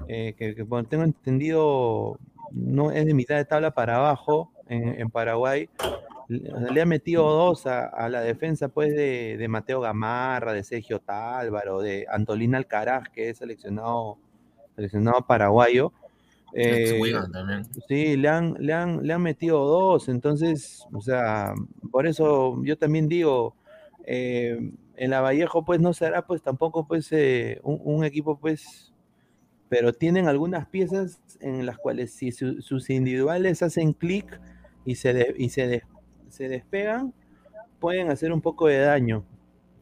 eh, 0.07 0.33
que, 0.37 0.55
que 0.55 0.63
tengo 0.63 1.03
entendido 1.03 2.17
no 2.51 2.91
es 2.91 3.05
de 3.05 3.13
mitad 3.13 3.35
de 3.35 3.45
tabla 3.45 3.71
para 3.71 3.97
abajo 3.97 4.51
en, 4.67 5.09
Paraguay. 5.09 5.69
Le, 6.27 6.81
ha 6.81 6.85
metido 6.85 7.29
dos 7.29 7.67
a, 7.67 7.87
a 7.87 8.07
la 8.07 8.21
defensa 8.21 8.69
pues 8.69 8.95
de, 8.95 9.35
de 9.37 9.47
Mateo 9.49 9.81
Gamarra, 9.81 10.53
de 10.53 10.63
Sergio 10.63 10.99
Tálvaro, 10.99 11.81
de 11.81 12.05
Antolín 12.09 12.55
Alcaraz, 12.55 13.09
que 13.09 13.29
es 13.29 13.39
seleccionado, 13.39 14.17
seleccionado 14.75 15.25
paraguayo. 15.27 15.91
Eh, 16.53 17.11
también. 17.31 17.63
Sí, 17.87 18.17
le 18.17 18.27
han, 18.27 18.55
le 18.59 18.73
han, 18.73 19.05
le 19.05 19.13
han 19.13 19.21
metido 19.21 19.59
dos, 19.65 20.09
entonces, 20.09 20.85
o 20.93 21.01
sea, 21.01 21.53
por 21.91 22.05
eso 22.07 22.61
yo 22.63 22.77
también 22.77 23.07
digo, 23.07 23.55
eh, 24.05 24.59
en 24.97 25.09
la 25.11 25.21
Vallejo 25.21 25.63
pues 25.65 25.79
no 25.79 25.93
será 25.93 26.25
pues 26.27 26.41
tampoco 26.41 26.85
pues 26.87 27.11
eh, 27.13 27.59
un, 27.63 27.79
un 27.83 28.03
equipo 28.03 28.37
pues, 28.39 28.93
pero 29.69 29.93
tienen 29.93 30.27
algunas 30.27 30.67
piezas 30.67 31.21
en 31.41 31.65
las 31.65 31.77
cuales 31.77 32.13
si 32.13 32.31
su- 32.31 32.61
sus 32.61 32.89
individuales 32.89 33.63
hacen 33.63 33.93
clic 33.93 34.39
y 34.85 34.95
se, 34.95 35.13
de- 35.13 35.35
y 35.37 35.49
se, 35.49 35.67
des- 35.67 35.83
se 36.29 36.49
despegan, 36.49 37.13
pueden 37.79 38.11
hacer 38.11 38.31
un 38.33 38.41
poco 38.41 38.67
de 38.67 38.79
daño, 38.79 39.25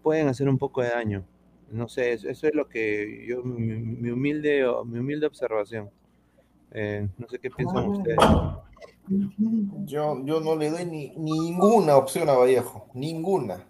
pueden 0.04 0.28
hacer 0.30 0.50
un 0.50 0.58
poco 0.60 0.82
de 0.84 0.90
daño. 0.90 1.26
No 1.72 1.88
sé, 1.90 2.14
eso, 2.14 2.30
eso 2.30 2.48
es 2.48 2.56
lo 2.56 2.70
que 2.70 3.26
yo, 3.28 3.44
mi, 3.44 3.76
mi 3.78 4.12
humilde, 4.12 4.66
mi 4.86 5.00
humilde 5.00 5.28
observación. 5.28 5.90
Eh, 6.72 7.08
no 7.18 7.28
sé 7.28 7.40
qué 7.40 7.50
piensan 7.50 7.90
ustedes. 7.90 8.18
Yo, 9.86 10.24
yo 10.24 10.40
no 10.40 10.56
le 10.56 10.70
doy 10.70 10.86
ni, 10.86 11.10
ninguna 11.18 11.98
opción 11.98 12.30
a 12.30 12.34
Vallejo, 12.34 12.88
ninguna. 12.94 13.66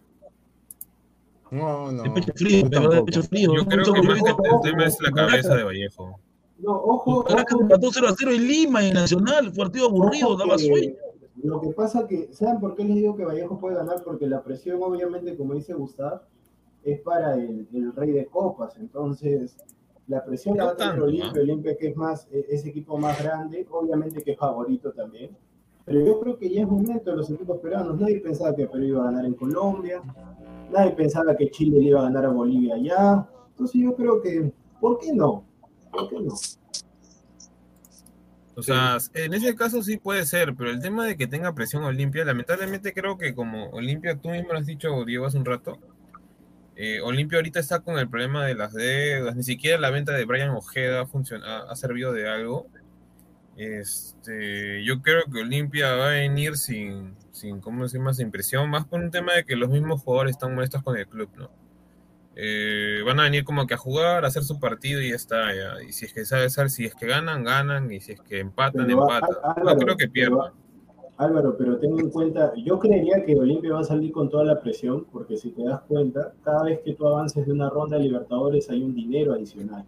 No, 1.51 1.91
no. 1.91 2.03
De 2.03 2.09
pecho 2.11 2.33
frío, 2.35 2.69
de 2.69 3.03
pecho 3.03 3.23
frío. 3.23 3.55
Yo 3.55 3.65
creo 3.65 3.93
que 3.93 4.01
más 4.03 4.19
el 4.19 4.61
tema 4.61 4.85
es 4.85 5.01
la 5.01 5.11
cabeza 5.11 5.55
de 5.55 5.63
Vallejo. 5.63 6.19
No, 6.59 6.73
ojo, 6.73 7.23
Caracas 7.23 7.57
empató 7.59 7.89
0 7.89 8.07
a 8.09 8.15
0 8.17 8.31
en 8.33 8.47
Lima, 8.47 8.85
en 8.85 8.93
Nacional, 8.93 9.53
partido 9.53 9.87
aburrido, 9.87 10.35
daba 10.35 10.57
sueño. 10.57 10.93
Lo 11.41 11.61
que 11.61 11.69
pasa 11.69 12.05
que, 12.05 12.33
¿saben 12.33 12.59
por 12.59 12.75
qué 12.75 12.83
les 12.83 12.97
digo 12.97 13.15
que 13.15 13.23
Vallejo 13.23 13.57
puede 13.59 13.77
ganar? 13.77 14.03
Porque 14.03 14.27
la 14.27 14.43
presión, 14.43 14.83
obviamente, 14.83 15.37
como 15.37 15.53
dice 15.53 15.73
Gustav, 15.73 16.23
es 16.83 16.99
para 16.99 17.35
el, 17.35 17.65
el 17.73 17.95
rey 17.95 18.11
de 18.11 18.25
copas. 18.25 18.75
Entonces, 18.77 19.55
la 20.09 20.25
presión 20.25 20.57
la 20.57 20.65
va 20.65 20.71
a 20.71 20.75
tener 20.75 20.99
Olimpia. 21.01 21.41
Olimpia 21.41 21.77
que 21.77 21.87
es 21.89 21.95
más, 21.95 22.27
eh, 22.31 22.45
es 22.49 22.65
equipo 22.65 22.97
más 22.97 23.21
grande, 23.23 23.65
obviamente 23.69 24.21
que 24.23 24.31
es 24.31 24.37
favorito 24.37 24.91
también. 24.91 25.37
Pero 25.85 26.05
yo 26.05 26.19
creo 26.19 26.37
que 26.37 26.49
ya 26.49 26.63
es 26.63 26.67
momento 26.67 27.11
de 27.11 27.17
los 27.17 27.29
equipos 27.29 27.59
peruanos. 27.59 27.99
Nadie 27.99 28.19
pensaba 28.19 28.55
que 28.55 28.67
Perú 28.67 28.83
iba 28.83 29.01
a 29.01 29.05
ganar 29.05 29.25
en 29.25 29.35
Colombia, 29.35 30.01
nadie 30.71 30.91
pensaba 30.91 31.35
que 31.37 31.49
Chile 31.49 31.79
le 31.79 31.85
iba 31.85 32.01
a 32.01 32.03
ganar 32.03 32.25
a 32.25 32.29
Bolivia 32.29 32.75
allá. 32.75 33.27
Entonces 33.51 33.81
yo 33.81 33.95
creo 33.95 34.21
que, 34.21 34.51
¿por 34.81 34.99
qué 34.99 35.13
no? 35.13 35.45
¿Por 35.91 36.09
qué 36.09 36.19
no? 36.19 36.33
O 38.55 38.61
sea, 38.61 38.97
en 39.13 39.33
ese 39.33 39.55
caso 39.55 39.81
sí 39.83 39.97
puede 39.97 40.25
ser, 40.25 40.53
pero 40.55 40.69
el 40.69 40.81
tema 40.81 41.05
de 41.05 41.15
que 41.15 41.27
tenga 41.27 41.53
presión 41.53 41.83
Olimpia, 41.83 42.25
lamentablemente 42.25 42.93
creo 42.93 43.17
que 43.17 43.33
como 43.33 43.69
Olimpia, 43.69 44.19
tú 44.19 44.29
mismo 44.29 44.51
lo 44.51 44.59
has 44.59 44.65
dicho, 44.65 45.05
Diego, 45.05 45.27
hace 45.27 45.37
un 45.37 45.45
rato, 45.45 45.77
eh, 46.81 47.01
Olimpia 47.01 47.39
ahorita 47.39 47.59
está 47.59 47.81
con 47.81 47.99
el 47.99 48.07
problema 48.07 48.45
de 48.45 48.55
las 48.55 48.71
deudas, 48.71 49.35
ni 49.35 49.43
siquiera 49.43 49.77
la 49.77 49.89
venta 49.89 50.13
de 50.13 50.23
Brian 50.23 50.51
Ojeda 50.51 51.01
ha, 51.01 51.57
ha, 51.69 51.75
servido 51.75 52.13
de 52.13 52.29
algo. 52.29 52.67
Este, 53.57 54.81
yo 54.85 55.01
creo 55.01 55.25
que 55.25 55.41
Olimpia 55.41 55.93
va 55.95 56.05
a 56.05 56.11
venir 56.11 56.55
sin, 56.55 57.17
sin, 57.33 57.59
¿cómo 57.59 57.83
decir 57.83 57.99
más? 57.99 58.15
Sin 58.15 58.31
presión, 58.31 58.69
más 58.69 58.85
por 58.85 59.01
un 59.01 59.11
tema 59.11 59.33
de 59.33 59.43
que 59.43 59.57
los 59.57 59.67
mismos 59.67 60.01
jugadores 60.03 60.37
están 60.37 60.55
molestos 60.55 60.81
con 60.81 60.95
el 60.95 61.05
club, 61.05 61.29
¿no? 61.35 61.51
Eh, 62.37 63.01
van 63.05 63.19
a 63.19 63.23
venir 63.23 63.43
como 63.43 63.67
que 63.67 63.73
a 63.73 63.77
jugar, 63.77 64.23
a 64.23 64.29
hacer 64.29 64.45
su 64.45 64.57
partido 64.57 65.01
y 65.01 65.09
ya 65.09 65.17
está. 65.17 65.53
ya. 65.53 65.83
Y 65.83 65.91
si 65.91 66.05
es 66.05 66.13
que 66.13 66.23
sabes, 66.23 66.55
si 66.71 66.85
es 66.85 66.95
que 66.95 67.07
ganan, 67.07 67.43
ganan, 67.43 67.91
y 67.91 67.99
si 67.99 68.13
es 68.13 68.21
que 68.21 68.39
empatan, 68.39 68.89
empatan. 68.89 69.29
No 69.65 69.75
creo 69.75 69.97
que 69.97 70.07
pierdan. 70.07 70.53
Álvaro, 71.19 71.57
pero 71.57 71.77
ten 71.77 71.99
en 71.99 72.09
cuenta, 72.09 72.53
yo 72.55 72.79
creería 72.79 73.25
que 73.25 73.37
Olimpia 73.37 73.73
va 73.73 73.81
a 73.81 73.83
salir 73.83 74.13
con 74.13 74.29
toda 74.29 74.45
la 74.45 74.61
presión, 74.61 75.05
porque 75.11 75.35
si 75.35 75.51
te 75.51 75.63
das 75.63 75.81
cuenta, 75.81 76.33
cada 76.43 76.63
vez 76.63 76.79
que 76.79 76.93
tú 76.93 77.05
avances 77.05 77.45
de 77.45 77.51
una 77.51 77.69
ronda 77.69 77.97
de 77.97 78.03
Libertadores 78.03 78.69
hay 78.69 78.81
un 78.81 78.95
dinero 78.95 79.33
adicional. 79.33 79.83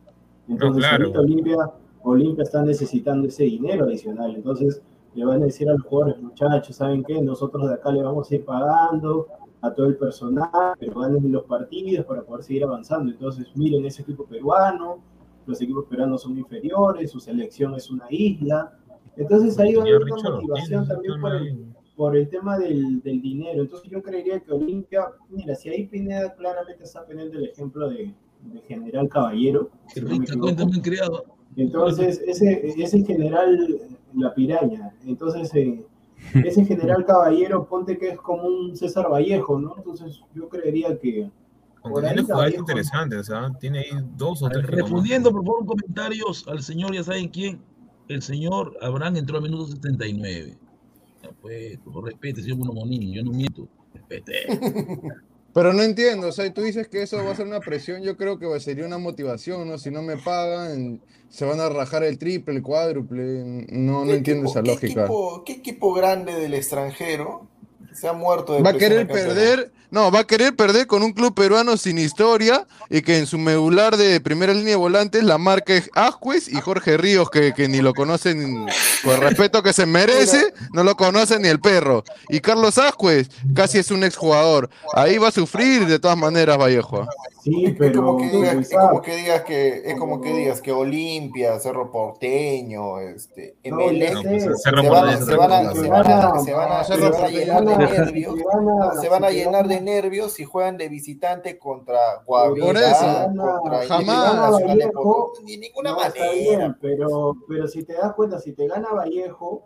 Entonces, 0.49 0.83
claro. 0.83 1.05
ahorita 1.05 1.19
Olimpia, 1.21 1.71
Olimpia 2.03 2.43
está 2.43 2.61
necesitando 2.63 3.29
ese 3.29 3.45
dinero 3.45 3.85
adicional. 3.85 4.35
Entonces, 4.35 4.81
le 5.15 5.23
van 5.23 5.41
a 5.41 5.45
decir 5.45 5.69
a 5.69 5.73
los 5.73 5.83
jugadores, 5.83 6.21
muchachos, 6.21 6.75
¿saben 6.75 7.01
qué? 7.01 7.21
Nosotros 7.21 7.65
de 7.69 7.75
acá 7.75 7.93
le 7.93 8.03
vamos 8.03 8.29
a 8.29 8.35
ir 8.35 8.43
pagando 8.43 9.27
a 9.61 9.71
todo 9.73 9.85
el 9.85 9.95
personal, 9.95 10.75
pero 10.77 10.99
ganen 10.99 11.31
los 11.31 11.43
partidos 11.43 12.05
para 12.05 12.23
poder 12.23 12.43
seguir 12.43 12.65
avanzando. 12.65 13.09
Entonces, 13.09 13.47
miren 13.55 13.85
ese 13.85 14.01
equipo 14.01 14.25
peruano, 14.25 14.99
los 15.45 15.61
equipos 15.61 15.85
peruanos 15.85 16.23
son 16.23 16.37
inferiores, 16.37 17.09
su 17.09 17.21
selección 17.21 17.73
es 17.75 17.89
una 17.89 18.07
isla. 18.09 18.73
Entonces 19.17 19.57
ahí 19.59 19.75
va 19.75 19.83
a 19.83 19.85
haber 19.85 20.03
una 20.03 20.29
motivación 20.29 20.88
también 20.88 21.21
por 21.21 21.35
el, 21.35 21.65
por 21.95 22.17
el 22.17 22.29
tema 22.29 22.57
del, 22.57 23.01
del 23.01 23.21
dinero. 23.21 23.63
Entonces 23.63 23.89
yo 23.89 24.01
creería 24.01 24.39
que 24.39 24.51
Olimpia, 24.51 25.07
mira, 25.29 25.55
si 25.55 25.69
ahí 25.69 25.88
Pineda 25.88 26.33
claramente 26.35 26.83
está 26.83 27.05
poniendo 27.05 27.38
el 27.38 27.45
ejemplo 27.45 27.89
de, 27.89 28.13
de 28.43 28.61
General 28.67 29.07
Caballero, 29.09 29.69
si 29.93 30.01
no 30.01 30.17
me 30.17 30.81
creado. 30.81 31.25
Entonces, 31.57 32.21
ese, 32.25 32.65
ese 32.65 33.03
general, 33.03 33.81
la 34.13 34.33
piraña, 34.33 34.93
entonces 35.05 35.53
eh, 35.53 35.85
ese 36.45 36.63
general 36.65 37.05
caballero, 37.05 37.67
ponte 37.67 37.97
que 37.97 38.09
es 38.09 38.17
como 38.19 38.43
un 38.47 38.75
César 38.75 39.11
Vallejo, 39.11 39.59
¿no? 39.59 39.75
Entonces 39.77 40.21
yo 40.33 40.47
creería 40.47 40.97
que 40.97 41.29
por 41.81 42.03
tiene 42.03 42.21
jugadores 42.21 42.59
interesantes, 42.59 43.29
¿ah? 43.31 43.51
Tiene 43.59 43.79
ahí 43.79 43.89
dos 44.15 44.43
o 44.43 44.49
tres 44.49 44.67
Respondiendo, 44.67 45.31
por 45.31 45.43
favor, 45.43 45.65
comentarios 45.65 46.47
al 46.47 46.61
señor, 46.61 46.93
ya 46.93 47.03
saben 47.03 47.27
quién. 47.27 47.59
El 48.11 48.21
señor 48.21 48.77
Abraham 48.81 49.17
entró 49.17 49.38
al 49.38 49.43
minuto 49.43 49.67
79. 49.67 50.57
Ya 51.23 51.29
pues, 51.41 51.77
por 51.77 51.93
favor, 51.93 52.09
respete, 52.09 52.41
señor 52.41 52.57
Monomonini, 52.57 53.13
yo 53.13 53.23
no 53.23 53.31
miento. 53.31 53.67
Respete. 53.93 54.33
Pero 55.53 55.73
no 55.73 55.81
entiendo, 55.83 56.27
o 56.29 56.31
sea, 56.31 56.51
tú 56.53 56.61
dices 56.61 56.88
que 56.88 57.01
eso 57.01 57.17
va 57.23 57.31
a 57.31 57.35
ser 57.35 57.45
una 57.45 57.59
presión, 57.59 58.01
yo 58.03 58.15
creo 58.15 58.39
que 58.39 58.57
sería 58.61 58.85
una 58.85 58.97
motivación, 58.97 59.67
¿no? 59.67 59.77
Si 59.77 59.91
no 59.91 60.01
me 60.01 60.15
pagan, 60.15 61.01
se 61.29 61.43
van 61.43 61.59
a 61.59 61.67
rajar 61.67 62.03
el 62.05 62.17
triple, 62.17 62.55
el 62.55 62.61
cuádruple, 62.61 63.65
no, 63.69 64.01
no 64.01 64.05
¿Qué 64.05 64.15
entiendo 64.15 64.43
equipo- 64.43 64.51
esa 64.51 64.63
qué 64.63 64.69
lógica. 64.71 65.01
equipo- 65.05 65.43
¿Qué 65.45 65.53
equipo 65.53 65.93
grande 65.93 66.33
del 66.35 66.53
extranjero 66.53 67.47
se 67.93 68.07
ha 68.07 68.13
muerto 68.13 68.53
de 68.53 68.61
Va 68.61 68.69
a 68.69 68.77
querer 68.77 69.05
perder, 69.07 69.73
no, 69.91 70.09
va 70.09 70.22
a 70.22 70.23
querer 70.23 70.55
perder 70.55 70.88
con 70.88 71.03
un 71.03 71.11
club 71.11 71.35
peruano 71.35 71.76
sin 71.76 71.97
historia 71.97 72.65
y 72.89 73.01
que 73.01 73.18
en 73.18 73.27
su 73.27 73.38
medular 73.38 73.97
de 73.97 74.22
primera 74.22 74.53
línea 74.53 74.72
de 74.72 74.76
volantes 74.77 75.22
la 75.22 75.38
marca 75.38 75.73
es 75.73 75.89
Ascuez 75.93 76.47
y 76.47 76.61
Jorge 76.61 76.95
Ríos, 76.95 77.30
que, 77.30 77.53
que 77.53 77.68
ni 77.68 77.81
lo 77.81 77.93
conocen 77.93 78.68
con 79.03 79.15
el 79.15 79.22
respeto 79.22 79.61
que 79.61 79.73
se 79.73 79.85
merece, 79.85 80.53
no 80.72 80.85
lo 80.85 80.95
conoce 80.95 81.39
ni 81.39 81.49
el 81.49 81.59
perro. 81.59 82.05
Y 82.30 82.39
Carlos 82.39 82.77
Ascuez 82.77 83.30
casi 83.53 83.80
es 83.80 83.91
un 83.91 84.05
exjugador. 84.05 84.69
Ahí 84.93 85.18
va 85.18 85.27
a 85.27 85.31
sufrir 85.31 85.85
de 85.85 85.99
todas 85.99 86.18
maneras 86.18 86.57
Vallejo. 86.57 87.05
Sí, 87.41 87.65
Es 87.65 87.76
pero 87.77 88.05
como 88.05 88.18
que 88.19 88.30
digas, 88.30 88.55
es 88.55 88.69
como 88.77 89.01
que 89.01 89.15
digas 89.15 89.41
que 89.41 89.81
es 89.89 89.99
como 89.99 90.22
que 90.22 90.31
digas 90.34 90.61
que 90.61 90.72
Olimpia, 90.72 91.59
Cerro 91.59 91.91
Porteño, 91.91 92.99
este, 92.99 93.55
sé. 94.30 94.57
Cerro 94.57 94.81
se 94.84 94.89
van, 94.89 95.03
a- 95.03 95.18
llenar 97.30 97.65
de 97.65 97.77
nervios, 97.77 98.35
Si 98.35 98.43
gana- 98.43 99.01
se 99.01 99.09
van 99.09 99.23
a 99.26 99.30
si 99.30 99.35
llenar 99.35 99.68
de 99.68 99.76
gana- 99.76 99.85
nervios 99.85 100.34
si 100.34 100.43
juegan 100.45 100.77
de 100.77 100.88
visitante 100.89 101.57
contra 101.57 101.99
Por 102.26 102.59
Guavirá, 102.59 102.91
eso, 102.91 103.31
contra 103.34 103.88
jamás. 103.88 104.57
De 105.45 105.57
ninguna 105.57 105.95
manera. 105.95 106.31
bien, 106.34 106.77
pero, 106.80 107.35
pero 107.47 107.68
si 107.68 107.84
te 107.84 107.93
das 107.93 108.13
cuenta, 108.13 108.39
si 108.39 108.53
te 108.53 108.68
gana 108.68 108.89
Vallejo, 108.93 109.63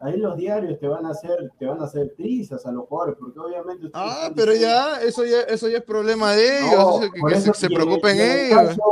ahí 0.00 0.16
los 0.16 0.36
diarios 0.36 0.78
te 0.78 0.86
van 0.88 1.04
a 1.06 1.10
hacer, 1.10 1.50
te 1.58 1.66
van 1.66 1.80
a 1.80 1.84
hacer 1.84 2.12
trizas 2.16 2.64
a 2.66 2.72
los 2.72 2.86
jugadores, 2.86 3.16
porque 3.18 3.38
obviamente 3.38 3.88
Ah, 3.94 4.30
pero 4.34 4.54
ya, 4.54 5.00
eso 5.02 5.24
ya, 5.24 5.40
eso 5.42 5.68
ya 5.68 5.78
es 5.78 5.84
problema 5.84 6.32
de 6.32 6.60
ellos, 6.60 6.72
No, 6.76 7.00
eso 7.02 7.12
que, 7.12 7.34
eso, 7.36 7.54
se, 7.54 7.60
se 7.60 7.66
y 7.66 7.66
en 7.66 7.72
el- 7.72 7.84
preocupen 7.86 8.16
y 8.16 8.20
en 8.20 8.30
el 8.30 8.38
ellos. 8.46 8.56
caso- 8.68 8.82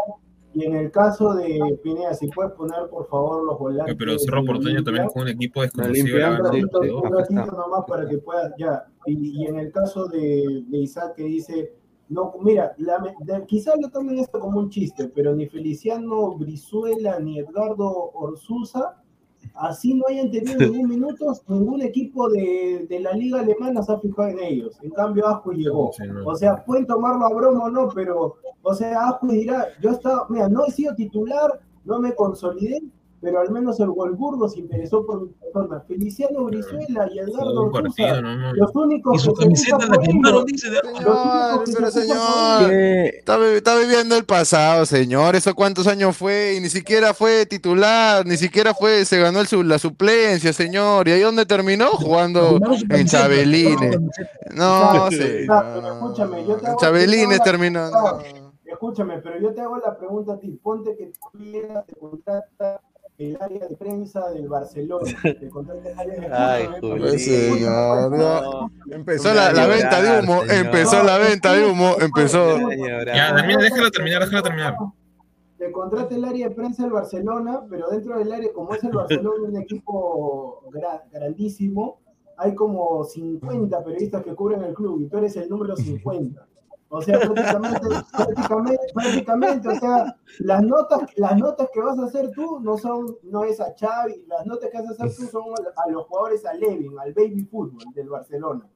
Y 0.59 0.65
en 0.65 0.74
el 0.74 0.91
caso 0.91 1.35
de 1.35 1.78
Pineda, 1.85 2.15
si 2.15 2.28
puedes 2.28 2.53
poner 2.53 2.89
por 2.89 3.07
favor 3.09 3.45
los 3.45 3.59
volantes. 3.59 3.95
Pero 3.99 4.19
Cerro 4.19 4.43
Porteño 4.43 4.83
también 4.83 5.11
fue 5.11 5.20
un 5.20 5.28
equipo 5.28 5.61
desconocido. 5.61 6.16
Un 6.16 6.33
un 6.97 7.12
ratito 7.12 7.53
nomás 7.53 7.85
para 7.87 8.09
que 8.09 8.16
puedas, 8.16 8.55
ya. 8.57 8.87
Y, 9.05 9.43
y 9.43 9.47
en 9.47 9.59
el 9.59 9.70
caso 9.70 10.07
de, 10.09 10.65
de 10.66 10.78
Isaac 10.78 11.15
que 11.15 11.24
dice, 11.24 11.74
no, 12.09 12.35
mira, 12.41 12.74
la, 12.78 12.99
de- 13.20 13.45
quizás 13.45 13.74
lo 13.78 13.91
tomen 13.91 14.19
esto 14.19 14.41
como 14.41 14.59
un 14.59 14.70
chiste, 14.70 15.09
pero 15.15 15.35
ni 15.35 15.47
Feliciano 15.47 16.33
Brizuela 16.39 17.20
ni 17.20 17.39
Edgardo 17.39 18.12
Orsuza, 18.15 19.03
así 19.59 19.95
no 19.95 20.05
hayan 20.09 20.31
tenido 20.31 20.59
ningún 20.59 20.89
minuto, 20.89 21.33
ningún 21.49 21.83
equipo 21.83 22.28
de, 22.28 22.87
de 22.89 23.01
la 23.01 23.12
liga 23.12 23.41
alemana 23.41 23.83
se 23.83 23.93
ha 23.93 23.99
fijado 23.99 24.28
en 24.28 24.39
ellos. 24.41 24.78
En 24.83 24.91
cambio, 24.91 25.27
Asco 25.27 25.53
llegó. 25.53 25.91
O 26.24 26.35
sea, 26.35 26.65
pueden 26.65 26.87
tomarlo 26.87 27.27
a 27.27 27.35
broma 27.35 27.65
o 27.65 27.70
no, 27.70 27.89
pero, 27.95 28.37
o 28.62 28.74
sea, 28.74 29.09
Asco 29.09 29.28
dirá, 29.28 29.66
yo 29.81 29.91
estaba, 29.91 30.27
mira, 30.28 30.49
no 30.49 30.65
he 30.66 30.70
sido 30.70 30.95
titular, 30.95 31.61
no 31.85 31.99
me 32.01 32.15
consolidé, 32.15 32.83
pero 33.21 33.41
al 33.41 33.51
menos 33.51 33.81
el 33.81 33.89
Wolfsburgo 33.91 34.49
se 34.49 34.61
interesó 34.61 35.05
por 35.07 35.23
mi 35.23 35.29
persona. 35.29 35.81
Feliciano 35.89 36.45
Brizuela 36.45 37.09
y 37.13 37.19
Edgardo 37.19 37.71
partido, 37.73 38.23
no, 38.23 38.37
no. 38.37 38.53
los 38.55 38.75
únicos 38.77 39.15
Y 39.17 39.19
su 39.19 39.33
que 39.35 39.37
se 39.57 39.71
camiseta 39.71 39.87
la 39.87 39.99
quemaron, 39.99 40.45
dice. 40.45 40.71
de- 40.71 40.81
Señor, 40.83 41.67
se 41.67 41.73
pero 41.75 41.91
señor, 41.91 42.73
está, 42.73 43.47
está 43.55 43.77
viviendo 43.79 44.17
el 44.17 44.25
pasado, 44.25 44.85
señor. 44.87 45.35
¿Eso 45.37 45.55
cuántos 45.55 45.87
años 45.87 46.17
fue? 46.17 46.55
Y 46.57 46.61
ni 46.61 46.69
siquiera 46.69 47.15
fue 47.15 47.47
titular, 47.47 48.25
ni 48.27 48.37
siquiera 48.37 48.75
fue, 48.75 49.05
se 49.05 49.19
ganó 49.19 49.41
el, 49.41 49.69
la 49.69 49.79
suplencia, 49.79 50.53
señor. 50.53 51.09
¿Y 51.09 51.13
ahí 51.13 51.21
dónde 51.21 51.47
terminó? 51.47 51.89
Jugando 51.93 52.59
en 52.91 53.07
Chabelines. 53.07 53.99
No, 54.55 55.09
te 55.11 55.47
Chabelines 56.79 57.43
terminó. 57.43 57.91
no. 57.91 58.19
Escúchame, 58.65 59.19
pero 59.23 59.41
yo 59.41 59.55
te 59.55 59.61
hago 59.63 59.79
la 59.79 59.97
pregunta 59.97 60.35
a 60.35 60.39
ti. 60.39 60.51
Ponte 60.63 60.95
que 60.97 61.07
tú 61.07 61.39
llegas, 61.39 61.87
te 61.87 61.95
contrata 61.95 62.83
el 63.19 63.39
área 63.41 63.67
de 63.67 63.77
prensa 63.77 64.29
del 64.31 64.49
Barcelona. 64.49 65.11
Te 65.23 65.49
contrata 65.49 65.89
el 65.91 65.99
área 65.99 66.21
de 66.21 66.27
Ay, 66.35 66.67
prensa 66.67 66.81
del 66.81 66.91
Julio. 66.91 67.19
Señor, 67.19 68.13
no. 68.19 68.71
Empezó 68.91 69.35
la, 69.35 69.53
la 69.53 69.67
venta 69.67 70.03
de 70.03 70.21
humo, 70.21 70.43
empezó 70.49 71.03
la 71.03 71.19
venta 71.19 71.53
de 71.55 71.65
humo, 71.65 71.97
empezó. 72.01 72.59
Ya, 73.07 73.35
termina, 73.35 73.63
déjalo 73.63 73.91
terminar, 73.91 74.21
déjalo 74.25 74.43
terminar. 74.43 74.75
Te 75.59 75.73
contrata 75.73 76.15
el 76.15 76.25
área 76.25 76.49
de 76.51 76.55
prensa 76.55 76.83
del 76.83 76.93
Barcelona, 76.93 77.63
pero 77.71 77.89
dentro 77.89 78.19
del 78.19 78.31
área, 78.33 78.53
como 78.53 78.75
es 78.75 78.85
el 78.85 78.93
Barcelona 78.93 79.49
un 79.49 79.57
equipo 79.57 80.63
gra- 80.71 81.03
grandísimo, 81.11 82.01
hay 82.37 82.55
como 82.55 83.03
50 83.05 83.83
periodistas 83.83 84.23
que 84.23 84.35
cubren 84.35 84.63
el 84.63 84.75
club 84.75 85.01
y 85.01 85.07
tú 85.09 85.17
eres 85.17 85.35
el 85.37 85.49
número 85.49 85.75
50. 85.75 86.47
O 86.89 87.03
sea, 87.03 87.19
prácticamente, 87.19 87.89
prácticamente, 88.13 88.87
prácticamente, 88.95 89.69
o 89.69 89.75
sea, 89.75 90.17
las 90.39 90.63
notas, 90.63 91.01
las 91.17 91.37
notas 91.37 91.69
que 91.73 91.81
vas 91.81 91.99
a 91.99 92.05
hacer 92.05 92.31
tú 92.31 92.61
no 92.61 92.79
son, 92.79 93.17
no 93.25 93.45
es 93.45 93.61
a 93.61 93.75
Xavi, 93.75 94.25
las 94.29 94.47
notas 94.47 94.71
que 94.71 94.79
vas 94.79 94.89
a 94.89 94.93
hacer 94.93 95.17
tú 95.17 95.27
son 95.27 95.45
a, 95.53 95.91
los 95.91 96.07
jugadores 96.07 96.47
a 96.47 96.55
Levin, 96.55 96.97
al 96.99 97.13
baby 97.13 97.45
fútbol 97.45 97.83
del 97.93 98.09
Barcelona. 98.09 98.69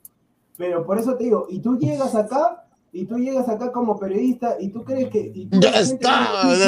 Pero 0.57 0.85
por 0.85 0.99
eso 0.99 1.16
te 1.16 1.24
digo, 1.24 1.47
y 1.49 1.61
tú 1.61 1.78
llegas 1.78 2.15
acá, 2.16 2.66
y 2.93 3.05
tú 3.07 3.17
llegas 3.19 3.49
acá 3.49 3.71
como 3.73 3.99
periodista, 3.99 4.57
y 4.59 4.69
tú 4.71 4.83
crees 4.85 5.09
que... 5.11 5.31
y 5.35 5.47
tú 5.47 5.61
Ya 5.61 5.71
está, 5.81 6.43
que-. 6.43 6.59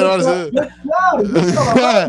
Yo- 0.53 0.61
Claro. 0.83 2.09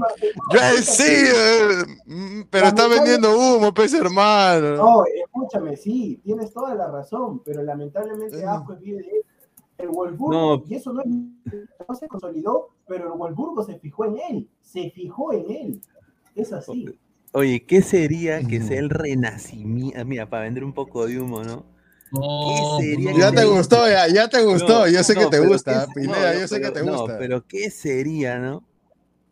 Ya 0.53 0.72
sí, 0.81 1.03
eh, 1.07 1.84
mm, 2.06 2.41
pero 2.49 2.68
está 2.68 2.88
vendiendo 2.88 3.38
humo, 3.38 3.73
pez 3.73 3.94
hermano. 3.94 4.76
No, 4.76 5.03
escúchame, 5.06 5.76
sí, 5.77 6.19
tienes 6.23 6.52
toda 6.53 6.76
la 6.76 6.88
razón, 6.90 7.41
pero 7.44 7.64
lamentablemente 7.64 8.45
Asco 8.45 8.76
vive 8.76 8.98
de 8.99 9.03
él. 9.10 9.26
El 9.80 9.90
Wolfsburgo, 9.90 10.57
No. 10.57 10.64
y 10.68 10.76
eso 10.76 10.94
no, 10.94 11.02
es- 11.02 11.07
no 11.90 11.95
se 11.95 12.07
consolidó, 12.07 12.69
pero 12.88 13.11
el 13.11 13.18
Wolfsburgo 13.19 13.64
se 13.64 13.80
fijó 13.80 14.06
en 14.06 14.18
él, 14.30 14.49
se 14.61 14.91
fijó 14.91 15.34
en 15.34 15.49
él. 15.52 15.81
Es 16.35 16.53
así. 16.53 16.85
Oye, 17.34 17.65
¿qué 17.65 17.81
sería 17.81 18.44
que 18.44 18.61
sea 18.61 18.80
el 18.80 18.91
renacimiento? 18.91 19.99
Ah, 19.99 20.03
Mira, 20.03 20.30
para 20.30 20.44
vender 20.44 20.64
un 20.64 20.73
poco 20.73 21.07
de 21.07 21.19
humo, 21.19 21.44
¿no? 21.44 21.65
No, 22.14 22.77
¿Qué 22.80 22.85
sería 22.85 23.11
no, 23.11 23.18
Ya 23.18 23.31
que 23.31 23.38
te 23.38 23.45
gustó, 23.45 23.90
ya, 23.90 24.07
ya 24.07 24.27
te 24.30 24.44
gustó, 24.44 24.80
No, 24.81 24.88
yo 24.88 25.03
sé 25.03 25.14
que 25.15 25.22
no, 25.23 25.30
te 25.31 25.38
pero 25.40 25.49
gusta, 25.49 25.88
¿qué- 25.94 26.02
Pineda, 26.02 26.34
no, 26.34 26.40
yo 26.40 26.48
sé 26.48 26.56
que 26.56 26.61
pero- 26.61 26.73
te 26.73 26.84
no, 26.84 26.98
gusta. 26.99 27.18
pero 27.18 27.48
¿qué 27.48 27.69
sería, 27.72 28.38
no? 28.38 28.64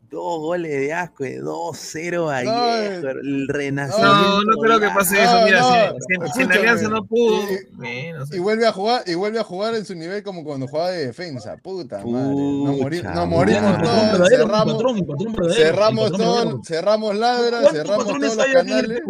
Dos 0.10 0.40
goles 0.41 0.72
de 0.72 0.91
asco, 0.94 1.24
de 1.24 1.40
2-0 1.40 2.30
a 2.30 2.44
No, 2.44 2.52
Vallejo, 2.52 3.08
eh, 3.08 3.12
el 3.22 3.48
renacimiento. 3.48 4.14
No, 4.14 4.44
no 4.44 4.58
creo 4.58 4.80
que 4.82 4.88
pase 4.90 5.16
No, 5.16 5.22
eso. 5.22 5.45
Mira, 5.45 5.60
no, 5.62 6.26
si, 6.28 6.34
si- 6.34 6.41
en. 6.41 6.52
Alianza 6.52 6.90
no 6.90 7.06
pudo, 7.06 7.40
Y- 7.49 7.86
eh, 7.88 8.14
no 8.18 8.26
sé. 8.26 8.36
Y 8.36 8.40
vuelve 8.40 8.68
a 8.68 8.74
jugar, 8.74 9.03
y 9.08 9.14
vuelve 9.14 9.40
a 9.40 9.44
jugar 9.45 9.74
en 9.76 9.86
su 9.86 9.95
nivel 9.95 10.22
como 10.24 10.44
cuando 10.44 10.68
jugaba 10.68 10.90
de 10.90 11.06
defensa. 11.06 11.56
Puta 11.64 11.99
madre. 12.03 12.36
Nos, 12.36 12.76
mori- 12.78 12.98
Pucha 12.98 13.14
nos 13.14 13.28
morimos. 13.30 13.76
El 13.78 13.82
todos, 13.84 14.32
el 14.32 14.38
cerramos, 14.38 14.74
patrón, 14.74 14.98
el 14.98 15.06
patrón 15.06 15.34
verdadero, 15.34 15.64
cerramos 15.66 16.06
el 16.08 16.12
patrón 16.12 16.28
todo, 16.28 16.36
verdadero. 16.36 16.62
cerramos 16.66 17.16
ladra, 17.16 17.49
¿Cuántos 17.62 17.72
cerramos 17.72 18.06
todos 18.08 18.20
los 18.20 18.38
el 18.48 18.53
canales. 18.53 19.02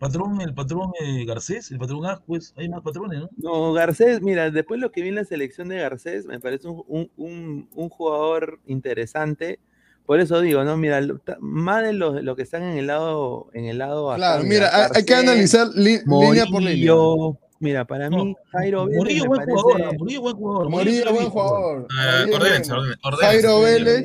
Patrón, 0.00 0.40
el 0.40 0.54
patrón 0.54 0.92
eh, 0.98 1.26
Garcés, 1.26 1.70
el 1.70 1.78
patrón 1.78 2.06
Ascuez, 2.06 2.54
hay 2.56 2.70
más 2.70 2.80
patrones, 2.80 3.20
¿no? 3.20 3.28
No, 3.36 3.72
Garcés, 3.74 4.22
mira, 4.22 4.50
después 4.50 4.80
lo 4.80 4.90
que 4.90 5.02
vi 5.02 5.08
en 5.10 5.16
la 5.16 5.24
selección 5.24 5.68
de 5.68 5.76
Garcés, 5.76 6.24
me 6.24 6.40
parece 6.40 6.68
un, 6.68 6.82
un- 6.88 7.10
un- 7.18 7.68
un 7.74 7.88
jugador 7.90 8.58
interesante. 8.66 9.60
Por 10.06 10.18
eso 10.18 10.40
digo, 10.40 10.64
no, 10.64 10.78
mira, 10.78 11.00
más 11.40 11.84
de 11.84 11.92
los 11.92 12.22
lo 12.24 12.34
que 12.34 12.42
están 12.42 12.62
en 12.62 12.78
el 12.78 12.86
lado, 12.86 13.48
en 13.52 13.66
el 13.66 13.76
lado 13.76 14.10
acá, 14.10 14.16
Claro, 14.16 14.44
mira, 14.44 14.70
hay, 14.74 14.82
hay 14.94 15.04
que 15.04 15.12
Garcés, 15.12 15.28
analizar 15.30 15.68
li- 15.74 16.00
línea 16.06 16.46
por 16.46 16.62
línea. 16.62 16.94
Mira, 17.62 17.84
para 17.84 18.08
mí, 18.08 18.34
Jairo 18.52 18.86
Vélez 18.86 18.98
Murillo 18.98 19.22
me 19.24 19.28
buen 19.28 19.40
parece... 19.40 19.60
jugador. 19.62 19.98
Murillo 19.98 20.20
buen 20.22 20.36
jugador. 20.36 20.70
Murillo, 20.70 20.98
está 21.00 21.10
buen 21.12 21.28
jugador. 21.28 21.88
Ah, 21.90 22.16
Murillo 22.20 22.32
es 22.32 22.40
ordénense, 22.40 22.72
bueno. 22.72 22.88
orden- 22.88 22.98
ordénense. 23.04 23.26
Jairo 23.46 23.60
Vélez, 23.60 24.04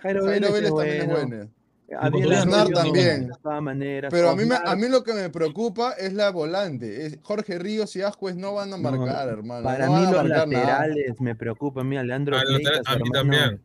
Jairo 0.00 0.24
Jairo 0.24 0.24
Vélez 0.24 0.70
también 0.74 1.00
es 1.02 1.06
bueno. 1.06 1.28
bueno. 1.28 1.50
Aznar 1.98 2.68
también. 2.70 3.28
De 3.28 3.34
todas 3.42 3.62
maneras. 3.62 4.10
Pero 4.10 4.30
a 4.30 4.36
mí, 4.36 4.44
me, 4.44 4.56
a 4.56 4.74
mí 4.76 4.88
lo 4.88 5.04
que 5.04 5.12
me 5.12 5.28
preocupa 5.30 5.92
es 5.92 6.12
la 6.14 6.30
volante. 6.30 7.06
Es- 7.06 7.18
Jorge 7.22 7.58
Ríos 7.58 7.94
y 7.96 8.02
Ascuez 8.02 8.36
no 8.36 8.54
van 8.54 8.72
a 8.72 8.78
No, 8.78 8.90
marcar, 8.90 9.28
hermano. 9.28 9.64
Para 9.64 9.86
no 9.86 9.92
mí 9.92 9.98
a 10.06 10.10
los 10.10 10.24
nada. 10.24 10.46
laterales 10.46 11.20
me 11.20 11.34
preocupan. 11.34 11.88
Mira, 11.88 12.02
Leandro 12.02 12.36
Ah, 12.36 12.40
Fleitas, 12.46 12.72
laterales, 12.78 12.88
a 12.88 13.04
mí 13.04 13.10
también. 13.10 13.62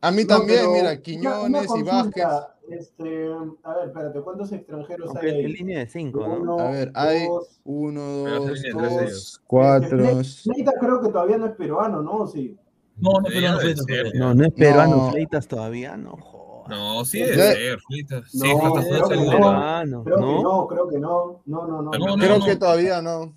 A 0.00 0.10
mí 0.10 0.22
No, 0.22 0.28
también, 0.28 0.58
pero 0.60 0.72
mira, 0.72 0.96
Quiñones 1.00 1.70
y 1.76 1.82
Vázquez. 1.82 2.24
Este, 2.70 3.28
a 3.62 3.74
ver, 3.74 3.88
espérate, 3.88 4.20
¿cuántos 4.22 4.50
extranjeros 4.52 5.08
Aunque 5.10 5.26
hay 5.26 5.44
ahí? 5.44 5.52
línea 5.52 5.80
de 5.80 5.86
cinco, 5.86 6.26
¿no? 6.26 6.34
Uno, 6.40 6.58
A 6.60 6.70
ver, 6.70 6.90
hay 6.94 7.26
dos, 7.26 7.60
uno, 7.64 8.00
dos, 8.00 8.64
ellos. 8.64 9.40
cuatro. 9.46 9.98
Fleita 10.42 10.72
creo 10.80 11.00
que 11.02 11.08
todavía 11.10 11.36
no 11.36 11.46
es 11.46 11.52
peruano, 11.56 12.00
¿no? 12.00 12.26
Sí. 12.26 12.56
No, 12.96 13.10
no, 13.20 13.26
pero 13.26 13.40
no 13.40 13.58
debe 13.58 13.60
Fleitas 13.60 13.84
ser, 13.84 14.02
todavía. 14.02 14.20
No, 14.20 14.34
no 14.34 14.44
es 14.46 14.52
peruano, 14.54 14.96
No. 14.96 15.10
Fleitas 15.10 15.46
todavía, 15.48 15.96
no 15.98 16.16
jodas. 16.16 16.43
No, 16.68 17.04
sí 17.04 17.18
Ya- 17.20 17.26
debe 17.26 17.52
ser, 17.54 17.80
Fleitas. 17.80 18.30
Sí, 18.30 18.38
No, 18.38 18.58
creo 18.72 19.08
que 19.08 19.16
no. 19.16 20.04
Creo 20.04 20.04
que 20.04 20.20
¿no? 20.20 20.42
no, 20.42 20.66
creo 20.66 20.88
que 20.88 20.98
no. 20.98 21.42
No, 21.46 21.90
Creo 22.18 22.44
que 22.44 22.56
todavía 22.56 23.02
no. 23.02 23.36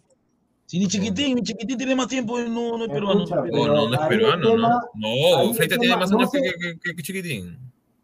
Si 0.66 0.80
ni 0.80 0.88
chiquitín, 0.88 1.36
ni 1.36 1.44
chiquitín 1.44 1.78
tiene 1.78 1.96
más 1.96 2.08
tiempo, 2.08 2.38
no, 2.40 2.78
no 2.78 2.84
es 2.86 2.90
peruano. 2.92 3.24
Escucha, 3.24 3.36
No, 3.38 3.68
no, 3.68 3.88
no 3.90 3.94
es 3.94 4.08
peruano, 4.08 4.58
¿no? 4.58 4.70
No, 4.96 5.42
el 5.44 5.56
Fleitas 5.56 5.80
tiene 5.80 5.96
más 5.96 6.12
no 6.12 6.18
años 6.20 6.32
que 6.32 7.04
chiquitín. 7.04 7.58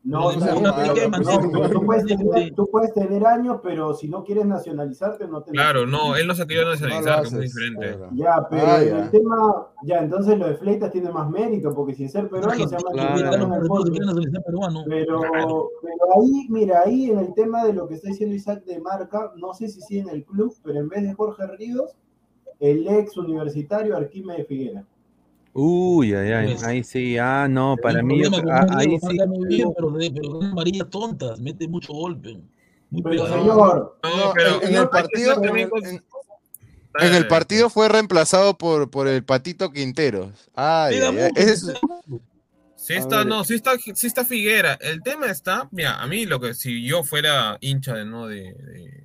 No, 0.05 0.31
Pero 0.31 0.41
pero- 0.41 1.11
pero 1.53 1.69
tú, 1.69 1.85
puedes 1.85 2.05
tener, 2.05 2.25
no. 2.25 2.55
tú 2.57 2.67
puedes 2.69 2.93
tener 2.93 3.25
años, 3.25 3.61
pero 3.63 3.93
si 3.93 4.09
no 4.09 4.25
quieres 4.25 4.45
nacionalizarte, 4.45 5.27
no 5.29 5.41
te 5.43 5.51
Claro, 5.53 5.85
no, 5.85 6.17
él 6.17 6.27
no 6.27 6.35
se 6.35 6.45
quería 6.45 6.63
No 6.65 6.71
nacionalizar, 6.71 7.21
que 7.21 7.27
es 7.27 7.33
muy 7.33 7.41
diferente. 7.43 7.87
claro. 7.95 8.09
Ya, 8.13 8.47
pero 8.49 8.65
Ah, 8.67 8.81
en 8.83 8.89
ya. 8.89 9.03
el 9.05 9.11
tema, 9.11 9.67
ya, 9.83 9.99
entonces 9.99 10.37
lo 10.37 10.47
de 10.47 10.55
Fleitas 10.55 10.91
tiene 10.91 11.09
más 11.09 11.29
mérito, 11.29 11.73
porque 11.73 11.95
sin 11.95 12.09
ser 12.09 12.27
peruano 12.29 12.53
se 12.53 12.75
llama 12.75 12.91
Claro. 12.91 13.15
Claro, 13.15 14.43
peruano. 14.45 14.83
Pero, 14.89 15.19
Claro. 15.21 15.69
pero 15.81 15.97
ahí, 16.21 16.47
mira, 16.49 16.81
ahí 16.85 17.09
en 17.09 17.19
el 17.19 17.33
tema 17.33 17.63
de 17.63 17.71
lo 17.71 17.87
que 17.87 17.93
está 17.95 18.09
diciendo 18.09 18.35
Isaac 18.35 18.65
de 18.65 18.81
marca, 18.81 19.31
no 19.37 19.53
sé 19.53 19.69
si 19.69 19.79
sigue 19.79 20.01
en 20.01 20.09
el 20.09 20.25
club, 20.25 20.53
pero 20.65 20.79
en 20.81 20.89
vez 20.89 21.03
de 21.03 21.13
Jorge 21.13 21.47
Ríos, 21.57 21.95
el 22.59 22.87
ex 22.89 23.15
universitario 23.15 23.95
Arquímedes 23.95 24.47
Figuera. 24.47 24.85
Uy, 25.53 26.13
ay, 26.15 26.31
ay, 26.31 26.47
Pues, 26.47 26.63
ahí 26.63 26.83
sí, 26.83 27.17
ah, 27.17 27.47
no, 27.47 27.75
para 27.77 28.01
mí, 28.01 28.23
con 28.23 28.49
ah, 28.51 28.65
ahí 28.71 28.99
sí. 28.99 29.17
muy 29.27 29.47
bien, 29.47 29.71
pero, 29.75 29.93
pero 29.93 30.31
con 30.31 30.45
amarillas 30.45 30.89
tontas, 30.89 31.39
mete 31.39 31.67
mucho 31.67 31.93
golpe. 31.93 32.39
Muy 32.89 33.03
Pero 33.03 33.23
pegado. 33.23 33.39
señor, 33.39 33.97
No, 34.03 34.17
No, 34.17 34.33
pero 34.33 34.63
en, 34.63 34.75
el 34.75 34.89
partido, 34.89 35.29
ser 35.35 35.37
en 35.37 35.43
también 35.43 35.65
el, 35.65 35.69
con- 35.69 35.85
en- 35.85 36.03
en 36.99 37.13
el 37.15 37.27
partido 37.27 37.69
fue 37.69 37.87
reemplazado 37.89 38.57
por, 38.57 38.89
por 38.89 39.07
el 39.07 39.23
Patito 39.23 39.71
Quinteros. 39.71 40.49
Ay, 40.55 40.99
ay, 41.01 41.31
es-. 41.35 41.65
Sí 42.75 42.93
está, 42.95 43.23
no, 43.23 43.43
sí 43.45 43.55
está, 43.55 43.77
sí 43.77 44.07
está 44.07 44.25
Figuera. 44.25 44.77
El 44.81 45.01
tema 45.01 45.27
está, 45.27 45.69
mira, 45.71 46.01
a 46.01 46.07
mí 46.07 46.25
lo 46.25 46.39
que 46.39 46.53
si 46.53 46.85
yo 46.85 47.03
fuera 47.03 47.57
hincha 47.61 47.93
de 47.95 48.05
no 48.05 48.27
de, 48.27 48.53
de, 48.53 48.53
de- 48.53 49.03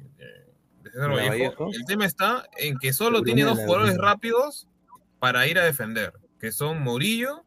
de 0.83 0.91
César 0.91 1.11
¿De 1.11 1.15
Vallejo, 1.15 1.31
Vallejo? 1.31 1.71
el 1.73 1.85
tema 1.85 2.05
está 2.07 2.45
en 2.59 2.77
que 2.79 2.93
solo 2.93 3.23
tiene 3.23 3.45
dos 3.45 3.59
jugadores 3.59 3.97
rápidos 3.97 4.67
para 5.21 5.47
ir 5.47 5.59
a 5.59 5.65
defender, 5.65 6.13
que 6.41 6.53
son 6.53 6.83
Murillo 6.83 7.45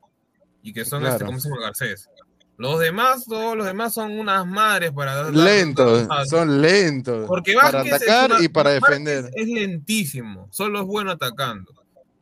y 0.61 0.73
que 0.73 0.85
son 0.85 1.05
este. 1.05 1.25
¿cómo 1.25 1.39
se 1.39 1.49
llama? 1.49 1.61
Garcés. 1.61 2.09
Los 2.57 2.79
demás, 2.79 3.25
todos 3.25 3.57
los 3.57 3.65
demás 3.65 3.93
son 3.93 4.19
unas 4.19 4.45
madres 4.45 4.91
para 4.91 5.15
dar- 5.15 5.33
lentos, 5.33 6.07
son 6.29 6.61
lentos. 6.61 7.25
Porque 7.27 7.53
para 7.55 7.79
Vázquez 7.79 7.93
es 7.95 8.01
atacar 8.03 8.31
una- 8.31 8.43
y 8.43 8.47
para 8.49 8.79
Vázquez 8.79 8.99
defender. 8.99 9.31
Es 9.35 9.47
lentísimo, 9.47 10.47
solo 10.51 10.81
es 10.81 10.85
bueno 10.85 11.11
atacando. 11.11 11.73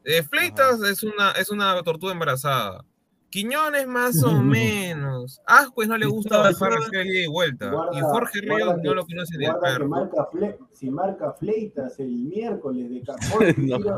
Eh, 0.05 0.23
Fleitas 0.23 0.81
es 0.81 1.03
una, 1.03 1.31
es 1.31 1.49
una 1.49 1.81
tortuga 1.83 2.13
embarazada. 2.13 2.85
Quiñones 3.29 3.87
más 3.87 4.23
o 4.23 4.31
menos. 4.41 5.41
Ascuez 5.45 5.87
no 5.87 5.97
le 5.97 6.05
gusta 6.07 6.37
bajar 6.37 6.71
y 7.05 7.27
vuelta. 7.27 7.69
Guarda- 7.69 7.97
y 7.97 8.01
Jorge 8.01 8.41
Ríos 8.41 8.75
no 8.83 8.93
lo 8.93 9.05
conoce 9.05 9.37
que 9.37 9.51
perro. 9.61 9.87
marca 9.87 10.27
fle- 10.31 10.57
si 10.73 10.89
marca 10.89 11.33
Fleitas 11.33 11.99
el 11.99 12.09
miércoles 12.09 12.89
de 12.89 13.01
Capón, 13.01 13.39
No, 13.57 13.77
tira- 13.77 13.95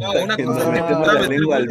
No, 0.00 0.24
una 0.24 0.36
Que 0.36 0.44
cosa 0.44 0.64
no 0.70 0.74
es 0.74 0.82
que 0.82 0.92
la 1.14 1.26
lengua 1.28 1.56
al 1.56 1.62
el 1.62 1.68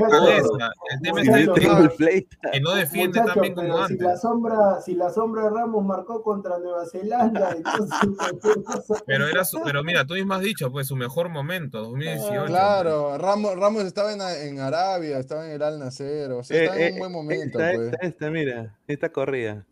tema 1.01 1.21
que, 1.21 1.83
el 1.83 1.89
Fleitas. 1.91 2.39
que 2.51 2.61
no 2.61 2.71
defiende 2.73 3.19
Muchacho, 3.19 3.33
tan 3.33 3.41
bien 3.41 3.53
como 3.55 3.67
pero 3.67 3.87
si 3.87 3.93
antes. 3.93 4.07
la 4.07 4.17
sombra, 4.17 4.81
si 4.81 4.95
la 4.95 5.09
sombra 5.09 5.49
Ramos 5.49 5.83
marcó 5.85 6.23
contra 6.23 6.57
Nueva 6.59 6.85
Zelanda, 6.91 7.51
entonces 7.57 9.03
Pero 9.05 9.27
era 9.27 9.43
su, 9.45 9.61
pero 9.63 9.83
mira, 9.83 10.05
tú 10.05 10.13
mismo 10.15 10.33
has 10.33 10.41
dicho, 10.41 10.71
pues 10.71 10.87
su 10.87 10.95
mejor 10.95 11.29
momento, 11.29 11.81
2018. 11.81 12.45
Claro, 12.45 13.17
Ramos, 13.17 13.55
Ramos 13.57 13.83
estaba 13.83 14.13
en, 14.13 14.21
en 14.21 14.59
Arabia, 14.59 15.19
estaba 15.19 15.45
en 15.45 15.51
el 15.53 15.61
Al 15.61 15.79
Nacer, 15.79 16.31
o 16.31 16.43
sea, 16.43 16.75
Eh, 16.75 16.97
en 17.07 17.13
buen 17.13 17.25
momento. 17.25 17.59
esta, 17.59 17.71
pues. 17.75 17.93
esta, 17.93 18.05
esta, 18.07 18.31
mira, 18.31 18.77
esta 18.87 19.11
corrida. 19.11 19.65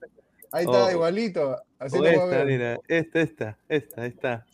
Ahí 0.52 0.66
está, 0.66 0.86
oh. 0.86 0.92
igualito. 0.92 1.56
Así 1.80 1.98
O 1.98 2.02
lo 2.02 2.06
voy 2.06 2.12
a 2.20 2.24
esta, 2.24 2.38
ver. 2.38 2.46
mira, 2.48 2.80
esta, 2.88 3.20
esta, 3.22 3.58
esta, 3.70 4.02
ahí 4.02 4.10
está. 4.10 4.46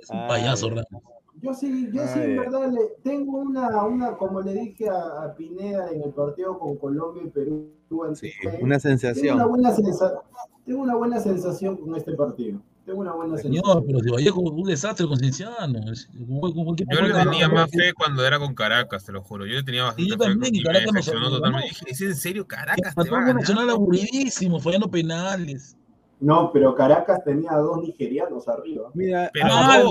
Es 0.00 0.10
un 0.10 0.26
payaso, 0.26 0.66
Ay, 0.66 0.74
Ramos. 0.90 1.02
Yo 1.40 1.54
sí, 1.54 1.90
yo 1.92 2.02
sí, 2.06 2.18
Ay, 2.20 2.22
en 2.24 2.30
ay. 2.30 2.38
verdad, 2.38 2.70
le, 2.70 2.80
tengo 3.02 3.38
una, 3.38 3.84
una, 3.84 4.16
como 4.16 4.40
le 4.42 4.52
dije 4.52 4.88
a, 4.88 5.24
a 5.24 5.34
Pineda 5.34 5.90
en 5.90 6.02
el 6.02 6.10
partido 6.12 6.58
con 6.58 6.76
Colombia 6.76 7.22
y 7.24 7.30
Perú. 7.30 7.72
en 8.08 8.14
Sí, 8.16 8.30
una 8.42 8.50
tengo, 8.52 8.64
una 8.64 8.78
sensación. 8.80 9.48
buena 9.48 9.72
sensa- 9.74 10.22
tengo 10.64 10.82
una 10.82 10.94
buena 10.96 11.20
sensación 11.20 11.76
con 11.76 11.96
este 11.96 12.14
partido. 12.14 12.60
Tengo 12.84 13.00
una 13.00 13.12
buena 13.12 13.36
Señor, 13.38 13.62
sensación. 13.64 13.84
pero 13.86 13.98
si 14.00 14.10
Vallejo 14.10 14.40
un 14.40 14.64
desastre 14.64 15.06
con 15.06 15.16
Cienciano. 15.16 15.80
como- 16.18 16.40
como 16.52 16.76
Yo 16.76 17.00
le 17.00 17.14
tenía 17.14 17.46
¿no? 17.48 17.54
más 17.54 17.70
fe 17.70 17.92
cuando 17.94 18.26
era 18.26 18.38
con 18.40 18.54
Caracas, 18.54 19.04
te 19.04 19.12
lo 19.12 19.22
juro. 19.22 19.46
Yo 19.46 19.54
le 19.54 19.62
tenía 19.62 19.84
bastante 19.84 20.02
Y 20.02 20.08
yo 20.10 20.16
fe 20.16 20.24
también, 20.24 20.54
y 20.54 20.58
y 20.58 20.60
me 20.60 20.66
Caracas 20.66 20.86
nos 20.86 20.94
decepcionó 20.94 21.26
ganó. 21.26 21.36
totalmente. 21.36 21.68
Dije, 21.68 21.84
¿es 21.90 22.00
en 22.00 22.16
serio 22.16 22.46
Caracas 22.46 22.76
te 22.76 22.84
va 22.86 22.90
a 22.90 22.94
Patrón 22.96 23.20
ganar? 23.20 23.34
Nacional 23.36 23.70
aburridísimo, 23.70 24.58
fallando 24.60 24.90
penales. 24.90 25.76
No, 26.18 26.50
pero 26.52 26.74
Caracas 26.74 27.22
tenía 27.24 27.52
dos 27.56 27.78
nigerianos 27.82 28.48
arriba. 28.48 28.90
Mira, 28.94 29.30
Pero 29.32 29.46
a- 29.46 29.78
no, 29.78 29.90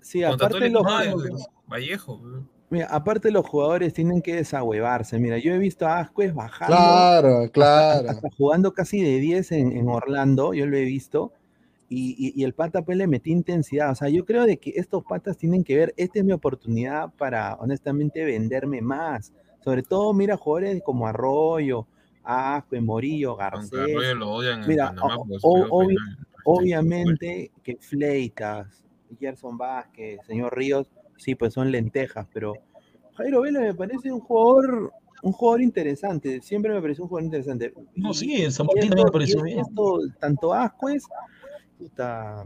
sí, 0.00 0.22
aparte 0.24 0.70
los, 0.70 0.84
el 1.16 1.22
de 1.22 1.44
Vallejo. 1.68 2.20
mira, 2.70 2.86
aparte 2.90 3.30
los 3.30 3.46
jugadores 3.46 3.92
tienen 3.94 4.22
que 4.22 4.36
desahuevarse. 4.36 5.18
Mira, 5.18 5.38
yo 5.38 5.52
he 5.52 5.58
visto 5.58 5.86
a 5.86 6.00
Ascuez 6.00 6.34
bajando. 6.34 6.76
Claro, 6.76 7.50
claro. 7.52 8.10
hasta 8.10 8.28
jugando 8.36 8.72
casi 8.72 9.00
de 9.00 9.18
10 9.18 9.52
en, 9.52 9.76
en 9.76 9.88
Orlando, 9.88 10.54
yo 10.54 10.66
lo 10.66 10.76
he 10.76 10.84
visto, 10.84 11.32
y, 11.92 12.16
y- 12.18 12.32
y 12.40 12.44
el 12.44 12.54
pata 12.54 12.82
pues 12.82 12.96
le 12.96 13.06
metí 13.06 13.30
intensidad. 13.30 13.90
O 13.90 13.94
sea, 13.94 14.08
yo 14.08 14.24
creo 14.24 14.46
de 14.46 14.56
que 14.56 14.72
estos 14.76 15.04
patas 15.04 15.36
tienen 15.36 15.62
que 15.62 15.76
ver, 15.76 15.92
esta 15.98 16.20
es 16.20 16.24
mi 16.24 16.32
oportunidad 16.32 17.12
para 17.18 17.54
honestamente 17.56 18.24
venderme 18.24 18.80
más. 18.80 19.32
Sobre 19.62 19.82
todo, 19.82 20.12
mira, 20.14 20.36
jugadores 20.36 20.82
como 20.82 21.06
Arroyo, 21.06 21.86
Ascue, 22.22 22.80
Morillo, 22.80 23.36
Garcés. 23.36 23.78
Arroyo 23.78 24.14
lo 24.14 24.30
odian 24.32 24.62
en 24.62 24.68
Mira, 24.68 24.86
Panamá 24.88 25.16
o- 25.16 25.18
porque 25.18 25.34
o- 25.34 25.38
subió 25.40 25.68
obvi- 25.70 25.96
penal. 25.96 26.26
obviamente 26.44 27.50
que 27.62 27.76
Fleitas, 27.80 28.84
Gerson 29.20 29.58
Vázquez, 29.58 30.20
señor 30.26 30.56
Ríos, 30.56 30.86
sí, 31.18 31.34
pues 31.34 31.52
son 31.52 31.70
lentejas, 31.70 32.26
pero 32.32 32.54
Jairo 33.16 33.42
Vela 33.42 33.60
me 33.60 33.74
parece 33.74 34.10
un 34.10 34.20
jugador, 34.20 34.92
un 35.22 35.32
jugador 35.32 35.60
interesante, 35.60 36.40
siempre 36.40 36.72
me 36.72 36.80
pareció 36.80 37.04
un 37.04 37.08
jugador 37.08 37.26
interesante. 37.26 37.74
No, 37.94 38.14
sí, 38.14 38.42
en 38.42 38.50
San 38.50 38.66
Martín 38.66 38.84
esto- 38.84 38.88
también 38.96 39.06
me 39.06 39.12
pareció 39.12 39.42
bien. 39.42 39.58
esto, 39.60 39.98
tanto 40.18 40.54
Ascuez, 40.54 41.04
puta, 41.82 42.44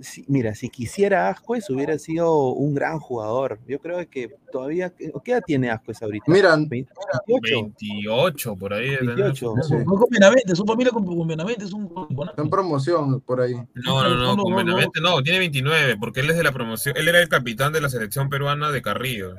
si- 0.00 0.24
mira, 0.26 0.54
si 0.54 0.68
quisiera 0.70 1.28
Ascuez 1.28 1.68
hubiera 1.70 1.98
sido 1.98 2.48
un 2.48 2.74
gran 2.74 2.98
jugador. 2.98 3.60
Yo 3.68 3.78
creo 3.78 3.98
que 4.08 4.30
todavía, 4.50 4.90
¿qué 4.90 5.32
edad 5.32 5.42
tiene 5.46 5.70
Ascuez 5.70 6.02
ahorita? 6.02 6.24
Mira, 6.32 6.56
28. 6.56 6.90
28 7.28 8.56
por 8.56 8.72
ahí. 8.74 8.90
de 8.90 8.96
tener 8.98 9.14
28. 9.16 9.54
su- 9.62 9.78
No, 9.78 9.84
con 9.96 10.08
Benavente, 10.10 10.56
su 10.56 10.64
familia 10.64 10.92
con, 10.92 11.04
con 11.04 11.28
Benavente 11.28 11.64
es 11.64 11.72
un. 11.72 11.84
Está 12.28 12.42
en 12.42 12.50
promoción 12.50 13.20
por 13.20 13.40
ahí. 13.40 13.54
No, 13.74 14.02
no, 14.02 14.14
no, 14.16 14.36
con 14.42 14.50
no, 14.50 14.56
Benavente 14.56 15.00
no, 15.00 15.22
tiene 15.22 15.38
29, 15.40 15.96
porque 15.98 16.20
él 16.20 16.30
es 16.30 16.36
de 16.36 16.42
la 16.42 16.52
promoción, 16.52 16.96
él 16.96 17.06
era 17.08 17.20
el 17.20 17.28
capitán 17.28 17.72
de 17.72 17.80
la 17.80 17.88
selección 17.88 18.28
peruana 18.28 18.70
de 18.70 18.82
Carrillo. 18.82 19.34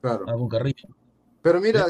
Claro. 0.00 0.24
Ah, 0.26 0.32
con 0.32 0.48
Carrillo. 0.48 0.88
Pero 1.42 1.58
mira, 1.60 1.86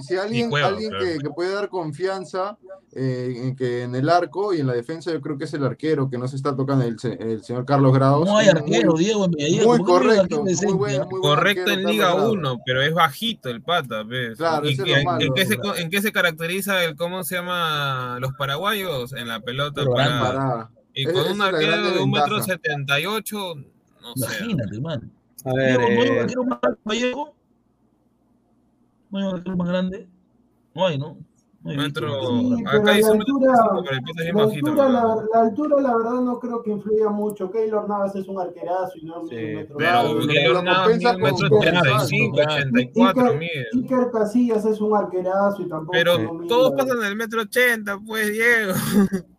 si, 0.00 0.16
alguien, 0.16 0.48
Cueva, 0.48 0.68
alguien 0.68 0.90
que, 0.98 1.18
que 1.18 1.28
puede 1.28 1.52
dar 1.54 1.68
confianza 1.68 2.56
eh, 2.92 3.34
en 3.36 3.54
que 3.54 3.82
en 3.82 3.94
el 3.94 4.08
arco 4.08 4.54
y 4.54 4.60
en 4.60 4.66
la 4.66 4.72
defensa, 4.72 5.12
yo 5.12 5.20
creo 5.20 5.36
que 5.36 5.44
es 5.44 5.52
el 5.52 5.62
arquero 5.64 6.08
que 6.08 6.16
no 6.16 6.26
se 6.26 6.36
está 6.36 6.56
tocando, 6.56 6.84
el, 6.86 6.98
se- 6.98 7.12
el 7.22 7.42
señor 7.44 7.66
Carlos 7.66 7.92
Grados. 7.92 8.26
No 8.26 8.38
hay 8.38 8.46
Muy- 8.46 8.56
arquero, 8.62 8.94
Diego, 8.94 9.26
en 9.26 9.30
Medellín. 9.32 9.64
Muy 9.64 9.66
¿por 9.66 9.76
qué 9.76 9.82
no 9.82 9.86
correcto, 9.98 10.22
arquero 10.22 10.40
muy 10.42 10.50
decente? 10.52 10.74
buen, 10.74 10.96
muy 11.02 11.08
buen 11.10 11.22
Correcto 11.22 11.60
arquero, 11.70 11.80
en 11.80 11.86
Liga 11.94 12.14
Grados. 12.14 12.32
1, 12.32 12.60
pero 12.64 12.82
es 12.82 12.94
bajito 12.94 13.48
el 13.50 13.60
pata, 13.62 14.02
¿ves? 14.04 14.38
Claro, 14.38 14.66
¿Y 14.68 14.72
eso 14.72 14.84
es 14.86 14.92
qué- 14.94 14.98
lo 14.98 15.04
malo. 15.04 15.24
¿en, 15.26 15.34
qué 15.34 15.46
se, 15.46 15.58
co- 15.58 15.76
en 15.76 15.90
qué 15.90 16.00
se 16.00 16.12
caracteriza 16.12 16.82
el 16.84 16.96
cómo 16.96 17.24
se 17.24 17.34
llama 17.34 18.16
los 18.20 18.32
paraguayos? 18.34 19.12
En 19.12 19.28
la 19.28 19.40
pelota 19.40 19.84
parada. 19.84 20.20
Parada. 20.22 20.70
Y 20.94 21.04
con 21.04 21.30
un 21.30 21.42
arquero 21.42 21.90
de 21.90 21.98
un 22.00 22.10
metro 22.10 22.40
setenta 22.42 22.98
y 23.00 23.04
ocho, 23.06 23.54
no 23.56 24.14
sé. 24.16 24.44
Imagínate, 24.44 24.80
man. 24.80 25.12
A 25.44 25.52
ver, 25.52 25.78
Diego, 25.78 25.92
¿no 25.94 26.02
eh, 26.04 26.20
arquero 26.20 26.44
más 26.44 26.58
alto, 26.62 26.80
Vallejo? 26.84 27.34
¿No 29.14 29.20
hay 29.20 29.42
un 29.46 29.56
más 29.56 29.68
grande? 29.68 30.08
No 30.74 30.86
hay, 30.88 30.98
¿no? 30.98 31.16
No 31.62 31.70
hay 31.70 31.76
Metro, 31.76 32.08
Sí, 32.20 32.64
pero 32.64 32.80
acá 32.82 32.92
dice 32.94 33.08
la 33.08 33.14
altura- 33.14 33.56
75, 33.56 33.82
pero 33.84 33.94
el 33.96 34.02
pata 34.02 34.10
es 34.18 34.24
bien 34.24 34.36
La 34.36 34.42
altura, 34.42 34.74
¿verdad? 34.74 34.92
la, 34.92 35.24
la 35.32 35.46
altura, 35.46 35.80
la 35.80 35.96
verdad, 35.96 36.20
no 36.20 36.40
creo 36.40 36.62
que 36.64 36.70
influya 36.72 37.08
mucho. 37.10 37.50
Keylor 37.50 37.88
Navas 37.88 38.16
es 38.16 38.26
un 38.26 38.40
arquerazo 38.40 38.98
y 38.98 39.04
no 39.04 39.24
Sí, 39.28 39.34
mide 39.36 39.46
un 39.46 39.54
metro 39.54 39.76
Pero 39.76 40.26
Keylor 40.26 40.64
Navas 40.64 40.88
un 43.30 43.38
mide. 43.38 43.66
Iker 43.72 44.10
Casillas 44.10 44.64
es 44.66 44.80
un 44.80 44.96
arquerazo 44.96 45.62
y 45.62 45.68
tampoco 45.68 45.92
Pero 45.92 46.16
todos 46.48 46.72
pasan 46.72 46.98
del 46.98 47.14
metro 47.16 47.42
ochenta, 47.42 47.98
pues, 48.04 48.32
Diego. 48.32 48.72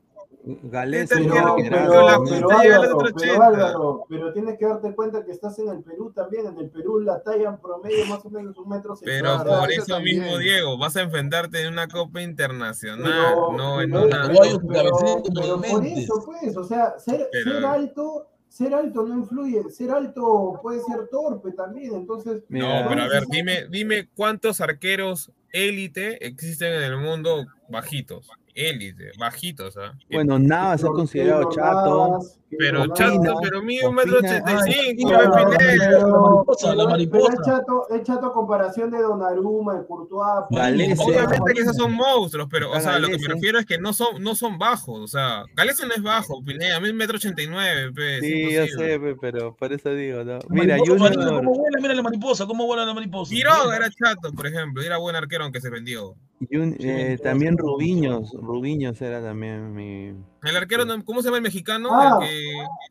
Galés 0.63 1.09
Pero, 1.09 1.23
arquero, 1.33 1.53
arquerazo, 1.55 1.89
pero, 1.91 2.05
la 2.05 2.17
¿no? 2.17 2.23
pero, 2.23 2.39
punta 2.41 2.61
llega 2.61 2.75
al 2.75 2.81
Álvaro, 2.83 2.97
otro 2.97 3.13
pero 3.15 3.31
80. 3.31 3.47
Álvaro, 3.47 4.05
pero 4.07 4.33
tienes 4.33 4.57
que 4.59 4.65
darte 4.67 4.93
cuenta 4.95 5.25
que 5.25 5.31
estás 5.31 5.57
en 5.59 5.69
el 5.69 5.83
Perú 5.83 6.11
también. 6.13 6.45
En 6.47 6.57
el 6.59 6.69
Perú 6.69 6.99
la 6.99 7.23
talla 7.23 7.49
en 7.49 7.57
promedio 7.57 8.05
más 8.05 8.23
o 8.25 8.29
menos 8.29 8.55
un 8.57 8.69
metro 8.69 8.95
Pero 9.03 9.43
por 9.43 9.71
eso 9.71 9.85
también. 9.95 10.19
mismo, 10.21 10.37
Diego, 10.37 10.77
vas 10.77 10.95
a 10.97 11.01
enfrentarte 11.01 11.61
en 11.61 11.73
una 11.73 11.87
copa 11.87 12.21
internacional, 12.21 13.11
Pero- 13.11 13.53
no 13.57 13.81
en 13.81 13.91
pero- 13.91 14.05
una. 14.05 14.27
pero- 14.31 15.61
por 15.61 15.85
eso, 15.85 16.23
pues, 16.25 16.55
o 16.57 16.63
sea, 16.63 16.99
ser, 16.99 17.27
Pero- 17.31 17.51
ser 17.53 17.65
alto, 17.65 18.27
ser 18.47 18.73
alto 18.75 19.03
no 19.03 19.15
influye, 19.17 19.63
ser 19.71 19.89
alto 19.91 20.59
puede 20.61 20.79
ser 20.81 21.07
torpe 21.09 21.53
también, 21.53 21.95
entonces. 21.95 22.43
No, 22.49 22.85
pero 22.87 23.01
a 23.03 23.07
ver, 23.07 23.23
dime, 23.29 23.65
dime 23.69 24.09
cuántos 24.15 24.61
arqueros 24.61 25.31
élite 25.51 26.25
existen 26.25 26.73
en 26.73 26.83
el 26.83 26.97
mundo 26.97 27.45
bajitos. 27.69 28.29
Élite, 28.55 29.11
bajitos, 29.19 29.75
¿ah? 29.75 29.93
Bueno, 30.09 30.39
Navas 30.39 30.81
es 30.81 30.89
considerado 30.89 31.49
chato. 31.51 32.19
Pero 32.57 32.87
chato, 32.93 33.21
Navas. 33.21 33.39
pero 33.43 33.61
mide 33.61 33.85
un 33.85 33.95
metro 33.95 34.19
ochenta 34.19 34.53
y 34.65 34.95
cinco. 34.95 35.11
La 35.11 35.27
mariposa, 35.27 36.73
la 36.73 36.75
pero 36.75 36.89
mariposa. 36.89 37.33
es 37.33 37.39
chato, 37.45 37.89
es 37.89 38.03
chato 38.03 38.31
comparación 38.31 38.91
de 38.91 39.01
Donnarumma, 39.01 39.77
de 39.77 39.85
Courtois. 39.85 40.45
Galese. 40.51 41.03
Obviamente 41.03 41.53
que 41.53 41.61
esos 41.61 41.75
son 41.75 41.91
monstruos, 41.91 42.47
pero, 42.49 42.71
o 42.71 42.79
sea, 42.79 42.97
lo 42.97 43.09
que 43.09 43.17
me 43.17 43.27
refiero 43.27 43.59
es 43.59 43.65
que 43.65 43.77
no 43.77 43.91
son, 43.91 44.23
no 44.23 44.35
son 44.35 44.57
bajos, 44.57 45.01
o 45.01 45.07
sea, 45.07 45.43
Galese 45.53 45.85
no 45.85 45.93
es 45.93 46.01
bajo, 46.01 46.41
Pineda, 46.41 46.77
a 46.77 46.79
mí 46.79 46.87
un 46.87 46.95
metro 46.95 47.17
ochenta 47.17 47.41
y 47.41 47.47
nueve, 47.47 47.91
Sí, 48.21 48.53
yo 48.53 48.67
sé, 48.67 48.99
pe, 49.01 49.17
pero 49.19 49.53
por 49.53 49.73
eso 49.73 49.89
digo, 49.89 50.23
¿no? 50.23 50.39
Mira, 50.47 50.77
Junior, 50.77 51.13
¿Cómo 51.13 51.55
vuela? 51.55 51.77
Mira 51.81 51.93
la 51.93 52.03
mariposa, 52.03 52.45
¿cómo 52.45 52.65
vuela 52.67 52.85
la 52.85 52.93
mariposa? 52.93 53.35
Quiroga 53.35 53.75
era 53.75 53.89
chato, 53.89 54.31
por 54.31 54.47
ejemplo, 54.47 54.81
y 54.81 54.85
era 54.85 54.97
buen 54.97 55.17
arquero 55.17 55.43
aunque 55.43 55.59
se 55.59 55.69
vendió. 55.69 56.15
Jun- 56.39 56.75
Sí, 56.79 56.87
eh, 56.89 57.17
también. 57.21 57.57
Rubiños, 57.57 58.31
Rubiños 58.33 59.01
era 59.01 59.21
también 59.21 59.73
mi... 59.73 60.13
El 60.45 60.55
arquero, 60.57 60.85
no- 60.85 61.03
¿cómo 61.03 61.21
se 61.21 61.27
llama 61.27 61.37
el 61.37 61.43
mexicano? 61.43 61.89
Ah, 61.91 62.19
el 62.21 62.27
que, 62.27 62.35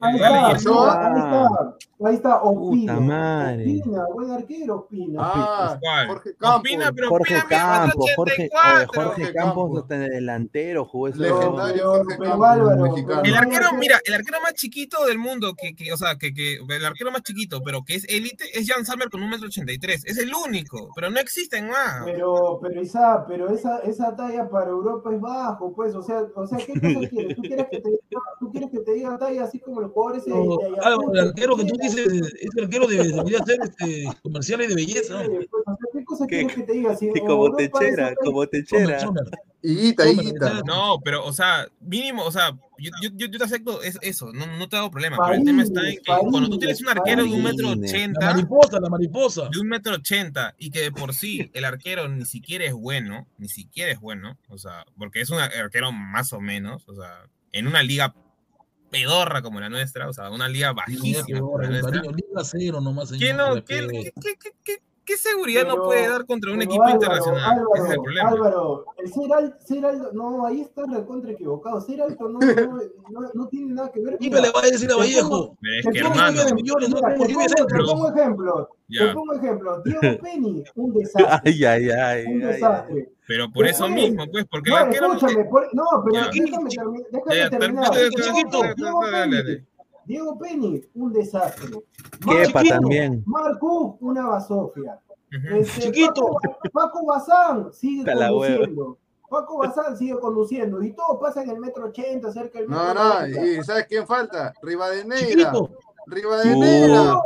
Ahí 0.01 0.16
el 0.16 0.16
está, 0.16 0.47
ahí 0.47 0.55
está, 0.55 1.76
ahí 2.05 2.14
está, 2.14 2.43
Opina. 2.43 3.01
Madre. 3.01 3.62
Opina, 3.81 4.05
buen 4.12 4.31
arquero, 4.31 4.76
Opina. 4.76 5.20
Ah, 5.22 5.78
¿Cuál? 5.81 6.06
Jorge 6.09 6.35
Campos. 6.36 6.60
Opina, 6.60 6.93
pero 6.93 7.09
Jorge 7.09 7.35
Opina 7.36 7.48
Campos, 7.48 8.10
Jorge, 8.16 8.32
84. 8.52 8.86
Jorge 8.86 9.10
Jorge 9.20 9.32
Campos 9.32 9.64
Campos. 9.64 9.82
hasta 9.82 9.94
en 9.97 10.02
el 10.02 10.10
delantero 10.10 10.85
jugó 10.85 11.09
ese 11.09 11.18
Legendario 11.18 11.89
Jorge 11.90 12.18
Campos, 12.18 12.78
mexicano. 12.81 13.22
El 13.24 13.35
arquero, 13.36 13.72
mira, 13.78 14.01
el 14.05 14.14
arquero 14.14 14.40
más 14.43 14.55
chiquito 14.55 15.05
del 15.06 15.18
mundo, 15.18 15.55
que, 15.56 15.74
que 15.74 15.93
o 15.93 15.97
sea, 15.97 16.16
que, 16.16 16.35
que 16.35 16.56
el 16.56 16.85
arquero 16.85 17.10
más 17.12 17.22
chiquito, 17.22 17.62
pero 17.64 17.85
que 17.85 17.94
es 17.97 18.05
élite, 18.09 18.44
es 18.59 18.68
Jan 18.68 18.85
Sammer 18.85 19.09
con 19.10 19.22
un 19.22 19.31
metro 19.31 19.47
ochenta 19.47 19.72
y 19.72 19.78
tres. 19.78 20.05
Es 20.05 20.18
el 20.18 20.32
único, 20.35 20.90
pero 20.94 21.10
no 21.10 21.18
existen 21.20 21.68
más. 21.68 22.02
Pero, 22.05 22.59
pero 22.60 22.81
esa, 22.81 23.24
pero 23.26 23.48
esa, 23.51 23.78
esa 23.78 24.14
talla 24.16 24.48
para 24.48 24.70
Europa 24.70 25.12
es 25.14 25.20
bajo, 25.20 25.72
pues, 25.74 25.94
o 25.94 26.02
sea, 26.02 26.22
o 26.35 26.47
sea, 26.47 26.59
¿qué 26.59 26.72
cosa 26.72 27.09
quieres? 27.10 27.36
¿Tú 27.44 27.48
quieres 27.48 27.66
que 27.70 27.80
te 27.80 27.88
diga, 27.90 28.20
tú 28.40 28.50
quieres 28.50 28.70
que 28.70 28.78
te 28.80 28.92
diga 28.94 29.18
talla 29.18 29.44
así 29.44 29.58
como 29.60 29.80
los 29.80 29.92
jugadores 29.92 30.24
de, 30.24 30.30
No, 30.30 30.56
de 30.56 30.66
Ayacucho? 30.86 31.12
el 31.12 31.28
arquero 31.28 31.56
que 31.56 31.64
tú 31.64 31.76
¿Qué 31.76 31.82
dices, 31.88 32.06
ese 32.40 32.60
arquero 32.62 32.86
debe- 32.88 33.12
debería 33.12 33.38
hacer 33.40 33.58
este, 33.62 34.04
comerciales 34.22 34.68
de 34.68 34.74
belleza. 34.74 35.22
¿no? 35.22 35.28
Pues, 35.30 35.46
o 35.52 35.64
sea, 35.64 35.76
¿qué 35.92 36.04
cosa 36.04 36.26
¿Qué? 36.26 36.36
quieres 36.38 36.54
que 36.56 36.62
te 36.62 36.72
diga? 36.72 36.96
Si 36.96 37.08
como 37.20 37.46
Europa 37.46 37.56
techera, 37.80 38.06
esa- 38.08 38.16
como 38.16 38.46
techera. 38.46 38.98
Higuita, 39.66 40.06
higuita. 40.06 40.60
No, 40.66 41.00
pero, 41.02 41.24
o 41.24 41.32
sea, 41.32 41.66
mínimo, 41.80 42.22
o 42.24 42.30
sea, 42.30 42.50
yo, 42.78 42.90
yo, 43.00 43.08
yo, 43.28 43.38
te 43.38 43.44
acepto 43.44 43.80
es- 43.82 43.98
eso, 44.02 44.30
no, 44.30 44.46
no 44.58 44.68
te 44.68 44.76
hago 44.76 44.90
problema, 44.90 45.16
pero 45.24 45.38
el 45.38 45.44
tema 45.44 45.62
está 45.62 45.88
en 45.88 45.96
que 45.96 46.02
Farines, 46.04 46.30
cuando 46.30 46.50
tú 46.50 46.58
tienes 46.58 46.82
un 46.82 46.88
arquero 46.90 47.24
de 47.24 47.30
un 47.32 47.42
metro 47.42 47.68
Farines. 47.68 47.90
La 47.92 47.96
ochenta, 47.98 48.26
mariposa, 48.32 48.78
la 48.80 48.88
mariposa. 48.90 49.48
de 49.50 49.58
un 49.60 49.68
metro 49.68 49.94
ochenta, 49.94 50.54
y 50.58 50.70
que 50.70 50.80
de 50.80 50.92
por 50.92 51.14
sí 51.14 51.50
el 51.54 51.64
arquero 51.64 52.06
ni 52.08 52.26
siquiera 52.26 52.66
es 52.66 52.74
bueno, 52.74 53.26
ni 53.38 53.48
siquiera 53.48 53.90
es 53.90 54.00
bueno, 54.00 54.36
o 54.48 54.58
sea, 54.58 54.84
porque 54.98 55.22
es 55.22 55.30
un 55.30 55.38
arquero 55.38 55.92
más 55.92 56.34
o 56.34 56.40
menos, 56.42 56.86
o 56.86 56.94
sea, 56.94 57.24
en 57.55 57.66
una 57.66 57.82
liga 57.82 58.14
pedorra 58.90 59.43
como 59.43 59.59
la 59.60 59.68
nuestra, 59.68 60.09
o 60.09 60.12
sea, 60.12 60.31
una 60.31 60.48
liga 60.48 60.72
bajísima 60.72 61.40
como 61.40 61.59
la 61.59 61.68
nuestra. 61.68 61.90
Cariño, 61.90 62.12
Liga 62.14 62.44
cero 62.44 62.81
nomás, 62.81 63.09
señor. 63.09 63.20
¿Qué, 63.20 63.32
no, 63.35 63.55
qué, 63.64 63.86
qué- 63.89 64.12
qué- 64.40 64.52
qué- 64.62 64.82
qué 65.05 65.16
seguridad 65.18 65.64
no 65.64 65.74
Pero- 65.74 65.85
puede 65.85 66.09
dar 66.09 66.24
contra 66.26 66.52
un 66.52 66.62
equipo 66.62 66.82
Álvaro, 66.82 66.94
internacional? 66.94 67.59
Ese 67.74 67.85
es 67.85 67.90
el 67.90 67.90
Álvaro, 67.90 68.02
problema. 68.02 68.28
Álvaro, 68.31 68.85
el 68.98 69.12
ser, 69.12 69.32
al- 69.32 69.59
ser 69.64 69.85
alto, 69.85 70.10
no, 70.12 70.47
ahí 70.47 70.60
estás 70.62 70.86
recontra 70.90 71.32
equivocado. 71.32 71.81
Ser 71.81 72.01
alto 72.02 72.28
no, 72.28 72.39
no, 72.39 72.81
no, 73.10 73.31
no 73.35 73.48
tiene 73.48 73.74
nada 73.74 73.90
que 73.93 74.01
ver. 74.01 74.16
¿Quién 74.18 74.32
le 74.32 74.51
va 74.51 74.60
a 74.60 74.66
decir 74.66 74.89
a 74.90 74.94
te 74.94 75.01
Vallejo? 75.01 75.56
Pero 75.60 75.74
es 75.81 75.86
que, 75.93 75.98
hermano, 76.09 76.43
millones, 76.55 76.89
no 76.89 76.97
te 76.97 77.02
pongo- 77.02 77.24
ejemplo, 77.24 77.66
te 77.66 77.85
pongo 79.12 79.32
ejemplo. 79.35 79.82
Diego 79.85 80.18
Penny, 80.22 80.64
un 80.76 80.93
desastre. 80.94 81.40
Ay, 81.44 81.64
ay, 81.64 81.90
ay, 81.90 82.24
un 82.26 82.32
ay, 82.32 82.43
ay. 82.43 82.52
desastre. 82.52 83.12
Pero 83.26 83.51
por 83.51 83.66
eso 83.66 83.88
mismo, 83.88 84.24
pues, 84.30 84.44
porque 84.51 84.70
No, 84.70 84.78
escúchame, 84.90 85.44
por- 85.44 85.68
no, 85.74 85.84
pero 86.05 86.14
Ya. 86.14 86.30
déjame, 86.32 86.70
termi- 86.70 87.06
déjame 87.10 87.36
Ya, 87.36 87.51
terminar. 87.51 87.90
termina, 87.90 89.64
Diego, 90.06 90.38
Penny, 90.38 90.82
un 90.94 91.12
desastre. 91.12 91.70
Chiquito. 92.20 92.68
también. 92.68 93.22
Marcus, 93.26 93.96
una 94.01 94.26
basofia. 94.26 95.01
Este, 95.30 95.80
Chiquito. 95.80 96.36
Paco, 96.42 96.59
Paco 96.72 97.06
Bazán 97.06 97.72
sigue 97.72 98.05
conduciendo. 98.05 98.98
Paco 99.30 99.59
Bazán 99.59 99.96
sigue 99.96 100.18
conduciendo. 100.18 100.82
Y 100.82 100.92
todo 100.92 101.18
pasa 101.18 101.42
en 101.42 101.51
el 101.51 101.59
metro 101.59 101.86
ochenta, 101.86 102.30
cerca 102.32 102.59
del 102.59 102.68
metro 102.68 102.84
No, 102.94 103.20
no, 103.22 103.26
y 103.26 103.64
¿sabes 103.64 103.86
quién 103.88 104.06
falta? 104.06 104.52
Rivadeneira. 104.62 105.26
Chiquito. 105.26 105.70
Rivadeneira. 106.06 107.18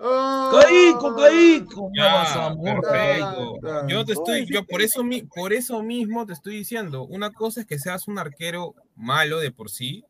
No, 0.00 0.50
Caico, 0.60 1.16
Caico. 1.16 1.90
Ya, 1.94 2.54
perfecto. 2.62 3.54
Yo 3.88 4.04
te 4.04 4.12
estoy, 4.12 4.46
yo 4.46 4.64
por 4.66 4.82
eso, 4.82 5.04
mi- 5.04 5.22
por 5.22 5.52
eso 5.52 5.82
mismo 5.82 6.26
te 6.26 6.32
estoy 6.32 6.56
diciendo, 6.56 7.04
una 7.04 7.30
cosa 7.32 7.60
es 7.60 7.66
que 7.66 7.78
seas 7.78 8.08
un 8.08 8.18
arquero 8.18 8.74
malo 8.96 9.38
de 9.40 9.50
por 9.52 9.70
sí, 9.70 10.04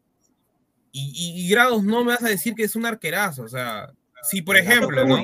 y, 0.92 1.12
y- 1.14 1.44
y 1.44 1.48
grados 1.50 1.82
no 1.84 2.04
me 2.04 2.12
vas 2.12 2.22
a 2.22 2.28
decir 2.28 2.54
que 2.54 2.64
es 2.64 2.76
un 2.76 2.86
arquerazo, 2.86 3.42
o 3.42 3.48
sea, 3.48 3.92
si 4.22 4.42
por 4.42 4.56
ejemplo, 4.56 5.04
¿no? 5.04 5.16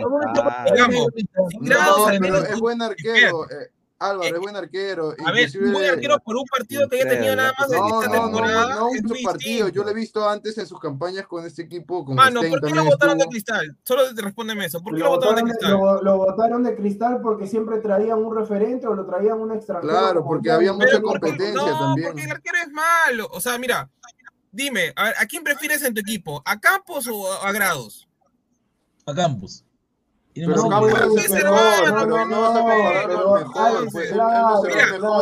Digamos, 0.73 1.07
si 1.51 1.59
grados 1.61 1.99
No, 1.99 2.07
al 2.07 2.19
pero 2.21 2.35
menos- 2.35 2.49
es 2.51 2.61
buen 2.61 2.83
arquero. 2.83 3.45
eh, 3.51 3.69
Álvaro, 4.01 4.35
es 4.35 4.41
buen 4.41 4.57
arquero. 4.57 5.15
A 5.27 5.31
ver, 5.31 5.51
un 5.63 5.73
buen 5.73 5.91
arquero 5.91 6.19
por 6.21 6.35
un 6.37 6.45
partido 6.47 6.89
que 6.89 7.03
haya 7.03 7.11
tenido 7.11 7.37
nada 7.37 7.53
más 7.59 7.71
en 7.71 7.79
No, 7.79 8.01
esta 8.03 8.09
no, 8.09 8.17
no, 8.17 8.23
temporada. 8.31 8.75
no, 8.77 8.89
es 8.95 9.03
un 9.03 9.07
muy 9.09 9.23
partido. 9.23 9.69
Yo 9.69 9.85
lo 9.85 9.91
he 9.91 9.95
visto 9.95 10.27
antes 10.29 10.57
en 10.57 10.67
sus 10.67 10.81
campañas 10.81 11.27
con 11.27 11.45
este 11.45 11.63
equipo. 11.63 12.03
Con 12.05 12.15
Mano, 12.17 12.41
Stein 12.41 12.51
¿por 12.59 12.67
qué 12.69 12.75
lo 12.75 12.85
votaron 12.85 13.19
de 13.19 13.23
estuvo. 13.25 13.31
cristal? 13.33 13.77
Solo 13.85 14.15
te 14.15 14.23
respóndeme 14.23 14.65
eso. 14.65 14.83
¿Por 14.83 14.95
qué 14.95 15.01
Lo 15.01 15.05
lo 15.05 15.11
votaron 15.13 15.35
de 15.37 15.43
de, 15.43 15.49
cristal? 15.51 15.71
lo, 15.73 16.03
lo 16.03 16.17
votaron 16.17 16.63
de 16.63 16.75
cristal 16.77 17.21
porque 17.23 17.47
siempre 17.47 17.79
traían 17.81 18.19
un 18.19 18.35
referente 18.35 18.87
o 18.87 18.95
lo 18.95 19.05
traían 19.05 19.39
un 19.39 19.53
extranjero. 19.53 19.93
Claro, 19.93 20.25
porque 20.25 20.51
había 20.51 20.73
mucha 20.73 20.87
Pero 20.87 21.03
porque- 21.03 21.21
competencia 21.21 21.55
no, 21.71 21.79
también. 21.79 22.09
porque 22.09 22.25
el 22.25 22.31
arquero 22.31 22.57
es 22.65 22.69
malo. 22.73 23.29
O 23.33 23.41
sea, 23.41 23.59
mira, 23.59 23.91
dime, 24.51 24.95
a, 24.97 25.05
ver, 25.05 25.15
¿a 25.19 25.27
quién 25.27 25.45
prefieres 25.45 25.83
en 25.83 25.93
tu 25.93 26.01
equipo? 26.01 26.41
¿A 26.47 26.59
Campos 26.59 27.07
o 27.07 27.31
a, 27.33 27.49
a 27.49 27.53
Grados? 27.53 28.09
A 29.07 29.15
Campos. 29.15 29.63
Pero 30.35 30.49
No, 30.49 30.89
es 30.89 30.95
el 30.95 31.45
mejor, 31.45 32.29
no, 32.29 32.55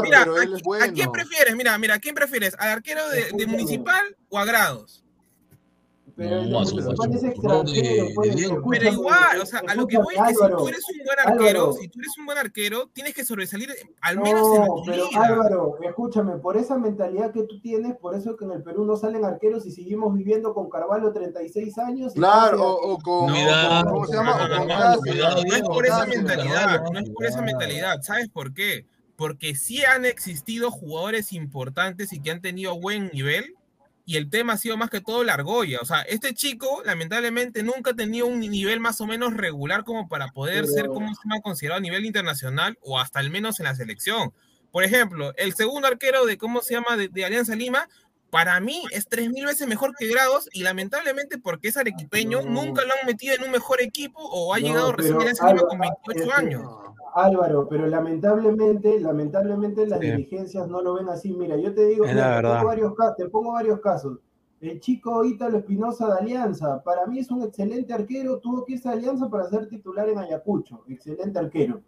Mira, 0.03 0.23
mira, 0.23 0.85
¿a, 0.85 0.93
quién 0.93 1.11
prefieres? 1.11 1.57
Mira, 1.57 1.79
mira, 1.79 1.95
¿a 1.95 1.99
quién 1.99 2.15
prefieres? 2.15 2.55
¿Al 2.59 2.71
arquero 2.71 3.09
de. 3.09 3.47
Municipal 3.47 4.17
o 4.29 4.39
a 4.39 4.45
Grados? 4.45 5.05
Pero 6.19 6.43
No, 6.47 6.63
extranjero, 6.63 8.09
pues, 8.13 8.37
Pero 8.81 8.91
igual, 8.93 9.41
o 9.41 9.47
sea, 9.47 9.63
a 9.69 9.75
lo 9.77 9.87
que 9.87 9.99
voy 9.99 10.15
es 10.17 10.21
que 10.21 10.35
si 10.35 10.51
tú 10.51 10.67
eres 10.69 10.85
un 10.91 11.05
buen 11.05 11.19
arquero, 11.21 11.61
Álvaro. 11.61 11.73
si 11.75 11.89
tú 11.89 12.01
eres 12.01 12.19
un 12.19 12.27
buen 12.27 12.39
arquero, 12.39 12.91
tienes 12.93 13.15
que 13.15 13.25
sobresalir 13.25 13.73
al 14.01 14.19
menos 14.19 14.47
en 14.53 14.61
No, 14.63 14.67
tu 14.75 14.83
pero 14.85 15.07
liga. 15.07 15.23
Álvaro, 15.25 15.79
escúchame, 15.81 16.33
por 16.39 16.57
esa 16.57 16.77
mentalidad 16.77 17.31
que 17.33 17.45
tú 17.45 17.61
tienes, 17.61 17.97
por 17.99 18.17
eso 18.17 18.37
que 18.37 18.47
en 18.47 18.51
el 18.51 18.65
Perú 18.65 18.85
no 18.85 18.97
salen 18.97 19.25
arqueros 19.25 19.65
y 19.67 19.71
seguimos 19.71 20.13
viviendo 20.13 20.53
con 20.55 20.69
Carvalho 20.69 21.13
36 21.13 21.79
años. 21.79 22.13
y 22.17 22.19
Claro, 22.19 22.65
o, 22.65 22.95
o 22.95 22.99
con, 22.99 23.31
o 23.31 23.33
Cuidado, 23.33 23.85
con- 23.85 23.93
¿cómo 23.95 24.07
se 24.07 24.15
llama? 24.17 24.39
no, 24.39 24.45
O 24.45 24.49
no, 24.49 24.59
con 24.59 24.69
no, 24.69 24.75
Cáceres. 24.75 24.99
cuidado, 25.13 25.43
No 25.47 25.55
es 25.55 25.63
por 25.63 25.87
esa 25.87 26.07
mentalidad, 26.07 26.83
no 26.93 26.99
es 26.99 27.11
por 27.11 27.25
esa 27.27 27.43
mentalidad. 27.43 28.03
¿Sabes 28.03 28.29
por 28.29 28.53
qué? 28.53 28.87
Porque 29.15 29.55
sí 29.55 29.85
han 29.85 30.05
existido 30.05 30.73
jugadores 30.73 31.33
importantes 31.33 32.13
y 32.13 32.21
que 32.21 32.33
han 32.33 32.41
tenido 32.41 32.77
buen 32.81 33.09
nivel, 33.13 33.55
y 34.09 34.17
el 34.17 34.31
tema 34.31 34.55
ha 34.55 34.57
sido 34.57 34.79
más 34.79 34.89
que 34.89 35.03
todo 35.03 35.23
la 35.23 35.35
argolla. 35.35 35.81
O 35.83 35.85
sea, 35.85 36.01
este 36.01 36.33
chico, 36.33 36.81
lamentablemente, 36.83 37.63
nunca 37.63 37.91
ha 37.91 37.95
tenido 37.95 38.25
un 38.27 38.41
nivel 38.41 38.81
más 38.81 39.03
o 39.03 39.07
menos 39.07 39.35
regular 39.35 39.85
como 39.85 40.09
para 40.09 40.29
poder 40.29 40.63
Pero- 40.63 40.73
ser 40.73 40.87
como 40.87 41.15
se 41.15 41.21
llama, 41.25 41.43
considerado 41.43 41.77
a 41.77 41.83
nivel 41.83 42.07
internacional 42.07 42.79
o 42.81 42.99
hasta 42.99 43.19
al 43.21 43.29
menos 43.29 43.61
en 43.61 43.65
la 43.65 43.75
selección. 43.75 44.33
Por 44.71 44.83
ejemplo, 44.83 45.35
el 45.37 45.53
segundo 45.55 45.89
arquero 45.89 46.25
de 46.25 46.39
cómo 46.39 46.63
se 46.63 46.73
llama 46.73 46.97
de, 46.97 47.09
de 47.09 47.25
Alianza 47.27 47.55
Lima, 47.55 47.87
para 48.31 48.61
mí 48.61 48.83
es 48.93 49.09
tres 49.09 49.31
mil 49.31 49.47
veces 49.47 49.67
mejor 49.67 49.95
que 49.99 50.07
Grados 50.09 50.49
y 50.53 50.63
lamentablemente 50.63 51.39
porque 51.39 51.69
es 51.69 51.77
arequipeño, 51.77 52.43
No. 52.43 52.51
nunca 52.51 52.85
lo 52.85 52.93
han 53.01 53.07
metido 53.07 53.35
en 53.35 53.45
un 53.45 53.51
mejor 53.51 53.81
equipo 53.81 54.21
o 54.21 54.53
ha 54.55 54.59
No, 54.61 54.67
llegado 54.67 54.93
recién 54.93 55.17
a 55.17 55.25
Lima 55.25 55.33
Álvaro, 55.41 55.69
con 55.69 55.79
28 55.79 56.21
este, 56.21 56.33
años. 56.33 56.63
Álvaro, 57.15 57.67
pero 57.69 57.87
lamentablemente, 57.87 59.01
lamentablemente 59.01 59.87
las 59.87 60.01
Sí. 60.01 60.07
dirigencias 60.07 60.69
no 60.69 60.83
lo 60.83 60.95
ven 60.95 61.09
así. 61.09 61.33
Mira, 61.33 61.57
yo 61.57 61.75
te 61.75 61.87
digo, 61.87 62.05
mira, 62.07 62.37
te, 62.37 62.43
pongo 62.43 62.65
varios, 62.65 62.93
te 63.17 63.29
pongo 63.29 63.53
varios 63.53 63.81
casos. 63.81 64.19
El 64.61 64.81
chico 64.81 65.25
Ítalo 65.25 65.59
Espinosa 65.59 66.13
de 66.13 66.19
Alianza, 66.21 66.83
para 66.83 67.07
mí 67.07 67.21
es 67.21 67.31
un 67.31 67.43
excelente 67.43 67.93
arquero, 67.95 68.39
tuvo 68.41 68.65
que 68.65 68.73
irse 68.75 68.89
a 68.89 68.93
Alianza 68.93 69.29
para 69.31 69.49
ser 69.49 69.69
titular 69.69 70.09
en 70.09 70.19
Ayacucho. 70.19 70.83
Excelente 70.89 71.39
arquero. 71.39 71.81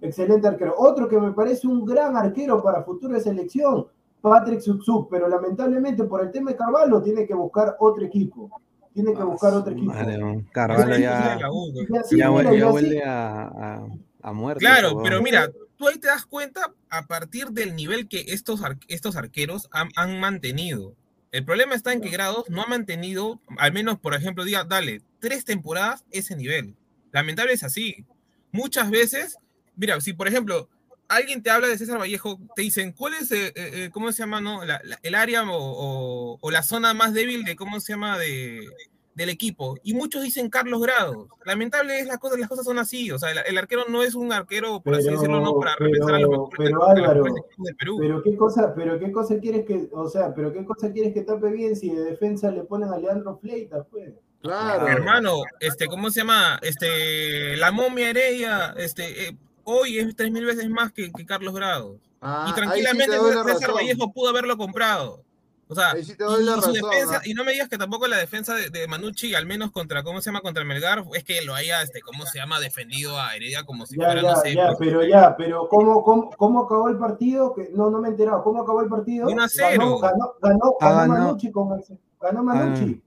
Excelente 0.00 0.46
arquero. 0.46 0.74
Otro 0.76 1.08
que 1.08 1.18
me 1.18 1.32
parece 1.32 1.66
un 1.66 1.84
gran 1.84 2.16
arquero 2.16 2.62
para 2.62 2.82
futura 2.82 3.18
selección, 3.20 3.86
Patrick 4.30 4.60
Suksuk, 4.60 5.08
pero 5.10 5.28
lamentablemente 5.28 6.04
por 6.04 6.22
el 6.22 6.30
tema 6.30 6.50
de 6.50 6.56
Carvalho 6.56 7.02
tiene 7.02 7.26
que 7.26 7.34
buscar 7.34 7.76
otro 7.78 8.04
equipo. 8.04 8.50
Tiene 8.92 9.14
que 9.14 9.22
buscar 9.22 9.52
otro 9.54 9.72
equipo. 9.72 9.92
Madre, 9.92 10.44
Carvalho 10.52 10.96
ya, 10.96 11.38
ya, 11.38 12.30
huele 12.72 13.02
a, 13.04 13.42
a, 13.42 13.86
a 14.22 14.32
muerte. 14.32 14.64
Claro, 14.64 15.00
pero 15.02 15.20
mira, 15.22 15.50
tú 15.76 15.86
ahí 15.86 15.98
te 15.98 16.06
das 16.08 16.24
cuenta 16.24 16.72
a 16.88 17.06
partir 17.06 17.48
del 17.48 17.76
nivel 17.76 18.08
que 18.08 18.24
estos, 18.28 18.62
ar- 18.64 18.78
estos 18.88 19.16
arqueros 19.16 19.68
han, 19.70 19.88
han 19.96 20.18
mantenido. 20.18 20.94
El 21.30 21.44
problema 21.44 21.74
está 21.74 21.92
en 21.92 22.00
que 22.00 22.08
Grados 22.08 22.48
no 22.48 22.62
ha 22.62 22.66
mantenido, 22.66 23.38
al 23.58 23.72
menos, 23.72 23.98
por 23.98 24.14
ejemplo, 24.14 24.44
diga, 24.44 24.64
dale, 24.64 25.02
tres 25.18 25.44
temporadas 25.44 26.06
ese 26.10 26.34
nivel. 26.34 26.74
Lamentable 27.12 27.52
es 27.52 27.62
así. 27.64 28.06
Muchas 28.52 28.90
veces, 28.90 29.36
mira, 29.76 30.00
si 30.00 30.14
por 30.14 30.28
ejemplo 30.28 30.68
alguien 31.08 31.42
te 31.42 31.50
habla 31.50 31.68
de 31.68 31.78
César 31.78 31.98
Vallejo, 31.98 32.38
te 32.54 32.62
dicen, 32.62 32.92
¿cuál 32.92 33.14
es, 33.14 33.30
eh, 33.32 33.48
eh, 33.48 33.52
eh, 33.56 33.90
cómo 33.92 34.10
se 34.12 34.22
llama, 34.22 34.40
no? 34.40 34.64
La- 34.64 34.80
la- 34.84 34.98
el 35.02 35.14
área 35.14 35.42
o, 35.44 35.56
o- 35.56 36.38
o 36.40 36.50
la 36.50 36.62
zona 36.62 36.94
más 36.94 37.14
débil 37.14 37.44
de, 37.44 37.56
¿cómo 37.56 37.80
se 37.80 37.92
llama?, 37.92 38.18
de, 38.18 38.68
del 39.14 39.30
equipo. 39.30 39.78
Y 39.82 39.94
muchos 39.94 40.22
dicen 40.22 40.50
Carlos 40.50 40.82
Grados. 40.82 41.28
Lamentable 41.46 41.98
es 42.00 42.06
la 42.06 42.18
cosa, 42.18 42.36
las 42.36 42.50
cosas 42.50 42.66
son 42.66 42.78
así. 42.78 43.10
O 43.10 43.18
sea, 43.18 43.30
el, 43.30 43.38
el 43.46 43.56
arquero 43.56 43.84
no 43.88 44.02
es 44.02 44.14
un 44.14 44.30
arquero, 44.30 44.80
por 44.82 44.94
así 44.94 45.04
Pero- 45.06 45.16
decirlo, 45.16 45.40
no 45.40 45.58
para 45.58 45.74
pero- 45.78 45.86
representar 45.86 46.14
a 46.16 46.18
los 46.20 46.30
mejores, 46.30 46.52
pero, 46.58 46.78
los 46.78 46.88
Álvaro, 46.88 47.24
del 47.56 47.76
Perú. 47.76 47.96
Pero 47.98 48.22
qué 48.22 48.36
cosa, 48.36 48.74
pero 48.74 48.98
qué 48.98 49.10
cosa 49.12 49.38
quieres 49.38 49.64
que, 49.64 49.88
o 49.92 50.08
sea, 50.10 50.34
pero 50.34 50.52
qué 50.52 50.66
cosa 50.66 50.92
quieres 50.92 51.14
que 51.14 51.22
tape 51.22 51.48
bien 51.50 51.76
si 51.76 51.88
de 51.94 52.04
defensa 52.04 52.50
le 52.50 52.64
ponen 52.64 52.90
a 52.90 52.98
Leandro 52.98 53.38
Fleitas, 53.38 53.86
pues. 53.90 54.12
Claro. 54.42 54.86
Hermano, 54.86 55.42
este, 55.60 55.86
¿cómo 55.86 56.10
se 56.10 56.20
llama? 56.20 56.58
Este, 56.62 57.56
la 57.56 57.72
momia 57.72 58.10
Heredia, 58.10 58.74
este, 58.76 59.28
eh, 59.28 59.36
hoy 59.66 59.98
es 59.98 60.16
tres 60.16 60.30
mil 60.30 60.44
veces 60.44 60.68
más 60.70 60.92
que, 60.92 61.12
que 61.12 61.26
Carlos 61.26 61.54
Grados. 61.54 61.98
Ah, 62.20 62.46
y 62.46 62.50
sí 62.50 62.54
tranquilamente 62.56 63.16
la 63.16 63.22
César 63.22 63.46
razón. 63.46 63.74
Vallejo 63.74 64.12
pudo 64.12 64.30
haberlo 64.30 64.56
comprado. 64.56 65.22
O 65.68 65.74
sea, 65.74 65.90
Ahí 65.90 66.04
sí 66.04 66.14
te 66.16 66.22
doy 66.22 66.42
y, 66.42 66.46
la 66.46 66.52
y 66.52 66.54
su 66.54 66.60
razón, 66.60 66.74
defensa, 66.74 67.16
¿ah? 67.16 67.22
y 67.24 67.34
no 67.34 67.42
me 67.44 67.50
digas 67.50 67.68
que 67.68 67.76
tampoco 67.76 68.06
la 68.06 68.18
defensa 68.18 68.54
de, 68.54 68.70
de 68.70 68.86
Manucci, 68.86 69.34
al 69.34 69.46
menos 69.46 69.72
contra, 69.72 70.04
¿cómo 70.04 70.20
se 70.20 70.26
llama? 70.30 70.40
Contra 70.40 70.62
el 70.62 70.68
Melgar, 70.68 71.04
es 71.12 71.24
que 71.24 71.42
lo 71.42 71.56
haya, 71.56 71.82
este, 71.82 72.00
¿cómo 72.02 72.24
se 72.24 72.38
llama? 72.38 72.60
Defendido 72.60 73.18
a 73.18 73.34
Heredia 73.34 73.64
como 73.64 73.84
si 73.84 73.96
Ya, 73.98 74.06
fuera, 74.06 74.22
ya, 74.22 74.30
no 74.30 74.40
sé, 74.40 74.54
ya, 74.54 74.66
pues, 74.68 74.76
pero 74.78 75.04
ya, 75.04 75.36
pero 75.36 75.68
¿cómo, 75.68 76.04
cómo, 76.04 76.30
cómo 76.36 76.60
acabó 76.60 76.88
el 76.88 76.98
partido? 76.98 77.52
Que, 77.52 77.70
no, 77.74 77.90
no 77.90 78.00
me 78.00 78.08
he 78.08 78.10
enterado. 78.12 78.44
¿Cómo 78.44 78.62
acabó 78.62 78.80
el 78.80 78.88
partido? 78.88 79.26
1 79.26 79.42
a 79.42 79.48
0. 79.48 79.78
Ganó, 79.78 79.98
ganó, 79.98 80.34
ganó, 80.40 80.76
Ah, 80.80 80.92
ganó. 80.92 81.14
Manucci 81.14 81.50
con 81.50 81.82
ganó 82.20 82.42
Manucci. 82.44 83.02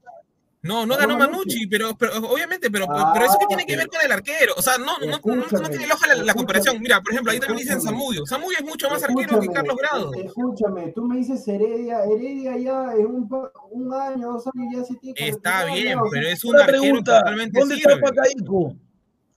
No, 0.62 0.84
no 0.84 0.96
Ganó 0.96 1.16
Manucci. 1.16 1.38
Manucci, 1.38 1.66
pero, 1.68 1.96
pero 1.96 2.16
obviamente, 2.28 2.70
pero, 2.70 2.86
Ah, 2.90 3.12
pero 3.14 3.26
eso 3.26 3.38
que 3.38 3.46
tiene 3.46 3.64
que 3.64 3.76
ver 3.76 3.88
con 3.88 4.00
el 4.04 4.12
arquero. 4.12 4.52
O 4.56 4.62
sea, 4.62 4.76
no, 4.76 4.98
no, 4.98 5.18
no, 5.22 5.68
tiene 5.68 5.86
loja 5.86 6.14
la, 6.14 6.34
comparación. 6.34 6.80
Mira, 6.80 7.00
por 7.00 7.12
ejemplo, 7.12 7.32
ahí 7.32 7.40
también 7.40 7.66
dicen. 7.66 7.80
Samudio. 7.80 8.26
Samudio 8.26 8.58
es 8.58 8.64
mucho 8.64 8.90
más 8.90 9.02
arquero 9.02 9.40
que 9.40 9.48
Carlos 9.48 9.76
Grado. 9.76 10.12
Escúchame, 10.14 10.92
tú 10.92 11.04
me 11.06 11.16
dices 11.18 11.46
Heredia, 11.48 12.04
Heredia 12.04 12.56
ya 12.58 12.92
en 12.92 13.06
un, 13.06 13.28
un 13.70 13.94
año, 13.94 14.32
dos 14.32 14.46
años 14.54 14.66
ya 14.76 14.84
se 14.84 14.94
tiene 14.96 15.14
que 15.14 15.28
Está 15.28 15.64
bien, 15.64 15.98
pero 16.10 16.28
es 16.28 16.44
un 16.44 16.50
Una 16.50 16.64
arquero 16.64 16.80
que 16.82 16.88
pregunta, 16.88 17.18
totalmente 17.20 17.60
¿dónde 17.60 17.76
sirve. 17.76 18.00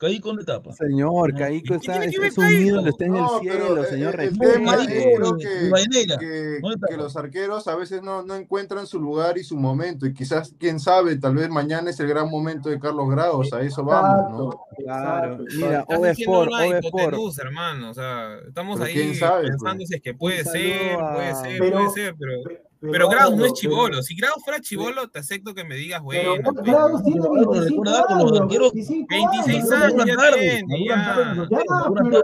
Caico, 0.04 0.28
¿dónde 0.30 0.44
tapa? 0.44 0.72
Señor, 0.74 1.34
Caico 1.34 1.76
¿Y 1.76 1.80
qué 1.80 1.88
está, 1.88 2.00
tiene 2.00 2.06
que 2.10 2.16
es, 2.16 2.20
ver 2.20 2.30
es 2.30 2.38
un 2.38 2.44
Caico? 2.44 2.62
ídolo, 2.62 2.90
está 2.90 3.06
en 3.06 3.16
el 3.16 3.26
cielo, 3.42 3.84
señor. 3.86 4.20
el 4.22 4.38
tema 4.38 4.76
es 4.76 4.88
que, 6.20 6.98
los 6.98 7.16
arqueros 7.18 7.68
a 7.68 7.76
veces 7.76 8.02
no, 8.04 8.22
no 8.24 8.36
encuentran 8.36 8.86
su 8.88 9.00
lugar 9.00 9.38
y 9.38 9.44
su 9.44 9.56
momento 9.58 10.06
y 10.06 10.14
quizás, 10.14 10.54
quién 10.60 10.80
sabe, 10.80 11.16
tal 11.18 11.36
vez 11.36 11.50
mañana 11.50 11.90
es 11.90 12.00
el 12.00 12.08
gran 12.08 12.30
momento 12.30 12.70
de 12.70 12.80
Carlos 12.80 13.10
Grados, 13.10 13.52
a 13.54 13.62
eso 13.62 13.84
vamos, 13.84 14.32
¿no? 14.38 14.66
Claro, 14.78 15.38
mira, 15.56 15.80
exacto. 15.80 15.94
Estás 15.94 16.00
OV 16.00 16.08
diciendo 16.10 16.44
Sport, 16.44 16.48
una 16.52 16.58
OV 16.58 16.74
Sport. 16.74 16.86
hipotenusa, 16.86 17.42
hermano. 17.44 17.90
O 17.90 17.94
sea, 17.94 18.38
estamos 18.48 18.80
Pero 18.80 18.88
ahí 18.88 18.94
quién 18.94 19.16
sabe, 19.16 19.48
pensando 19.48 19.78
pues. 19.78 19.90
si 19.90 19.96
es 19.96 20.02
que 20.02 20.14
puede 20.14 20.44
ser, 20.44 20.98
puede 20.98 21.36
ser, 21.36 21.60
Pero- 21.60 21.78
puede 21.78 21.90
ser, 21.92 22.16
pero... 22.20 22.63
Pero, 22.84 22.92
Pero 22.92 23.08
Grados 23.10 23.38
no 23.38 23.46
es 23.46 23.54
chivolo. 23.54 24.02
Si 24.04 24.14
Grados 24.14 24.44
fuera 24.44 24.60
chivolo, 24.60 25.08
te 25.10 25.20
acepto 25.20 25.54
que 25.54 25.64
me 25.64 25.76
digas, 25.76 26.02
bueno, 26.02 26.34
tiene 26.34 26.62
Pero, 26.66 26.88
25 27.00 27.36
recuerda 27.64 28.06
algo, 28.10 28.24
los 28.24 28.32
años, 28.34 28.42
arqueros- 28.42 28.74
25 28.74 29.08
26 29.10 29.72
años. 29.72 30.06
ya 30.06 30.16
tarde, 30.18 30.40
tiene, 30.68 30.86
ya. 30.86 31.16
pero- 31.16 31.48
tarde. 31.48 32.22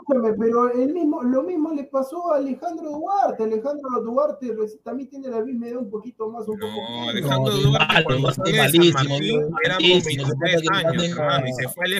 Escúchame, 0.00 0.32
pero 0.38 0.72
el 0.72 0.94
mismo, 0.94 1.22
lo 1.22 1.42
mismo 1.42 1.70
le 1.74 1.84
pasó 1.84 2.32
a 2.32 2.36
Alejandro 2.38 2.90
Duarte. 2.90 3.42
Alejandro 3.44 3.88
Duarte 4.02 4.56
también 4.82 5.10
tiene 5.10 5.28
la 5.28 5.42
misma 5.44 5.66
edad, 5.68 5.80
un 5.80 5.90
poquito 5.90 6.30
más, 6.30 6.48
un 6.48 6.58
poco 6.58 6.72
No, 6.72 6.90
menos. 7.00 7.08
Alejandro 7.10 7.52
No, 7.52 7.60
Duarte 7.68 8.04
malo, 8.18 8.32
San 8.32 8.44
malísimo, 8.56 9.02
Duarte 9.04 9.66
era 9.66 9.74
malísimo, 9.74 10.24
23 10.24 10.62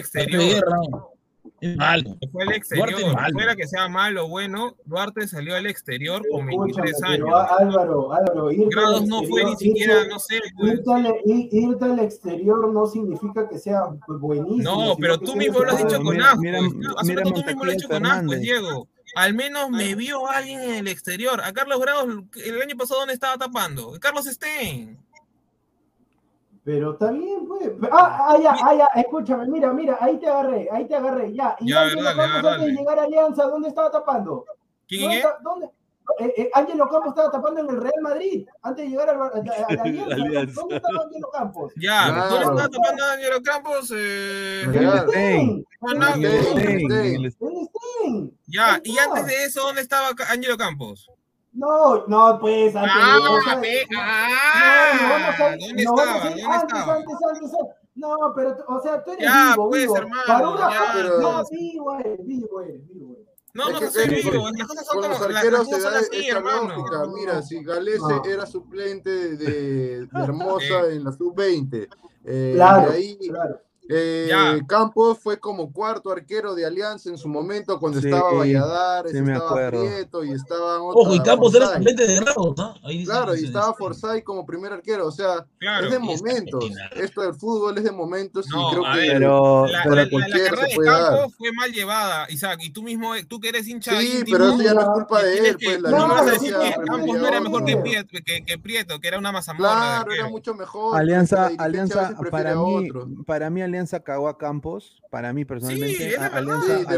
pasa 0.09 1.18
es 1.61 1.75
fue 1.75 1.83
al 1.85 1.91
exterior. 1.93 2.11
Malo. 2.11 2.17
Fue 2.31 2.43
al 2.43 2.47
Duarte 2.47 2.55
exterior. 2.57 3.13
malo. 3.15 3.33
Fuera 3.33 3.55
que 3.55 3.67
sea 3.67 3.87
malo 3.89 4.25
o 4.25 4.29
bueno, 4.29 4.75
Duarte 4.85 5.27
salió 5.27 5.55
al 5.55 5.65
exterior 5.67 6.21
con 6.31 6.49
Escúchame, 6.49 6.83
23 6.91 7.03
años. 7.03 7.29
Álvaro, 7.59 8.13
Álvaro, 8.13 8.51
irte 8.51 8.63
al 8.63 8.69
Grados 8.69 9.07
no 9.07 9.23
fue 9.23 9.43
ni 9.43 9.51
exterior- 9.51 9.57
siquiera, 9.77 10.01
irte- 10.03 10.09
no 10.09 10.19
sé, 10.19 10.39
pues. 10.57 10.73
Irte 10.73 10.93
al, 10.93 11.05
i- 11.25 11.49
irte 11.51 11.85
al 11.85 11.99
exterior 11.99 12.73
no 12.73 12.87
significa 12.87 13.47
que 13.49 13.57
sea 13.59 13.81
buenísimo. 14.07 14.63
No, 14.87 14.95
pero 14.99 15.19
que 15.19 15.25
tú 15.25 15.35
mismo 15.35 15.59
lo 15.59 15.71
has 15.71 15.77
dicho 15.77 16.01
con 16.01 16.21
asco. 16.21 16.41
mira- 16.41 16.59
tú 16.59 16.65
mismo 17.45 17.63
lo 17.65 17.71
has 17.71 17.77
dicho 17.77 17.89
con 17.89 18.05
asco. 18.05 18.35
Diego. 18.35 18.87
Al 19.15 19.33
menos 19.33 19.71
me 19.71 19.95
vio 19.95 20.27
alguien 20.27 20.61
en 20.61 20.75
el 20.75 20.87
exterior. 20.87 21.41
A 21.43 21.51
Carlos 21.51 21.79
Grados, 21.81 22.05
el 22.45 22.61
año 22.61 22.77
pasado, 22.77 22.99
¿dónde 22.99 23.15
estaba 23.15 23.37
tapando? 23.37 23.93
Carlos 23.99 24.25
Stein. 24.25 24.99
Pero 26.69 26.91
está 26.91 27.09
bien, 27.11 27.47
pues. 27.47 27.71
Ah, 27.91 28.27
ah, 28.29 28.37
ya, 28.39 28.55
ah, 28.63 28.75
ya, 28.75 28.87
escúchame, 29.01 29.47
mira, 29.47 29.73
mira, 29.73 29.97
ahí 29.99 30.19
te 30.19 30.27
agarré, 30.27 30.69
ahí 30.71 30.87
te 30.87 30.93
agarré, 30.95 31.33
ya. 31.33 31.55
Y 31.59 31.71
Ya, 31.71 31.81
Ángelo 31.81 32.03
verdad, 32.03 32.15
Campos, 32.31 32.51
antes 32.51 32.67
de 32.67 32.73
llegar 32.73 32.99
a 32.99 33.03
Alianza, 33.05 33.43
¿dónde 33.45 33.69
estaba 33.69 33.89
tapando? 33.89 34.45
¿Quién 34.87 35.01
¿Dónde 35.01 35.17
es? 35.17 35.25
está- 35.25 35.37
¿Dónde? 35.41 35.65
Eh, 36.19 36.33
eh, 36.37 36.49
Ángelo 36.53 36.87
Campos 36.89 37.07
estaba 37.09 37.31
tapando 37.31 37.61
en 37.61 37.69
el 37.69 37.81
Real 37.81 38.01
Madrid 38.03 38.47
antes 38.61 38.85
de 38.85 38.91
llegar 38.91 39.09
al, 39.09 39.17
Bar- 39.17 39.31
a, 39.33 39.39
a 39.39 39.73
la 39.73 39.81
Alianza. 39.83 40.13
Alianza. 40.15 40.61
¿Dónde 40.61 40.75
estaba 40.75 41.03
Ángelo 41.05 41.29
Campos? 41.31 41.73
Ya, 41.75 42.05
Claro. 42.13 42.29
¿dónde 42.29 42.45
estaba 42.45 42.69
tapando 42.69 43.03
a 43.03 43.11
Ángelo 43.13 43.41
Campos? 43.41 43.93
Eh. 43.95 44.63
En 44.63 44.73
el. 44.75 45.65
Ya, 48.47 48.79
y 48.83 48.91
está. 48.91 49.03
antes 49.05 49.25
de 49.25 49.43
eso, 49.45 49.61
¿dónde 49.61 49.81
estaba 49.81 50.09
Ángelo 50.29 50.55
Campos? 50.57 51.09
No, 51.51 52.05
no, 52.07 52.37
pues 52.39 52.75
antes 52.75 52.93
de- 52.93 53.01
Ah, 53.01 53.57
ve- 53.61 53.87
no, 53.89 53.99
ah, 54.01 54.91
no, 55.01 55.09
vamos 55.09 55.39
a- 55.39 55.49
¿dónde 55.57 55.83
no, 55.83 55.95
estaba? 55.99 56.19
¿Dónde 56.29 56.43
antes, 56.43 56.63
estaba? 56.63 56.95
antes, 56.95 57.15
antes, 57.27 57.53
antes. 57.53 57.75
No, 57.95 58.15
pero, 58.35 58.55
o 58.67 58.79
sea, 58.81 59.03
tú 59.03 59.11
eres 59.11 59.25
Ya, 59.25 59.51
vivo, 59.51 59.69
pues, 59.69 59.81
vivo. 59.81 59.97
hermano, 59.97 60.23
Para 60.27 60.49
una- 60.49 60.69
ya, 60.71 60.91
pero- 60.93 61.19
no, 61.19 61.43
vivo 61.51 61.99
eres, 61.99 62.25
vivo 62.25 62.61
eres, 62.61 62.87
vivo 62.87 63.13
eres. 63.15 63.25
No, 63.51 63.63
Es 63.67 63.73
no, 63.73 63.79
que 63.79 63.85
no 63.85 63.91
soy 63.91 64.03
con- 64.05 64.31
vivo. 64.31 64.49
Las 64.57 64.67
cosas 64.67 64.85
son 64.85 64.93
Con 65.01 65.01
como. 65.01 65.07
los 65.09 65.19
las- 65.21 65.29
las 65.29 65.37
arqueros 65.37 65.59
se 65.59 65.65
cosas 65.73 65.83
son 65.83 65.93
da 65.93 65.99
así, 65.99 66.19
esta 66.27 66.37
hermano. 66.37 66.75
lógica. 66.75 67.05
Mira, 67.13 67.41
si 67.41 67.63
Galese 67.63 67.99
No. 67.99 68.23
era 68.25 68.45
suplente 68.45 69.09
de, 69.09 69.37
de 69.37 70.07
Hermosa 70.13 70.87
en 70.91 71.03
la 71.03 71.11
sub-20, 71.11 71.89
eh, 72.25 72.51
Claro, 72.55 72.91
de 72.91 72.97
ahí 72.97 73.17
claro. 73.27 73.59
Eh. 73.89 74.61
Campos 74.67 75.17
fue 75.19 75.39
como 75.39 75.71
cuarto 75.73 76.11
arquero 76.11 76.53
de 76.55 76.65
Alianza 76.65 77.09
en 77.09 77.17
su 77.17 77.27
momento 77.27 77.79
cuando 77.79 77.99
Sí, 77.99 78.07
estaba 78.07 78.33
Valladares, 78.33 79.11
sí 79.11 79.21
me 79.21 79.33
estaba. 79.33 79.69
Prieto 79.69 80.23
y 80.23 80.31
estaba 80.31 80.81
Ojo, 80.81 81.15
y 81.15 81.19
Campos 81.21 81.53
era 81.55 81.73
suplente 81.73 82.05
de 82.07 82.15
grado, 82.15 82.53
¿no? 82.55 82.75
Ahí 82.83 82.99
dice- 82.99 83.11
Claro, 83.11 83.35
y 83.35 83.45
estaba 83.45 83.73
Forsyth 83.73 84.23
como 84.23 84.45
primer 84.45 84.71
arquero, 84.73 85.07
o 85.07 85.11
sea, 85.11 85.45
Claro. 85.57 85.87
es 85.87 85.91
de 85.91 85.99
momentos. 85.99 86.65
Esto 86.95 87.21
del 87.21 87.33
fútbol 87.33 87.77
es 87.79 87.83
de 87.83 87.91
momentos 87.91 88.45
y 88.47 88.49
creo 88.71 88.83
que 88.93 88.97
ver, 88.99 89.11
Pero, 89.13 89.65
La, 89.67 89.83
pero 89.83 89.95
la- 89.95 90.01
la- 90.01 90.03
la 90.05 90.09
cualquiera 90.11 90.43
carrera 90.49 90.61
se 90.63 90.69
de 90.69 90.75
puede 90.75 90.89
dar. 90.89 91.09
Campos 91.15 91.35
fue 91.35 91.51
mal 91.53 91.71
llevada, 91.71 92.27
Isaac. 92.29 92.59
Y 92.63 92.69
tú 92.69 92.83
mismo, 92.83 93.13
tú 93.27 93.39
que 93.39 93.49
eres 93.49 93.67
hincha 93.67 93.99
sí, 93.99 94.17
íntimo, 94.19 94.37
pero 94.37 94.49
eso 94.53 94.61
ya 94.61 94.73
no 94.75 94.81
es 94.81 94.87
no, 94.87 94.93
culpa 94.93 95.23
de 95.23 95.37
él, 95.49 95.57
que- 95.57 95.65
pues 95.65 95.81
la 95.81 95.89
no 95.89 96.25
decir 96.25 96.53
que 96.55 96.75
Campos 96.85 97.17
no 97.17 97.27
era 97.27 97.41
mejor 97.41 97.65
que 97.65 97.77
Prieto, 97.77 98.09
que, 98.23 98.45
que 98.45 98.57
Prieto, 98.59 98.99
que 98.99 99.07
era 99.07 99.17
una 99.17 99.31
mazamorra. 99.31 99.69
de 99.69 99.75
Claro, 99.75 100.01
era 100.11 100.11
arquero. 100.11 100.29
mucho 100.29 100.53
mejor. 100.53 100.95
Alianza, 100.97 101.49
Alianza, 101.57 102.15
mí, 102.19 102.29
para 103.25 103.49
mí 103.49 103.61
Alianza 103.61 103.78
cagó 104.03 104.27
a 104.27 104.37
Campos, 104.37 105.01
para 105.09 105.33
mí 105.33 105.45
personalmente, 105.45 106.17
a-. 106.17 106.27
Alianza, 106.27 106.65
Sí, 106.65 106.71
Alianza 106.87 106.91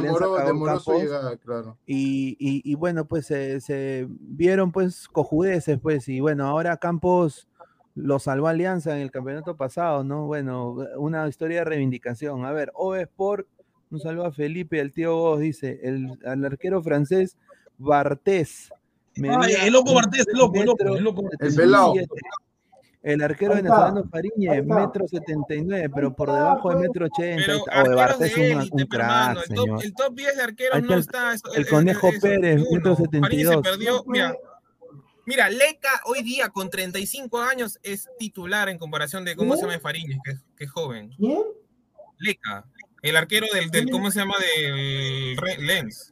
demoró, 0.43 0.79
su 0.79 0.93
llegada, 0.93 1.37
claro. 1.37 1.77
y, 1.85 2.35
y, 2.39 2.61
y 2.63 2.75
bueno, 2.75 3.05
pues 3.07 3.25
se, 3.27 3.61
se 3.61 4.07
vieron 4.09 4.71
pues 4.71 5.07
cojudeces, 5.07 5.79
pues, 5.79 6.07
y 6.09 6.19
bueno, 6.19 6.47
ahora 6.47 6.77
Campos 6.77 7.47
lo 7.95 8.19
salvó 8.19 8.47
Alianza 8.47 8.95
en 8.95 9.01
el 9.01 9.11
campeonato 9.11 9.55
pasado, 9.57 10.03
¿no? 10.03 10.25
Bueno, 10.25 10.77
una 10.97 11.27
historia 11.27 11.59
de 11.59 11.65
reivindicación. 11.65 12.45
A 12.45 12.51
ver, 12.51 12.71
OV 12.73 12.95
Sport, 13.01 13.47
un 13.91 13.99
saludo 13.99 14.25
a 14.25 14.31
Felipe 14.31 14.79
al 14.79 14.91
tío 14.93 15.15
Vos, 15.15 15.39
dice, 15.39 15.79
el, 15.83 16.17
al 16.25 16.45
arquero 16.45 16.81
francés 16.81 17.37
Bartés. 17.77 18.71
Ay, 19.17 19.55
el 19.65 19.73
loco 19.73 19.93
Bartés, 19.93 20.25
el 20.27 20.37
loco, 20.37 20.55
el 20.59 20.65
loco, 20.65 20.95
el 20.95 21.03
loco. 21.03 21.29
El 21.39 21.53
pelado. 21.55 21.93
77. 23.01 23.13
El 23.13 23.21
arquero 23.23 23.55
venezolano 23.55 23.99
ahí 24.01 24.09
Fariñe, 24.09 24.57
está. 24.59 24.75
metro 24.79 25.07
79, 25.07 25.89
pero 25.93 26.15
por 26.15 26.31
debajo 26.31 26.69
de 26.69 26.75
pues. 26.75 26.87
metro 26.87 27.05
80. 27.05 27.43
Pero 27.45 27.59
O 27.63 27.89
de 27.89 27.95
Bartés 27.95 28.35
de 28.35 28.41
un, 28.55 28.61
élite, 28.61 28.75
un 28.83 28.85
crack, 28.87 29.37
el 29.49 29.55
top, 29.55 29.63
señor. 29.65 29.83
el 29.85 29.93
top 29.93 30.15
10 30.15 30.35
de 30.37 30.43
arqueros 30.43 30.83
no 30.83 30.95
está 30.97 31.33
el 31.55 31.67
Conejo 31.67 32.09
Pérez, 32.21 32.61
metro 32.71 32.95
Farini 32.95 33.43
se 33.43 33.49
72. 33.49 33.61
perdió. 33.63 34.03
Mira, 34.07 34.35
mira, 35.25 35.49
Leca 35.49 36.01
hoy 36.05 36.21
día 36.23 36.49
con 36.49 36.69
35 36.69 37.39
años 37.41 37.79
es 37.83 38.07
titular 38.19 38.69
en 38.69 38.77
comparación 38.77 39.25
de 39.25 39.35
cómo 39.35 39.55
se 39.55 39.63
llama 39.63 39.79
Fariñez, 39.79 40.19
que, 40.23 40.31
es- 40.31 40.43
que 40.55 40.63
es 40.65 40.71
joven. 40.71 41.11
¿Quién? 41.17 41.41
Leca, 42.19 42.65
el 43.01 43.15
arquero 43.17 43.47
del, 43.51 43.71
del 43.71 43.89
¿cómo 43.89 44.11
se 44.11 44.19
llama? 44.19 44.35
Del 44.37 45.65
Lens. 45.65 46.10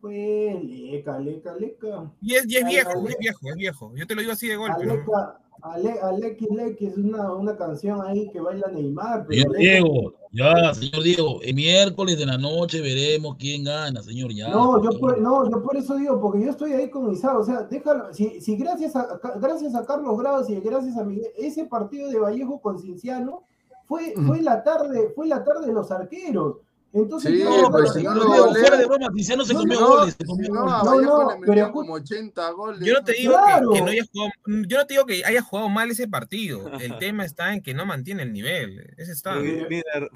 Pues, 0.00 0.64
leca, 0.64 1.18
leca, 1.18 1.54
leca. 1.54 2.12
Y 2.20 2.34
es, 2.34 2.46
y 2.48 2.56
es 2.56 2.66
viejo, 2.66 3.08
es 3.08 3.18
viejo, 3.18 3.48
es 3.48 3.56
viejo. 3.56 3.92
Yo 3.94 4.06
te 4.06 4.14
lo 4.14 4.20
digo 4.20 4.32
así 4.32 4.48
de 4.48 4.56
golpe. 4.56 4.86
¿no? 4.86 4.92
Aleca, 4.92 5.40
Ale, 5.62 5.98
Aleki 6.00 6.46
Leki 6.54 6.86
es 6.86 6.96
una, 6.96 7.32
una 7.32 7.56
canción 7.56 8.00
ahí 8.02 8.30
que 8.30 8.40
baila 8.40 8.68
Neymar. 8.68 9.26
Pero 9.26 9.52
Señor 9.52 9.56
Diego, 9.56 10.14
ya, 10.30 10.74
señor 10.74 11.02
Diego, 11.02 11.40
el 11.42 11.54
miércoles 11.54 12.18
de 12.18 12.26
la 12.26 12.38
noche 12.38 12.80
veremos 12.80 13.36
quién 13.38 13.64
gana, 13.64 14.02
señor, 14.02 14.32
ya. 14.32 14.48
No, 14.48 14.82
yo 14.82 14.98
por, 14.98 15.20
no, 15.20 15.50
yo 15.50 15.62
por 15.62 15.76
eso 15.76 15.96
digo, 15.96 16.20
porque 16.20 16.44
yo 16.44 16.50
estoy 16.50 16.72
ahí 16.72 16.88
con 16.90 17.10
Isao, 17.12 17.40
o 17.40 17.44
sea, 17.44 17.62
déjalo, 17.62 18.12
si, 18.14 18.40
si 18.40 18.56
gracias 18.56 18.94
a 18.94 19.18
gracias 19.40 19.74
a 19.74 19.84
Carlos 19.84 20.18
Grados 20.18 20.48
y 20.48 20.60
gracias 20.60 20.96
a 20.96 21.04
Miguel, 21.04 21.30
ese 21.36 21.64
partido 21.64 22.08
de 22.08 22.20
Vallejo 22.20 22.60
con 22.60 22.78
Cinciano 22.78 23.44
fue, 23.86 24.14
fue 24.26 24.42
la 24.42 24.62
tarde, 24.62 25.12
fue 25.14 25.26
la 25.26 25.42
tarde 25.42 25.66
de 25.66 25.72
los 25.72 25.90
arqueros. 25.90 26.58
Entonces, 26.90 27.32
Sí, 27.32 27.38
yo, 27.40 27.44
No, 27.62 27.70
pues, 27.70 27.82
pero 27.82 27.92
si 27.92 28.02
no 28.02 28.14
Diego, 28.14 28.46
golea- 28.46 28.60
fuera 28.60 28.76
de 28.78 28.86
broma, 28.86 29.08
Tiziano 29.14 29.44
se 29.44 29.52
No, 29.52 29.60
comió 29.60 29.80
No, 29.80 29.88
goles, 29.88 30.16
se 30.18 30.24
comió 30.24 30.48
no, 30.48 30.62
goles. 30.64 31.06
No, 31.06 31.22
no, 31.34 31.40
pero 31.46 31.70
como 31.72 31.92
80 31.94 32.50
goles. 32.52 32.80
Yo 32.80 32.94
no 32.94 33.04
te 33.04 33.12
digo 33.12 33.34
Claro. 33.34 33.70
que, 33.70 33.74
que 33.78 33.84
no 33.84 33.90
haya 33.90 34.02
jugado, 34.10 34.32
yo 34.66 34.78
no 34.78 34.86
te 34.86 34.94
digo 34.94 35.04
que 35.06 35.24
haya 35.24 35.42
jugado 35.42 35.68
mal 35.68 35.90
ese 35.90 36.08
partido. 36.08 36.70
El 36.80 36.98
tema 36.98 37.24
está 37.26 37.52
en 37.52 37.60
que 37.62 37.74
no 37.74 37.84
mantiene 37.84 38.22
el 38.22 38.32
nivel. 38.32 38.94
Ese 38.96 39.12
está. 39.12 39.34
Mira, 39.36 39.66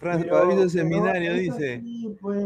Fran- 0.00 0.22
pero- 0.22 0.34
Fabricio 0.38 0.56
pero 0.56 0.68
Seminario 0.70 1.34
dice, 1.34 1.74
así, 1.74 2.16
pues. 2.20 2.38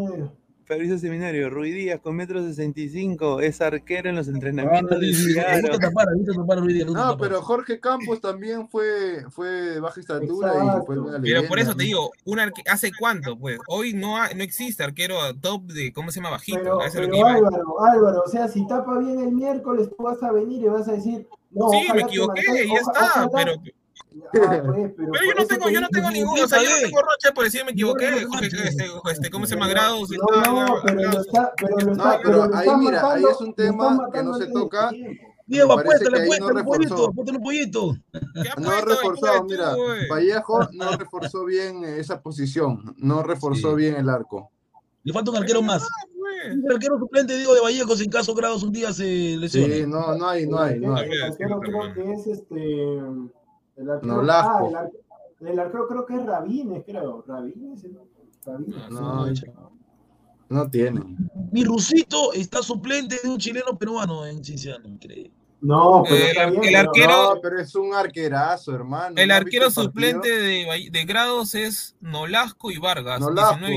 Fabricio 0.66 0.98
Seminario, 0.98 1.48
Rui 1.48 1.70
Díaz 1.70 2.00
con 2.00 2.16
metro 2.16 2.42
65, 2.42 3.40
es 3.40 3.60
arquero 3.60 4.08
en 4.10 4.16
los 4.16 4.26
entrenamientos 4.26 4.98
sí, 5.00 5.34
gusta 5.34 5.78
tapar, 5.78 6.08
gusta 6.16 6.32
tapar 6.34 6.58
Luis 6.58 6.74
Díaz, 6.74 6.88
gusta 6.88 7.00
No, 7.04 7.10
tapar. 7.12 7.28
pero 7.28 7.42
Jorge 7.42 7.78
Campos 7.80 8.20
también 8.20 8.68
fue, 8.68 9.24
fue 9.30 9.48
de 9.48 9.80
baja 9.80 10.00
estatura 10.00 10.52
y 10.54 10.84
fue 10.84 10.98
una 10.98 11.12
Pero 11.12 11.20
leyenda. 11.22 11.48
por 11.48 11.58
eso 11.60 11.74
te 11.76 11.84
digo, 11.84 12.10
un 12.24 12.38
arque- 12.40 12.64
¿hace 12.68 12.90
cuánto? 12.98 13.38
Pues 13.38 13.58
hoy 13.68 13.92
no, 13.94 14.16
ha- 14.16 14.30
no 14.34 14.42
existe 14.42 14.82
arquero 14.82 15.16
top 15.40 15.62
de, 15.66 15.92
¿cómo 15.92 16.10
se 16.10 16.16
llama? 16.18 16.30
Bajito. 16.30 16.58
Pero, 16.58 16.78
lo 16.78 16.84
pero 16.92 17.10
que 17.10 17.18
iba. 17.18 17.30
Álvaro, 17.34 17.80
Álvaro, 17.84 18.22
o 18.26 18.28
sea, 18.28 18.48
si 18.48 18.66
tapa 18.66 18.98
bien 18.98 19.20
el 19.20 19.32
miércoles, 19.32 19.88
tú 19.96 20.02
vas 20.02 20.20
a 20.22 20.32
venir 20.32 20.62
y 20.62 20.66
vas 20.66 20.88
a 20.88 20.92
decir, 20.92 21.28
no, 21.52 21.70
Sí, 21.70 21.86
me 21.94 22.02
equivoqué, 22.02 22.42
ya 22.44 22.74
está. 22.80 22.90
ojalá- 23.24 23.30
Pero, 23.34 23.52
Ah, 24.34 24.62
pues, 24.66 24.92
pero 24.96 25.10
pero 25.12 25.24
yo 25.24 25.34
no 25.36 25.46
tengo, 25.46 25.66
te 25.66 25.72
yo 25.74 25.80
no 25.80 25.88
tengo 25.88 26.08
me 26.08 26.12
ningún, 26.14 26.40
o 26.40 26.48
sea, 26.48 26.62
yo 26.62 26.68
no 26.70 26.76
equivoqué. 26.76 26.86
tengo 26.86 27.00
roche 27.02 27.32
por 27.34 27.44
decir 27.44 27.64
me 27.64 27.70
equivoqué. 27.72 28.10
No, 28.10 28.20
no, 28.20 28.28
Jorge, 28.28 28.48
no, 28.52 28.62
este, 28.62 28.84
este, 29.12 29.30
¿cómo 29.30 29.46
se 29.46 29.54
llama? 29.54 29.66
No, 29.66 29.72
Grados. 29.72 30.10
no, 30.10 30.16
está, 30.36 30.50
no, 30.50 30.66
ya, 30.66 30.82
pero 30.84 31.10
lo 31.12 31.20
está, 31.20 31.52
pero 31.56 31.76
lo 31.78 31.84
No, 31.86 31.92
está, 31.92 32.18
pero 32.22 32.22
pero 32.22 32.46
lo 32.46 32.56
ahí 32.56 32.68
mira, 32.78 32.98
ahí 32.98 33.02
matando- 33.22 33.30
es 33.30 33.40
un 33.40 33.54
tema 33.54 34.08
que 34.12 34.22
no 34.22 34.34
se 34.34 34.46
toca. 34.48 34.90
Diego, 35.48 35.72
apuéstale, 35.78 36.18
ahí 36.22 36.28
no 36.28 36.34
apuéstale, 36.48 36.60
un 36.60 36.66
pollito, 36.66 37.08
apuéstale 37.08 37.38
un 37.38 37.44
pollito. 37.44 37.96
¿Qué 38.12 38.48
ha 38.48 38.54
No 38.60 38.66
puesto? 38.68 38.84
reforzado, 38.86 39.44
mira. 39.44 39.76
Vallejo 40.10 40.68
no 40.72 40.90
reforzó 40.96 41.44
bien 41.44 41.84
esa 41.84 42.20
posición, 42.20 42.94
no 42.98 43.22
reforzó 43.22 43.74
bien 43.74 43.94
el 43.96 44.08
arco. 44.08 44.50
Le 45.04 45.12
falta 45.12 45.30
un 45.30 45.36
arquero 45.36 45.62
más. 45.62 45.86
Un 46.52 46.72
arquero 46.72 46.98
suplente, 46.98 47.36
digo, 47.36 47.54
de 47.54 47.60
Vallejo, 47.60 47.94
si 47.96 48.04
en 48.04 48.10
caso 48.10 48.34
Grados 48.34 48.62
un 48.64 48.72
día 48.72 48.92
se 48.92 49.04
lesiona. 49.36 49.74
Sí, 49.74 49.84
no, 49.86 50.16
no 50.16 50.28
hay, 50.28 50.46
no 50.48 50.58
hay, 50.58 50.80
no 50.80 50.96
hay. 50.96 51.08
El 51.10 51.22
arquero 51.22 51.60
creo 51.60 51.94
que 51.94 52.12
es 52.12 52.26
este. 52.26 53.00
El 53.76 53.90
arquero, 53.90 54.14
Nolasco. 54.16 54.64
ah, 54.64 54.68
el, 54.68 54.76
ar- 54.76 54.90
el 55.52 55.58
arquero 55.58 55.86
creo 55.88 56.06
que 56.06 56.14
es 56.16 56.24
Rabines, 56.26 56.82
creo. 56.86 57.24
Rabines, 57.26 57.84
¿no? 57.84 58.06
Rabines. 58.44 58.90
No, 58.90 59.26
no 60.48 60.70
tiene. 60.70 61.02
Mi 61.52 61.64
Rusito 61.64 62.32
está 62.32 62.62
suplente 62.62 63.16
de 63.22 63.28
un 63.28 63.38
chileno 63.38 63.76
peruano 63.78 64.24
en 64.26 64.42
Cinciano, 64.44 64.88
increíble. 64.88 65.32
No, 65.60 66.04
pero 66.08 66.50
bien, 66.52 66.64
el 66.64 66.76
arquero- 66.86 67.34
No, 67.34 67.40
pero 67.40 67.58
es 67.58 67.74
un 67.74 67.92
arquerazo, 67.94 68.72
hermano. 68.74 69.16
El 69.16 69.28
¿No 69.28 69.34
arquero 69.34 69.70
suplente 69.70 70.28
de, 70.30 70.88
de 70.92 71.04
Grados 71.04 71.54
es 71.54 71.96
Nolasco 72.00 72.70
y 72.70 72.78
Vargas. 72.78 73.20
Nolasco. 73.20 73.58
19, 73.66 73.76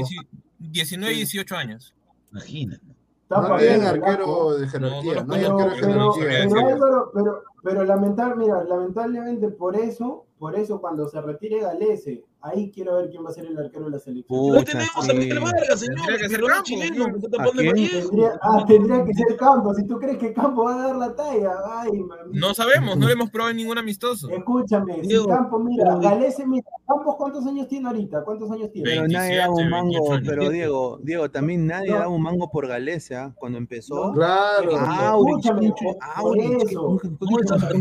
y- 0.60 0.70
19 0.72 1.14
y 1.14 1.18
18 1.18 1.56
años. 1.56 1.96
Imagínate. 2.32 2.86
No 3.30 3.58
tienen 3.58 3.84
arquero 3.84 4.58
de 4.58 4.68
jerarquía, 4.68 5.24
No, 5.24 5.34
hay 5.36 5.46
arquero 5.46 5.70
de 5.70 6.22
jerarquía. 6.22 6.78
pero, 6.80 7.12
pero, 7.14 7.44
pero 7.64 7.84
lamentar, 7.84 8.36
mira, 8.36 8.64
lamentablemente 8.64 9.50
por 9.50 9.76
eso, 9.76 10.26
por 10.40 10.56
eso 10.56 10.80
cuando 10.82 11.08
se 11.10 11.22
retire 11.22 11.60
Galese, 11.60 12.24
ahí 12.42 12.72
quiero 12.74 12.96
ver 12.96 13.10
quién 13.10 13.24
va 13.26 13.30
a 13.30 13.34
ser 13.34 13.46
el 13.46 13.58
arquero 13.58 13.86
de 13.86 13.92
la 13.92 14.00
selección. 14.00 14.54
No 14.56 14.64
tenemos 14.64 15.10
a. 15.10 15.14
Miguel 15.14 15.40
Vargas, 15.42 15.80
señor, 15.82 15.96
Tendría 16.06 16.18
que 16.18 16.30
ser 16.30 16.40
Campos, 16.42 16.64
chileno. 16.64 17.06
Tendría, 17.06 18.40
ah, 18.42 18.64
tendría 18.68 19.04
que 19.06 19.14
ser 19.14 19.36
Campos. 19.38 19.78
Si 19.78 19.86
tú 19.86 20.00
crees 20.00 20.18
que 20.18 20.34
Campos 20.34 20.66
va 20.68 20.76
a 20.76 20.88
dar 20.88 20.96
la 20.96 21.14
talla, 21.16 21.52
ay, 21.74 21.92
mami. 22.00 22.40
No 22.40 22.54
sabemos, 22.54 22.98
no 22.98 23.08
le 23.08 23.14
hemos 23.14 23.30
probado 23.30 23.52
en 23.52 23.58
ningún 23.58 23.78
amistoso. 23.78 24.30
Escúchame, 24.30 25.02
si 25.02 25.08
Diego, 25.10 25.28
Campos, 25.28 25.62
mira, 25.64 25.96
Galese, 25.98 26.46
mira, 26.48 26.66
Campos, 26.88 27.16
¿cuántos 27.18 27.46
años 27.46 27.68
tiene 27.68 27.88
ahorita? 27.88 28.24
¿Cuántos 28.24 28.50
años 28.52 28.72
tiene? 28.72 28.90
Pero 28.90 29.08
nadie 29.08 29.36
daba 29.38 29.50
un 29.52 29.58
27, 29.58 29.72
mango, 29.72 30.10
28 30.10 30.14
años. 30.14 30.28
pero 30.30 30.50
Diego, 30.50 31.00
Diego, 31.04 31.30
también 31.32 31.68
nadie 31.68 31.90
No. 31.92 31.98
daba 31.98 32.10
un 32.10 32.22
mango 32.22 32.50
por 32.50 32.68
Galecia 32.68 33.34
cuando 33.38 33.58
empezó. 33.58 34.08
No. 34.08 34.14
Claro. 34.14 34.78
Aurich, 34.78 35.46
Escúchame, 35.46 35.72
por 35.72 35.98
Aurich, 36.16 36.48
¿qué- 36.48 36.56
eso. 36.74 36.98
¿qué 37.02 37.08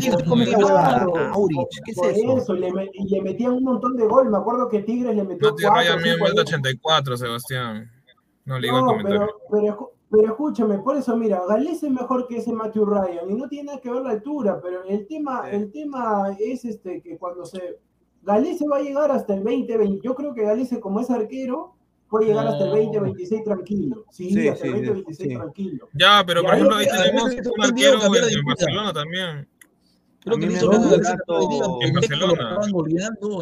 es 0.09 0.16
por 2.44 2.47
eso? 2.54 2.56
y 2.56 2.60
le, 2.60 2.72
me- 2.72 2.90
y 2.92 3.08
le 3.08 3.22
metían 3.22 3.52
un 3.52 3.64
montón 3.64 3.96
de 3.96 4.06
gol. 4.06 4.28
Me 4.30 4.38
acuerdo 4.38 4.68
que 4.68 4.80
Tigres 4.82 5.14
le 5.16 5.24
metió 5.24 5.48
No 5.50 5.54
te 5.54 5.62
cuatro, 5.64 5.82
mí 5.82 5.88
en 5.88 6.14
cinco 6.14 6.24
vez 6.24 6.34
de 6.34 6.40
goles. 6.42 6.54
84, 6.54 7.16
Sebastián. 7.16 7.90
No 8.44 8.58
le 8.58 8.66
digo 8.66 8.78
el 8.78 8.84
No, 8.84 8.88
comentario. 8.90 9.20
pero, 9.20 9.38
pero, 9.50 9.76
escu- 9.76 9.88
Pero 10.10 10.24
escúchame, 10.28 10.78
por 10.78 10.96
eso, 10.96 11.14
mira, 11.18 11.42
Galés 11.46 11.82
es 11.82 11.90
mejor 11.90 12.26
que 12.26 12.38
ese 12.38 12.50
Matthew 12.52 12.86
Ryan 12.86 13.30
y 13.30 13.34
no 13.34 13.46
tiene 13.46 13.64
nada 13.66 13.80
que 13.80 13.90
ver 13.90 14.00
la 14.02 14.10
altura, 14.12 14.58
pero 14.62 14.82
el 14.84 15.06
tema, 15.06 15.50
el 15.50 15.70
tema 15.70 16.34
es 16.38 16.64
este 16.64 17.02
que 17.02 17.18
cuando 17.18 17.44
se. 17.44 17.78
Galés 18.22 18.58
va 18.72 18.78
a 18.78 18.80
llegar 18.80 19.10
hasta 19.10 19.34
el 19.34 19.44
2020. 19.44 20.00
Yo 20.02 20.14
creo 20.14 20.32
que 20.32 20.44
Galés, 20.44 20.70
como 20.80 21.00
es 21.00 21.10
arquero, 21.10 21.74
puede 22.08 22.24
llegar 22.28 22.46
hasta 22.46 22.64
el 22.64 22.70
2026 22.70 23.44
tranquilo. 23.44 24.04
Sí, 24.10 24.30
Sí, 24.32 24.48
hasta 24.48 24.66
el 24.66 24.72
sí, 24.72 24.80
2026 24.86 25.28
sí. 25.30 25.36
tranquilo. 25.36 25.88
Ya, 25.92 26.24
pero 26.26 26.40
Y 26.40 26.44
por 26.44 26.54
ejemplo, 26.54 26.76
ahí 26.76 26.86
tenemos 26.86 27.24
un 27.24 27.64
arquero 27.64 27.98
en. 28.02 28.44
Barcelona 28.46 28.92
también. 28.94 29.46
Creo 30.28 30.38
que 30.40 30.46
me 30.46 30.52
hizo 30.55 30.70
día, 30.70 31.64
En 31.82 31.94
lo 31.94 32.00
Barcelona. 32.00 32.59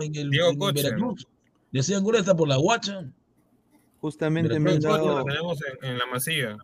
en 0.02 0.16
el 0.16 0.30
Diego 0.30 0.50
en 0.50 0.58
Coche. 0.58 0.82
Veracruz. 0.84 1.26
Le 1.72 1.80
hacían 1.80 2.04
gol 2.04 2.16
hasta 2.16 2.34
por 2.34 2.48
la 2.48 2.56
guacha. 2.56 3.04
Justamente 4.00 4.58
me 4.60 4.72
han 4.72 4.80
dado, 4.80 5.24
tenemos 5.24 5.58
en, 5.82 5.90
en 5.90 5.98
la 5.98 6.06
masía. 6.06 6.56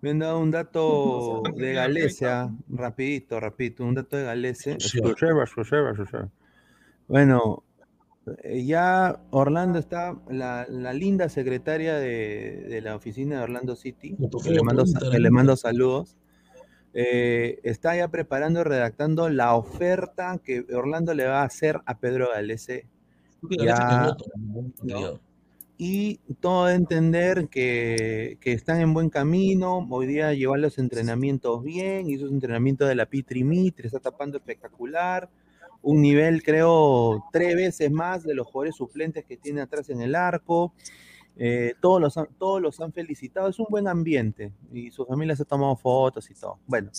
me 0.00 0.10
han 0.10 0.18
dado 0.20 0.38
un 0.38 0.50
dato 0.50 1.42
de 1.56 1.72
Galecia, 1.72 2.50
rapidito, 2.68 3.40
rapidito, 3.40 3.84
un 3.84 3.94
dato 3.94 4.16
de 4.16 4.24
Galecia. 4.24 4.76
Sí. 4.78 5.00
Bueno, 7.08 7.64
eh, 8.44 8.64
ya 8.64 9.20
Orlando 9.30 9.78
está, 9.78 10.14
la, 10.30 10.66
la 10.68 10.92
linda 10.92 11.28
secretaria 11.30 11.94
de, 11.96 12.66
de 12.68 12.80
la 12.82 12.94
oficina 12.94 13.38
de 13.38 13.42
Orlando 13.44 13.74
City, 13.74 14.14
que 14.44 14.50
le 14.50 14.62
mando, 14.62 14.84
que 15.10 15.18
le 15.18 15.30
mando 15.30 15.56
saludos, 15.56 16.16
eh, 17.00 17.60
está 17.62 17.94
ya 17.94 18.08
preparando 18.08 18.58
y 18.58 18.64
redactando 18.64 19.28
la 19.28 19.54
oferta 19.54 20.40
que 20.42 20.66
Orlando 20.74 21.14
le 21.14 21.26
va 21.26 21.42
a 21.42 21.44
hacer 21.44 21.80
a 21.86 21.96
Pedro 21.96 22.30
Galese 22.34 22.86
y 25.76 26.16
todo 26.40 26.66
de 26.66 26.74
entender 26.74 27.46
que, 27.46 28.36
que 28.40 28.52
están 28.52 28.80
en 28.80 28.94
buen 28.94 29.10
camino. 29.10 29.86
Hoy 29.88 30.08
día 30.08 30.34
llevó 30.34 30.56
los 30.56 30.76
entrenamientos 30.78 31.62
bien, 31.62 32.10
hizo 32.10 32.26
su 32.26 32.34
entrenamiento 32.34 32.84
de 32.84 32.96
la 32.96 33.06
Pitri 33.06 33.44
Mitri, 33.44 33.86
está 33.86 34.00
tapando 34.00 34.38
espectacular. 34.38 35.30
Un 35.82 36.02
nivel, 36.02 36.42
creo, 36.42 37.26
tres 37.32 37.54
veces 37.54 37.92
más 37.92 38.24
de 38.24 38.34
los 38.34 38.48
jugadores 38.48 38.74
suplentes 38.74 39.24
que 39.24 39.36
tiene 39.36 39.60
atrás 39.60 39.88
en 39.90 40.00
el 40.00 40.16
arco. 40.16 40.72
Eh, 41.40 41.74
todos, 41.80 42.00
los, 42.00 42.16
han- 42.18 42.28
todos 42.38 42.60
los 42.60 42.80
han 42.80 42.92
felicitado. 42.92 43.48
Es 43.48 43.58
un 43.60 43.66
buen 43.70 43.86
ambiente 43.86 44.52
y 44.72 44.90
su 44.90 45.06
familia 45.06 45.36
se 45.36 45.42
ha 45.44 45.46
tomado 45.46 45.76
fotos 45.76 46.28
y 46.30 46.34
todo. 46.34 46.58
Bueno, 46.66 46.90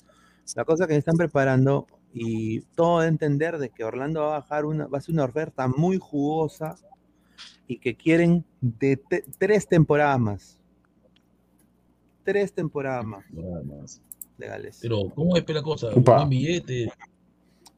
la 0.56 0.64
cosa 0.66 0.88
que 0.88 0.94
se 0.94 0.99
están 0.99 1.18
preparando 1.18 1.86
y 2.14 2.61
todo 2.76 3.02
de 3.02 3.07
entender 3.10 3.57
de 3.57 3.70
que 3.70 3.84
Orlando 3.84 4.22
va 4.22 4.38
a 4.38 4.40
bajar 4.40 4.66
una, 4.66 4.88
va 4.88 4.98
a 4.98 5.02
ser 5.02 5.14
una 5.14 5.26
oferta 5.26 5.68
muy 5.68 5.98
jugosa 5.99 6.76
y 7.68 7.78
que 7.78 7.95
quieren 7.95 8.44
de 8.61 8.98
te- 8.98 9.26
tres 9.38 9.68
temporadas 9.68 10.20
más. 10.20 10.57
Tres 12.24 12.53
temporadas 12.53 13.06
más 13.06 13.24
Nada 13.32 13.61
más. 13.64 14.02
de 14.38 14.48
Gales. 14.48 14.80
Pero, 14.82 15.10
¿cómo 15.16 15.36
es 15.36 15.48
la 15.49 15.61
cosa? 15.61 15.90
Buen 15.95 16.30
billete. 16.30 16.91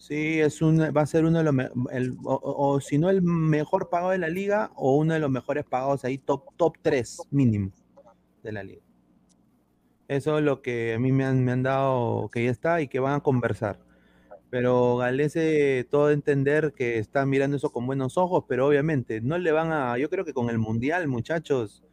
Sí, 0.02 0.40
es 0.40 0.64
un, 0.64 0.80
va 0.80 1.02
a 1.02 1.06
ser 1.06 1.26
uno 1.26 1.38
de 1.38 1.44
los, 1.44 1.56
el- 1.92 2.18
o, 2.24 2.82
si 2.82 2.98
no 2.98 3.12
el 3.12 3.22
mejor 3.22 3.90
pagado 3.90 4.10
de 4.10 4.18
la 4.18 4.30
liga, 4.30 4.72
o 4.76 4.96
uno 4.98 5.14
de 5.14 5.20
los 5.20 5.30
mejores 5.30 5.64
pagados 5.64 6.04
ahí, 6.04 6.18
top, 6.18 6.46
top 6.58 6.76
3 6.82 7.20
mínimo 7.30 7.72
de 8.42 8.52
la 8.52 8.64
liga. 8.64 8.82
Eso 10.08 10.40
es 10.40 10.44
lo 10.44 10.64
que 10.64 10.96
a 10.96 11.00
mí 11.00 11.12
me 11.12 11.24
han, 11.24 11.46
me 11.46 11.52
han 11.52 11.62
dado, 11.62 12.30
que 12.34 12.44
ya 12.44 12.50
está 12.50 12.82
y 12.82 12.88
que 12.88 13.00
van 13.00 13.14
a 13.14 13.20
conversar. 13.20 13.78
Pero 14.50 14.98
Galese, 14.98 15.88
todo 15.92 16.08
de 16.08 16.16
entender 16.16 16.74
que 16.74 16.98
está 16.98 17.24
mirando 17.28 17.58
eso 17.58 17.72
con 17.72 17.86
buenos 17.86 18.18
ojos, 18.18 18.46
pero 18.48 18.68
obviamente 18.68 19.22
no 19.22 19.38
le 19.38 19.52
van 19.52 19.72
a, 19.72 20.00
yo 20.00 20.10
creo 20.10 20.26
que 20.26 20.34
con 20.34 20.50
el 20.50 20.58
Mundial, 20.58 21.08
muchachos, 21.10 21.84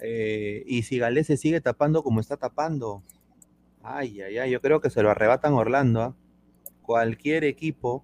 eh, 0.00 0.64
y 0.66 0.82
si 0.82 0.98
Galese 0.98 1.36
sigue 1.36 1.60
tapando 1.60 2.02
como 2.02 2.20
está 2.20 2.36
tapando, 2.36 3.04
ay, 3.82 4.22
ay, 4.22 4.38
ay, 4.38 4.50
yo 4.50 4.60
creo 4.60 4.80
que 4.80 4.90
se 4.90 5.02
lo 5.02 5.10
arrebatan 5.10 5.54
Orlando, 5.54 6.02
¿ah? 6.02 6.16
Cualquier 6.88 7.44
equipo 7.44 8.02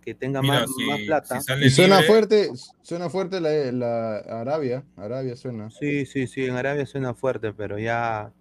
que 0.00 0.14
tenga 0.14 0.40
Mira, 0.40 0.60
más, 0.60 0.74
si- 0.74 0.86
más 0.86 1.00
plata. 1.00 1.38
si 1.42 1.66
Y 1.66 1.68
suena 1.68 1.96
libre, 1.96 2.06
fuerte, 2.06 2.50
suena 2.80 3.10
fuerte 3.10 3.42
la, 3.42 3.50
la 3.72 4.16
Arabia. 4.40 4.86
Arabia 4.96 5.36
suena. 5.36 5.68
Sí, 5.68 6.06
sí, 6.06 6.26
sí, 6.26 6.46
en 6.46 6.54
Arabia 6.56 6.86
suena 6.86 7.12
fuerte, 7.12 7.52
pero 7.52 7.78
ya, 7.78 8.32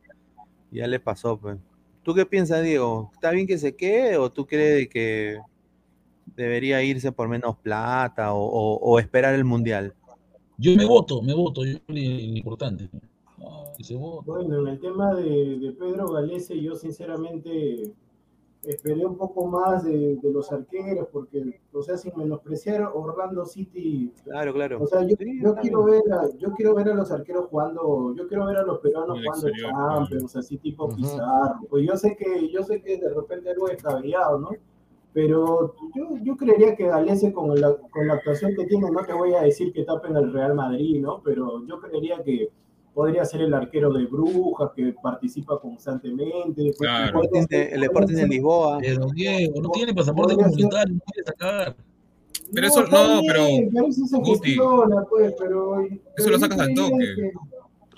ya 0.71 0.87
le 0.87 1.01
pasó, 1.01 1.37
pues. 1.37 1.57
¿Tú 2.03 2.15
qué 2.15 2.25
piensas, 2.25 2.63
Diego? 2.63 3.11
¿Está 3.13 3.31
bien 3.31 3.45
que 3.45 3.57
se 3.57 3.75
quede 3.75 4.15
o 4.15 4.31
tú 4.31 4.45
crees 4.47 4.87
que 4.87 5.41
debería 6.37 6.81
irse 6.81 7.11
por 7.11 7.27
menos 7.27 7.57
plata 7.57 8.33
o, 8.33 8.39
o- 8.45 8.77
o 8.77 8.97
esperar 8.97 9.35
el 9.35 9.43
mundial? 9.43 9.93
Yo 10.57 10.73
me 10.77 10.85
voto, 10.85 11.21
me 11.21 11.33
voto, 11.33 11.65
yo 11.65 11.79
lo 11.85 11.97
importante. 11.99 12.89
Ah, 13.43 13.73
que 13.77 13.83
se 13.83 13.95
vote. 13.97 14.23
Bueno, 14.25 14.61
en 14.61 14.67
el 14.69 14.79
tema 14.79 15.13
de, 15.15 15.59
de 15.59 15.71
Pedro 15.73 16.07
Galese, 16.13 16.61
yo 16.61 16.75
sinceramente 16.75 17.91
esperé 18.71 19.05
un 19.05 19.17
poco 19.17 19.45
más 19.47 19.83
de, 19.83 20.17
de 20.17 20.31
los 20.31 20.51
arqueros, 20.51 21.07
porque, 21.11 21.61
o 21.71 21.81
sea, 21.81 21.97
sin 21.97 22.11
menospreciar 22.15 22.89
Orlando 22.93 23.45
City, 23.45 24.11
Claro, 24.23 24.53
claro. 24.53 24.81
o 24.81 24.87
sea, 24.87 25.01
yo, 25.03 25.15
Sí, 25.17 25.39
yo 25.41 25.55
quiero 25.55 25.83
ver 25.83 26.01
a, 26.11 26.29
yo 26.37 26.51
quiero 26.53 26.73
ver 26.75 26.89
a 26.89 26.95
los 26.95 27.11
arqueros 27.11 27.45
jugando, 27.47 28.13
yo 28.15 28.27
quiero 28.27 28.45
ver 28.45 28.57
a 28.57 28.63
los 28.63 28.79
peruanos 28.79 29.17
el 29.17 29.23
jugando 29.25 29.47
exterior, 29.47 29.71
Champions, 29.73 30.35
así 30.35 30.57
tipo 30.57 30.85
Ujú. 30.85 30.95
Pizarro. 30.95 31.59
Pues 31.69 31.85
yo 31.87 31.95
sé 31.97 32.15
que, 32.15 32.49
yo 32.49 32.63
sé 32.63 32.81
que 32.81 32.97
de 32.97 33.09
repente 33.09 33.49
algo 33.49 33.67
descabellado, 33.67 34.39
¿no? 34.39 34.49
Pero 35.13 35.75
yo, 35.93 36.17
yo 36.23 36.37
creería 36.37 36.75
que 36.75 36.87
Galese 36.87 37.33
con 37.33 37.59
la, 37.59 37.75
con 37.91 38.07
la 38.07 38.13
actuación 38.13 38.55
que 38.55 38.65
tiene, 38.65 38.89
no 38.91 39.03
te 39.05 39.13
voy 39.13 39.33
a 39.33 39.41
decir 39.41 39.73
que 39.73 39.83
tapen 39.83 40.15
al 40.15 40.31
Real 40.31 40.55
Madrid, 40.55 41.01
¿no? 41.01 41.21
Pero 41.21 41.65
yo 41.65 41.79
creería 41.81 42.23
que 42.23 42.49
podría 42.93 43.23
ser 43.25 43.41
el 43.41 43.53
arquero 43.53 43.91
de 43.93 44.05
Brujas, 44.05 44.71
que 44.75 44.93
participa 45.01 45.59
constantemente. 45.59 46.53
pues, 46.55 46.77
Claro. 46.77 47.21
Sporting 47.21 47.45
de- 47.49 47.69
el 47.71 47.83
Sporting 47.83 48.15
de 48.15 48.27
Lisboa. 48.27 48.77
Pero 48.81 49.07
Diego, 49.13 49.61
no 49.61 49.69
tiene 49.69 49.93
pasaporte 49.93 50.35
comunitario, 50.35 50.95
no 50.95 51.01
quiere 51.11 51.25
sacar. 51.27 51.75
Pero 52.53 52.67
eso- 52.67 52.83
no, 52.83 53.21
pero, 53.25 53.45
eso 53.87 54.05
se 54.07 54.17
Guti, 54.17 54.31
gestiona, 54.49 55.05
pues, 55.09 55.33
pero... 55.39 55.81
eso 55.81 55.89
pero 56.17 56.29
lo 56.31 56.39
sacas 56.39 56.59
al 56.59 56.73
toque. 56.73 56.97
que- 57.15 57.31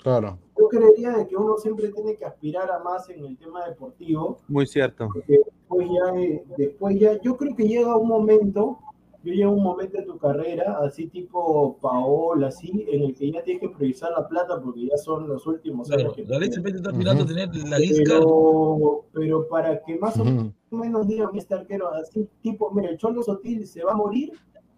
Claro. 0.02 0.38
yo 0.58 0.68
creería 0.68 1.12
de 1.12 1.26
que 1.26 1.34
uno 1.34 1.56
siempre 1.56 1.88
tiene 1.88 2.14
que 2.16 2.24
aspirar 2.26 2.70
a 2.70 2.78
más 2.78 3.08
en 3.08 3.24
el 3.24 3.36
tema 3.38 3.66
deportivo, 3.66 4.38
Muy 4.48 4.66
cierto. 4.66 5.08
porque 5.12 5.38
después 5.38 5.88
ya, 5.88 6.20
eh, 6.20 6.44
después 6.58 7.00
ya, 7.00 7.20
yo 7.22 7.36
creo 7.38 7.56
que 7.56 7.66
llega 7.66 7.96
un 7.96 8.08
momento, 8.08 8.78
yo 9.24 9.32
llega 9.32 9.48
un 9.48 9.62
momento 9.62 9.98
en 9.98 10.04
tu 10.06 10.18
carrera, 10.18 10.78
así 10.82 11.06
tipo 11.08 11.78
Paola, 11.80 12.48
así, 12.48 12.84
en 12.88 13.04
el 13.04 13.14
que 13.14 13.32
ya 13.32 13.42
tienes 13.42 13.62
que 13.62 13.68
priorizar 13.70 14.10
la 14.12 14.28
plata 14.28 14.60
porque 14.62 14.86
ya 14.86 14.96
son 14.98 15.26
los 15.26 15.46
últimos 15.46 15.88
Claro, 15.88 16.02
años 16.02 16.14
que 16.14 16.24
la 16.24 16.44
está 16.44 16.90
aspirando 16.90 17.24
a 17.24 17.26
tener 17.26 17.48
la 17.56 17.78
lista. 17.78 18.02
pero, 18.04 19.04
pero 19.12 19.48
para 19.48 19.82
que 19.82 19.98
más 19.98 20.18
o 20.20 20.24
Ujú. 20.24 20.52
menos 20.70 21.08
digan 21.08 21.30
este 21.34 21.54
arquero 21.54 21.88
así, 21.94 22.28
tipo, 22.42 22.70
mira, 22.70 22.90
el 22.90 22.98
Cholo 22.98 23.22
Sotil 23.22 23.66
se 23.66 23.82
va 23.82 23.92
a 23.92 23.96
morir 23.96 24.32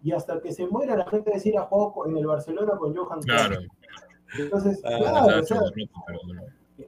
y 0.05 0.12
hasta 0.12 0.40
que 0.40 0.52
se 0.52 0.66
muera 0.68 0.97
la 0.97 1.06
gente 1.06 1.31
va 1.31 1.35
a 1.35 1.39
decir 1.39 1.59
a 1.59 1.62
juego 1.62 2.06
en 2.06 2.16
el 2.16 2.27
Barcelona 2.27 2.77
con 2.78 2.94
Johan 2.94 3.20
Claro. 3.23 3.59
Entonces, 4.39 4.81
Ah, 4.85 4.97
claro, 4.98 5.40
o 5.40 5.44
sea, 5.44 5.60
Pero 5.74 6.18
bueno. 6.24 6.43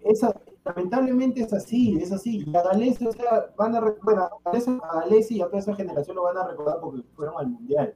esa, 0.05 0.41
lamentablemente 0.69 1.41
es 1.43 1.53
así, 1.53 1.99
es 2.01 2.13
así. 2.13 2.45
Y 2.47 2.57
a 2.57 2.63
Galese, 2.63 3.09
o 3.09 3.13
sea, 3.13 3.51
van 3.57 3.75
a, 3.75 3.81
bueno, 4.03 4.23
a 4.23 5.01
Galese 5.01 5.35
y 5.35 5.41
a 5.41 5.47
toda 5.47 5.59
esa 5.59 5.75
generación 5.75 6.17
lo 6.17 6.23
van 6.25 6.37
a 6.37 6.47
recordar 6.49 6.79
porque 6.81 7.03
fueron 7.15 7.35
al 7.39 7.49
mundial. 7.49 7.95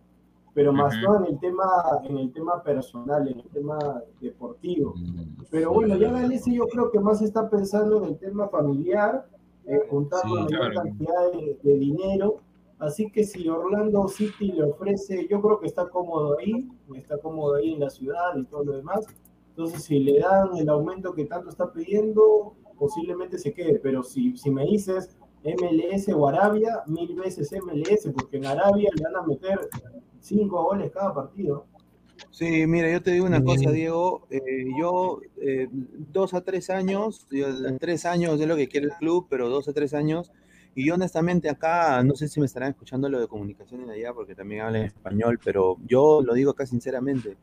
Pero 0.54 0.72
más 0.72 0.94
Ujú. 0.96 1.04
no 1.12 1.18
en 1.24 1.32
el 1.32 1.40
tema, 1.40 1.64
en 2.04 2.18
el 2.18 2.32
tema 2.32 2.62
personal, 2.62 3.26
en 3.26 3.38
el 3.40 3.48
tema 3.48 4.02
deportivo. 4.20 4.94
Mm, 4.96 5.44
Pero 5.50 5.72
bueno, 5.72 5.96
ya 5.96 6.10
Galese 6.12 6.52
yo 6.52 6.66
creo 6.66 6.90
que 6.90 7.00
más 7.00 7.22
está 7.22 7.48
pensando 7.48 7.98
en 7.98 8.04
el 8.10 8.18
tema 8.18 8.48
familiar, 8.48 9.26
eh, 9.66 9.80
juntar 9.88 10.20
Sí, 10.22 10.28
la 10.34 10.42
mayor 10.42 10.60
claro. 10.72 10.74
cantidad 10.82 11.32
de, 11.32 11.58
de 11.62 11.78
dinero. 11.78 12.36
Así 12.78 13.10
que 13.10 13.24
si 13.24 13.48
Orlando 13.48 14.08
City 14.08 14.52
le 14.52 14.64
ofrece, 14.64 15.26
yo 15.30 15.40
creo 15.40 15.60
que 15.60 15.68
está 15.68 15.88
cómodo 15.88 16.36
ahí, 16.38 16.68
está 16.96 17.16
cómodo 17.18 17.54
ahí 17.54 17.74
en 17.74 17.80
la 17.80 17.90
ciudad 17.90 18.36
y 18.36 18.44
todo 18.44 18.64
lo 18.64 18.72
demás. 18.72 19.06
Entonces, 19.50 19.84
si 19.84 20.00
le 20.00 20.18
dan 20.18 20.56
el 20.56 20.68
aumento 20.68 21.14
que 21.14 21.26
tanto 21.26 21.48
está 21.50 21.72
pidiendo, 21.72 22.54
posiblemente 22.82 23.38
se 23.38 23.54
quede. 23.54 23.78
Pero 23.78 24.02
si, 24.02 24.36
si 24.36 24.50
me 24.50 24.64
dices 24.64 25.16
MLS 25.44 26.08
o 26.08 26.26
Arabia, 26.26 26.82
mil 26.88 27.14
veces 27.14 27.52
MLS, 27.52 28.10
porque 28.12 28.38
en 28.38 28.46
Arabia 28.46 28.90
le 28.92 29.04
van 29.04 29.16
a 29.16 29.22
meter 29.22 29.68
cinco 30.20 30.64
goles 30.64 30.90
cada 30.90 31.14
partido. 31.14 31.66
Sí, 32.30 32.66
mira, 32.66 32.90
yo 32.90 33.00
te 33.00 33.12
digo 33.12 33.26
una 33.26 33.42
cosa, 33.42 33.70
Diego. 33.70 34.26
eh, 34.30 34.40
yo, 34.80 35.20
eh, 35.40 35.68
dos 35.70 36.34
a 36.34 36.40
tres 36.40 36.70
años, 36.70 37.26
yo, 37.30 37.46
tres 37.78 38.04
años 38.04 38.40
es 38.40 38.48
lo 38.48 38.56
que 38.56 38.66
quiere 38.66 38.86
el 38.86 38.92
club, 38.94 39.28
pero 39.30 39.48
dos 39.48 39.68
a 39.68 39.72
tres 39.72 39.94
años. 39.94 40.32
Y 40.74 40.86
yo, 40.86 40.94
honestamente, 40.94 41.50
acá, 41.50 42.02
no 42.02 42.16
sé 42.16 42.26
si 42.26 42.40
me 42.40 42.46
estarán 42.46 42.70
escuchando 42.70 43.08
lo 43.08 43.20
de 43.20 43.28
comunicaciones 43.28 43.88
allá, 43.90 44.12
porque 44.12 44.34
también 44.34 44.62
hablan 44.62 44.82
español, 44.82 45.38
pero 45.44 45.76
yo 45.86 46.20
lo 46.20 46.34
digo 46.34 46.50
acá 46.50 46.66
sinceramente. 46.66 47.36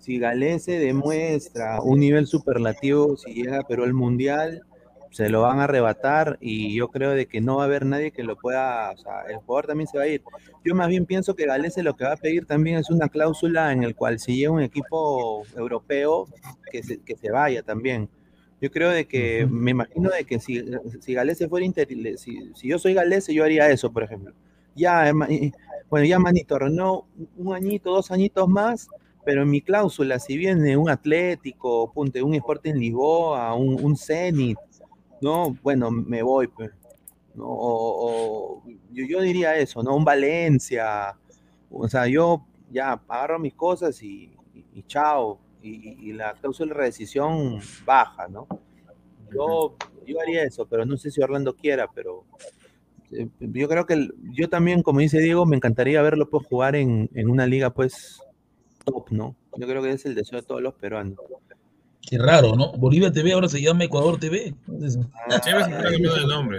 Si 0.00 0.18
Galese 0.18 0.78
demuestra 0.80 1.80
un 1.82 2.00
nivel 2.00 2.26
superlativo, 2.26 3.16
si 3.16 3.34
llega 3.34 3.60
a 3.60 3.66
Perú 3.66 3.84
al 3.84 3.92
Mundial, 3.92 4.62
se 5.10 5.28
lo 5.28 5.42
van 5.42 5.58
a 5.60 5.64
arrebatar 5.64 6.38
y 6.40 6.74
yo 6.74 6.88
creo 6.88 7.10
de 7.10 7.26
que 7.26 7.40
no 7.40 7.56
va 7.56 7.62
a 7.64 7.66
haber 7.66 7.84
nadie 7.84 8.12
que 8.12 8.22
lo 8.22 8.36
pueda, 8.36 8.92
o 8.92 8.96
sea, 8.96 9.22
el 9.28 9.36
jugador 9.38 9.66
también 9.66 9.88
se 9.88 9.98
va 9.98 10.04
a 10.04 10.08
ir. 10.08 10.22
Yo 10.64 10.74
más 10.74 10.88
bien 10.88 11.06
pienso 11.06 11.34
que 11.34 11.46
Galese 11.46 11.82
lo 11.82 11.96
que 11.96 12.04
va 12.04 12.12
a 12.12 12.16
pedir 12.16 12.46
también 12.46 12.78
es 12.78 12.90
una 12.90 13.08
cláusula 13.08 13.72
en 13.72 13.82
el 13.82 13.96
cual 13.96 14.18
si 14.20 14.36
llega 14.36 14.52
un 14.52 14.62
equipo 14.62 15.44
europeo, 15.56 16.28
que 16.70 16.82
se, 16.82 16.98
que 17.00 17.16
se 17.16 17.30
vaya 17.30 17.62
también. 17.62 18.08
Yo 18.60 18.70
creo 18.70 18.90
de 18.90 19.06
que, 19.06 19.46
me 19.50 19.70
imagino 19.70 20.10
de 20.10 20.24
que 20.24 20.38
si, 20.38 20.62
si 21.00 21.14
Galese 21.14 21.48
fuera 21.48 21.64
inter, 21.64 21.88
si, 22.18 22.52
si 22.54 22.68
yo 22.68 22.78
soy 22.78 22.92
Galese, 22.94 23.32
yo 23.34 23.44
haría 23.44 23.68
eso, 23.70 23.90
por 23.90 24.02
ejemplo. 24.02 24.34
Ya, 24.74 25.08
herma- 25.08 25.28
eh, 25.30 25.52
bueno, 25.88 26.06
ya 26.06 26.18
manito, 26.18 26.58
no 26.68 27.06
un 27.36 27.54
añito, 27.54 27.90
dos 27.92 28.10
añitos 28.10 28.48
más, 28.48 28.88
pero 29.24 29.42
en 29.42 29.50
mi 29.50 29.60
cláusula, 29.62 30.18
si 30.18 30.36
viene 30.36 30.76
un 30.76 30.90
Atlético, 30.90 31.90
punte, 31.92 32.22
un 32.22 32.34
Sporting 32.34 32.74
Lisboa, 32.74 33.54
un, 33.54 33.82
un 33.82 33.96
Zenit, 33.96 34.58
no, 35.22 35.56
bueno, 35.62 35.90
me 35.90 36.22
voy, 36.22 36.46
pues. 36.48 36.70
¿no? 37.34 37.46
O, 37.46 38.58
o- 38.58 38.64
yo, 38.92 39.04
yo 39.08 39.20
diría 39.20 39.56
eso, 39.56 39.82
¿no? 39.82 39.96
Un 39.96 40.04
Valencia, 40.04 41.16
o 41.70 41.88
sea, 41.88 42.06
yo 42.06 42.46
ya 42.70 42.92
agarro 43.08 43.38
mis 43.38 43.54
cosas 43.54 44.02
y, 44.02 44.32
y- 44.54 44.64
y 44.74 44.82
chao, 44.84 45.38
y, 45.62 46.12
la 46.14 46.34
cláusula 46.34 46.74
de 46.74 46.80
rescisión 46.80 47.60
baja, 47.84 48.28
¿no? 48.28 48.46
Yo, 49.32 49.76
yo 50.06 50.20
haría 50.20 50.42
eso, 50.44 50.66
pero 50.66 50.84
no 50.84 50.96
sé 50.96 51.10
si 51.10 51.22
Orlando 51.22 51.54
quiera, 51.54 51.88
pero 51.94 52.24
eh, 53.12 53.28
yo 53.40 53.68
creo 53.68 53.86
que 53.86 53.94
el- 53.94 54.14
yo 54.32 54.48
también, 54.48 54.82
como 54.82 55.00
dice 55.00 55.20
Diego, 55.20 55.46
me 55.46 55.56
encantaría 55.56 56.02
verlo 56.02 56.28
pues 56.30 56.46
jugar 56.46 56.76
en, 56.76 57.08
en 57.14 57.30
una 57.30 57.46
liga 57.46 57.70
pues 57.70 58.20
top, 58.84 59.10
¿no? 59.10 59.36
Yo 59.56 59.66
creo 59.66 59.82
que 59.82 59.92
es 59.92 60.06
el 60.06 60.14
deseo 60.14 60.40
de 60.40 60.46
todos 60.46 60.62
los 60.62 60.74
peruanos. 60.74 61.18
Qué 62.08 62.18
raro, 62.18 62.56
¿no? 62.56 62.72
Bolivia 62.72 63.12
TV 63.12 63.32
ahora 63.32 63.48
se 63.48 63.60
llama 63.60 63.84
Ecuador 63.84 64.18
TV. 64.18 64.54
Entonces, 64.68 64.94
Siempre 65.42 65.64
se 65.64 65.70
está 65.70 65.82
cambiando 65.82 66.14
de 66.16 66.26
nombre. 66.26 66.58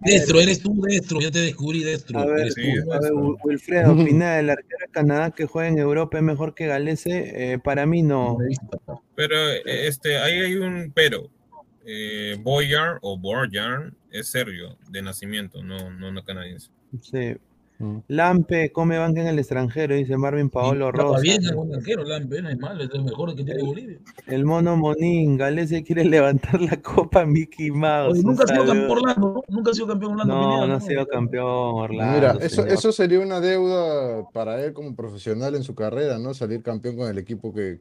Destro, 0.00 0.40
eres 0.40 0.60
tú, 0.60 0.80
Destro. 0.82 1.20
Ya 1.20 1.30
te 1.30 1.40
descubrí, 1.40 1.82
Destro. 1.82 2.18
A 2.20 2.26
ver, 2.26 2.38
eres 2.40 2.54
tú. 2.54 2.92
a 2.92 3.00
ver, 3.00 3.12
Wil- 3.12 3.36
Wilfredo 3.44 3.96
Pineda, 3.96 4.38
el 4.40 4.50
arquero 4.50 4.78
de 4.86 4.92
Canadá 4.92 5.30
que 5.30 5.46
juega 5.46 5.68
en 5.68 5.78
Europa 5.78 6.18
es 6.18 6.22
mejor 6.22 6.54
que 6.54 6.66
Galese. 6.66 7.52
Eh, 7.54 7.58
para 7.58 7.86
mí 7.86 8.02
no. 8.02 8.38
Pero 9.14 9.36
eh, 9.50 9.62
este, 9.86 10.18
ahí 10.18 10.34
hay 10.40 10.54
un 10.56 10.92
pero. 10.94 11.30
Eh, 11.88 12.36
Boyar 12.40 12.98
o 13.02 13.16
Borjar 13.16 13.92
es 14.10 14.26
serbio 14.28 14.76
de 14.90 15.02
nacimiento, 15.02 15.62
no, 15.62 15.88
no, 15.90 16.10
no 16.10 16.24
canadiense. 16.24 16.68
Sí. 17.00 17.36
Lampe 18.08 18.72
come 18.72 18.98
banca 18.98 19.20
en 19.20 19.26
el 19.26 19.38
extranjero, 19.38 19.94
dice 19.94 20.16
Marvin 20.16 20.48
Paolo 20.50 20.90
Rosa. 20.92 21.20
bien 21.20 21.42
el 21.44 21.74
arquero, 21.74 22.04
Lampe, 22.04 22.40
no 22.42 22.48
es 22.48 22.58
malo, 22.58 22.84
es 22.84 22.90
el 22.92 23.04
mejor 23.04 23.34
que 23.34 23.44
tiene 23.44 23.62
Bolivia. 23.62 23.98
El 24.26 24.44
mono 24.44 24.76
Monín, 24.76 25.36
Galese 25.36 25.82
quiere 25.82 26.04
levantar 26.04 26.60
la 26.60 26.80
copa 26.80 27.26
Mickey 27.26 27.70
Mouse. 27.70 28.22
Nunca 28.24 28.44
ha 28.44 28.46
sido 28.46 28.64
campeón 28.66 28.90
Orlando, 28.90 29.32
¿no? 29.34 29.42
Nunca 29.48 29.70
ha 29.70 29.74
sido 29.74 29.86
campeón 29.86 30.12
Orlando. 30.12 30.34
No, 30.34 30.40
Pineda, 30.48 30.66
no 30.66 30.74
ha 30.74 30.80
sido 30.80 31.06
campeón 31.06 31.46
Orlando. 31.46 32.14
Mira, 32.14 32.32
eso, 32.40 32.62
señor. 32.62 32.68
eso 32.72 32.92
sería 32.92 33.20
una 33.20 33.40
deuda 33.40 34.28
para 34.30 34.64
él 34.64 34.72
como 34.72 34.94
profesional 34.96 35.54
en 35.54 35.62
su 35.62 35.74
carrera, 35.74 36.18
¿no? 36.18 36.34
Salir 36.34 36.62
campeón 36.62 36.96
con 36.96 37.08
el 37.10 37.18
equipo 37.18 37.52
que, 37.52 37.80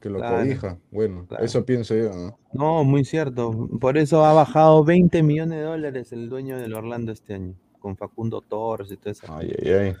que 0.00 0.10
lo 0.10 0.18
Claro, 0.18 0.38
cobija. 0.38 0.78
Bueno, 0.90 1.24
claro. 1.28 1.44
eso 1.44 1.64
pienso 1.64 1.94
yo, 1.94 2.10
¿no? 2.14 2.38
No, 2.52 2.84
muy 2.84 3.04
cierto. 3.04 3.68
Por 3.80 3.96
eso 3.98 4.24
ha 4.24 4.32
bajado 4.32 4.82
20 4.84 5.22
millones 5.22 5.58
de 5.58 5.64
dólares 5.64 6.12
el 6.12 6.28
dueño 6.28 6.58
del 6.58 6.74
Orlando 6.74 7.12
este 7.12 7.34
año, 7.34 7.54
con 7.86 7.96
Facundo 7.96 8.40
Torres 8.40 8.90
y 8.90 8.96
todo 8.96 9.12
eso. 9.12 9.26
Ay, 9.28 9.54
ay, 9.62 9.70
ay. 9.72 9.94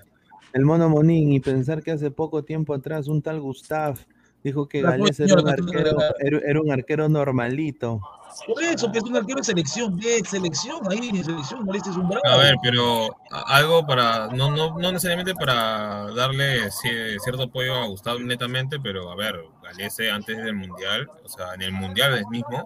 El 0.52 0.64
mono 0.64 0.88
Monín, 0.88 1.32
y 1.32 1.38
pensar 1.38 1.84
que 1.84 1.92
hace 1.92 2.10
poco 2.10 2.42
tiempo 2.42 2.74
atrás 2.74 3.06
un 3.06 3.22
tal 3.22 3.40
Gustav 3.40 3.96
dijo 4.42 4.68
que 4.68 4.82
Gales 4.82 5.20
era 5.20 5.34
un 5.40 5.48
arquero, 5.48 5.98
era, 6.18 6.38
era 6.44 6.60
un 6.60 6.72
arquero 6.72 7.08
normalito. 7.08 8.00
Por 8.44 8.60
eso, 8.64 8.90
que 8.90 8.98
es 8.98 9.04
un 9.04 9.16
arquero 9.16 9.38
de 9.38 9.44
selección, 9.44 9.96
de 9.98 10.20
selección, 10.24 10.80
ahí 10.90 11.10
en 11.10 11.22
selección, 11.24 11.64
este 11.76 11.90
es 11.90 11.96
un 11.96 12.08
bravo. 12.08 12.26
A 12.26 12.36
ver, 12.38 12.56
pero 12.60 13.16
algo 13.46 13.86
para, 13.86 14.26
no, 14.28 14.50
no, 14.50 14.76
no 14.76 14.90
necesariamente 14.92 15.32
para 15.36 16.10
darle 16.12 16.64
ci- 16.70 17.20
cierto 17.20 17.44
apoyo 17.44 17.72
a 17.76 17.86
Gustavo 17.86 18.18
netamente, 18.18 18.80
pero 18.80 19.12
a 19.12 19.14
ver, 19.14 19.36
Galese 19.62 20.10
antes 20.10 20.36
del 20.38 20.54
Mundial, 20.56 21.08
o 21.24 21.28
sea, 21.28 21.54
en 21.54 21.62
el 21.62 21.70
Mundial 21.72 22.20
mismo, 22.30 22.64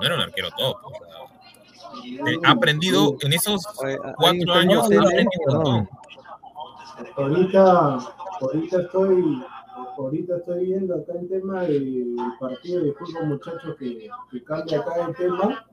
no 0.00 0.04
era 0.04 0.16
un 0.16 0.22
arquero 0.22 0.48
top. 0.58 0.76
o 0.82 0.90
sea, 0.90 1.23
eh, 2.02 2.38
ha 2.44 2.50
aprendido 2.50 3.16
en 3.20 3.32
esos 3.32 3.64
cuatro 4.16 4.52
años, 4.54 4.82
ha 4.82 5.02
aprendido 5.02 5.28
un 5.46 5.54
montón. 5.54 5.88
Ahorita, 7.16 7.98
ahorita 8.40 8.80
estoy, 8.82 9.42
ahorita 9.98 10.36
estoy 10.36 10.66
viendo 10.66 10.94
acá 10.94 11.12
el 11.20 11.28
tema 11.28 11.62
del 11.62 12.16
partido 12.38 12.82
de 12.84 12.92
fútbol, 12.92 13.26
muchachos, 13.28 13.76
que, 13.78 14.08
que 14.30 14.44
cambia 14.44 14.80
acá 14.80 15.06
el 15.08 15.16
tema, 15.16 15.66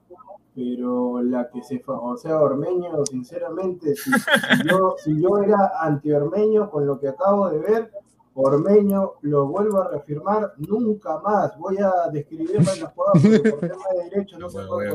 pero 0.56 1.22
la 1.22 1.50
que 1.50 1.64
se 1.64 1.80
fue, 1.80 1.96
o 1.98 2.18
sea, 2.18 2.40
Ormeño, 2.40 3.06
sinceramente, 3.06 3.96
si, 3.96 4.12
si 4.12 4.70
yo, 4.70 4.96
si 4.98 5.22
yo 5.22 5.38
era 5.38 5.72
anti-Ormeño 5.82 6.70
con 6.70 6.86
lo 6.86 7.00
que 7.00 7.10
acabo 7.10 7.50
de 7.50 7.60
ver, 7.60 7.92
Ormeño, 8.34 9.14
lo 9.22 9.48
vuelvo 9.48 9.82
a 9.82 9.90
reafirmar, 9.90 10.54
nunca 10.58 11.20
más 11.20 11.58
voy 11.58 11.78
a 11.80 12.10
describir 12.12 12.56
en 12.56 12.64
la 12.64 12.88
jugada 12.88 13.12
porque 13.14 13.50
por 13.50 13.60
tema 13.60 13.84
de 13.94 14.10
derechos 14.10 14.40
no 14.40 14.50
se 14.50 14.60
puede. 14.68 14.92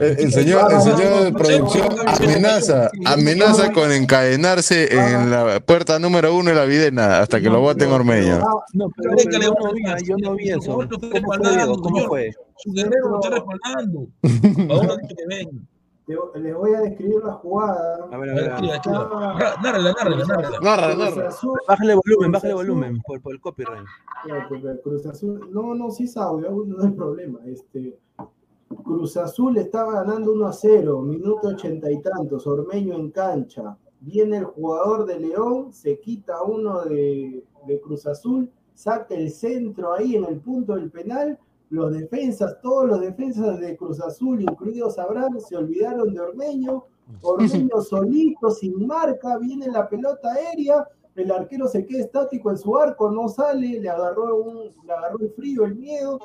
El, 0.00 0.18
el 0.18 0.32
señor, 0.32 0.72
el 0.72 0.80
señor 0.80 1.24
de 1.24 1.32
producción 1.32 1.88
amenaza, 2.06 2.90
amenaza 3.04 3.72
con 3.72 3.92
encadenarse 3.92 4.88
en 4.94 5.30
la 5.30 5.60
puerta 5.60 5.98
número 5.98 6.34
uno 6.34 6.50
de 6.50 6.56
la 6.56 6.64
videna 6.64 7.20
hasta 7.20 7.40
que 7.40 7.50
lo 7.50 7.60
voten 7.60 7.92
Ormeño. 7.92 8.40
No, 8.72 8.90
pero, 8.96 9.14
yo 10.02 10.16
no 10.18 10.34
vi, 10.34 10.50
eso. 10.50 10.78
¿Cómo 11.82 12.06
fue. 12.06 12.30
Su 12.56 12.72
guerrero 12.72 13.08
lo 13.10 13.20
está 13.20 13.30
respaldando. 13.30 14.06
Ahora 14.74 14.96
dice 14.96 15.14
que 15.16 15.26
venga. 15.26 15.62
Les 16.34 16.54
voy 16.54 16.74
a 16.74 16.80
describir 16.80 17.22
la 17.24 17.32
jugada. 17.34 18.08
A 18.10 18.18
ver, 18.18 18.30
a 18.30 18.56
A 18.56 18.60
ver, 18.60 19.60
Nárrala, 19.62 19.94
nárrala, 20.62 21.30
Bájale 21.68 21.94
volumen, 21.94 22.32
bájale 22.32 22.54
volumen 22.54 23.00
por, 23.02 23.20
por 23.20 23.32
el 23.32 23.40
copyright. 23.40 23.86
Cruz 24.82 25.06
Azul, 25.06 25.48
no, 25.50 25.74
no, 25.74 25.90
sí 25.90 26.04
es 26.04 26.16
audio, 26.16 26.50
no 26.66 26.82
hay 26.82 26.90
problema. 26.90 27.38
Este, 27.46 27.98
Cruz 28.84 29.16
Azul 29.16 29.56
estaba 29.58 30.02
ganando 30.04 30.32
1 30.32 30.46
a 30.46 30.52
0, 30.52 31.02
minuto 31.02 31.48
ochenta 31.48 31.90
y 31.90 32.00
tantos, 32.00 32.46
Ormeño 32.46 32.94
en 32.94 33.10
cancha. 33.10 33.76
Viene 34.00 34.38
el 34.38 34.44
jugador 34.44 35.06
de 35.06 35.20
León, 35.20 35.72
se 35.72 36.00
quita 36.00 36.42
uno 36.42 36.82
de, 36.84 37.44
de 37.66 37.80
Cruz 37.80 38.06
Azul, 38.06 38.50
saca 38.74 39.14
el 39.14 39.30
centro 39.30 39.92
ahí 39.92 40.16
en 40.16 40.24
el 40.24 40.40
punto 40.40 40.74
del 40.74 40.90
penal. 40.90 41.38
Los 41.70 41.92
defensas, 41.92 42.60
todos 42.62 42.86
los 42.88 43.00
defensas 43.00 43.60
de 43.60 43.76
Cruz 43.76 44.00
Azul, 44.00 44.42
incluidos 44.42 44.98
Abraham, 44.98 45.38
se 45.40 45.56
olvidaron 45.56 46.12
de 46.12 46.20
Ormeño. 46.20 46.84
Ormeño 47.22 47.80
solito, 47.80 48.50
sin 48.50 48.86
marca, 48.86 49.38
viene 49.38 49.68
la 49.68 49.88
pelota 49.88 50.32
aérea, 50.32 50.86
el 51.16 51.30
arquero 51.32 51.66
se 51.68 51.84
queda 51.86 52.00
estático 52.00 52.50
en 52.50 52.58
su 52.58 52.76
arco, 52.76 53.10
no 53.10 53.28
sale, 53.28 53.80
le 53.80 53.88
agarró, 53.88 54.36
un, 54.36 54.70
le 54.84 54.92
agarró 54.92 55.18
el 55.20 55.30
frío, 55.32 55.64
el 55.64 55.74
miedo. 55.76 56.18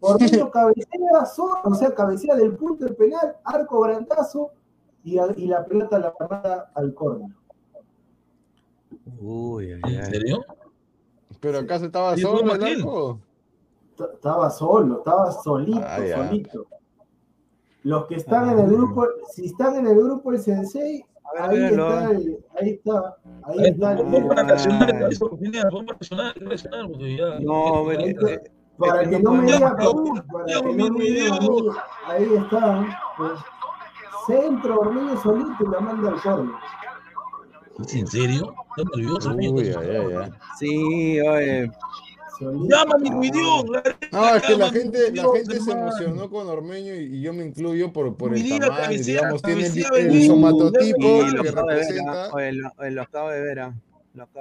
Ormeño 0.00 0.50
cabecea 0.52 1.26
solo, 1.34 1.60
o 1.64 1.74
sea, 1.74 1.94
cabecea 1.94 2.34
del 2.36 2.56
punto 2.56 2.84
del 2.86 2.96
penal, 2.96 3.36
arco 3.44 3.80
grandazo, 3.80 4.50
y, 5.04 5.18
a- 5.18 5.32
y 5.36 5.46
la 5.46 5.64
pelota 5.64 5.98
la 5.98 6.14
manda 6.18 6.70
al 6.74 6.94
córner. 6.94 7.28
Uy, 9.20 9.72
ay, 9.82 9.94
¿En 9.96 10.04
serio? 10.06 10.44
Pero 11.40 11.58
acaso 11.58 11.86
estaba 11.86 12.14
¿Y 12.16 12.20
solo 12.20 12.54
el 12.54 12.62
arco. 12.64 13.18
Estaba 14.14 14.50
solo, 14.50 14.98
estaba 14.98 15.30
solito, 15.32 15.80
Ah, 15.84 15.98
solito. 16.28 16.66
Los 17.82 18.06
que 18.06 18.16
están 18.16 18.50
en 18.50 18.58
el 18.58 18.70
grupo, 18.70 19.06
si 19.32 19.46
están 19.46 19.76
en 19.76 19.86
el 19.86 19.96
grupo 19.96 20.32
el 20.32 20.38
Sensei, 20.38 21.04
ahí 21.38 21.64
está, 21.64 22.10
el- 22.10 22.44
ahí 22.60 22.70
está, 22.70 23.16
ahí 23.44 23.58
Ahí 23.58 23.66
está 23.66 23.92
el. 23.92 24.06
No. 27.40 27.84
Para 28.78 29.08
que 29.08 29.18
no 29.20 29.32
me 29.32 29.44
digan, 29.44 29.76
para 29.76 30.44
que 30.46 30.62
no 30.74 30.90
me 30.90 31.04
digan 31.04 31.32
a 31.32 31.40
mí, 31.40 31.46
video. 31.50 31.72
ahí 32.06 32.34
está. 32.34 32.86
pues. 33.16 33.32
Centro, 34.26 34.80
Ormeño 34.80 35.16
solito 35.20 35.54
y 35.60 35.68
la 35.70 35.80
manda 35.80 36.10
al. 36.24 36.50
¿Es 37.78 37.94
en 37.94 38.06
serio? 38.06 38.54
¿Estás 38.76 38.96
nervioso? 38.96 39.30
Sí, 40.58 41.20
oye. 41.20 41.70
Llama 42.40 42.94
a 42.94 42.98
mi 42.98 43.10
la 43.10 43.82
No, 44.12 44.34
es 44.36 44.42
que 44.42 44.56
la 44.56 44.70
gente, 44.70 45.12
la 45.12 45.24
gente 45.34 45.60
se 45.60 45.70
emocionó 45.72 46.30
con 46.30 46.48
Ormeño 46.48 46.94
y, 46.94 47.16
y 47.16 47.20
yo 47.20 47.32
me 47.34 47.44
incluyo 47.44 47.92
por, 47.92 48.16
por 48.16 48.34
el 48.34 48.48
tamaño, 48.48 48.68
cabecea, 48.76 49.14
digamos, 49.20 49.42
tiene 49.42 49.66
el, 49.66 49.86
el 49.94 50.26
somatotipo 50.26 50.80
Sí, 50.80 51.36
que 51.36 51.42
ver, 51.42 51.54
representa, 51.54 52.30
ah, 52.32 52.90
lo, 52.90 53.02
acabo 53.02 53.30
de 53.30 53.40
ver. 53.42 53.60
ah, 53.60 53.74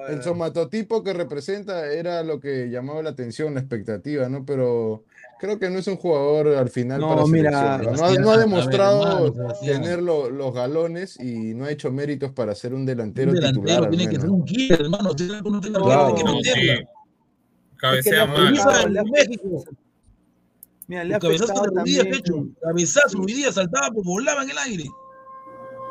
el 0.08 0.16
ver. 0.16 0.24
somatotipo 0.24 1.04
que 1.04 1.14
representa 1.14 1.92
era 1.92 2.24
lo 2.24 2.40
que 2.40 2.70
llamaba 2.70 3.04
la 3.04 3.10
atención, 3.10 3.54
la 3.54 3.60
expectativa, 3.60 4.30
¿no? 4.30 4.46
Pero 4.46 5.04
creo 5.40 5.60
que 5.60 5.70
no 5.70 5.80
es 5.80 5.88
un 5.88 5.98
jugador 5.98 6.48
al 6.56 6.70
final 6.70 7.02
No, 7.02 7.10
para 7.10 7.26
mira, 7.26 7.78
¿no? 7.80 7.92
No 7.92 8.06
ha- 8.06 8.16
no 8.16 8.32
ha 8.32 8.38
ver, 8.38 8.46
demostrado 8.48 9.04
hermano, 9.28 9.34
Sebastián. 9.34 9.82
tener 9.82 10.02
lo- 10.02 10.30
los 10.30 10.54
galones 10.54 11.20
y 11.20 11.54
no 11.54 11.66
ha 11.66 11.72
hecho 11.72 11.92
méritos 11.92 12.32
para 12.32 12.56
ser 12.56 12.74
un 12.74 12.86
delantero, 12.86 13.32
Un 13.32 13.36
titular 13.40 13.56
delantero 13.56 13.84
al 13.84 13.90
tiene 13.90 14.10
que 14.10 14.20
ser 14.22 14.30
un 14.30 14.46
killer, 14.46 14.82
hermano. 14.82 15.10
Si 15.18 15.28
no 15.28 15.60
tiene 15.62 15.80
Claro. 15.80 16.16
que 16.16 16.24
meterla. 16.24 16.78
sí. 16.78 16.84
Cabecea 17.80 18.26
mal. 18.26 18.54
Mira, 20.88 21.04
le 21.04 21.14
ha 21.14 21.18
afectado 21.18 21.62
de 21.64 21.72
también. 21.72 22.10
pecho. 22.10 22.46
Cabezazo, 22.62 23.18
rodillas, 23.20 23.56
saltaba, 23.56 23.90
pues 23.94 24.06
volaba 24.06 24.44
en 24.44 24.50
el 24.50 24.58
aire. 24.58 24.84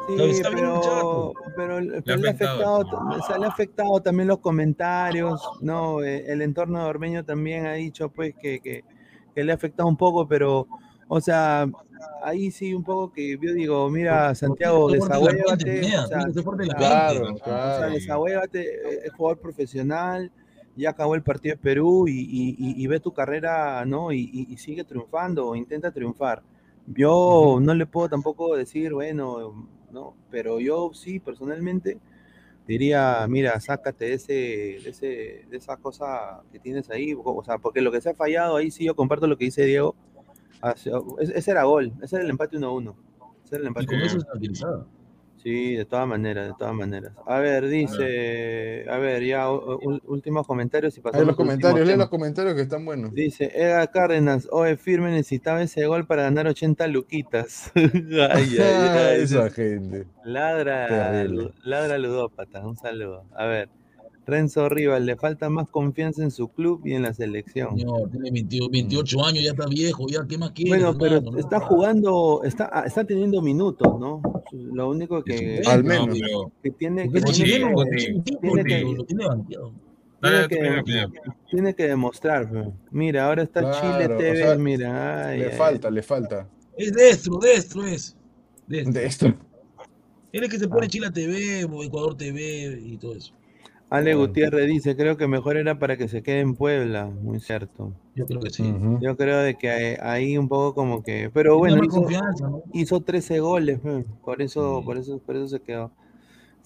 Sí, 0.09 0.17
Cabeza 0.17 0.49
pero, 0.51 1.33
pero, 1.57 1.81
Le 1.81 1.99
ha 1.99 2.01
pero 2.03 2.17
le, 2.17 2.29
ha 2.29 2.33
afectado 2.33 2.77
afectado, 2.81 3.19
o 3.19 3.23
sea, 3.27 3.39
le 3.39 3.45
ha 3.45 3.49
afectado 3.49 4.01
también 4.01 4.27
los 4.29 4.39
comentarios, 4.39 5.41
¿no? 5.61 6.03
Eh, 6.03 6.25
El 6.33 6.43
entorno 6.43 6.83
de 6.83 6.89
Ormeño 6.89 7.25
también 7.25 7.67
ha 7.67 7.75
dicho 7.75 8.09
pues 8.09 8.35
que, 8.41 8.59
que, 8.61 8.85
que 9.35 9.45
le 9.45 9.53
ha 9.53 9.55
afectado 9.55 9.89
un 9.89 9.97
poco, 9.99 10.27
pero 10.27 10.67
O 11.09 11.21
sea, 11.21 11.67
ahí 12.23 12.51
sí 12.51 12.75
un 12.75 12.85
poco 12.85 13.13
que 13.13 13.39
yo 13.41 13.53
digo, 13.53 13.89
mira, 13.91 14.35
Santiago, 14.35 14.91
desahuévate, 14.91 15.81
o 15.97 16.07
sea, 16.07 16.19
Claro, 16.77 17.21
mente. 17.25 17.43
o 17.43 17.45
sea, 17.45 17.45
claro. 17.45 17.91
desahuévate, 17.93 18.61
eh, 18.63 19.01
es 19.05 19.13
jugador 19.13 19.39
profesional, 19.41 20.31
ya 20.79 20.91
acabó 20.91 21.15
el 21.15 21.23
partido 21.23 21.55
de 21.57 21.61
Perú 21.63 22.07
y, 22.09 22.13
y- 22.21 22.57
y- 22.59 22.83
y 22.83 22.87
ve 22.87 23.01
tu 23.01 23.13
carrera, 23.13 23.85
¿no? 23.85 24.13
Y, 24.13 24.57
sigue 24.59 24.85
triunfando, 24.85 25.55
intenta 25.57 25.91
triunfar. 25.91 26.43
Yo 26.87 27.59
no 27.61 27.75
le 27.75 27.85
puedo 27.87 28.09
tampoco 28.09 28.57
decir, 28.57 28.95
bueno, 28.95 29.69
no, 29.93 30.15
pero 30.31 30.61
yo 30.61 30.91
sí, 30.95 31.19
personalmente, 31.21 31.99
diría, 32.67 33.27
mira, 33.29 33.59
sácate 33.61 34.07
de, 34.07 34.15
ese, 34.15 34.33
de, 34.33 34.91
ese, 34.91 35.47
de 35.51 35.57
esa 35.57 35.77
cosa 35.77 36.43
que 36.53 36.59
tienes 36.59 36.89
ahí, 36.91 37.15
o 37.17 37.43
sea, 37.45 37.59
porque 37.59 37.81
lo 37.83 37.91
que 37.93 38.01
se 38.01 38.11
ha 38.11 38.15
fallado 38.15 38.57
ahí 38.57 38.71
sí 38.71 38.85
yo 38.85 38.95
comparto 38.95 39.27
lo 39.27 39.37
que 39.37 39.47
dice 39.47 39.65
Diego, 39.65 39.95
ese 41.19 41.51
era 41.51 41.65
gol, 41.65 41.93
ese 42.03 42.17
era 42.17 42.25
el 42.25 42.31
empate 42.31 42.57
1-1, 42.59 42.95
ese 43.45 43.55
era 43.57 43.63
el 43.63 43.69
empate 43.69 43.87
con 43.87 43.97
1-1. 44.01 44.87
Sí, 45.49 45.77
de 45.77 45.87
todas 45.87 46.07
maneras, 46.07 46.49
de 46.49 46.55
todas 46.59 46.75
maneras. 46.75 47.13
A 47.25 47.39
ver, 47.39 47.69
dice, 47.69 48.85
a 48.87 48.99
ver, 48.99 49.25
ya 49.25 49.51
últimos 49.51 50.47
comentarios 50.47 50.99
y 50.99 51.01
pasamos 51.01 51.27
los 51.27 51.39
al 51.39 51.41
último 51.41 51.47
comentarios, 51.47 51.89
lee 51.89 51.97
los 51.97 52.11
comentarios 52.11 52.55
que 52.55 52.61
están 52.61 52.85
buenos. 52.85 53.15
Dice, 53.15 53.51
Edgar 53.55 53.91
Cárdenas, 53.91 54.47
oye, 54.51 54.77
firme 54.77 55.11
necesitaba 55.11 55.63
ese 55.63 55.87
gol 55.87 56.07
para 56.07 56.25
ganar 56.25 56.49
80 56.49 56.87
luquitas. 56.89 57.73
ay, 57.75 57.89
ay, 58.21 58.59
ay. 58.59 59.21
Esa 59.23 59.49
gente. 59.49 60.07
Ladra, 60.23 61.25
ladra 61.65 61.97
ludópata, 61.97 62.61
un 62.67 62.77
saludo. 62.77 63.25
A 63.35 63.47
ver, 63.47 63.71
Renzo 64.29 64.69
Rivas, 64.69 65.01
le 65.01 65.17
falta 65.17 65.49
más 65.49 65.69
confianza 65.71 66.23
en 66.23 66.31
su 66.31 66.49
club 66.49 66.83
y 66.85 66.93
en 66.93 67.03
la 67.03 67.15
selección. 67.15 67.79
Señor, 67.79 68.11
tiene 68.11 68.31
28, 68.31 68.69
28 68.71 69.25
años, 69.25 69.43
ya 69.45 69.51
está 69.53 69.67
viejo, 69.67 70.07
ya, 70.07 70.27
¿qué 70.29 70.37
más 70.37 70.51
quiere? 70.51 70.71
Bueno, 70.71 70.97
pero 70.99 71.17
hermano? 71.17 71.39
está 71.39 71.59
jugando, 71.61 72.43
está, 72.45 72.69
ah, 72.71 72.85
está 72.87 73.05
teniendo 73.05 73.41
minutos, 73.41 73.89
¿no? 73.99 74.21
Lo 74.53 74.91
único 74.91 75.25
que, 75.25 75.63
Al 75.67 75.83
No, 75.83 75.89
menos. 75.89 76.19
pero 76.21 76.53
que 76.63 76.71
tiene 76.73 77.11
que, 77.11 77.21
tiene 77.23 77.75
que 80.45 81.07
tiene 81.51 81.75
que, 81.75 81.87
demostrar. 81.87 82.51
Mira, 82.91 83.27
ahora 83.29 83.45
está 83.45 83.71
Chile 83.81 84.13
o 84.13 84.19
TV, 84.19 84.37
sea, 84.37 84.55
mira. 84.57 85.29
ay, 85.29 85.39
Le 85.39 85.47
ay, 85.47 85.57
falta, 85.57 85.91
le 85.91 86.03
falta. 86.03 86.47
Es 86.77 86.93
destro, 86.93 87.39
destro 87.39 87.87
es. 87.87 88.15
Destro. 88.67 88.93
De 88.93 89.07
esto. 89.07 89.27
Él 90.33 90.45
es 90.45 90.51
que 90.51 90.59
se 90.59 90.69
pone 90.69 90.87
Chile 90.89 91.11
TV, 91.11 91.65
o 91.65 91.83
Ecuador 91.83 92.15
TV 92.15 92.79
y 92.85 92.99
todo 92.99 93.15
eso. 93.15 93.38
Ale. 93.91 94.15
Gutiérrez 94.15 94.67
dice, 94.67 94.97
creo 94.97 95.17
que 95.17 95.27
mejor 95.27 95.57
era 95.57 95.79
para 95.79 95.97
que 95.97 96.09
se 96.09 96.23
quede 96.23 96.41
en 96.41 96.55
Puebla, 96.55 97.07
muy 97.07 97.41
cierto. 97.41 97.93
Yo 98.15 98.27
creo 98.27 98.41
que 98.41 98.51
sí. 98.51 98.75
Yo 99.01 99.17
creo 99.17 99.39
de 99.39 99.55
que 99.57 99.71
ahí- 99.71 99.97
ahí 100.01 100.39
un 100.39 100.49
poco 100.49 100.75
como 100.75 101.03
que, 101.03 101.31
pero 101.33 101.57
bueno, 101.59 101.83
hizo, 101.85 102.03
¿no? 102.41 102.63
hizo 102.75 103.01
13 103.01 103.41
goles, 103.41 103.81
por 104.25 104.43
eso, 104.43 104.81
Sí. 104.81 104.85
por 104.85 104.99
eso, 104.99 105.19
por 105.19 105.37
eso 105.37 105.49
se 105.49 105.61
quedó. 105.61 105.91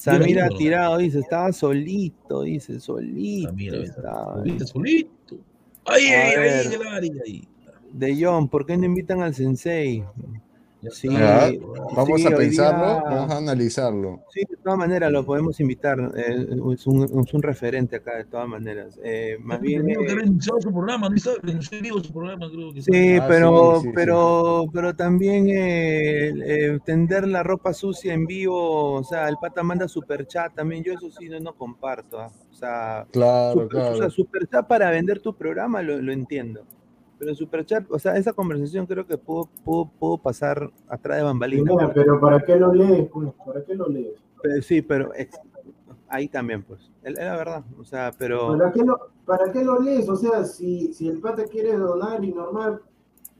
Mira, 0.04 0.18
Samira 0.18 0.46
ídolo. 0.46 0.58
tirado, 0.58 0.98
dice, 0.98 1.20
estaba 1.20 1.52
solito, 1.52 2.42
dice, 2.42 2.80
solito. 2.80 3.50
Samira, 3.50 3.76
estaba. 3.78 4.34
Solito, 4.38 4.66
solito. 4.66 5.36
Ahí, 5.84 6.06
A 6.06 6.22
ahí, 6.22 6.30
ahí, 6.30 6.36
ver. 6.38 6.66
en 6.66 6.72
el 6.72 6.86
área, 6.88 7.12
ahí. 7.24 7.48
De 7.92 8.16
John, 8.24 8.48
¿por 8.48 8.66
qué 8.66 8.76
no 8.76 8.84
invitan 8.86 9.22
al 9.22 9.34
sensei? 9.34 10.02
Sí, 10.90 11.08
Vamos 11.08 12.20
sí, 12.20 12.26
a 12.26 12.36
pensarlo, 12.36 12.86
día- 12.86 13.02
vamos 13.04 13.30
a 13.30 13.36
analizarlo. 13.38 14.20
Sí, 14.30 14.40
de 14.48 14.56
todas 14.56 14.78
maneras 14.78 15.12
lo 15.12 15.24
podemos 15.24 15.60
invitar. 15.60 15.98
eh, 16.16 16.46
es, 16.74 16.86
un, 16.88 17.04
es 17.24 17.34
un 17.34 17.42
referente 17.42 17.96
acá, 17.96 18.16
de 18.16 18.24
todas 18.24 18.48
maneras. 18.48 18.98
Eh, 19.04 19.36
más 19.40 19.60
bien. 19.60 19.86
Tenía 19.86 19.98
que 19.98 20.12
eh, 20.12 20.26
su 20.60 20.72
programa, 20.72 21.08
no 21.08 21.14
está, 21.14 21.30
renunció 21.40 21.78
en 21.78 21.84
vivo 21.84 22.02
su 22.02 22.12
programa, 22.12 22.50
creo 22.50 22.72
que 22.72 22.82
sí, 22.82 22.90
Ah, 23.16 23.24
pero, 23.28 23.76
sí, 23.80 23.86
sí, 23.86 23.92
pero, 23.94 24.64
pero 24.72 24.96
también 24.96 25.48
eh, 25.50 26.28
eh, 26.44 26.78
tender 26.84 27.28
la 27.28 27.44
ropa 27.44 27.72
sucia 27.72 28.12
en 28.12 28.26
vivo, 28.26 28.94
o 28.94 29.04
sea, 29.04 29.28
el 29.28 29.36
pata 29.40 29.62
manda 29.62 29.86
super 29.86 30.26
chat 30.26 30.52
también. 30.54 30.82
Yo 30.82 30.94
eso 30.94 31.10
sí 31.12 31.28
no, 31.28 31.38
no 31.38 31.52
comparto. 31.54 32.18
ah, 32.20 32.30
O 32.50 32.54
sea, 32.54 33.06
Claro, 33.12 33.62
super, 33.62 33.78
o 33.78 33.84
sea, 33.84 33.94
claro. 33.94 34.10
super 34.10 34.48
chat 34.48 34.66
para 34.66 34.90
vender 34.90 35.20
tu 35.20 35.32
programa 35.36 35.80
lo, 35.82 36.02
lo 36.02 36.12
entiendo. 36.12 36.62
Pero 37.22 37.36
super 37.36 37.64
chat, 37.64 37.84
o 37.88 38.00
sea, 38.00 38.16
esa 38.16 38.32
conversación 38.32 38.84
creo 38.84 39.06
que 39.06 39.16
pudo, 39.16 39.48
pudo, 39.64 39.88
pudo 39.96 40.18
pasar 40.18 40.68
atrás 40.88 41.18
de 41.18 41.22
bambalinas. 41.22 41.72
Pero 41.94 42.18
¿para 42.18 42.40
qué 42.42 42.56
lo 42.56 42.74
lees? 42.74 43.08
pues? 43.12 43.28
¿Para 43.46 43.64
qué 43.64 43.76
lo 43.76 43.86
lees? 43.88 44.14
Pero 44.42 44.60
sí, 44.60 44.82
pero 44.82 45.14
ex- 45.14 45.38
ahí 46.08 46.26
también, 46.26 46.64
pues. 46.64 46.80
Es 47.04 47.14
la 47.14 47.36
verdad. 47.36 47.62
O 47.78 47.84
sea, 47.84 48.10
pero. 48.18 48.58
¿Para 48.58 48.72
qué 48.72 48.82
lo, 48.82 48.98
para 49.24 49.52
qué 49.52 49.62
lo 49.62 49.78
lees? 49.80 50.08
O 50.08 50.16
sea, 50.16 50.42
si, 50.44 50.92
si 50.94 51.06
el 51.08 51.20
pata 51.20 51.44
quiere 51.44 51.76
donar 51.76 52.24
y 52.24 52.32
normal, 52.32 52.82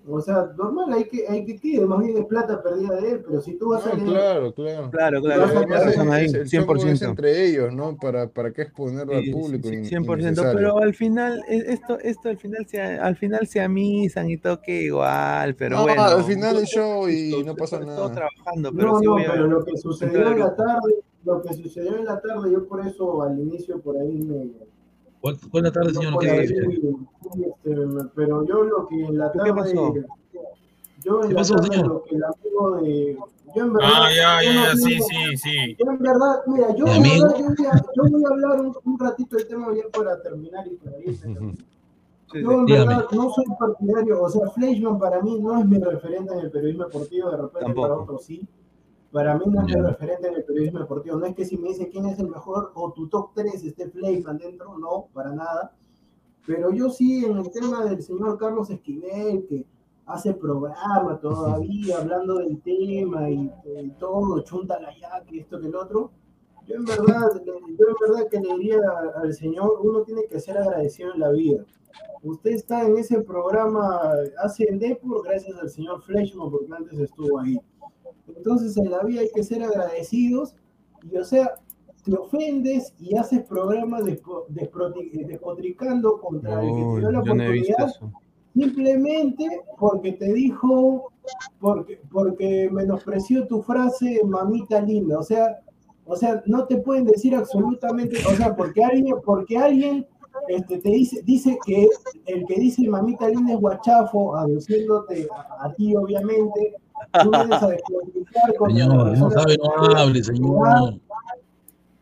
o 0.09 0.21
sea, 0.21 0.51
normal 0.57 0.93
hay 0.93 1.05
que, 1.05 1.27
hay 1.29 1.45
que 1.45 1.59
quede, 1.61 1.87
más 1.87 2.01
bien 2.01 2.17
es 2.17 2.25
plata 2.27 2.63
perdida 2.63 3.01
de 3.01 3.11
él, 3.13 3.23
pero 3.27 3.41
si 3.41 3.55
tú 3.57 3.69
vas 3.71 3.87
a 3.87 3.91
No, 3.91 3.97
leer, 3.97 4.09
claro, 4.09 4.53
claro. 4.55 4.91
Claro, 4.91 5.23
claro. 5.23 5.45
Es- 6.17 6.35
es 6.35 6.51
100%. 6.51 7.05
entre 7.11 7.47
ellos, 7.47 7.73
¿no? 7.73 7.97
¿Para, 7.97 8.29
para 8.29 8.53
qué 8.53 8.63
exponerlo 8.63 9.17
al 9.17 9.25
Sí, 9.25 9.31
público? 9.33 9.69
sí, 9.69 9.75
in- 9.77 9.85
100%, 9.85 10.21
innecesario. 10.23 10.59
pero 10.59 10.79
al 10.79 10.95
final, 10.95 11.43
e- 11.49 11.65
esto, 11.73 11.99
esto 12.01 12.29
al 12.29 12.39
final 12.39 12.67
se, 12.67 12.81
al 12.81 13.17
final 13.17 13.47
se 13.47 13.61
amisan 13.61 14.29
y 14.31 14.39
toque 14.39 14.83
igual, 14.83 15.55
pero 15.55 15.77
no, 15.77 15.83
bueno. 15.85 16.03
al 16.03 16.25
final 16.25 16.57
el 16.57 16.65
yo- 16.67 16.81
show 16.83 17.09
y 17.09 17.43
no 17.45 17.55
pasa 17.55 17.79
nada. 17.81 18.13
trabajando, 18.13 18.73
pero 18.73 18.89
no, 18.93 18.99
sí 18.99 19.05
no, 19.07 19.13
voy 19.13 19.25
a- 19.25 19.31
pero 19.33 19.47
lo 19.47 19.65
que 19.65 19.77
sucedió 19.77 20.29
en 20.29 20.39
la 20.39 20.45
al 20.47 20.57
tarde, 20.57 20.95
lo 21.25 21.43
que 21.43 21.55
sucedió 21.55 21.97
en 21.97 22.05
la 22.05 22.21
tarde, 22.21 22.51
yo 22.51 22.67
por 22.67 22.85
eso 22.87 23.23
al 23.23 23.39
inicio 23.39 23.81
por 23.81 23.97
ahí 23.97 24.13
me, 24.13 24.51
¿Cuál, 25.23 25.39
cuál 25.53 25.67
es 25.67 25.73
la 25.73 25.73
tarde, 25.81 25.93
No, 25.93 26.01
señor? 26.01 26.19
¿Qué 26.19 26.41
dice? 26.41 26.55
sí, 27.33 27.45
este, 27.45 27.77
pero 28.17 28.45
yo 28.45 28.65
lo 28.65 28.89
que 28.89 29.05
en 29.05 29.17
la 29.19 29.31
¿Qué 29.31 29.39
tarde, 29.39 29.53
pasó? 29.55 29.95
yo 31.05 31.23
en 31.23 31.29
¿Qué 31.29 31.35
la 31.35 31.41
pasó, 31.41 31.55
tarde 31.55 31.69
señor? 31.71 31.87
lo 31.89 32.03
que 32.03 32.15
el 32.17 32.25
amigo 32.25 32.77
de, 32.81 33.19
yo 33.55 33.63
en 33.63 33.73
verdad, 33.73 33.91
Ah, 33.95 34.09
ya, 34.15 34.43
yo 34.43 34.51
ya, 34.51 34.55
no- 34.55 34.67
ya, 34.67 34.77
sí, 34.77 34.99
no- 34.99 35.05
sí, 35.05 35.37
sí. 35.37 35.77
yo 35.79 35.91
en 35.93 35.99
verdad, 36.01 36.43
mira, 36.49 36.75
yo, 36.75 36.87
¿Mi 36.87 36.93
en 36.93 37.03
verdad, 37.03 37.37
yo, 37.39 37.45
voy 37.57 37.67
a, 37.67 37.85
yo 37.95 38.03
voy 38.11 38.25
a 38.25 38.29
hablar 38.29 38.61
un, 38.63 38.77
un 38.85 38.99
ratito 38.99 39.37
del 39.37 39.47
tema 39.47 39.71
bien 39.71 39.87
para 39.97 40.21
terminar 40.23 40.67
y 40.67 40.75
para. 40.77 40.97
Sí, 40.99 42.41
Yo 42.43 42.51
en 42.53 42.65
Dígame. 42.65 42.87
verdad 42.97 43.07
no 43.13 43.31
soy 43.31 43.45
partidario, 43.61 44.23
o 44.23 44.29
sea, 44.29 44.49
Fleischmann 44.51 44.99
para 44.99 45.21
mí 45.23 45.39
no 45.41 45.57
es 45.61 45.67
mi 45.67 45.79
referente 45.79 46.33
en 46.35 46.41
el 46.41 46.51
periodismo 46.51 46.85
deportivo, 46.87 47.31
de 47.31 47.37
repente 47.37 47.61
Tampoco. 47.61 47.89
para 47.89 48.01
otros 48.01 48.25
sí. 48.25 48.41
Para 49.13 49.37
mí 49.37 49.45
no 49.47 49.61
es 49.67 49.75
Ya. 49.75 49.83
referente 49.83 50.29
en 50.29 50.35
el 50.35 50.45
periodismo 50.45 50.81
deportivo. 50.81 51.17
No 51.19 51.27
es 51.27 51.35
que 51.35 51.45
si 51.45 51.59
me 51.59 51.69
dice 51.69 51.89
quién 51.89 52.07
es 52.07 52.19
el 52.19 52.29
mejor 52.29 52.73
o 52.75 52.93
tu 52.93 53.09
top 53.09 53.31
3 53.35 53.63
esté 53.63 53.91
Fleischmann 53.91 54.39
dentro, 54.39 54.79
no, 54.79 55.09
para 55.13 55.33
nada. 55.33 55.75
Pero 56.47 56.73
yo 56.73 56.89
sí 56.91 57.25
en 57.25 57.37
el 57.37 57.51
tema 57.51 57.85
del 57.85 58.03
señor 58.03 58.39
Carlos 58.39 58.71
Esquivel, 58.71 59.47
que 59.47 59.67
hace 60.07 60.35
programa 60.35 61.21
todavía 61.21 61.99
hablando 62.01 62.37
del 62.39 62.61
tema 62.63 63.31
y, 63.31 63.53
y 63.65 63.91
todo, 63.99 64.41
chunta 64.43 64.81
la 64.81 64.97
ya, 64.99 65.23
que 65.29 65.41
esto 65.41 65.61
que 65.61 65.67
el 65.67 65.77
otro. 65.77 66.11
Yo 66.67 66.77
en 66.77 66.85
verdad, 66.85 67.29
yo 67.45 67.55
en 67.55 67.77
verdad 67.77 68.29
que 68.31 68.41
le 68.41 68.55
diría 68.55 68.79
al 69.17 69.35
señor, 69.35 69.81
uno 69.83 70.03
tiene 70.03 70.27
que 70.27 70.41
ser 70.41 70.57
agradecido 70.57 71.13
en 71.13 71.21
la 71.21 71.31
vida. 71.31 71.65
Usted 72.23 72.53
está 72.53 72.87
en 72.87 72.97
ese 72.97 73.21
programa, 73.21 74.01
hace 74.43 74.65
el 74.65 74.79
Depor 74.79 75.25
gracias 75.25 75.59
al 75.59 75.69
señor 75.69 76.01
Fleischmann, 76.03 76.51
porque 76.51 76.73
antes 76.73 76.99
estuvo 76.99 77.41
ahí. 77.41 77.59
Entonces 78.37 78.77
en 78.77 78.91
la 78.91 79.03
vida 79.03 79.21
hay 79.21 79.31
que 79.35 79.43
ser 79.43 79.63
agradecidos 79.63 80.55
y 81.11 81.17
o 81.17 81.25
sea, 81.25 81.55
te 82.05 82.15
ofendes 82.15 82.95
y 82.99 83.17
haces 83.17 83.43
programas 83.43 84.05
despotricando 84.05 86.21
contra 86.21 86.63
el 86.63 86.69
que 86.69 86.75
te 86.75 87.01
dio 87.01 87.11
la 87.11 87.13
no 87.13 87.21
oportunidad 87.21 87.93
simplemente 88.55 89.45
porque 89.79 90.13
te 90.13 90.33
dijo, 90.33 91.11
porque, 91.61 92.01
porque 92.11 92.69
menospreció 92.71 93.47
tu 93.47 93.63
frase 93.63 94.21
mamita 94.25 94.81
linda, 94.81 95.19
o 95.19 95.23
sea, 95.23 95.61
o 96.05 96.17
sea, 96.17 96.43
no 96.47 96.67
te 96.67 96.79
pueden 96.79 97.05
decir 97.05 97.35
absolutamente, 97.35 98.19
o 98.29 98.37
sea, 98.37 98.55
porque 98.55 98.85
alguien, 98.85 99.17
porque 99.25 99.57
alguien 99.57 100.07
este, 100.49 100.79
te 100.79 100.91
dice, 100.91 101.23
dice 101.23 101.57
que 101.65 101.89
el 102.27 102.45
que 102.47 102.55
dice 102.55 102.89
mamita 102.89 103.29
linda 103.29 103.55
es 103.55 103.61
guachafo, 103.61 104.37
aduciéndote 104.37 105.29
a, 105.31 105.67
a 105.67 105.75
ti 105.75 105.95
obviamente, 105.95 106.75
tú 107.23 107.31
vienes 107.31 107.63
a 107.63 107.69
despotricar 107.69 108.57
contra 108.57 108.87
la 108.87 108.95
Señor, 108.95 109.19
no 109.19 109.31
sabe, 109.31 109.59
no 109.59 109.97
hable, 109.97 110.25
señor. 110.25 110.95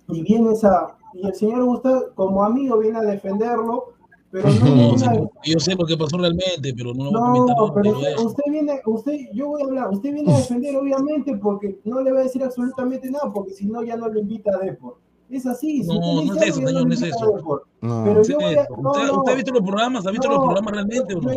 y 0.09 0.23
vienes 0.23 0.65
a, 0.65 0.97
y 1.15 1.27
el 1.27 1.35
señor 1.35 1.65
Gustavo 1.65 2.07
como 2.15 2.45
amigo 2.45 2.79
viene 2.79 2.99
a 2.99 3.03
defenderlo, 3.03 3.95
pero 4.31 4.49
no 4.49 4.51
a, 5.07 5.31
yo 5.45 5.59
sé 5.59 5.75
lo 5.75 5.87
que 5.87 5.97
pasó 5.97 6.19
realmente, 6.19 6.73
pero 6.77 6.95
no 6.95 7.05
lo 7.05 7.11
voy 7.11 7.21
a 7.21 7.33
comentar 7.33 7.57
no, 7.57 7.63
ahora, 7.63 7.83
pero 7.83 8.01
lo 8.01 8.27
usted, 8.27 8.43
viene, 8.51 8.81
usted, 8.87 9.19
yo 9.33 9.49
voy 9.49 9.63
a 9.63 9.65
hablar, 9.65 9.91
usted 9.91 10.13
viene 10.13 10.33
a 10.33 10.37
defender 10.37 10.77
obviamente 10.77 11.37
porque 11.37 11.79
no 11.85 12.01
le 12.01 12.13
va 12.13 12.21
a 12.21 12.23
decir 12.25 12.43
absolutamente 12.43 13.11
nada, 13.11 13.33
porque 13.33 13.53
si 13.53 13.67
no 13.67 13.83
ya 13.83 13.97
no 13.97 14.09
lo 14.09 14.21
invita 14.21 14.53
a 14.55 14.59
Depor. 14.59 14.97
Es 15.31 15.47
así, 15.47 15.85
si 15.85 15.89
No, 15.89 16.25
no 16.25 16.35
es 16.35 16.43
eso, 16.43 16.55
señor, 16.57 16.87
no 16.87 16.93
es 16.93 17.03
eso. 17.03 17.63
No. 17.81 18.05
Pero 18.05 18.25
Sí, 18.25 18.33
yo 18.33 18.39
voy 18.41 18.57
a, 18.57 18.67
no, 18.69 18.91
¿Usted, 18.91 19.07
no, 19.07 19.19
usted 19.19 19.33
ha 19.33 19.37
visto 19.37 19.53
los 19.53 19.63
programas? 19.63 20.07
¿Ha 20.07 20.11
visto 20.11 20.29
los 20.29 20.39
programas 20.41 20.73
realmente 20.73 21.15
o 21.15 21.21
no? 21.21 21.31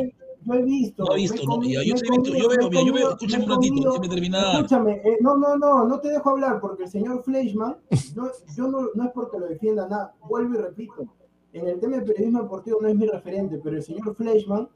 Yo 0.45 0.53
he 0.53 0.63
visto, 0.63 1.03
No 1.05 1.13
he 1.13 1.17
visto, 1.17 1.43
no. 1.45 1.63
yo 1.63 1.81
yo 1.81 2.49
veo, 2.49 2.69
mira, 2.69 2.83
yo 2.83 2.93
veo, 2.93 3.09
escúchame 3.11 3.45
me 3.45 3.53
un 3.53 3.61
ratito, 3.61 3.89
déjeme 3.89 4.09
terminar. 4.09 4.55
Escúchame, 4.55 5.01
eh, 5.03 5.17
no, 5.21 5.37
no, 5.37 5.57
no, 5.57 5.85
no 5.85 5.99
te 5.99 6.09
dejo 6.09 6.29
hablar 6.31 6.59
porque 6.59 6.83
el 6.83 6.89
señor 6.89 7.23
Fleischmann, 7.23 7.77
no, 8.15 8.29
yo 8.55 8.67
no, 8.67 8.89
no 8.93 9.03
es 9.05 9.11
porque 9.11 9.39
lo 9.39 9.47
defienda 9.47 9.87
nada, 9.87 10.15
vuelvo 10.27 10.55
y 10.55 10.57
repito, 10.57 11.07
en 11.53 11.67
el 11.67 11.79
tema 11.79 11.97
del 11.97 12.05
periodismo 12.05 12.41
deportivo 12.43 12.79
no 12.81 12.87
es 12.87 12.95
mi 12.95 13.05
referente, 13.05 13.59
pero 13.63 13.75
el 13.75 13.83
señor 13.83 14.15
Fleischmann, 14.15 14.67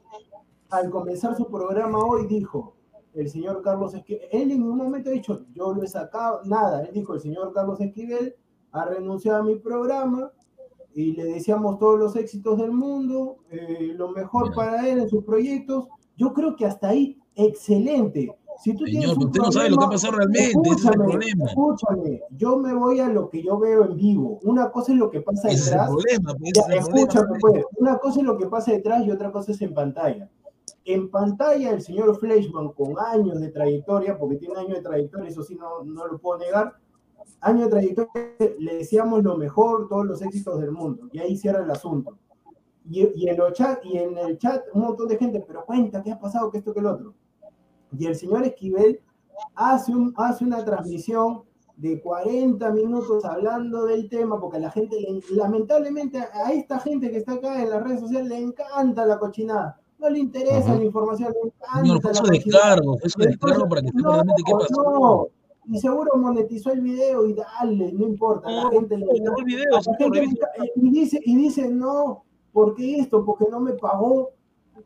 al 0.70 0.90
comenzar 0.90 1.36
su 1.36 1.46
programa 1.46 1.98
hoy, 1.98 2.26
dijo, 2.26 2.74
el 3.14 3.28
señor 3.28 3.62
Carlos 3.62 3.94
Esquivel, 3.94 4.28
él 4.30 4.50
en 4.52 4.62
un 4.62 4.76
momento 4.76 5.10
ha 5.10 5.12
dicho, 5.12 5.44
yo 5.54 5.72
lo 5.72 5.82
he 5.82 5.88
sacado, 5.88 6.40
nada, 6.44 6.84
él 6.84 6.90
dijo, 6.92 7.14
el 7.14 7.20
señor 7.20 7.52
Carlos 7.52 7.80
Esquivel 7.80 8.36
ha 8.72 8.84
renunciado 8.84 9.38
a 9.38 9.42
mi 9.42 9.56
programa 9.56 10.30
y 10.94 11.12
le 11.12 11.24
deseamos 11.24 11.78
todos 11.78 11.98
los 11.98 12.16
éxitos 12.16 12.58
del 12.58 12.72
mundo, 12.72 13.38
eh, 13.50 13.92
lo 13.94 14.10
mejor 14.10 14.54
para 14.54 14.88
él 14.88 14.98
en 14.98 15.08
sus 15.08 15.24
proyectos. 15.24 15.86
Yo 16.16 16.32
creo 16.32 16.56
que 16.56 16.66
hasta 16.66 16.88
ahí, 16.88 17.18
excelente. 17.34 18.34
Si 18.58 18.74
tú 18.74 18.84
Señor, 18.86 19.16
usted 19.16 19.40
no 19.40 19.52
sabe 19.52 19.70
lo 19.70 19.76
que 19.76 19.84
ha 19.84 19.88
problema, 19.88 19.90
pasado 19.90 20.16
realmente, 20.16 20.50
ese 20.50 20.58
es 20.58 20.84
el 20.84 20.90
escúchame, 20.90 21.04
problema. 21.04 21.44
Escúchame, 21.46 22.22
yo 22.36 22.56
me 22.58 22.74
voy 22.74 22.98
a 22.98 23.08
lo 23.08 23.30
que 23.30 23.42
yo 23.42 23.58
veo 23.58 23.84
en 23.84 23.96
vivo. 23.96 24.40
Una 24.42 24.70
cosa 24.72 24.92
es 24.92 24.98
lo 24.98 25.10
que 25.10 25.20
pasa 25.20 25.48
es 25.48 25.64
detrás. 25.64 25.88
problema, 25.88 26.34
pues, 26.34 26.52
Ya, 26.54 26.62
es 26.62 26.68
el 26.68 26.84
problema, 26.84 26.98
escúchame, 26.98 27.38
pues. 27.40 27.64
Una 27.76 27.98
cosa 27.98 28.20
es 28.20 28.26
lo 28.26 28.36
que 28.36 28.46
pasa 28.46 28.72
detrás 28.72 29.06
y 29.06 29.12
otra 29.12 29.30
cosa 29.30 29.52
es 29.52 29.62
en 29.62 29.74
pantalla. 29.74 30.28
En 30.84 31.08
pantalla, 31.08 31.70
el 31.70 31.82
señor 31.82 32.18
Fleischmann, 32.18 32.72
con 32.72 32.98
años 32.98 33.40
de 33.40 33.50
trayectoria, 33.50 34.18
porque 34.18 34.36
tiene 34.36 34.56
años 34.56 34.78
de 34.78 34.82
trayectoria, 34.82 35.28
eso 35.28 35.44
sí 35.44 35.54
no, 35.54 35.84
no 35.84 36.08
lo 36.08 36.18
puedo 36.18 36.40
negar, 36.40 36.74
años 37.40 37.64
de 37.64 37.70
trayectoria, 37.70 38.12
le 38.58 38.74
deseamos 38.76 39.22
lo 39.22 39.36
mejor, 39.36 39.88
todos 39.88 40.06
los 40.06 40.22
éxitos 40.22 40.60
del 40.60 40.72
mundo. 40.72 41.08
Y 41.12 41.18
ahí 41.18 41.36
cierra 41.36 41.62
el 41.62 41.70
asunto. 41.70 42.16
Y, 42.90 43.06
y 43.14 43.28
en, 43.28 43.36
los 43.36 43.52
chat, 43.52 43.84
y 43.84 43.98
en 43.98 44.16
el 44.16 44.38
chat, 44.38 44.62
un 44.72 44.82
montón 44.82 45.08
de 45.08 45.18
gente, 45.18 45.44
pero 45.46 45.64
cuenta, 45.64 46.02
¿qué 46.02 46.12
ha 46.12 46.18
pasado? 46.18 46.50
¿Qué 46.50 46.58
esto, 46.58 46.72
que 46.72 46.80
el 46.80 46.86
otro? 46.86 47.14
Y 47.96 48.06
el 48.06 48.14
señor 48.16 48.44
Esquivel 48.44 49.00
hace, 49.54 49.92
un, 49.92 50.12
hace 50.16 50.44
una 50.44 50.64
transmisión 50.64 51.42
de 51.76 52.00
40 52.00 52.70
minutos 52.72 53.24
hablando 53.24 53.84
del 53.84 54.08
tema, 54.08 54.40
porque 54.40 54.56
a 54.56 54.60
la 54.60 54.70
gente, 54.70 54.96
le- 55.00 55.20
lamentablemente, 55.36 56.18
a 56.18 56.52
esta 56.52 56.78
gente 56.80 57.10
que 57.10 57.18
está 57.18 57.34
acá 57.34 57.62
en 57.62 57.70
las 57.70 57.82
redes 57.84 58.00
sociales 58.00 58.28
le 58.28 58.38
encanta 58.38 59.06
la 59.06 59.18
cochinada. 59.18 59.80
No 59.98 60.08
le 60.10 60.18
interesa 60.20 60.58
Ajá. 60.70 60.76
la 60.76 60.84
información, 60.84 61.32
le 61.32 61.48
encanta 61.50 61.80
Señor, 61.82 62.04
la 62.04 62.10
cochinada. 62.20 62.30
descargo, 62.74 62.98
su 63.04 63.18
descargo 63.20 63.68
para 63.68 63.82
que 63.82 63.88
sepa 63.88 64.12
realmente 64.12 64.42
qué 64.46 64.52
pasó. 64.52 64.82
No, 64.82 65.26
y 65.68 65.78
seguro 65.78 66.12
monetizó 66.16 66.72
el 66.72 66.80
video 66.80 67.26
y 67.26 67.34
dale, 67.34 67.92
no 67.92 68.06
importa, 68.06 68.50
la 68.50 68.64
No, 68.64 68.70
gente 68.70 68.96
le 68.96 69.04
el 69.06 69.44
video, 69.44 69.64
la 69.70 69.82
gente 69.96 70.24
y 70.76 70.90
dice, 70.90 71.20
y 71.24 71.36
dice, 71.36 71.68
no, 71.68 72.24
¿por 72.52 72.74
qué 72.74 72.96
esto? 73.00 73.24
Porque 73.24 73.46
no 73.50 73.60
me 73.60 73.72
pagó, 73.74 74.30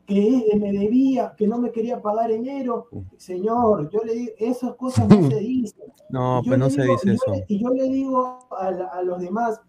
que 0.05 0.45
me 0.59 0.71
debía, 0.73 1.33
que 1.37 1.47
no 1.47 1.57
me 1.59 1.71
quería 1.71 2.01
pagar 2.01 2.31
enero. 2.31 2.87
Señor, 3.17 3.89
yo 3.89 4.03
le 4.03 4.13
digo, 4.13 4.33
esas 4.37 4.75
cosas 4.75 5.07
no 5.09 5.29
se 5.29 5.39
dicen. 5.39 5.85
No, 6.09 6.39
Y 6.41 6.45
yo 6.45 6.49
pues 6.49 6.59
no 6.59 6.65
le 6.65 6.71
se 6.71 6.81
digo- 6.81 6.93
dice 6.95 7.05
y 7.05 7.09
yo 7.09 7.13
eso. 7.15 7.31
le- 7.31 7.45
Y 7.47 7.59
yo 7.63 7.69
le 7.69 7.83
digo 7.89 8.39
a, 8.51 8.71
la- 8.71 8.87
a 8.87 9.01
los 9.03 9.19
demás, 9.21 9.61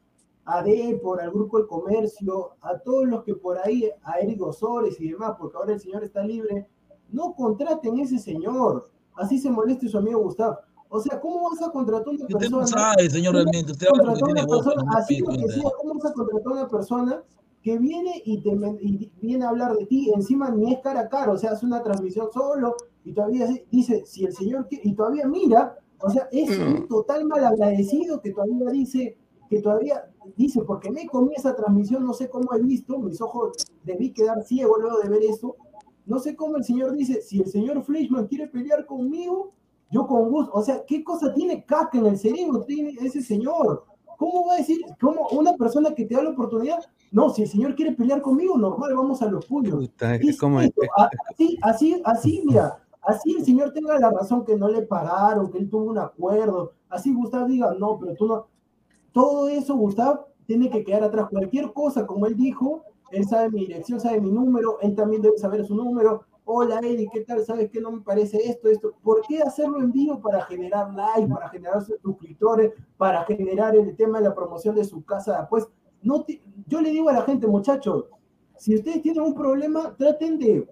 a 0.46 0.62
Depor, 0.62 1.20
al 1.20 1.30
Grupo 1.30 1.58
del 1.58 1.66
Comercio, 1.68 2.50
a 2.60 2.78
todos 2.78 3.06
los 3.06 3.22
que 3.24 3.34
por 3.34 3.58
ahí, 3.64 3.88
a 4.02 4.18
Eric 4.18 4.42
Osores 4.42 5.00
y 5.00 5.08
demás, 5.10 5.34
porque 5.38 5.56
ahora 5.56 5.72
el 5.74 5.80
señor 5.80 6.02
está 6.04 6.22
libre, 6.24 6.66
no 7.10 7.34
contraten 7.34 7.98
a 7.98 8.02
ese 8.02 8.18
señor. 8.18 8.90
Así 9.14 9.38
se 9.38 9.50
moleste 9.50 9.88
su 9.88 9.96
amigo 9.98 10.20
Gustavo. 10.20 10.58
O 10.94 11.00
sea, 11.00 11.20
¿cómo 11.20 11.50
vas 11.50 11.60
a 11.60 11.72
contratar 11.72 12.06
a 12.06 12.10
una 12.10 12.22
Usted 12.22 12.50
no 12.50 12.58
persona? 12.58 12.94
sabe, 12.94 13.10
señor, 13.10 13.32
¿Cómo 13.32 13.42
realmente. 13.42 13.72
Usted 13.72 13.88
habla 13.88 14.04
porque 14.04 14.22
tiene 14.22 14.32
una 14.32 14.46
boca, 14.46 14.56
persona 14.64 14.82
no 14.84 14.96
así 14.96 15.18
lo 15.18 15.26
que 15.26 15.48
sea, 15.48 15.70
¿Cómo 15.76 15.94
vas 15.94 16.04
a 16.04 16.12
contratar 16.12 16.46
a 16.46 16.54
una 16.54 16.68
persona 16.68 17.22
que 17.64 17.78
viene 17.78 18.22
y 18.24 18.40
te 18.42 18.50
y 18.80 19.10
viene 19.20 19.44
a 19.44 19.48
hablar 19.48 19.74
de 19.76 19.86
ti? 19.86 20.12
Encima 20.14 20.50
ni 20.50 20.72
es 20.72 20.80
cara 20.82 21.00
a 21.00 21.08
cara, 21.08 21.32
o 21.32 21.36
sea, 21.36 21.50
hace 21.50 21.66
una 21.66 21.82
transmisión 21.82 22.28
solo 22.32 22.76
y 23.04 23.12
todavía 23.12 23.48
dice, 23.72 24.04
si 24.06 24.24
el 24.24 24.32
señor 24.32 24.68
quiere, 24.68 24.88
y 24.88 24.94
todavía 24.94 25.26
mira, 25.26 25.76
o 26.00 26.10
sea, 26.10 26.28
es 26.30 26.56
un 26.58 26.86
total 26.86 27.24
malagradecido 27.24 28.20
que 28.20 28.30
todavía 28.30 28.70
dice, 28.70 29.18
que 29.50 29.60
todavía 29.60 30.08
dice, 30.36 30.62
porque 30.62 30.92
me 30.92 31.08
comí 31.08 31.34
esa 31.34 31.56
transmisión, 31.56 32.06
no 32.06 32.14
sé 32.14 32.30
cómo 32.30 32.54
he 32.54 32.62
visto, 32.62 33.00
mis 33.00 33.20
ojos 33.20 33.56
debí 33.82 34.12
quedar 34.12 34.44
ciego 34.44 34.78
luego 34.78 35.00
de 35.00 35.08
ver 35.08 35.24
eso, 35.24 35.56
no 36.06 36.20
sé 36.20 36.36
cómo 36.36 36.56
el 36.56 36.62
señor 36.62 36.92
dice, 36.92 37.20
si 37.20 37.40
el 37.40 37.48
señor 37.48 37.82
Fleischmann 37.82 38.28
quiere 38.28 38.46
pelear 38.46 38.86
conmigo, 38.86 39.54
yo 39.94 40.08
con 40.08 40.28
gusto, 40.28 40.50
o 40.52 40.62
sea, 40.62 40.84
¿qué 40.84 41.04
cosa 41.04 41.32
tiene 41.32 41.64
caca 41.64 41.96
en 41.98 42.06
el 42.06 42.18
cerebro 42.18 42.64
tiene 42.64 42.96
ese 43.00 43.22
señor? 43.22 43.84
¿Cómo 44.18 44.46
va 44.46 44.54
a 44.54 44.56
decir, 44.56 44.80
cómo 45.00 45.28
una 45.28 45.52
persona 45.54 45.94
que 45.94 46.04
te 46.04 46.16
da 46.16 46.22
la 46.24 46.30
oportunidad, 46.30 46.80
no, 47.12 47.30
si 47.30 47.42
el 47.42 47.48
señor 47.48 47.76
quiere 47.76 47.92
pelear 47.92 48.20
conmigo, 48.20 48.58
normal, 48.58 48.92
vamos 48.94 49.22
a 49.22 49.26
los 49.26 49.46
puños. 49.46 49.74
Es 49.84 50.36
Así, 51.30 51.58
así, 51.62 52.02
así, 52.04 52.42
mira, 52.44 52.82
así 53.02 53.36
el 53.38 53.44
señor 53.44 53.72
tenga 53.72 53.96
la 53.98 54.10
razón 54.10 54.44
que 54.44 54.56
no 54.56 54.68
le 54.68 54.82
pagaron, 54.82 55.48
que 55.50 55.58
él 55.58 55.70
tuvo 55.70 55.84
un 55.84 55.98
acuerdo, 55.98 56.72
así 56.88 57.14
Gustavo 57.14 57.46
diga, 57.46 57.72
no, 57.78 57.96
pero 58.00 58.14
tú 58.14 58.26
no. 58.26 58.46
Todo 59.12 59.48
eso, 59.48 59.76
Gustavo, 59.76 60.26
tiene 60.46 60.70
que 60.70 60.82
quedar 60.82 61.04
atrás. 61.04 61.28
Cualquier 61.30 61.72
cosa, 61.72 62.04
como 62.04 62.26
él 62.26 62.36
dijo, 62.36 62.82
él 63.12 63.24
sabe 63.28 63.50
mi 63.50 63.60
dirección, 63.60 64.00
sabe 64.00 64.20
mi 64.20 64.32
número, 64.32 64.80
él 64.80 64.96
también 64.96 65.22
debe 65.22 65.38
saber 65.38 65.64
su 65.64 65.76
número. 65.76 66.24
Hola, 66.46 66.80
Eddie, 66.80 67.08
¿qué 67.10 67.22
tal? 67.22 67.42
¿Sabes 67.44 67.70
qué? 67.70 67.80
No 67.80 67.90
me 67.90 68.00
parece 68.02 68.36
esto, 68.48 68.68
esto. 68.68 68.92
¿Por 69.02 69.22
qué 69.26 69.40
hacerlo 69.40 69.80
en 69.80 69.92
vivo 69.92 70.20
para 70.20 70.42
generar 70.42 70.92
likes, 70.92 71.32
para 71.32 71.48
generar 71.48 71.82
suscriptores, 72.02 72.72
para 72.98 73.24
generar 73.24 73.74
el 73.74 73.96
tema 73.96 74.18
de 74.18 74.24
la 74.28 74.34
promoción 74.34 74.74
de 74.74 74.84
su 74.84 75.02
casa? 75.04 75.46
Pues, 75.48 75.66
no 76.02 76.22
te- 76.22 76.42
yo 76.66 76.82
le 76.82 76.90
digo 76.90 77.08
a 77.08 77.14
la 77.14 77.22
gente, 77.22 77.46
muchachos, 77.46 78.04
si 78.58 78.74
ustedes 78.74 79.00
tienen 79.00 79.22
un 79.22 79.34
problema, 79.34 79.94
traten 79.96 80.38
de 80.38 80.68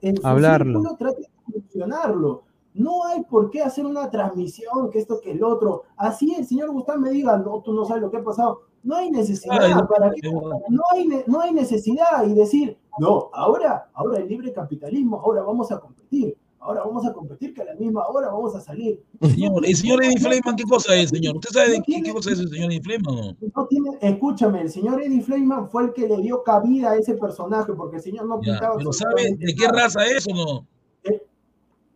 en 0.00 0.16
su 0.16 0.26
Hablarlo. 0.26 0.78
círculo, 0.80 0.96
traten 0.96 1.24
de 1.24 1.52
solucionarlo. 1.52 2.42
No 2.74 3.04
hay 3.04 3.24
por 3.24 3.50
qué 3.50 3.62
hacer 3.62 3.84
una 3.84 4.08
transmisión, 4.08 4.90
que 4.90 5.00
esto, 5.00 5.20
que 5.20 5.32
el 5.32 5.42
otro. 5.42 5.82
Así 5.96 6.32
el 6.36 6.46
señor 6.46 6.70
Gustavo 6.70 7.00
me 7.00 7.10
diga, 7.10 7.36
no, 7.36 7.60
tú 7.62 7.72
no 7.72 7.84
sabes 7.84 8.02
lo 8.02 8.12
que 8.12 8.18
ha 8.18 8.22
pasado. 8.24 8.60
No 8.84 8.94
hay 8.94 9.10
necesidad, 9.10 9.58
Ay, 9.60 9.74
no, 9.74 9.88
¿para 9.88 10.10
qué? 10.12 10.20
qué 10.20 10.28
bueno. 10.28 10.60
no, 10.68 10.82
hay, 10.94 11.08
no 11.26 11.40
hay 11.40 11.52
necesidad 11.52 12.24
y 12.24 12.34
decir, 12.34 12.78
no, 12.98 13.30
ahora, 13.32 13.88
ahora 13.94 14.18
el 14.18 14.28
libre 14.28 14.52
capitalismo, 14.52 15.20
ahora 15.20 15.42
vamos 15.42 15.70
a 15.72 15.78
competir, 15.78 16.36
ahora 16.60 16.82
vamos 16.84 17.06
a 17.06 17.12
competir 17.12 17.54
que 17.54 17.62
a 17.62 17.66
la 17.66 17.74
misma 17.74 18.06
hora 18.06 18.28
vamos 18.28 18.54
a 18.54 18.60
salir. 18.60 19.02
Señor, 19.20 19.64
el 19.64 19.76
señor 19.76 20.04
Eddie 20.04 20.18
Fleiman, 20.18 20.56
¿qué 20.56 20.64
cosa 20.64 20.94
es, 20.94 21.10
señor? 21.10 21.36
¿Usted 21.36 21.50
sabe 21.50 21.70
de 21.70 21.78
No 21.78 21.84
qué, 21.86 22.12
cosa 22.12 22.32
es 22.32 22.40
el 22.40 22.48
señor 22.48 22.70
Eddie 22.70 22.82
Fleiman 22.82 23.14
no? 23.14 23.66
Tiene, 23.66 23.98
escúchame, 24.00 24.62
el 24.62 24.70
señor 24.70 25.02
Eddie 25.02 25.22
Fleiman 25.22 25.68
fue 25.68 25.84
el 25.84 25.92
que 25.92 26.08
le 26.08 26.18
dio 26.18 26.42
cabida 26.42 26.90
a 26.90 26.96
ese 26.96 27.14
personaje, 27.14 27.72
porque 27.72 27.96
el 27.96 28.02
señor 28.02 28.26
no 28.26 28.40
Ya, 28.42 28.52
pintaba 28.52 28.76
pero 28.76 28.92
¿sabe 28.92 29.36
de 29.38 29.54
qué 29.54 29.68
raza 29.68 30.06
es 30.06 30.26
o 30.28 30.34
no? 30.34 30.66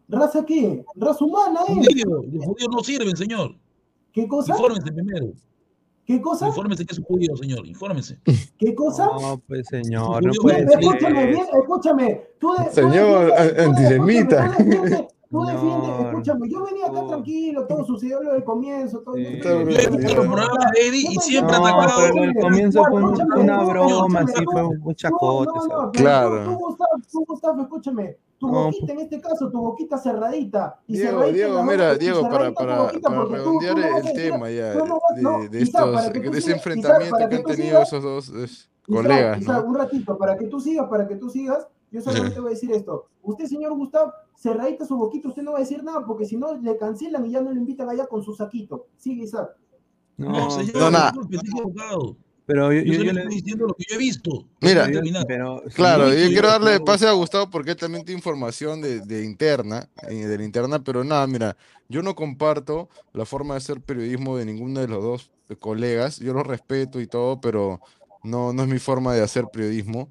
¿Raza 0.08 0.44
qué? 0.44 0.84
¿Raza 0.94 1.24
humana, 1.24 1.60
eh? 1.68 1.74
Judío, 1.74 2.22
los 2.30 2.44
judíos 2.44 2.68
no 2.70 2.84
sirven, 2.84 3.16
señor. 3.16 3.56
¿Qué 4.12 4.28
cosa? 4.28 4.52
Infórmese 4.52 4.92
primero. 4.92 5.32
¿Qué 6.04 6.20
cosa? 6.20 6.48
Infórmese 6.48 6.84
que 6.84 6.92
es 6.92 6.98
un 6.98 7.04
judío, 7.04 7.36
señor. 7.36 7.66
Infórmese. 7.66 8.18
¿Qué 8.58 8.74
cosa? 8.74 9.06
No, 9.06 9.40
pues 9.46 9.66
señor, 9.68 10.24
no 10.24 10.32
puede 10.42 10.64
decir 10.64 10.78
escúchame, 10.80 11.26
bien, 11.26 11.46
escúchame. 11.52 12.22
Tú 12.40 12.52
de- 12.54 12.70
Señor, 12.72 13.32
antisemita. 13.32 14.52
Tú 14.56 14.64
defiendes, 14.64 15.08
tú 15.30 15.40
defiendes, 15.46 15.86
Señor. 15.86 16.06
escúchame, 16.08 16.48
yo 16.50 16.64
venía 16.64 16.86
acá 16.88 17.06
tranquilo, 17.06 17.66
todo 17.68 17.84
sucedió 17.84 18.20
lo 18.22 18.32
del 18.32 18.42
comienzo, 18.44 18.98
todo 19.00 19.14
Sí. 19.14 19.22
yo- 19.22 19.28
Está 19.30 19.48
Yo 19.48 20.36
he 20.82 20.88
Eddie 20.88 21.06
y 21.12 21.14
siempre 21.20 21.56
No, 21.56 21.66
atacado. 21.66 22.00
pero 22.12 22.24
el 22.24 22.34
comienzo 22.34 22.84
fue 22.84 23.02
una 23.40 23.62
broma, 23.62 24.26
sí, 24.26 24.44
fue 24.44 24.64
un 24.64 24.94
chacote. 24.96 25.52
Claro. 25.92 26.44
Tú, 26.44 26.50
tú, 26.50 26.58
Gustavo, 26.58 26.90
tú, 27.12 27.24
Gustavo, 27.28 27.62
escúchame. 27.62 28.16
Tu 28.42 28.50
No, 28.50 28.64
boquita 28.64 28.92
en 28.92 28.98
este 28.98 29.20
caso, 29.20 29.48
tu 29.52 29.60
boquita 29.60 29.96
cerradita. 29.98 30.80
Y 30.88 30.94
Diego, 30.94 31.10
cerradita 31.10 31.36
Diego, 31.36 31.62
mira, 31.62 31.94
Diego, 31.94 32.22
para, 32.22 32.52
para, 32.52 32.76
para 32.88 33.24
tú- 33.24 33.28
redondear 33.32 33.74
tú 33.76 34.08
el 34.08 34.12
tema 34.14 34.50
ya 34.50 34.72
de, 35.48 35.62
estos, 35.62 36.06
ese 36.34 36.52
enfrentamiento 36.52 37.16
que 37.18 37.22
han 37.22 37.30
tenido 37.44 37.54
sigas- 37.54 37.82
esos 37.86 38.02
dos 38.02 38.28
es, 38.30 38.68
colegas, 38.84 39.40
Isaac, 39.40 39.62
¿no? 39.62 39.68
un 39.70 39.74
ratito, 39.76 40.18
para 40.18 40.36
que 40.36 40.46
tú 40.48 40.58
sigas, 40.58 40.88
para 40.88 41.06
que 41.06 41.14
tú 41.14 41.30
sigas, 41.30 41.68
yo 41.92 42.00
solamente 42.00 42.40
voy 42.40 42.48
a 42.48 42.54
decir 42.54 42.72
esto. 42.72 43.06
Usted, 43.22 43.44
señor 43.46 43.74
Gustavo, 43.76 44.12
cerradita 44.36 44.84
su 44.86 44.96
boquita, 44.96 45.28
usted 45.28 45.42
no 45.44 45.52
va 45.52 45.58
a 45.58 45.60
decir 45.60 45.84
nada, 45.84 46.04
porque 46.04 46.24
si 46.24 46.36
no 46.36 46.52
le 46.56 46.76
cancelan 46.76 47.24
y 47.24 47.30
ya 47.30 47.42
no 47.42 47.52
le 47.52 47.60
invitan 47.60 47.88
allá 47.90 48.08
con 48.08 48.24
su 48.24 48.34
saquito. 48.34 48.88
Sigue, 48.96 49.22
Isaac. 49.22 49.50
No, 50.16 50.30
No, 50.32 50.50
señor, 50.50 50.74
no, 50.76 50.90
nada. 50.90 51.12
Pero 52.46 52.72
yo, 52.72 52.80
Yo, 52.82 52.92
yo- 52.92 53.04
yo 53.04 53.12
le 53.12 53.20
estoy 53.20 53.34
diciendo 53.36 53.66
lo 53.66 53.74
que 53.74 53.84
yo 53.88 53.94
he 53.94 53.98
visto. 53.98 54.48
Mira, 54.60 54.88
pero 55.26 55.62
Claro, 55.74 56.10
sí, 56.12 56.20
yo 56.22 56.28
quiero 56.28 56.48
darle 56.48 56.80
pase 56.80 57.06
a 57.06 57.12
Gustavo 57.12 57.50
porque 57.50 57.72
él 57.72 57.76
también 57.76 58.04
tiene 58.04 58.18
información 58.18 58.80
de, 58.80 59.00
de 59.00 59.24
interna, 59.24 59.88
eh, 60.08 60.14
de 60.26 60.38
la 60.38 60.44
interna, 60.44 60.82
pero 60.82 61.04
nada, 61.04 61.26
mira, 61.26 61.56
yo 61.88 62.02
no 62.02 62.14
comparto 62.14 62.88
la 63.12 63.24
forma 63.24 63.54
de 63.54 63.58
hacer 63.58 63.80
periodismo 63.80 64.36
de 64.36 64.44
ninguno 64.46 64.80
de 64.80 64.88
los 64.88 65.02
dos 65.02 65.30
colegas, 65.58 66.18
yo 66.18 66.32
los 66.32 66.46
respeto 66.46 67.00
y 67.00 67.06
todo, 67.06 67.40
pero 67.40 67.80
no, 68.22 68.52
no 68.52 68.62
es 68.62 68.68
mi 68.68 68.78
forma 68.78 69.14
de 69.14 69.22
hacer 69.22 69.44
periodismo. 69.52 70.10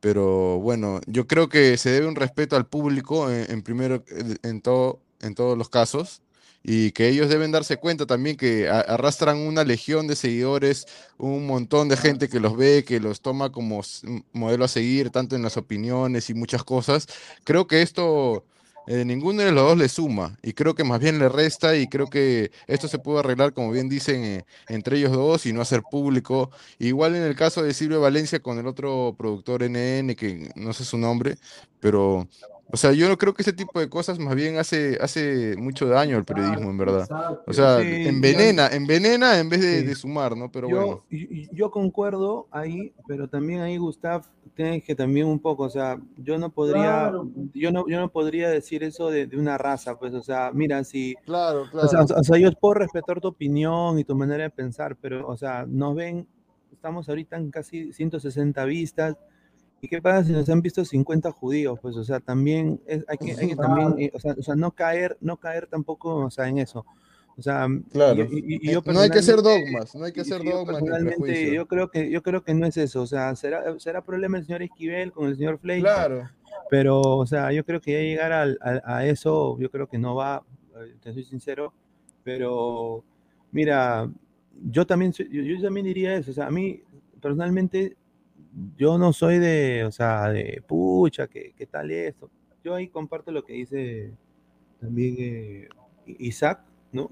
Pero 0.00 0.58
bueno, 0.58 1.00
yo 1.06 1.26
creo 1.28 1.48
que 1.48 1.76
se 1.78 1.90
debe 1.90 2.08
un 2.08 2.16
respeto 2.16 2.56
al 2.56 2.66
público 2.66 3.30
en, 3.30 3.48
en 3.50 3.62
primero, 3.62 4.02
en 4.42 4.60
todo, 4.60 4.98
en 5.20 5.34
todos 5.36 5.56
los 5.56 5.68
casos, 5.68 6.21
y 6.62 6.92
que 6.92 7.08
ellos 7.08 7.28
deben 7.28 7.52
darse 7.52 7.76
cuenta 7.76 8.06
también 8.06 8.36
que 8.36 8.68
arrastran 8.68 9.38
una 9.38 9.64
legión 9.64 10.06
de 10.06 10.16
seguidores, 10.16 10.86
un 11.18 11.46
montón 11.46 11.88
de 11.88 11.96
gente 11.96 12.28
que 12.28 12.40
los 12.40 12.56
ve, 12.56 12.84
que 12.84 13.00
los 13.00 13.20
toma 13.20 13.50
como 13.50 13.82
modelo 14.32 14.64
a 14.64 14.68
seguir, 14.68 15.10
tanto 15.10 15.36
en 15.36 15.42
las 15.42 15.56
opiniones 15.56 16.30
y 16.30 16.34
muchas 16.34 16.64
cosas. 16.64 17.06
Creo 17.44 17.66
que 17.66 17.82
esto 17.82 18.44
eh, 18.88 19.04
ninguno 19.04 19.42
de 19.42 19.52
los 19.52 19.62
dos 19.64 19.78
le 19.78 19.88
suma, 19.88 20.36
y 20.42 20.54
creo 20.54 20.74
que 20.74 20.82
más 20.82 20.98
bien 20.98 21.18
le 21.20 21.28
resta, 21.28 21.76
y 21.76 21.86
creo 21.86 22.08
que 22.08 22.50
esto 22.66 22.88
se 22.88 22.98
puede 22.98 23.20
arreglar, 23.20 23.52
como 23.52 23.70
bien 23.70 23.88
dicen, 23.88 24.24
eh, 24.24 24.44
entre 24.68 24.98
ellos 24.98 25.12
dos 25.12 25.46
y 25.46 25.52
no 25.52 25.60
hacer 25.60 25.82
público. 25.88 26.50
Igual 26.78 27.14
en 27.14 27.22
el 27.22 27.36
caso 27.36 27.62
de 27.62 27.74
Silvio 27.74 28.00
Valencia 28.00 28.40
con 28.40 28.58
el 28.58 28.66
otro 28.66 29.14
productor 29.16 29.62
NN, 29.62 30.16
que 30.16 30.50
no 30.56 30.72
sé 30.72 30.84
su 30.84 30.98
nombre, 30.98 31.36
pero 31.80 32.28
O 32.72 32.76
sea, 32.78 32.92
yo 32.92 33.06
no 33.08 33.18
creo 33.18 33.34
que 33.34 33.42
ese 33.42 33.52
tipo 33.52 33.78
de 33.80 33.88
cosas 33.90 34.18
más 34.18 34.34
bien 34.34 34.56
hace, 34.56 34.96
hace 35.00 35.54
mucho 35.58 35.86
daño 35.88 36.16
al 36.16 36.24
periodismo, 36.24 36.70
en 36.70 36.78
verdad. 36.78 37.02
Exacto. 37.02 37.42
O 37.46 37.52
sea, 37.52 37.80
Sí, 37.80 38.06
envenena, 38.08 38.68
envenena 38.68 39.38
en 39.38 39.48
vez 39.50 39.60
de, 39.60 39.80
Sí. 39.80 39.86
de 39.86 39.94
sumar, 39.94 40.34
¿no? 40.36 40.50
Pero 40.50 40.68
yo, 40.70 40.76
bueno. 40.76 41.04
yo 41.52 41.70
concuerdo 41.70 42.48
ahí, 42.50 42.92
pero 43.06 43.28
también 43.28 43.60
ahí, 43.60 43.76
Gustav, 43.76 44.22
tienes 44.54 44.82
que 44.84 44.94
también 44.94 45.26
un 45.26 45.38
poco, 45.38 45.64
o 45.64 45.70
sea, 45.70 46.00
yo 46.16 46.38
no 46.38 46.50
podría, 46.50 46.82
Claro. 47.10 47.28
yo 47.54 47.70
no, 47.72 47.86
yo 47.88 48.00
no 48.00 48.10
podría 48.10 48.48
decir 48.48 48.82
eso 48.84 49.10
de, 49.10 49.26
de 49.26 49.36
una 49.36 49.58
raza, 49.58 49.98
pues, 49.98 50.14
o 50.14 50.22
sea, 50.22 50.50
mira, 50.54 50.82
si, 50.84 51.14
Claro, 51.26 51.62
o 51.72 51.86
sea, 51.88 52.04
claro. 52.04 52.20
o 52.20 52.24
sea, 52.24 52.38
yo 52.38 52.50
puedo 52.52 52.74
respetar 52.74 53.20
tu 53.20 53.28
opinión 53.28 53.98
y 53.98 54.04
tu 54.04 54.14
manera 54.14 54.44
de 54.44 54.50
pensar, 54.50 54.96
pero, 55.00 55.26
o 55.28 55.36
sea, 55.36 55.66
nos 55.68 55.94
ven, 55.94 56.26
estamos 56.72 57.06
ahorita 57.08 57.36
en 57.36 57.50
casi 57.50 57.92
160 57.92 58.64
vistas, 58.64 59.16
¿y 59.82 59.88
qué 59.88 60.00
pasa 60.00 60.24
si 60.24 60.32
nos 60.32 60.48
han 60.48 60.62
visto 60.62 60.84
50 60.84 61.32
judíos? 61.32 61.76
Pues, 61.82 61.96
o 61.96 62.04
sea, 62.04 62.20
también 62.20 62.80
es- 62.86 63.04
hay 63.08 63.18
que, 63.18 63.32
hay 63.32 63.48
que 63.48 63.56
también, 63.56 63.94
eh, 63.98 64.12
o 64.14 64.20
sea, 64.20 64.34
o 64.38 64.42
sea, 64.42 64.54
no 64.54 64.70
caer, 64.70 65.18
no 65.20 65.36
caer 65.36 65.66
tampoco, 65.66 66.14
o 66.14 66.30
sea, 66.30 66.48
en 66.48 66.58
eso. 66.58 66.86
O 67.36 67.42
sea, 67.42 67.66
y 67.68 67.82
Claro. 67.90 68.14
yo- 68.14 68.24
y- 68.30 68.60
y 68.62 68.68
Eh, 68.70 68.72
yo 68.74 68.82
no 68.92 69.00
hay 69.00 69.10
que 69.10 69.18
hacer 69.18 69.42
dogmas, 69.42 69.94
no 69.96 70.04
hay 70.04 70.12
que 70.12 70.20
y- 70.20 70.22
hacer 70.22 70.40
y 70.42 70.44
yo 70.44 70.58
dogmas 70.58 70.76
personalmente, 70.76 71.52
yo 71.52 71.66
creo 71.66 71.90
que 71.90 72.08
yo 72.10 72.22
creo 72.22 72.44
que 72.44 72.54
no 72.54 72.64
es 72.66 72.76
eso, 72.76 73.02
o 73.02 73.06
sea, 73.06 73.34
será 73.34 73.76
será 73.80 74.04
problema 74.04 74.36
del 74.38 74.46
señor 74.46 74.62
Esquivel 74.62 75.10
con 75.12 75.26
el 75.28 75.36
señor 75.36 75.58
Fleischer, 75.58 75.82
Claro. 75.92 76.30
pero 76.70 77.00
o 77.00 77.26
sea, 77.26 77.50
yo 77.50 77.64
creo 77.64 77.80
que 77.80 77.92
ya 77.92 77.98
llegar 78.00 78.32
al- 78.32 78.58
al- 78.60 78.82
a, 78.84 79.04
eso, 79.06 79.58
yo 79.58 79.68
creo 79.70 79.88
que 79.88 79.98
no 79.98 80.14
va, 80.14 80.44
eh, 80.76 80.94
te 81.02 81.12
soy 81.12 81.24
sincero, 81.24 81.72
pero 82.22 83.02
mira, 83.50 84.08
yo 84.70 84.86
también 84.86 85.10
yo, 85.12 85.24
yo 85.24 85.60
también 85.62 85.86
diría 85.86 86.14
eso, 86.14 86.30
o 86.30 86.34
sea, 86.34 86.46
a 86.46 86.50
mí 86.50 86.82
personalmente 87.20 87.96
yo 88.76 88.98
no 88.98 89.12
soy 89.12 89.38
de, 89.38 89.84
o 89.84 89.92
sea, 89.92 90.28
de 90.30 90.62
pucha, 90.66 91.26
que 91.28 91.52
qué 91.56 91.66
tal 91.66 91.90
esto. 91.90 92.30
Yo 92.64 92.74
ahí 92.74 92.88
comparto 92.88 93.32
lo 93.32 93.44
que 93.44 93.54
dice 93.54 94.12
también 94.80 95.16
eh, 95.18 95.68
Isaac, 96.18 96.60
¿no? 96.92 97.08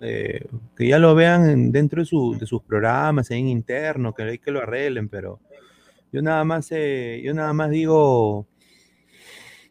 Eh, 0.00 0.46
que 0.76 0.88
ya 0.88 0.98
lo 0.98 1.14
vean 1.14 1.48
en- 1.48 1.72
dentro 1.72 2.00
de, 2.00 2.06
su- 2.06 2.36
de 2.38 2.46
sus 2.46 2.62
programas, 2.62 3.30
en 3.30 3.48
interno, 3.48 4.14
que 4.14 4.22
hay 4.22 4.38
que 4.38 4.50
lo 4.50 4.60
arreglen, 4.60 5.08
pero 5.08 5.40
yo 6.12 6.22
nada 6.22 6.42
más, 6.44 6.68
eh, 6.72 7.20
yo 7.22 7.34
nada 7.34 7.52
más 7.52 7.70
digo, 7.70 8.46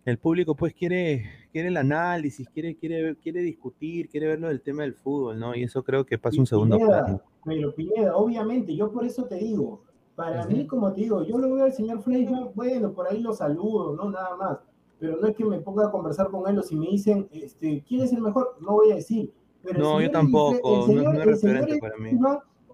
el 0.05 0.17
público 0.17 0.55
pues 0.55 0.73
quiere, 0.73 1.25
quiere 1.51 1.67
el 1.69 1.77
análisis, 1.77 2.47
quiere, 2.49 2.75
quiere, 2.75 3.15
quiere 3.17 3.41
discutir, 3.41 4.07
quiere 4.09 4.27
verlo 4.27 4.47
del 4.47 4.61
tema 4.61 4.83
del 4.83 4.93
fútbol, 4.93 5.39
¿no? 5.39 5.55
Y 5.55 5.63
eso 5.63 5.83
creo 5.83 6.05
que 6.05 6.17
pasa 6.17 6.39
un 6.39 6.47
segundo 6.47 6.77
Pineda, 6.77 7.03
plano. 7.03 7.21
Pero 7.45 7.75
Pineda, 7.75 8.15
obviamente, 8.15 8.75
yo 8.75 8.91
por 8.91 9.05
eso 9.05 9.25
te 9.25 9.35
digo, 9.35 9.83
para 10.19 10.45
mí, 10.47 10.67
como 10.67 10.91
te 10.91 10.99
digo, 11.01 11.23
yo 11.23 11.37
lo 11.37 11.53
veo 11.55 11.63
al 11.63 11.71
señor 11.73 12.01
Fleischmann, 12.01 12.51
bueno, 12.53 12.91
por 12.91 13.07
ahí 13.07 13.21
lo 13.21 13.31
saludo, 13.33 13.95
no 13.95 14.11
nada 14.11 14.35
más, 14.35 14.57
pero 14.99 15.15
no 15.15 15.27
es 15.27 15.35
que 15.35 15.45
me 15.45 15.59
ponga 15.61 15.87
a 15.87 15.91
conversar 15.91 16.29
con 16.29 16.45
él 16.49 16.59
o 16.59 16.61
si 16.61 16.75
me 16.75 16.87
dicen, 16.87 17.29
este, 17.31 17.81
¿quién 17.87 18.01
es 18.03 18.11
el 18.11 18.21
mejor? 18.21 18.57
No 18.59 18.73
voy 18.73 18.91
a 18.91 18.95
decir. 18.95 19.31
Pero 19.63 19.79
No, 19.79 20.01
yo 20.01 20.11
tampoco, 20.11 20.57
el 20.73 20.79
no- 20.79 20.85
señor- 20.87 21.13
no 21.15 21.21
es 21.21 21.27
el 21.27 21.37
señor 21.37 21.55
referente 21.55 21.79
para 21.79 21.97
mí. 21.97 22.11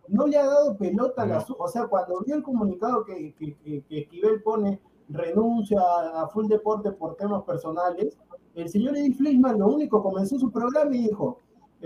No 0.07 0.27
le 0.27 0.37
ha 0.37 0.45
dado 0.45 0.75
pelota 0.77 1.21
a 1.23 1.25
la 1.27 1.35
No. 1.35 1.41
su- 1.41 1.55
o 1.57 1.67
sea, 1.67 1.85
cuando 1.87 2.19
vio 2.25 2.35
el 2.35 2.43
comunicado 2.43 3.03
que, 3.05 3.33
que, 3.35 3.55
que- 3.57 3.81
que 3.83 3.97
Esquivel 3.99 4.41
pone 4.43 4.79
renuncia 5.09 5.79
a 6.15 6.27
full 6.29 6.47
deporte 6.47 6.91
por 6.91 7.15
temas 7.15 7.43
personales, 7.43 8.17
el 8.55 8.69
señor 8.69 8.97
Eddie 8.97 9.13
Fleischmann 9.13 9.59
lo 9.59 9.67
único 9.67 10.01
comenzó 10.01 10.37
su 10.39 10.51
programa 10.51 10.95
y 10.95 11.03
dijo, 11.09 11.39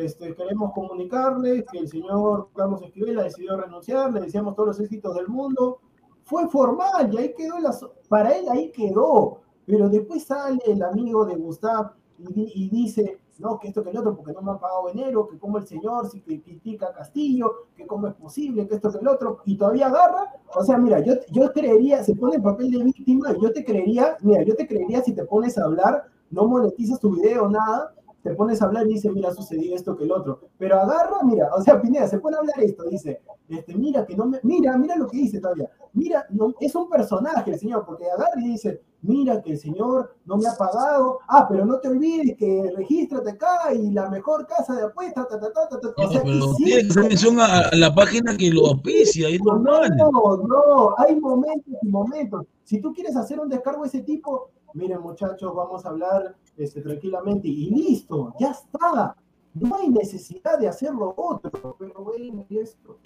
este, 0.06 0.36
queremos 0.36 0.74
comunicarles 0.74 1.66
que 1.72 1.80
el 1.80 1.88
señor 1.88 2.50
Carlos 2.56 2.82
Esquivel 2.82 3.20
ha 3.20 3.24
decidido 3.24 3.58
renunciar, 3.58 4.12
le 4.14 4.22
deseamos 4.22 4.56
todos 4.56 4.70
los 4.70 4.80
éxitos 4.80 5.16
del 5.16 5.28
mundo. 5.28 5.80
Fue 6.24 6.48
formal 6.48 7.14
y 7.14 7.18
ahí 7.18 7.34
quedó, 7.36 7.60
la, 7.60 7.76
para 8.08 8.38
él 8.38 8.46
ahí 8.50 8.72
quedó. 8.72 9.42
Pero 9.66 9.90
después 9.90 10.24
sale 10.24 10.60
el 10.66 10.82
amigo 10.82 11.26
de 11.26 11.36
Gustav 11.36 11.94
y, 12.18 12.52
y 12.56 12.70
dice, 12.70 13.20
no, 13.40 13.58
que 13.58 13.70
esto 13.70 13.84
que 13.84 13.90
el 13.90 13.98
otro, 13.98 14.16
porque 14.16 14.34
no 14.34 14.42
me 14.42 14.52
han 14.52 14.60
pagado 14.60 14.90
enero, 14.90 15.28
que 15.28 15.40
como 15.40 15.58
el 15.58 15.66
señor 15.66 16.10
si 16.10 16.22
critica 16.22 16.88
a 16.88 16.94
Castillo, 16.94 17.68
que 17.76 17.88
cómo 17.88 18.08
es 18.08 18.14
posible, 18.16 18.68
que 18.68 18.76
esto 18.76 18.92
que 18.92 18.98
el 18.98 19.08
otro, 19.08 19.40
y 19.46 19.58
todavía 19.58 19.88
agarra. 19.88 20.34
O 20.56 20.64
sea, 20.64 20.78
mira, 20.78 21.00
yo, 21.00 21.14
yo 21.32 21.52
creería, 21.52 22.04
se 22.04 22.16
pone 22.16 22.36
en 22.36 22.44
papel 22.44 22.70
de 22.70 22.84
víctima 22.84 23.32
y 23.32 23.42
yo 23.42 23.52
te 23.54 23.64
creería, 23.64 24.18
mira, 24.22 24.44
yo 24.44 24.56
te 24.56 24.68
creería 24.68 25.02
si 25.02 25.14
te 25.14 25.24
pones 25.26 25.58
a 25.58 25.64
hablar, 25.64 26.04
no 26.30 26.46
monetizas 26.46 27.00
tu 27.00 27.12
video, 27.16 27.50
nada, 27.50 27.94
te 28.24 28.36
pones 28.36 28.62
a 28.62 28.66
hablar 28.66 28.86
y 28.88 28.94
dice, 28.94 29.10
mira, 29.12 29.34
sucedió 29.34 29.76
esto 29.76 29.96
que 29.96 30.04
el 30.04 30.12
otro. 30.12 30.42
Pero 30.58 30.80
agarra, 30.80 31.24
mira, 31.24 31.50
o 31.56 31.62
sea, 31.62 31.82
Pineda, 31.82 32.08
se 32.08 32.20
pone 32.20 32.36
a 32.36 32.40
hablar 32.40 32.60
esto, 32.60 32.84
dice, 32.84 33.22
este, 33.48 33.76
mira, 33.76 34.06
que 34.06 34.16
no 34.16 34.26
me, 34.26 34.40
mira, 34.44 34.78
mira 34.78 34.96
lo 34.96 35.08
que 35.08 35.18
dice 35.18 35.40
todavía, 35.40 35.70
mira, 35.94 36.26
no, 36.30 36.54
es 36.60 36.76
un 36.76 36.90
personaje 36.90 37.52
el 37.52 37.60
señor, 37.60 37.86
porque 37.86 38.06
agarra 38.10 38.40
y 38.42 38.50
dice, 38.50 38.82
mira 39.02 39.42
que 39.42 39.52
el 39.54 39.58
señor 39.58 40.16
no 40.26 40.38
me 40.38 40.48
ha 40.48 40.56
pagado, 40.56 41.20
ah, 41.28 41.48
pero 41.50 41.66
no 41.66 41.80
te 41.80 41.88
olvides 41.88 42.36
que 42.38 42.74
regístrate 42.76 43.32
acá 43.32 43.74
y 43.74 43.92
la 43.92 44.10
mejor 44.10 44.46
casa 44.46 44.76
de 44.76 44.84
apuestas, 44.84 45.28
ta, 45.28 45.40
ta, 45.40 45.52
ta, 45.54 45.70
ta, 45.70 45.80
ta. 45.80 45.90
o 46.06 46.12
sea, 46.12 46.22
pero 46.22 46.54
tiene 46.56 46.82
que 46.82 46.88
hacer 46.90 47.04
mención 47.04 47.40
a 47.40 47.70
la 47.74 47.94
página 47.96 48.36
que 48.36 48.52
lo 48.52 48.68
auspicia, 48.68 49.30
es 49.30 49.42
normal. 49.42 49.90
no, 49.98 50.38
no, 50.38 50.96
hay 50.98 51.16
momentos 51.20 51.74
y 51.82 51.88
momentos. 51.88 52.46
Si 52.64 52.80
tú 52.82 52.94
quieres 52.94 53.16
hacer 53.16 53.40
un 53.40 53.50
descargo 53.50 53.84
de 53.84 53.88
ese 53.88 54.02
tipo, 54.02 54.52
miren 54.74 55.02
muchachos, 55.02 55.54
vamos 55.56 55.86
a 55.86 55.90
hablar 55.90 56.36
este, 56.58 56.82
tranquilamente 56.82 57.48
y 57.48 57.70
listo, 57.70 58.34
ya 58.40 58.52
está. 58.52 59.16
No 59.54 59.76
hay 59.76 59.90
necesidad 59.90 60.60
de 60.60 60.68
hacerlo 60.68 61.14
otro, 61.18 61.76
pero 61.80 62.04
bueno, 62.04 62.46
y 62.50 62.60
esto. 62.60 63.00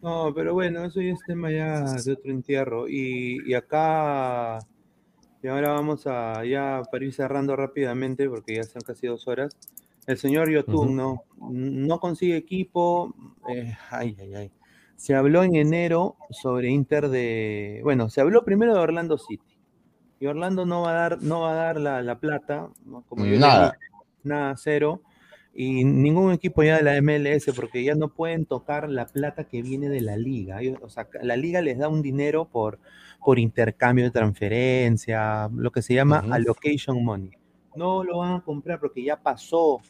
No, 0.00 0.32
pero 0.34 0.52
bueno, 0.54 0.84
eso 0.84 1.00
ya 1.00 1.12
es 1.12 1.20
tema 1.26 1.50
ya 1.50 1.82
de 1.94 2.12
otro 2.12 2.30
entierro. 2.30 2.88
Y, 2.88 3.38
y 3.46 3.54
acá, 3.54 4.58
y 5.42 5.48
ahora 5.48 5.72
vamos 5.72 6.06
a, 6.06 6.44
ya 6.44 6.82
para 6.90 7.04
ir 7.04 7.12
cerrando 7.12 7.56
rápidamente, 7.56 8.28
porque 8.28 8.56
ya 8.56 8.64
son 8.64 8.82
casi 8.82 9.06
dos 9.06 9.26
horas. 9.28 9.56
El 10.06 10.18
señor 10.18 10.50
Yotun. 10.50 10.96
¿no? 10.96 11.22
No 11.38 12.00
consigue 12.00 12.36
equipo. 12.36 13.14
eh, 13.48 13.74
ay, 13.90 14.16
ay, 14.20 14.34
ay. 14.34 14.52
Se 14.96 15.14
habló 15.14 15.42
en 15.42 15.56
enero 15.56 16.16
sobre 16.30 16.68
Inter 16.68 17.08
de. 17.08 17.80
Bueno, 17.82 18.08
se 18.10 18.20
habló 18.20 18.44
primero 18.44 18.74
de 18.74 18.80
Orlando 18.80 19.18
City. 19.18 19.53
Y 20.20 20.26
Orlando 20.26 20.64
no 20.64 20.82
va 20.82 20.90
a 20.90 20.94
dar, 20.94 21.22
no 21.22 21.40
va 21.40 21.52
a 21.52 21.54
dar 21.54 21.80
la, 21.80 22.02
la 22.02 22.18
plata, 22.18 22.68
¿no? 22.84 23.02
como 23.08 23.26
yo 23.26 23.38
Nada. 23.38 23.72
dije, 23.72 23.78
nada, 24.22 24.54
cero. 24.56 25.02
Y 25.56 25.84
ningún 25.84 26.32
equipo 26.32 26.62
ya 26.64 26.78
de 26.78 26.82
la 26.82 26.96
MLS, 27.00 27.52
porque 27.54 27.84
ya 27.84 27.94
no 27.94 28.08
pueden 28.08 28.44
tocar 28.44 28.88
la 28.88 29.06
plata 29.06 29.44
que 29.44 29.62
viene 29.62 29.88
de 29.88 30.00
la 30.00 30.16
liga. 30.16 30.58
O 30.82 30.88
sea, 30.88 31.06
la 31.22 31.36
liga 31.36 31.60
les 31.60 31.78
da 31.78 31.88
un 31.88 32.02
dinero 32.02 32.46
por, 32.46 32.80
por 33.24 33.38
intercambio 33.38 34.04
de 34.04 34.10
transferencia, 34.10 35.48
lo 35.54 35.70
que 35.70 35.82
se 35.82 35.94
llama 35.94 36.20
Ujú. 36.24 36.32
allocation 36.34 37.04
money. 37.04 37.30
No 37.76 38.02
lo 38.04 38.18
van 38.18 38.34
a 38.34 38.40
comprar 38.42 38.80
porque 38.80 39.02
ya 39.04 39.16
pasó. 39.20 39.80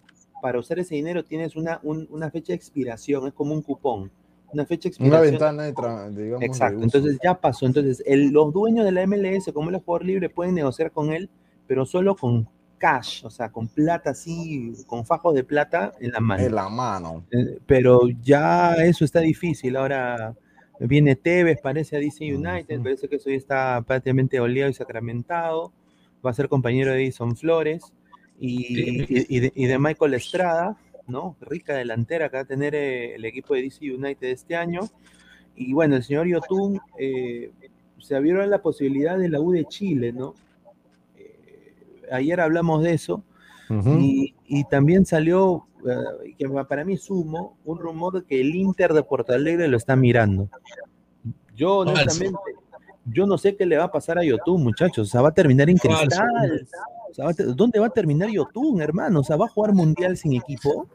Para 0.42 0.58
usar 0.58 0.78
ese 0.78 0.94
dinero 0.94 1.24
tienes 1.24 1.56
una, 1.56 1.80
un- 1.82 2.06
una 2.10 2.30
fecha 2.30 2.48
de 2.52 2.56
expiración, 2.56 3.26
es 3.26 3.32
como 3.32 3.54
un 3.54 3.62
cupón. 3.62 4.10
Una 4.54 4.66
fecha 4.66 4.88
de 4.88 5.06
Una 5.06 5.20
ventana 5.20 5.62
de, 5.64 6.24
digamos, 6.24 6.42
Exacto, 6.44 6.76
uso. 6.76 6.84
entonces 6.84 7.18
ya 7.22 7.34
pasó. 7.34 7.66
Entonces, 7.66 8.02
el- 8.06 8.30
los 8.30 8.52
dueños 8.52 8.84
de 8.84 8.92
la 8.92 9.02
MLS, 9.06 9.52
como 9.52 9.68
él 9.68 9.74
es 9.76 9.82
jugador 9.84 10.06
libre, 10.06 10.28
pueden 10.30 10.54
negociar 10.54 10.90
con 10.92 11.12
él, 11.12 11.28
pero 11.66 11.84
solo 11.84 12.14
con 12.16 12.48
cash, 12.78 13.24
o 13.24 13.30
sea, 13.30 13.50
con 13.50 13.68
plata 13.68 14.10
así, 14.10 14.72
con 14.86 15.04
fajos 15.06 15.34
de 15.34 15.44
plata 15.44 15.92
en 16.00 16.12
la 16.12 16.20
mano. 16.20 16.42
En 16.42 16.54
la 16.54 16.68
mano. 16.68 17.24
Eh, 17.30 17.58
pero 17.66 18.08
ya 18.22 18.74
eso 18.74 19.04
está 19.04 19.20
difícil. 19.20 19.76
Ahora 19.76 20.34
viene 20.80 21.16
Tevez, 21.16 21.60
parece 21.62 21.96
a 21.96 22.00
DC 22.00 22.34
United, 22.34 22.82
parece 22.82 23.08
que 23.08 23.16
eso 23.16 23.30
ya 23.30 23.36
está 23.36 23.82
prácticamente 23.86 24.38
oleado 24.40 24.70
y 24.70 24.74
sacramentado. 24.74 25.72
Va 26.24 26.30
a 26.30 26.34
ser 26.34 26.48
compañero 26.48 26.90
de 26.92 27.02
Edison 27.04 27.36
Flores 27.36 27.92
y, 28.38 28.80
y- 28.80 29.26
y 29.28 29.40
de, 29.40 29.52
y 29.54 29.66
de 29.66 29.78
Michael 29.78 30.14
Estrada, 30.14 30.76
¿no? 31.06 31.36
Rica 31.40 31.74
delantera 31.74 32.28
que 32.28 32.36
va 32.36 32.42
a 32.42 32.46
tener 32.46 32.74
eh, 32.74 33.14
el 33.14 33.24
equipo 33.24 33.54
de 33.54 33.62
DC 33.62 33.92
United 33.92 34.28
este 34.28 34.56
año. 34.56 34.80
Y 35.54 35.72
bueno, 35.72 35.96
el 35.96 36.02
señor 36.02 36.26
Yotun 36.26 36.80
eh, 36.98 37.52
se 37.98 38.16
abrieron 38.16 38.50
la 38.50 38.60
posibilidad 38.60 39.18
de 39.18 39.28
la 39.28 39.40
U 39.40 39.52
de 39.52 39.64
Chile, 39.66 40.12
¿no? 40.12 40.34
Eh, 41.16 42.02
ayer 42.12 42.40
hablamos 42.40 42.82
de 42.82 42.94
eso. 42.94 43.22
Y, 43.98 44.34
y 44.46 44.64
también 44.64 45.06
salió, 45.06 45.66
que 46.38 46.48
para 46.68 46.84
mí 46.84 46.92
es 46.92 47.10
humo, 47.10 47.56
un 47.64 47.78
rumor 47.78 48.12
de 48.12 48.24
que 48.24 48.40
el 48.40 48.54
Inter 48.54 48.92
de 48.92 49.02
Porto 49.02 49.32
Alegre 49.32 49.66
lo 49.66 49.76
está 49.76 49.96
mirando. 49.96 50.48
Yo, 51.56 51.78
honestamente, 51.78 52.38
yo 53.06 53.26
no 53.26 53.38
sé 53.38 53.56
qué 53.56 53.66
le 53.66 53.76
va 53.76 53.84
a 53.84 53.90
pasar 53.90 54.18
a 54.18 54.24
Yotun, 54.24 54.62
muchachos. 54.62 55.08
O 55.08 55.10
sea, 55.10 55.22
va 55.22 55.28
a 55.28 55.34
terminar 55.34 55.68
en 55.68 55.76
cristal. 55.76 56.66
O 57.10 57.14
sea, 57.14 57.44
¿Dónde 57.54 57.78
va 57.78 57.86
a 57.86 57.90
terminar 57.90 58.28
Yotun, 58.30 58.80
hermano? 58.80 59.20
O 59.20 59.24
sea, 59.24 59.36
¿va 59.36 59.46
a 59.46 59.48
jugar 59.48 59.72
mundial 59.72 60.16
sin 60.16 60.34
equipo? 60.34 60.88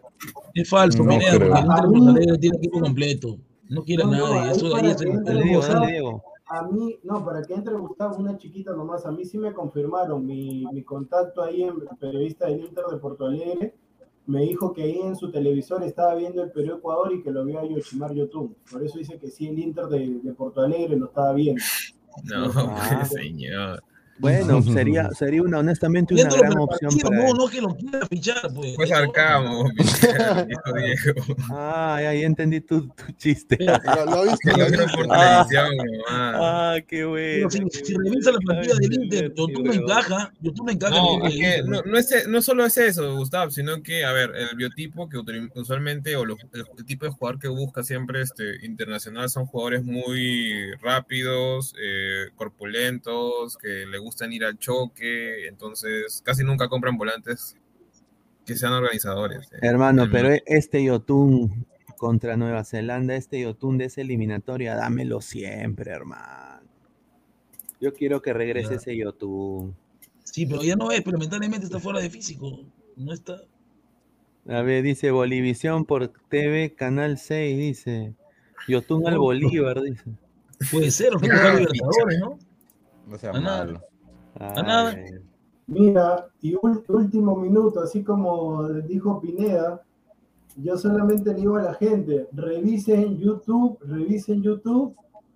Es 0.53 0.69
falso, 0.69 1.03
No 1.03 1.09
Pineda, 1.11 1.31
porque 1.33 1.45
el 1.45 1.57
Inter 1.59 1.71
A 1.71 1.81
de 1.81 1.87
mí- 1.87 1.97
Porto 1.99 2.09
Alegre 2.11 2.37
tiene 2.39 2.57
equipo 2.57 2.79
completo. 2.79 3.37
No 3.69 3.83
quiere 3.83 4.03
No, 4.03 4.11
no, 4.11 4.33
nadie. 4.35 4.51
Eso 4.51 4.75
ahí 4.75 4.87
es 4.87 5.01
el- 5.01 5.53
Gustavo, 5.55 5.85
Diego. 5.85 6.23
A 6.51 6.63
mí, 6.67 6.95
no, 7.03 7.23
para 7.23 7.43
que 7.43 7.53
entre 7.53 7.75
Gustavo, 7.75 8.17
una 8.17 8.35
chiquita 8.37 8.71
nomás, 8.73 9.05
a 9.05 9.11
mí 9.11 9.23
sí 9.23 9.37
me 9.37 9.53
confirmaron, 9.53 10.25
mi, 10.25 10.65
mi 10.73 10.83
contacto 10.83 11.43
ahí, 11.43 11.61
en 11.61 11.69
el 11.69 11.97
periodista 11.99 12.47
del 12.47 12.61
Inter 12.61 12.85
de 12.91 12.97
Porto 12.97 13.25
Alegre, 13.27 13.75
me 14.25 14.41
dijo 14.41 14.73
que 14.73 14.81
ahí 14.83 14.99
en 14.99 15.15
su 15.15 15.31
televisor 15.31 15.83
estaba 15.83 16.15
viendo 16.15 16.41
el 16.43 16.51
Perú-Ecuador 16.51 17.13
y 17.13 17.21
que 17.21 17.29
lo 17.31 17.45
vio 17.45 17.59
a 17.59 17.65
Yoshimar 17.67 18.13
Yotun. 18.15 18.55
Por 18.71 18.83
eso 18.83 18.97
dice 18.97 19.19
que 19.19 19.27
sí, 19.29 19.47
el 19.47 19.59
Inter 19.59 19.85
de, 19.85 20.19
de 20.23 20.33
Porto 20.33 20.61
Alegre 20.61 20.95
lo 20.97 21.05
estaba 21.07 21.33
viendo. 21.33 21.61
No, 22.23 22.51
Ah. 22.55 23.05
señor. 23.05 23.83
Bueno, 24.19 24.61
sería, 24.63 25.09
sería 25.11 25.41
una, 25.41 25.59
honestamente, 25.59 26.13
una 26.13 26.23
gran 26.25 26.57
opción 26.57 26.89
partido, 26.91 27.09
para 27.09 27.21
no, 27.23 27.27
él. 27.29 27.33
no 27.37 27.47
que 27.47 27.61
lo 27.61 27.75
quiera 27.75 28.05
fichar, 28.07 28.53
pues. 28.53 28.73
Pues 28.75 28.91
Arcamo, 28.91 29.69
Diego. 30.75 31.35
Ah, 31.51 31.99
ya, 32.01 32.13
ya 32.13 32.25
entendí 32.25 32.61
tu, 32.61 32.87
tu 32.89 33.11
chiste. 33.17 33.57
Lo, 33.65 34.05
lo 34.05 34.23
viste, 34.23 34.51
lo 34.51 34.57
lo 34.57 34.65
viste. 34.65 34.85
por 34.95 35.07
Ah. 35.11 35.45
televisión, 35.49 35.77
nomás. 35.77 36.05
Ah, 36.09 36.75
qué 36.87 37.05
bueno. 37.05 37.49
Si, 37.49 37.59
si 37.83 37.93
revisa 37.95 38.31
la 38.31 38.39
plantilla 38.39 38.73
Ay, 38.81 38.87
del 38.89 39.03
Inter, 39.03 39.23
YouTube 39.29 39.51
no 39.63 39.71
weón. 39.71 39.83
encaja, 39.83 40.33
YouTube 40.41 40.65
no 40.65 40.71
encaja. 40.71 40.95
No, 40.95 41.25
es 41.25 41.35
que 41.35 41.63
no, 41.63 41.81
no, 41.83 41.97
es, 41.97 42.27
no 42.27 42.41
solo 42.41 42.65
es 42.65 42.77
eso, 42.77 43.15
Gustavo, 43.15 43.51
sino 43.51 43.81
que, 43.81 44.03
a 44.05 44.11
ver, 44.11 44.31
el 44.35 44.55
biotipo 44.57 45.07
que 45.09 45.17
usualmente, 45.55 46.15
o 46.15 46.25
los- 46.25 46.39
el, 46.53 46.65
el 46.77 46.85
tipo 46.85 47.05
de 47.05 47.11
jugador 47.11 47.39
que 47.39 47.47
busca 47.47 47.83
siempre 47.83 48.21
este 48.21 48.65
internacional 48.65 49.29
son 49.29 49.45
jugadores 49.45 49.83
muy 49.83 50.71
rápidos, 50.81 51.73
eh, 51.81 52.25
corpulentos, 52.35 53.57
que 53.57 53.85
le 53.85 53.97
gustan 53.97 54.08
ir 54.31 54.45
al 54.45 54.57
choque, 54.57 55.47
entonces 55.47 56.21
casi 56.25 56.43
nunca 56.43 56.67
compran 56.69 56.97
volantes 56.97 57.55
que 58.45 58.55
sean 58.55 58.73
organizadores. 58.73 59.51
eh. 59.53 59.57
Hermano, 59.61 60.07
pero 60.11 60.29
este 60.45 60.83
Yotun 60.83 61.65
contra 61.97 62.37
Nueva 62.37 62.63
Zelanda, 62.63 63.15
este 63.15 63.41
Yotun 63.41 63.77
de 63.77 63.85
esa 63.85 64.01
eliminatoria, 64.01 64.75
dámelo 64.75 65.21
siempre, 65.21 65.91
hermano. 65.91 66.61
Yo 67.81 67.93
quiero 67.93 68.21
que 68.21 68.33
regrese 68.33 68.71
Ya. 68.71 68.75
ese 68.77 68.97
Yotun. 68.97 69.75
Sí, 70.23 70.45
pero 70.45 70.61
ya 70.63 70.75
no 70.75 70.91
es, 70.91 71.01
pero 71.01 71.17
mentalmente 71.17 71.65
está 71.65 71.79
fuera 71.79 71.99
de 71.99 72.09
físico. 72.09 72.65
No 72.95 73.13
está. 73.13 73.41
A 74.47 74.61
ver, 74.61 74.83
dice 74.83 75.11
Bolivisión 75.11 75.85
por 75.85 76.09
TV, 76.29 76.73
Canal 76.75 77.17
6, 77.17 77.57
dice. 77.57 78.13
Yotun 78.67 79.07
al. 79.07 79.17
Bolívar, 79.17 79.81
dice. 79.81 80.03
Puede 80.71 80.91
ser, 80.91 81.15
o 81.15 81.19
que 81.19 81.29
jugar 81.29 81.55
Libertadores, 81.59 82.19
¿no? 82.19 82.39
No 83.07 83.17
sea 83.17 83.33
malo. 83.33 83.81
A 84.39 84.61
nada. 84.63 84.91
Ay, 84.91 85.05
Mira, 85.67 86.27
y 86.41 86.53
ul- 86.55 86.83
último 86.87 87.35
minuto, 87.35 87.81
así 87.81 88.03
como 88.03 88.67
dijo 88.69 89.21
Pineda, 89.21 89.81
yo 90.55 90.77
solamente 90.77 91.31
le 91.31 91.39
digo 91.39 91.57
a 91.57 91.61
la 91.63 91.73
gente, 91.75 92.27
revisen 92.33 93.19
YouTube, 93.19 93.77
revisen 93.81 94.41
YouTube, 94.41 94.95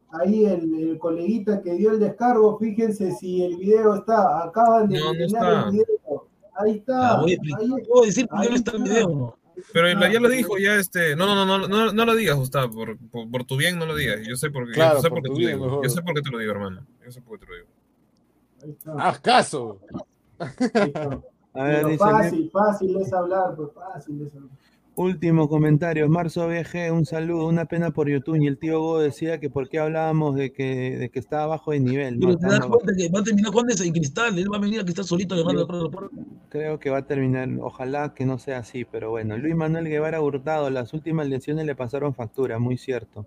ahí 0.09 0.45
el, 0.45 0.73
el 0.89 0.97
coleguita 0.97 1.61
que 1.61 1.73
dio 1.75 1.91
el 1.91 1.99
descargo, 1.99 2.57
fíjense 2.57 3.11
si 3.11 3.43
el 3.43 3.57
video 3.57 3.93
está, 3.95 4.43
acaban 4.43 4.89
de 4.89 4.99
No, 4.99 5.11
está. 5.13 5.65
el 5.65 5.71
video, 5.71 6.27
ahí 6.55 6.71
está, 6.77 7.11
Ah, 7.17 7.21
voy 7.21 7.31
a 7.31 7.33
explicar. 7.35 7.61
ahí, 7.61 7.69
¿Puedo 7.87 8.05
decir 8.05 8.27
por 8.27 8.39
qué 8.39 8.43
ahí 8.45 8.49
no 8.49 8.55
está 8.55 8.71
el 8.71 8.83
video? 8.83 9.37
Pero 9.71 9.87
Ah, 9.87 10.11
ya 10.11 10.19
lo 10.19 10.29
dijo, 10.29 10.57
ya 10.57 10.75
este. 10.77 11.15
No, 11.15 11.27
no, 11.27 11.45
no, 11.45 11.67
no, 11.67 11.93
no, 11.93 12.05
lo 12.05 12.15
digas, 12.15 12.35
Gustavo, 12.35 12.73
por, 12.73 12.97
por, 13.11 13.29
por 13.29 13.43
tu 13.43 13.55
bien 13.55 13.77
no 13.77 13.85
lo 13.85 13.95
digas. 13.95 14.19
Yo 14.27 14.35
sé 14.35 14.49
por 14.49 14.65
qué, 14.65 14.73
Claro, 14.73 14.95
yo 14.95 15.01
sé 15.03 15.09
por 15.09 15.19
por 15.21 15.29
qué 15.29 15.35
te 15.35 15.41
lo 15.43 15.47
digo. 15.47 15.65
mejor. 15.65 15.83
Yo 15.83 15.89
sé 15.89 16.01
por 16.01 16.13
qué 16.15 16.21
te 16.23 16.29
lo 16.31 16.39
digo, 16.39 16.51
hermano. 16.53 16.87
Yo 17.05 17.11
sé 17.11 17.21
por 17.21 17.37
qué 17.39 17.45
te 17.45 17.51
lo 17.51 17.57
digo. 17.59 17.67
Ahí 18.63 18.71
está, 18.71 18.93
¡Haz 18.97 19.19
caso! 19.19 19.79
A 21.55 21.63
ver, 21.65 21.85
dice, 21.85 21.97
fácil, 21.97 22.49
fácil 22.51 22.97
es 22.97 23.13
hablar, 23.13 23.55
pues 23.55 23.69
fácil 23.73 24.25
es 24.25 24.35
hablar. 24.35 24.49
Último 24.95 25.49
comentario, 25.49 26.07
Marzo 26.07 26.47
VG, 26.47 26.91
un 26.91 27.05
saludo, 27.05 27.47
una 27.47 27.65
pena 27.65 27.89
por 27.89 28.07
YouTube. 28.07 28.39
Y 28.39 28.45
el 28.45 28.59
tío 28.59 28.79
Go 28.79 28.99
decía 28.99 29.39
que 29.39 29.49
por 29.49 29.67
qué 29.67 29.79
hablábamos 29.79 30.35
de 30.35 30.53
que, 30.53 30.97
de 30.99 31.09
que 31.09 31.17
estaba 31.17 31.47
bajo 31.47 31.71
de 31.71 31.79
nivel. 31.79 32.19
No, 32.19 32.27
Pero 32.27 32.37
te 32.37 32.45
das 32.47 32.65
cuenta 32.67 32.93
que 32.95 33.09
va 33.09 33.19
a 33.19 33.23
terminar 33.23 33.51
Juan 33.51 33.65
de 33.65 33.85
en 33.85 33.91
cristal, 33.91 34.37
él 34.37 34.53
va 34.53 34.57
a 34.57 34.59
venir 34.59 34.81
a 34.81 34.83
cristal 34.83 35.05
solito 35.05 35.35
llamando 35.35 35.67
a 35.67 35.83
la 35.83 35.89
puerta. 35.89 36.15
creo 36.49 36.79
que 36.79 36.91
va 36.91 36.99
a 36.99 37.07
terminar, 37.07 37.49
ojalá 37.61 38.13
que 38.13 38.27
no 38.27 38.37
sea 38.37 38.59
así, 38.59 38.85
pero 38.85 39.09
bueno. 39.09 39.35
Luis 39.35 39.55
Manuel 39.55 39.89
Guevara 39.89 40.21
Hurtado, 40.21 40.69
las 40.69 40.93
últimas 40.93 41.27
lesiones 41.27 41.65
le 41.65 41.75
pasaron 41.75 42.13
factura, 42.13 42.59
muy 42.59 42.77
cierto. 42.77 43.25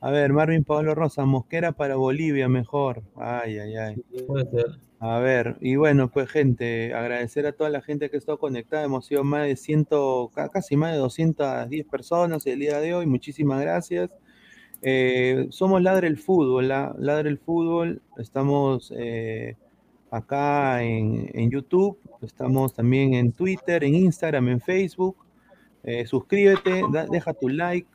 A 0.00 0.10
ver, 0.10 0.32
Marvin 0.32 0.64
Pablo 0.64 0.94
Rosa, 0.94 1.24
Mosquera 1.24 1.72
para 1.72 1.96
Bolivia, 1.96 2.48
mejor. 2.48 3.02
Ay, 3.16 3.58
ay, 3.58 3.76
ay. 3.76 3.96
Puede 4.26 4.50
ser. 4.50 4.66
A 5.00 5.18
ver, 5.18 5.56
y 5.60 5.76
bueno, 5.76 6.08
pues 6.10 6.30
gente, 6.30 6.94
agradecer 6.94 7.46
a 7.46 7.52
toda 7.52 7.68
la 7.70 7.82
gente 7.82 8.08
que 8.08 8.16
ha 8.16 8.18
estado 8.18 8.38
conectada. 8.38 8.84
Hemos 8.84 9.06
sido 9.06 9.22
más 9.24 9.46
de 9.46 9.56
100, 9.56 9.86
ca- 10.34 10.48
casi 10.50 10.76
más 10.76 10.92
de 10.92 10.98
210 10.98 11.86
personas 11.86 12.46
el 12.46 12.58
día 12.60 12.80
de 12.80 12.94
hoy. 12.94 13.06
Muchísimas 13.06 13.60
gracias. 13.60 14.10
Eh, 14.82 15.46
somos 15.50 15.82
Ladre 15.82 16.08
el 16.08 16.18
Fútbol, 16.18 16.68
la- 16.68 16.94
Ladre 16.98 17.30
el 17.30 17.38
Fútbol. 17.38 18.00
Estamos 18.18 18.92
eh, 18.96 19.56
acá 20.10 20.82
en, 20.82 21.30
en 21.34 21.50
YouTube, 21.50 21.98
estamos 22.22 22.72
también 22.74 23.14
en 23.14 23.32
Twitter, 23.32 23.84
en 23.84 23.94
Instagram, 23.94 24.48
en 24.48 24.60
Facebook. 24.60 25.16
Eh, 25.82 26.06
suscríbete, 26.06 26.82
da- 26.92 27.06
deja 27.06 27.34
tu 27.34 27.48
like, 27.48 27.88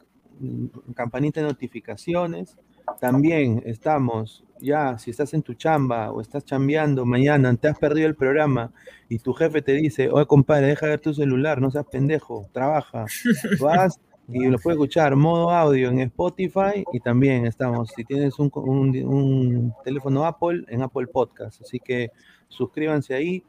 campanita 0.95 1.41
de 1.41 1.47
notificaciones. 1.47 2.57
También 2.99 3.61
estamos, 3.65 4.43
ya, 4.59 4.97
si 4.97 5.11
estás 5.11 5.33
en 5.35 5.43
tu 5.43 5.53
chamba 5.53 6.11
o 6.11 6.21
estás 6.21 6.43
chambeando 6.43 7.05
mañana, 7.05 7.55
te 7.55 7.67
has 7.67 7.77
perdido 7.77 8.07
el 8.07 8.15
programa 8.15 8.71
y 9.09 9.19
tu 9.19 9.33
jefe 9.33 9.61
te 9.61 9.73
dice, 9.73 10.09
oye 10.09 10.25
compadre, 10.25 10.67
deja 10.67 10.87
de 10.87 10.91
ver 10.93 10.99
tu 10.99 11.13
celular, 11.13 11.61
no 11.61 11.69
seas 11.69 11.85
pendejo, 11.85 12.49
trabaja. 12.51 13.05
Vas 13.61 13.99
y 14.31 14.45
lo 14.47 14.57
puedes 14.59 14.77
escuchar 14.77 15.15
modo 15.15 15.49
audio 15.51 15.89
en 15.89 15.99
Spotify 16.01 16.83
y 16.93 16.99
también 16.99 17.45
estamos, 17.47 17.89
si 17.95 18.03
tienes 18.05 18.37
un, 18.39 18.51
un- 18.55 19.05
un 19.05 19.73
teléfono 19.83 20.25
Apple, 20.25 20.65
en 20.67 20.81
Apple 20.83 21.07
Podcast. 21.07 21.61
Así 21.61 21.79
que 21.79 22.11
suscríbanse 22.47 23.13
ahí. 23.13 23.43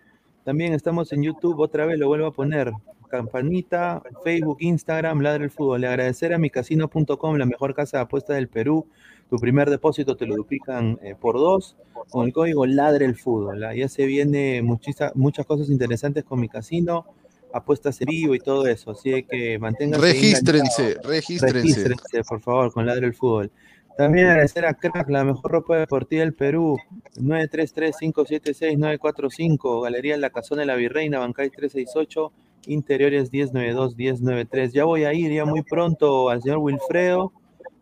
También 0.44 0.72
estamos 0.72 1.12
en 1.12 1.22
YouTube, 1.22 1.60
otra 1.60 1.84
vez 1.86 1.98
lo 1.98 2.08
vuelvo 2.08 2.26
a 2.26 2.32
poner. 2.32 2.72
Campanita, 3.10 4.02
Facebook, 4.24 4.56
Instagram, 4.60 5.20
Ladre 5.20 5.44
el 5.44 5.50
Fútbol. 5.50 5.80
Le 5.82 5.88
agradecer 5.88 6.32
a 6.32 6.38
micasino.com, 6.38 7.36
la 7.36 7.44
mejor 7.46 7.74
casa 7.74 7.98
de 7.98 8.02
apuestas 8.04 8.36
del 8.36 8.48
Perú. 8.48 8.86
Tu 9.28 9.36
primer 9.36 9.68
depósito 9.68 10.16
te 10.16 10.24
lo 10.26 10.36
duplican 10.36 10.98
eh, 11.02 11.14
por 11.20 11.34
dos 11.36 11.76
con 12.08 12.26
el 12.26 12.32
código 12.32 12.64
Ladre 12.66 13.04
el 13.06 13.16
Fútbol. 13.16 13.62
¿ah? 13.64 13.74
Ya 13.74 13.88
se 13.88 14.06
viene 14.06 14.62
muchisa- 14.62 15.12
muchas 15.14 15.44
cosas 15.46 15.68
interesantes 15.68 16.24
con 16.24 16.40
mi 16.40 16.48
casino, 16.48 17.04
apuestas 17.52 18.00
en 18.00 18.06
vivo 18.06 18.34
y 18.34 18.38
todo 18.40 18.66
eso. 18.66 18.92
Así 18.92 19.22
que 19.24 19.58
manténganse 19.58 20.06
Regístrense, 20.06 20.96
regístrense. 21.04 21.60
Regístrense, 21.60 22.22
por 22.28 22.40
favor, 22.40 22.72
con 22.72 22.86
Ladre 22.86 23.06
el 23.06 23.14
Fútbol. 23.14 23.50
También 23.96 24.28
agradecer 24.28 24.64
a 24.64 24.72
Crack, 24.74 25.10
la 25.10 25.24
mejor 25.24 25.50
ropa 25.50 25.76
deportiva 25.76 26.22
del 26.22 26.32
Perú, 26.32 26.78
933-576-945, 27.18 29.82
Galería 29.82 30.16
La 30.16 30.30
Casona 30.30 30.60
de 30.62 30.66
la 30.66 30.76
Virreina, 30.76 31.18
Bancay 31.18 31.50
368, 31.50 32.32
Interiores 32.66 33.32
1092-1093. 33.32 34.72
Ya 34.72 34.84
voy 34.84 35.04
a 35.04 35.12
ir 35.14 35.32
ya 35.32 35.44
muy 35.44 35.62
pronto 35.62 36.28
al 36.28 36.42
señor 36.42 36.58
Wilfredo 36.58 37.32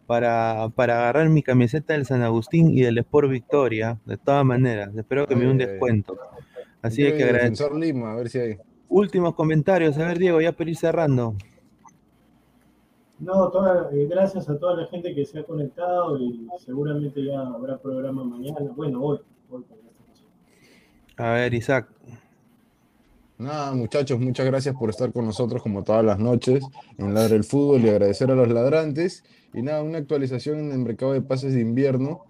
para, 0.06 0.70
para 0.74 0.98
agarrar 0.98 1.28
mi 1.28 1.42
camiseta 1.42 1.92
del 1.94 2.06
San 2.06 2.22
Agustín 2.22 2.70
y 2.70 2.80
del 2.82 2.98
Sport 2.98 3.28
Victoria, 3.30 3.98
de 4.06 4.16
todas 4.16 4.44
maneras. 4.44 4.94
Espero 4.96 5.26
que 5.26 5.36
me 5.36 5.44
dé 5.44 5.50
un 5.50 5.58
descuento. 5.58 6.16
Así 6.80 7.02
que 7.02 7.08
y 7.08 7.12
agradecer. 7.22 7.40
Defensor 7.50 7.76
Lima, 7.76 8.12
a 8.12 8.16
ver 8.16 8.28
si 8.28 8.38
hay. 8.38 8.56
Últimos 8.88 9.34
comentarios, 9.34 9.98
a 9.98 10.06
ver 10.06 10.18
Diego, 10.18 10.40
ya 10.40 10.52
para 10.52 10.70
ir 10.70 10.76
cerrando. 10.76 11.34
No, 13.18 13.48
toda- 13.50 13.90
eh, 13.92 14.06
gracias 14.08 14.48
a 14.48 14.56
toda 14.58 14.76
la 14.80 14.86
gente 14.86 15.12
que 15.14 15.24
se 15.26 15.40
ha 15.40 15.42
conectado 15.44 16.16
y 16.18 16.46
seguramente 16.64 17.22
ya 17.24 17.40
habrá 17.40 17.76
programa 17.78 18.22
mañana. 18.24 18.60
Bueno, 18.76 19.02
hoy. 19.02 19.18
hoy. 19.50 19.64
A 21.16 21.32
ver, 21.32 21.52
Isaac. 21.52 21.88
Nada, 23.38 23.72
muchachos, 23.72 24.18
muchas 24.18 24.46
gracias 24.46 24.74
por 24.74 24.90
estar 24.90 25.12
con 25.12 25.24
nosotros 25.24 25.62
como 25.62 25.84
todas 25.84 26.04
las 26.04 26.18
noches 26.18 26.64
en 26.96 27.14
Ladre 27.14 27.36
el 27.36 27.44
Fútbol 27.44 27.84
y 27.84 27.88
agradecer 27.88 28.32
a 28.32 28.34
los 28.34 28.48
ladrantes. 28.48 29.22
Y 29.54 29.62
nada, 29.62 29.84
una 29.84 29.98
actualización 29.98 30.58
en 30.58 30.72
el 30.72 30.80
mercado 30.80 31.12
de 31.12 31.22
pases 31.22 31.54
de 31.54 31.60
invierno. 31.60 32.24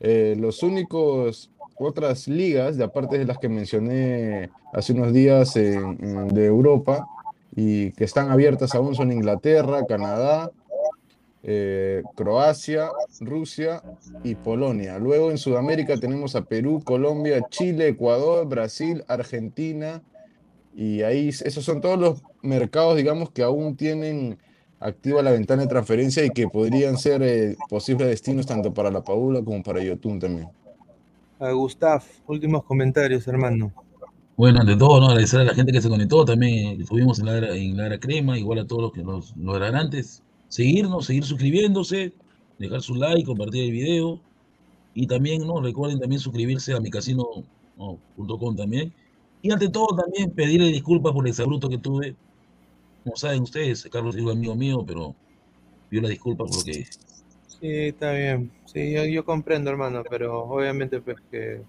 Eh, 0.00 0.36
los 0.38 0.62
únicos 0.62 1.50
otras 1.76 2.28
ligas, 2.28 2.78
de 2.78 2.84
aparte 2.84 3.18
de 3.18 3.26
las 3.26 3.36
que 3.36 3.50
mencioné 3.50 4.48
hace 4.72 4.94
unos 4.94 5.12
días 5.12 5.52
de 5.52 6.46
Europa 6.46 7.06
y 7.54 7.90
que 7.92 8.04
están 8.04 8.30
abiertas 8.30 8.74
aún 8.74 8.94
son 8.94 9.12
Inglaterra, 9.12 9.84
Canadá, 9.86 10.50
eh, 11.42 12.02
Croacia, 12.14 12.88
Rusia 13.20 13.82
y 14.22 14.34
Polonia. 14.34 14.98
Luego 14.98 15.30
en 15.30 15.36
Sudamérica 15.36 15.98
tenemos 15.98 16.34
a 16.36 16.44
Perú, 16.46 16.80
Colombia, 16.82 17.44
Chile, 17.50 17.88
Ecuador, 17.88 18.48
Brasil, 18.48 19.04
Argentina 19.08 20.02
y 20.74 21.02
ahí 21.02 21.28
esos 21.28 21.64
son 21.64 21.80
todos 21.80 21.98
los 21.98 22.22
mercados, 22.42 22.96
digamos, 22.96 23.30
que 23.30 23.42
aún 23.42 23.76
tienen 23.76 24.38
activa 24.80 25.22
la 25.22 25.30
ventana 25.30 25.62
de 25.62 25.68
transferencia 25.68 26.24
y 26.24 26.30
que 26.30 26.48
podrían 26.48 26.98
ser 26.98 27.22
eh, 27.22 27.56
posibles 27.68 28.08
destinos 28.08 28.46
tanto 28.46 28.74
para 28.74 28.90
la 28.90 29.02
Paula 29.02 29.42
como 29.42 29.62
para 29.62 29.82
Yotun 29.82 30.18
también. 30.18 30.48
A 31.38 31.52
Gustav, 31.52 32.02
últimos 32.26 32.64
comentarios, 32.64 33.26
hermano. 33.28 33.72
Bueno, 34.36 34.60
ante 34.60 34.76
todo, 34.76 35.00
¿no? 35.00 35.06
agradecer 35.06 35.40
a 35.40 35.44
la 35.44 35.54
gente 35.54 35.72
que 35.72 35.80
se 35.80 35.88
conectó, 35.88 36.24
también 36.24 36.80
estuvimos 36.80 37.20
en 37.20 37.26
la 37.26 37.36
era, 37.38 37.56
en 37.56 37.76
la 37.76 37.86
era 37.86 38.00
crema, 38.00 38.36
igual 38.36 38.58
a 38.58 38.66
todos 38.66 38.82
los 38.82 38.92
que 38.92 39.02
nos, 39.02 39.36
nos 39.36 39.56
eran 39.56 39.76
antes. 39.76 40.22
Seguirnos, 40.48 41.06
seguir 41.06 41.24
suscribiéndose, 41.24 42.12
dejar 42.58 42.82
su 42.82 42.96
like, 42.96 43.24
compartir 43.24 43.64
el 43.64 43.70
video. 43.70 44.20
Y 44.92 45.06
también, 45.06 45.46
¿no? 45.46 45.60
Recuerden 45.60 46.00
también 46.00 46.20
suscribirse 46.20 46.72
a 46.72 46.80
micasino.com 46.80 48.56
también. 48.56 48.92
Y 49.44 49.52
ante 49.52 49.68
todo 49.68 49.88
también 49.94 50.30
pedirle 50.30 50.68
disculpas 50.68 51.12
por 51.12 51.26
el 51.26 51.30
exabruto 51.30 51.68
que 51.68 51.76
tuve. 51.76 52.16
Como 53.04 53.14
saben 53.14 53.42
ustedes, 53.42 53.86
Carlos 53.92 54.16
es 54.16 54.22
un 54.22 54.30
amigo 54.30 54.54
mío, 54.54 54.82
pero 54.86 55.14
pido 55.90 56.02
la 56.04 56.08
disculpa 56.08 56.46
por 56.46 56.56
lo 56.56 56.64
que 56.64 56.86
Sí, 57.46 57.68
está 57.88 58.12
bien. 58.12 58.50
Sí, 58.64 58.90
yo, 58.92 59.04
yo 59.04 59.22
comprendo, 59.22 59.68
hermano, 59.70 60.02
pero 60.08 60.44
obviamente 60.44 60.98
pues 61.02 61.18
que 61.30 61.60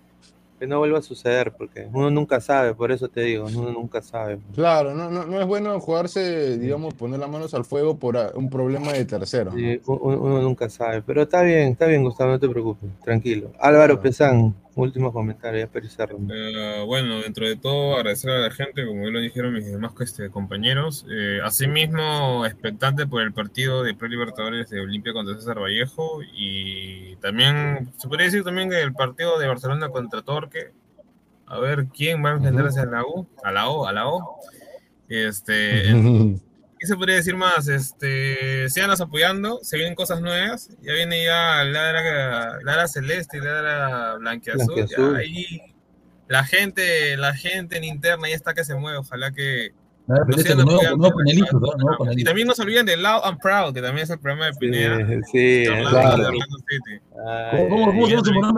que 0.57 0.67
no 0.67 0.79
vuelva 0.79 0.99
a 0.99 1.01
suceder, 1.01 1.51
porque 1.57 1.85
uno 1.91 2.09
nunca 2.09 2.39
sabe, 2.39 2.73
por 2.73 2.89
eso 2.93 3.09
te 3.09 3.23
digo, 3.23 3.45
uno 3.45 3.71
nunca 3.73 4.01
sabe. 4.01 4.39
Claro, 4.53 4.93
no, 4.95 5.11
no, 5.11 5.25
no 5.25 5.41
es 5.41 5.45
bueno 5.45 5.77
jugarse, 5.81 6.57
digamos, 6.57 6.93
poner 6.93 7.19
las 7.19 7.29
manos 7.29 7.53
al 7.53 7.65
fuego 7.65 7.97
por 7.97 8.15
a- 8.15 8.31
un 8.35 8.49
problema 8.49 8.93
de 8.93 9.03
tercero. 9.03 9.51
Sí, 9.51 9.81
u- 9.85 9.93
u- 9.95 10.13
uno 10.25 10.41
nunca 10.41 10.69
sabe, 10.69 11.01
pero 11.01 11.23
está 11.23 11.41
bien, 11.41 11.73
está 11.73 11.87
bien, 11.87 12.03
Gustavo, 12.05 12.31
no 12.31 12.39
te 12.39 12.47
preocupes, 12.47 12.89
tranquilo. 13.03 13.51
Álvaro 13.59 13.99
Pesán, 13.99 14.55
último 14.83 15.13
comentario, 15.13 15.69
ya 15.73 15.79
ir 15.79 15.89
cerrando. 15.89 16.33
Eh, 16.33 16.83
bueno, 16.85 17.21
dentro 17.21 17.47
de 17.47 17.55
todo, 17.55 17.95
agradecer 17.95 18.31
a 18.31 18.39
la 18.39 18.51
gente, 18.51 18.85
como 18.85 19.05
ya 19.05 19.11
lo 19.11 19.19
dijeron 19.19 19.53
mis 19.53 19.65
demás 19.65 19.93
este, 19.99 20.29
compañeros. 20.29 21.05
Eh, 21.09 21.39
asimismo, 21.43 22.45
expectante 22.45 23.07
por 23.07 23.21
el 23.21 23.33
partido 23.33 23.83
de 23.83 23.95
Pre-Libertadores 23.95 24.69
de 24.69 24.81
Olimpia 24.81 25.13
contra 25.13 25.35
César 25.35 25.59
Vallejo. 25.59 26.21
Y 26.33 27.15
también, 27.17 27.91
se 27.97 28.07
podría 28.07 28.25
decir 28.25 28.43
también 28.43 28.69
que 28.69 28.81
el 28.81 28.93
partido 28.93 29.39
de 29.39 29.47
Barcelona 29.47 29.89
contra 29.89 30.21
Torque. 30.21 30.71
A 31.47 31.59
ver 31.59 31.87
quién 31.93 32.23
va 32.23 32.31
a 32.31 32.33
enfrentarse 32.33 32.79
a 32.79 32.85
la 32.85 33.03
U, 33.03 33.27
a 33.43 33.51
la 33.51 33.69
O, 33.69 33.85
a 33.87 33.93
la 33.93 34.07
O. 34.07 34.39
Este, 35.07 35.91
¿Qué 36.85 36.89
se 36.89 36.97
podría 36.97 37.15
decir 37.15 37.35
más? 37.35 37.67
Este, 37.67 38.69
síganos 38.69 39.01
apoyando, 39.01 39.57
se 39.63 39.75
vienen 39.75 39.95
cosas 39.95 40.21
nuevas. 40.21 40.69
Ya 40.83 40.93
viene 40.93 41.23
ya 41.25 41.63
Ladra, 41.63 42.59
Ladra 42.61 42.87
Celeste 42.87 43.37
y 43.37 43.41
Ladra 43.41 44.17
Blanquiazul. 44.17 44.65
Blanquiazul. 44.75 45.13
Ya 45.13 45.19
ahí 45.19 45.61
la 46.27 46.43
gente, 46.43 47.17
la 47.17 47.33
gente 47.33 47.77
en 47.77 47.85
interna 47.85 48.29
ya 48.29 48.35
está 48.35 48.53
que 48.53 48.63
se 48.63 48.75
mueve. 48.75 48.99
Ojalá 48.99 49.31
que. 49.31 49.65
Y 49.67 49.73
panelito. 51.97 52.23
también 52.23 52.47
no 52.47 52.53
se 52.53 52.61
olviden 52.61 52.85
de 52.85 52.97
Loud 52.97 53.21
and 53.23 53.39
Proud, 53.39 53.73
que 53.73 53.81
también 53.81 54.03
es 54.03 54.11
el 54.11 54.19
programa 54.19 54.45
de 54.45 54.53
Pineda. 54.53 54.97
sí, 55.31 55.65
Orlando, 55.67 56.15
claro. 56.17 56.37
¿Cómo, 57.49 57.69
cómo, 57.69 57.85
cómo 57.87 58.07
se 58.07 58.15
llama. 58.31 58.51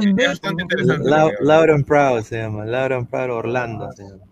Lau- 1.06 1.32
Lauren 1.40 1.84
Proud 1.86 2.24
se 2.24 2.40
llama, 2.40 2.66
Lauren 2.66 3.06
Proud 3.06 3.32
Orlando 3.32 3.90
se 3.94 4.04
llama. 4.04 4.24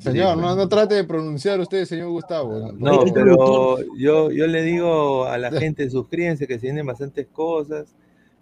Señor, 0.00 0.36
no, 0.36 0.54
no 0.56 0.68
trate 0.68 0.94
de 0.96 1.04
pronunciar 1.04 1.60
usted, 1.60 1.84
señor 1.84 2.10
Gustavo. 2.10 2.72
No, 2.72 3.04
pero 3.14 3.78
yo, 3.96 4.30
yo 4.30 4.46
le 4.46 4.62
digo 4.62 5.24
a 5.26 5.38
la 5.38 5.50
gente, 5.52 5.88
suscríbanse, 5.90 6.46
que 6.46 6.58
se 6.58 6.66
vienen 6.66 6.86
bastantes 6.86 7.26
cosas, 7.28 7.94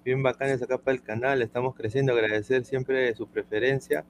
bien 0.04 0.22
bacanas 0.22 0.62
acá 0.62 0.78
para 0.78 0.94
el 0.96 1.02
canal, 1.02 1.42
estamos 1.42 1.74
creciendo, 1.74 2.12
agradecer 2.12 2.64
siempre 2.64 3.14
su 3.14 3.26
preferencia. 3.26 4.04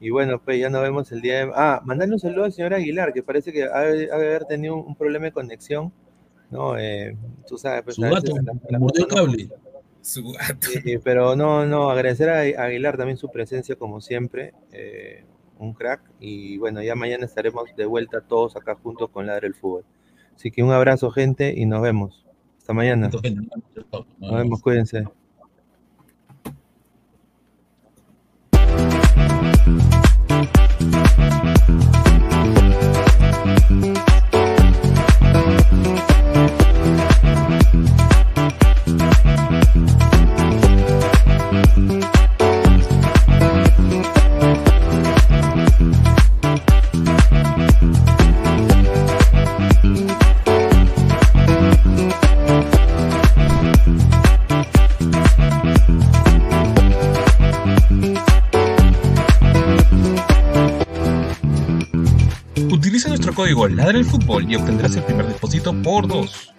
Y 0.00 0.10
bueno, 0.10 0.40
pues 0.42 0.58
ya 0.58 0.70
nos 0.70 0.80
vemos 0.82 1.12
el 1.12 1.20
día 1.20 1.44
de... 1.46 1.52
Ah, 1.54 1.82
mandarle 1.84 2.14
un 2.14 2.20
saludo 2.20 2.44
al 2.44 2.52
señor 2.52 2.72
Aguilar, 2.74 3.12
que 3.12 3.22
parece 3.22 3.52
que 3.52 3.64
ha 3.64 3.76
ha 3.76 3.82
de 3.84 4.10
haber 4.10 4.46
tenido 4.46 4.74
un, 4.76 4.86
un 4.88 4.94
problema 4.96 5.26
de 5.26 5.32
conexión, 5.32 5.92
¿no? 6.50 6.78
Eh, 6.78 7.14
tú 7.46 7.58
sabes, 7.58 7.82
pues 7.84 7.96
Su 7.96 8.02
gato 8.02 8.34
la- 8.42 8.54
la 8.70 8.78
mordió 8.78 9.04
el 9.04 9.08
cosa 9.08 9.22
no- 9.22 9.26
cable. 9.28 9.50
Su 10.00 10.32
gato. 10.32 10.68
Sí, 10.82 10.96
pero 11.04 11.36
no, 11.36 11.66
no, 11.66 11.90
agradecer 11.90 12.30
a 12.30 12.64
Aguilar 12.64 12.96
también 12.96 13.18
su 13.18 13.28
presencia 13.30 13.76
como 13.76 14.00
siempre, 14.00 14.54
eh, 14.72 15.24
un 15.60 15.74
crack. 15.74 16.00
Y 16.18 16.58
bueno, 16.58 16.82
ya 16.82 16.96
mañana 16.96 17.24
estaremos 17.24 17.64
de 17.76 17.86
vuelta 17.86 18.20
todos 18.20 18.56
acá 18.56 18.74
juntos 18.74 19.10
con 19.10 19.26
Ladre 19.26 19.46
el 19.46 19.54
Fútbol. 19.54 19.84
Así 20.34 20.50
que 20.50 20.62
un 20.62 20.72
abrazo, 20.72 21.10
gente, 21.10 21.54
y 21.56 21.66
nos 21.66 21.82
vemos. 21.82 22.24
Hasta 22.58 22.72
mañana. 22.72 23.10
Nos 24.18 24.32
vemos, 24.32 24.60
cuídense. 24.62 25.04
Código 63.40 63.68
Ladra 63.68 63.96
el 63.96 64.04
Fútbol 64.04 64.50
y 64.50 64.56
obtendrás 64.56 64.94
el 64.96 65.02
primer 65.02 65.26
depósito 65.26 65.72
por 65.82 66.06
dos. 66.06 66.52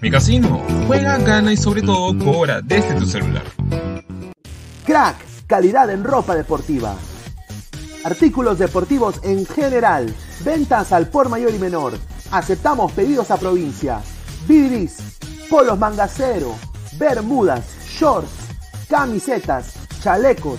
Mi 0.00 0.10
casino, 0.10 0.62
juega, 0.86 1.18
gana 1.18 1.52
y 1.52 1.58
sobre 1.58 1.82
todo 1.82 2.16
cobra 2.18 2.62
desde 2.62 2.94
tu 2.94 3.04
celular. 3.04 3.42
Crack, 4.86 5.16
calidad 5.46 5.90
en 5.90 6.02
ropa 6.02 6.34
deportiva. 6.34 6.96
Artículos 8.04 8.58
deportivos 8.58 9.20
en 9.22 9.44
general. 9.44 10.14
Ventas 10.46 10.92
al 10.92 11.08
por 11.08 11.28
mayor 11.28 11.54
y 11.54 11.58
menor. 11.58 11.92
Aceptamos 12.30 12.90
pedidos 12.92 13.30
a 13.30 13.36
provincia. 13.36 14.00
Bidris, 14.48 14.96
polos 15.50 15.78
mangacero, 15.78 16.54
bermudas, 16.96 17.66
shorts, 17.86 18.30
camisetas, 18.88 19.74
chalecos, 20.02 20.58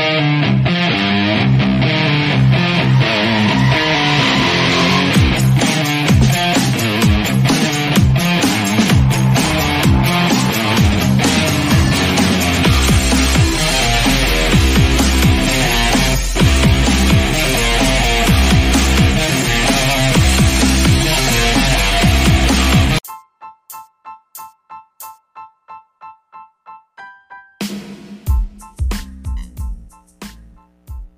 Thank 0.00 0.44
you. 0.44 0.49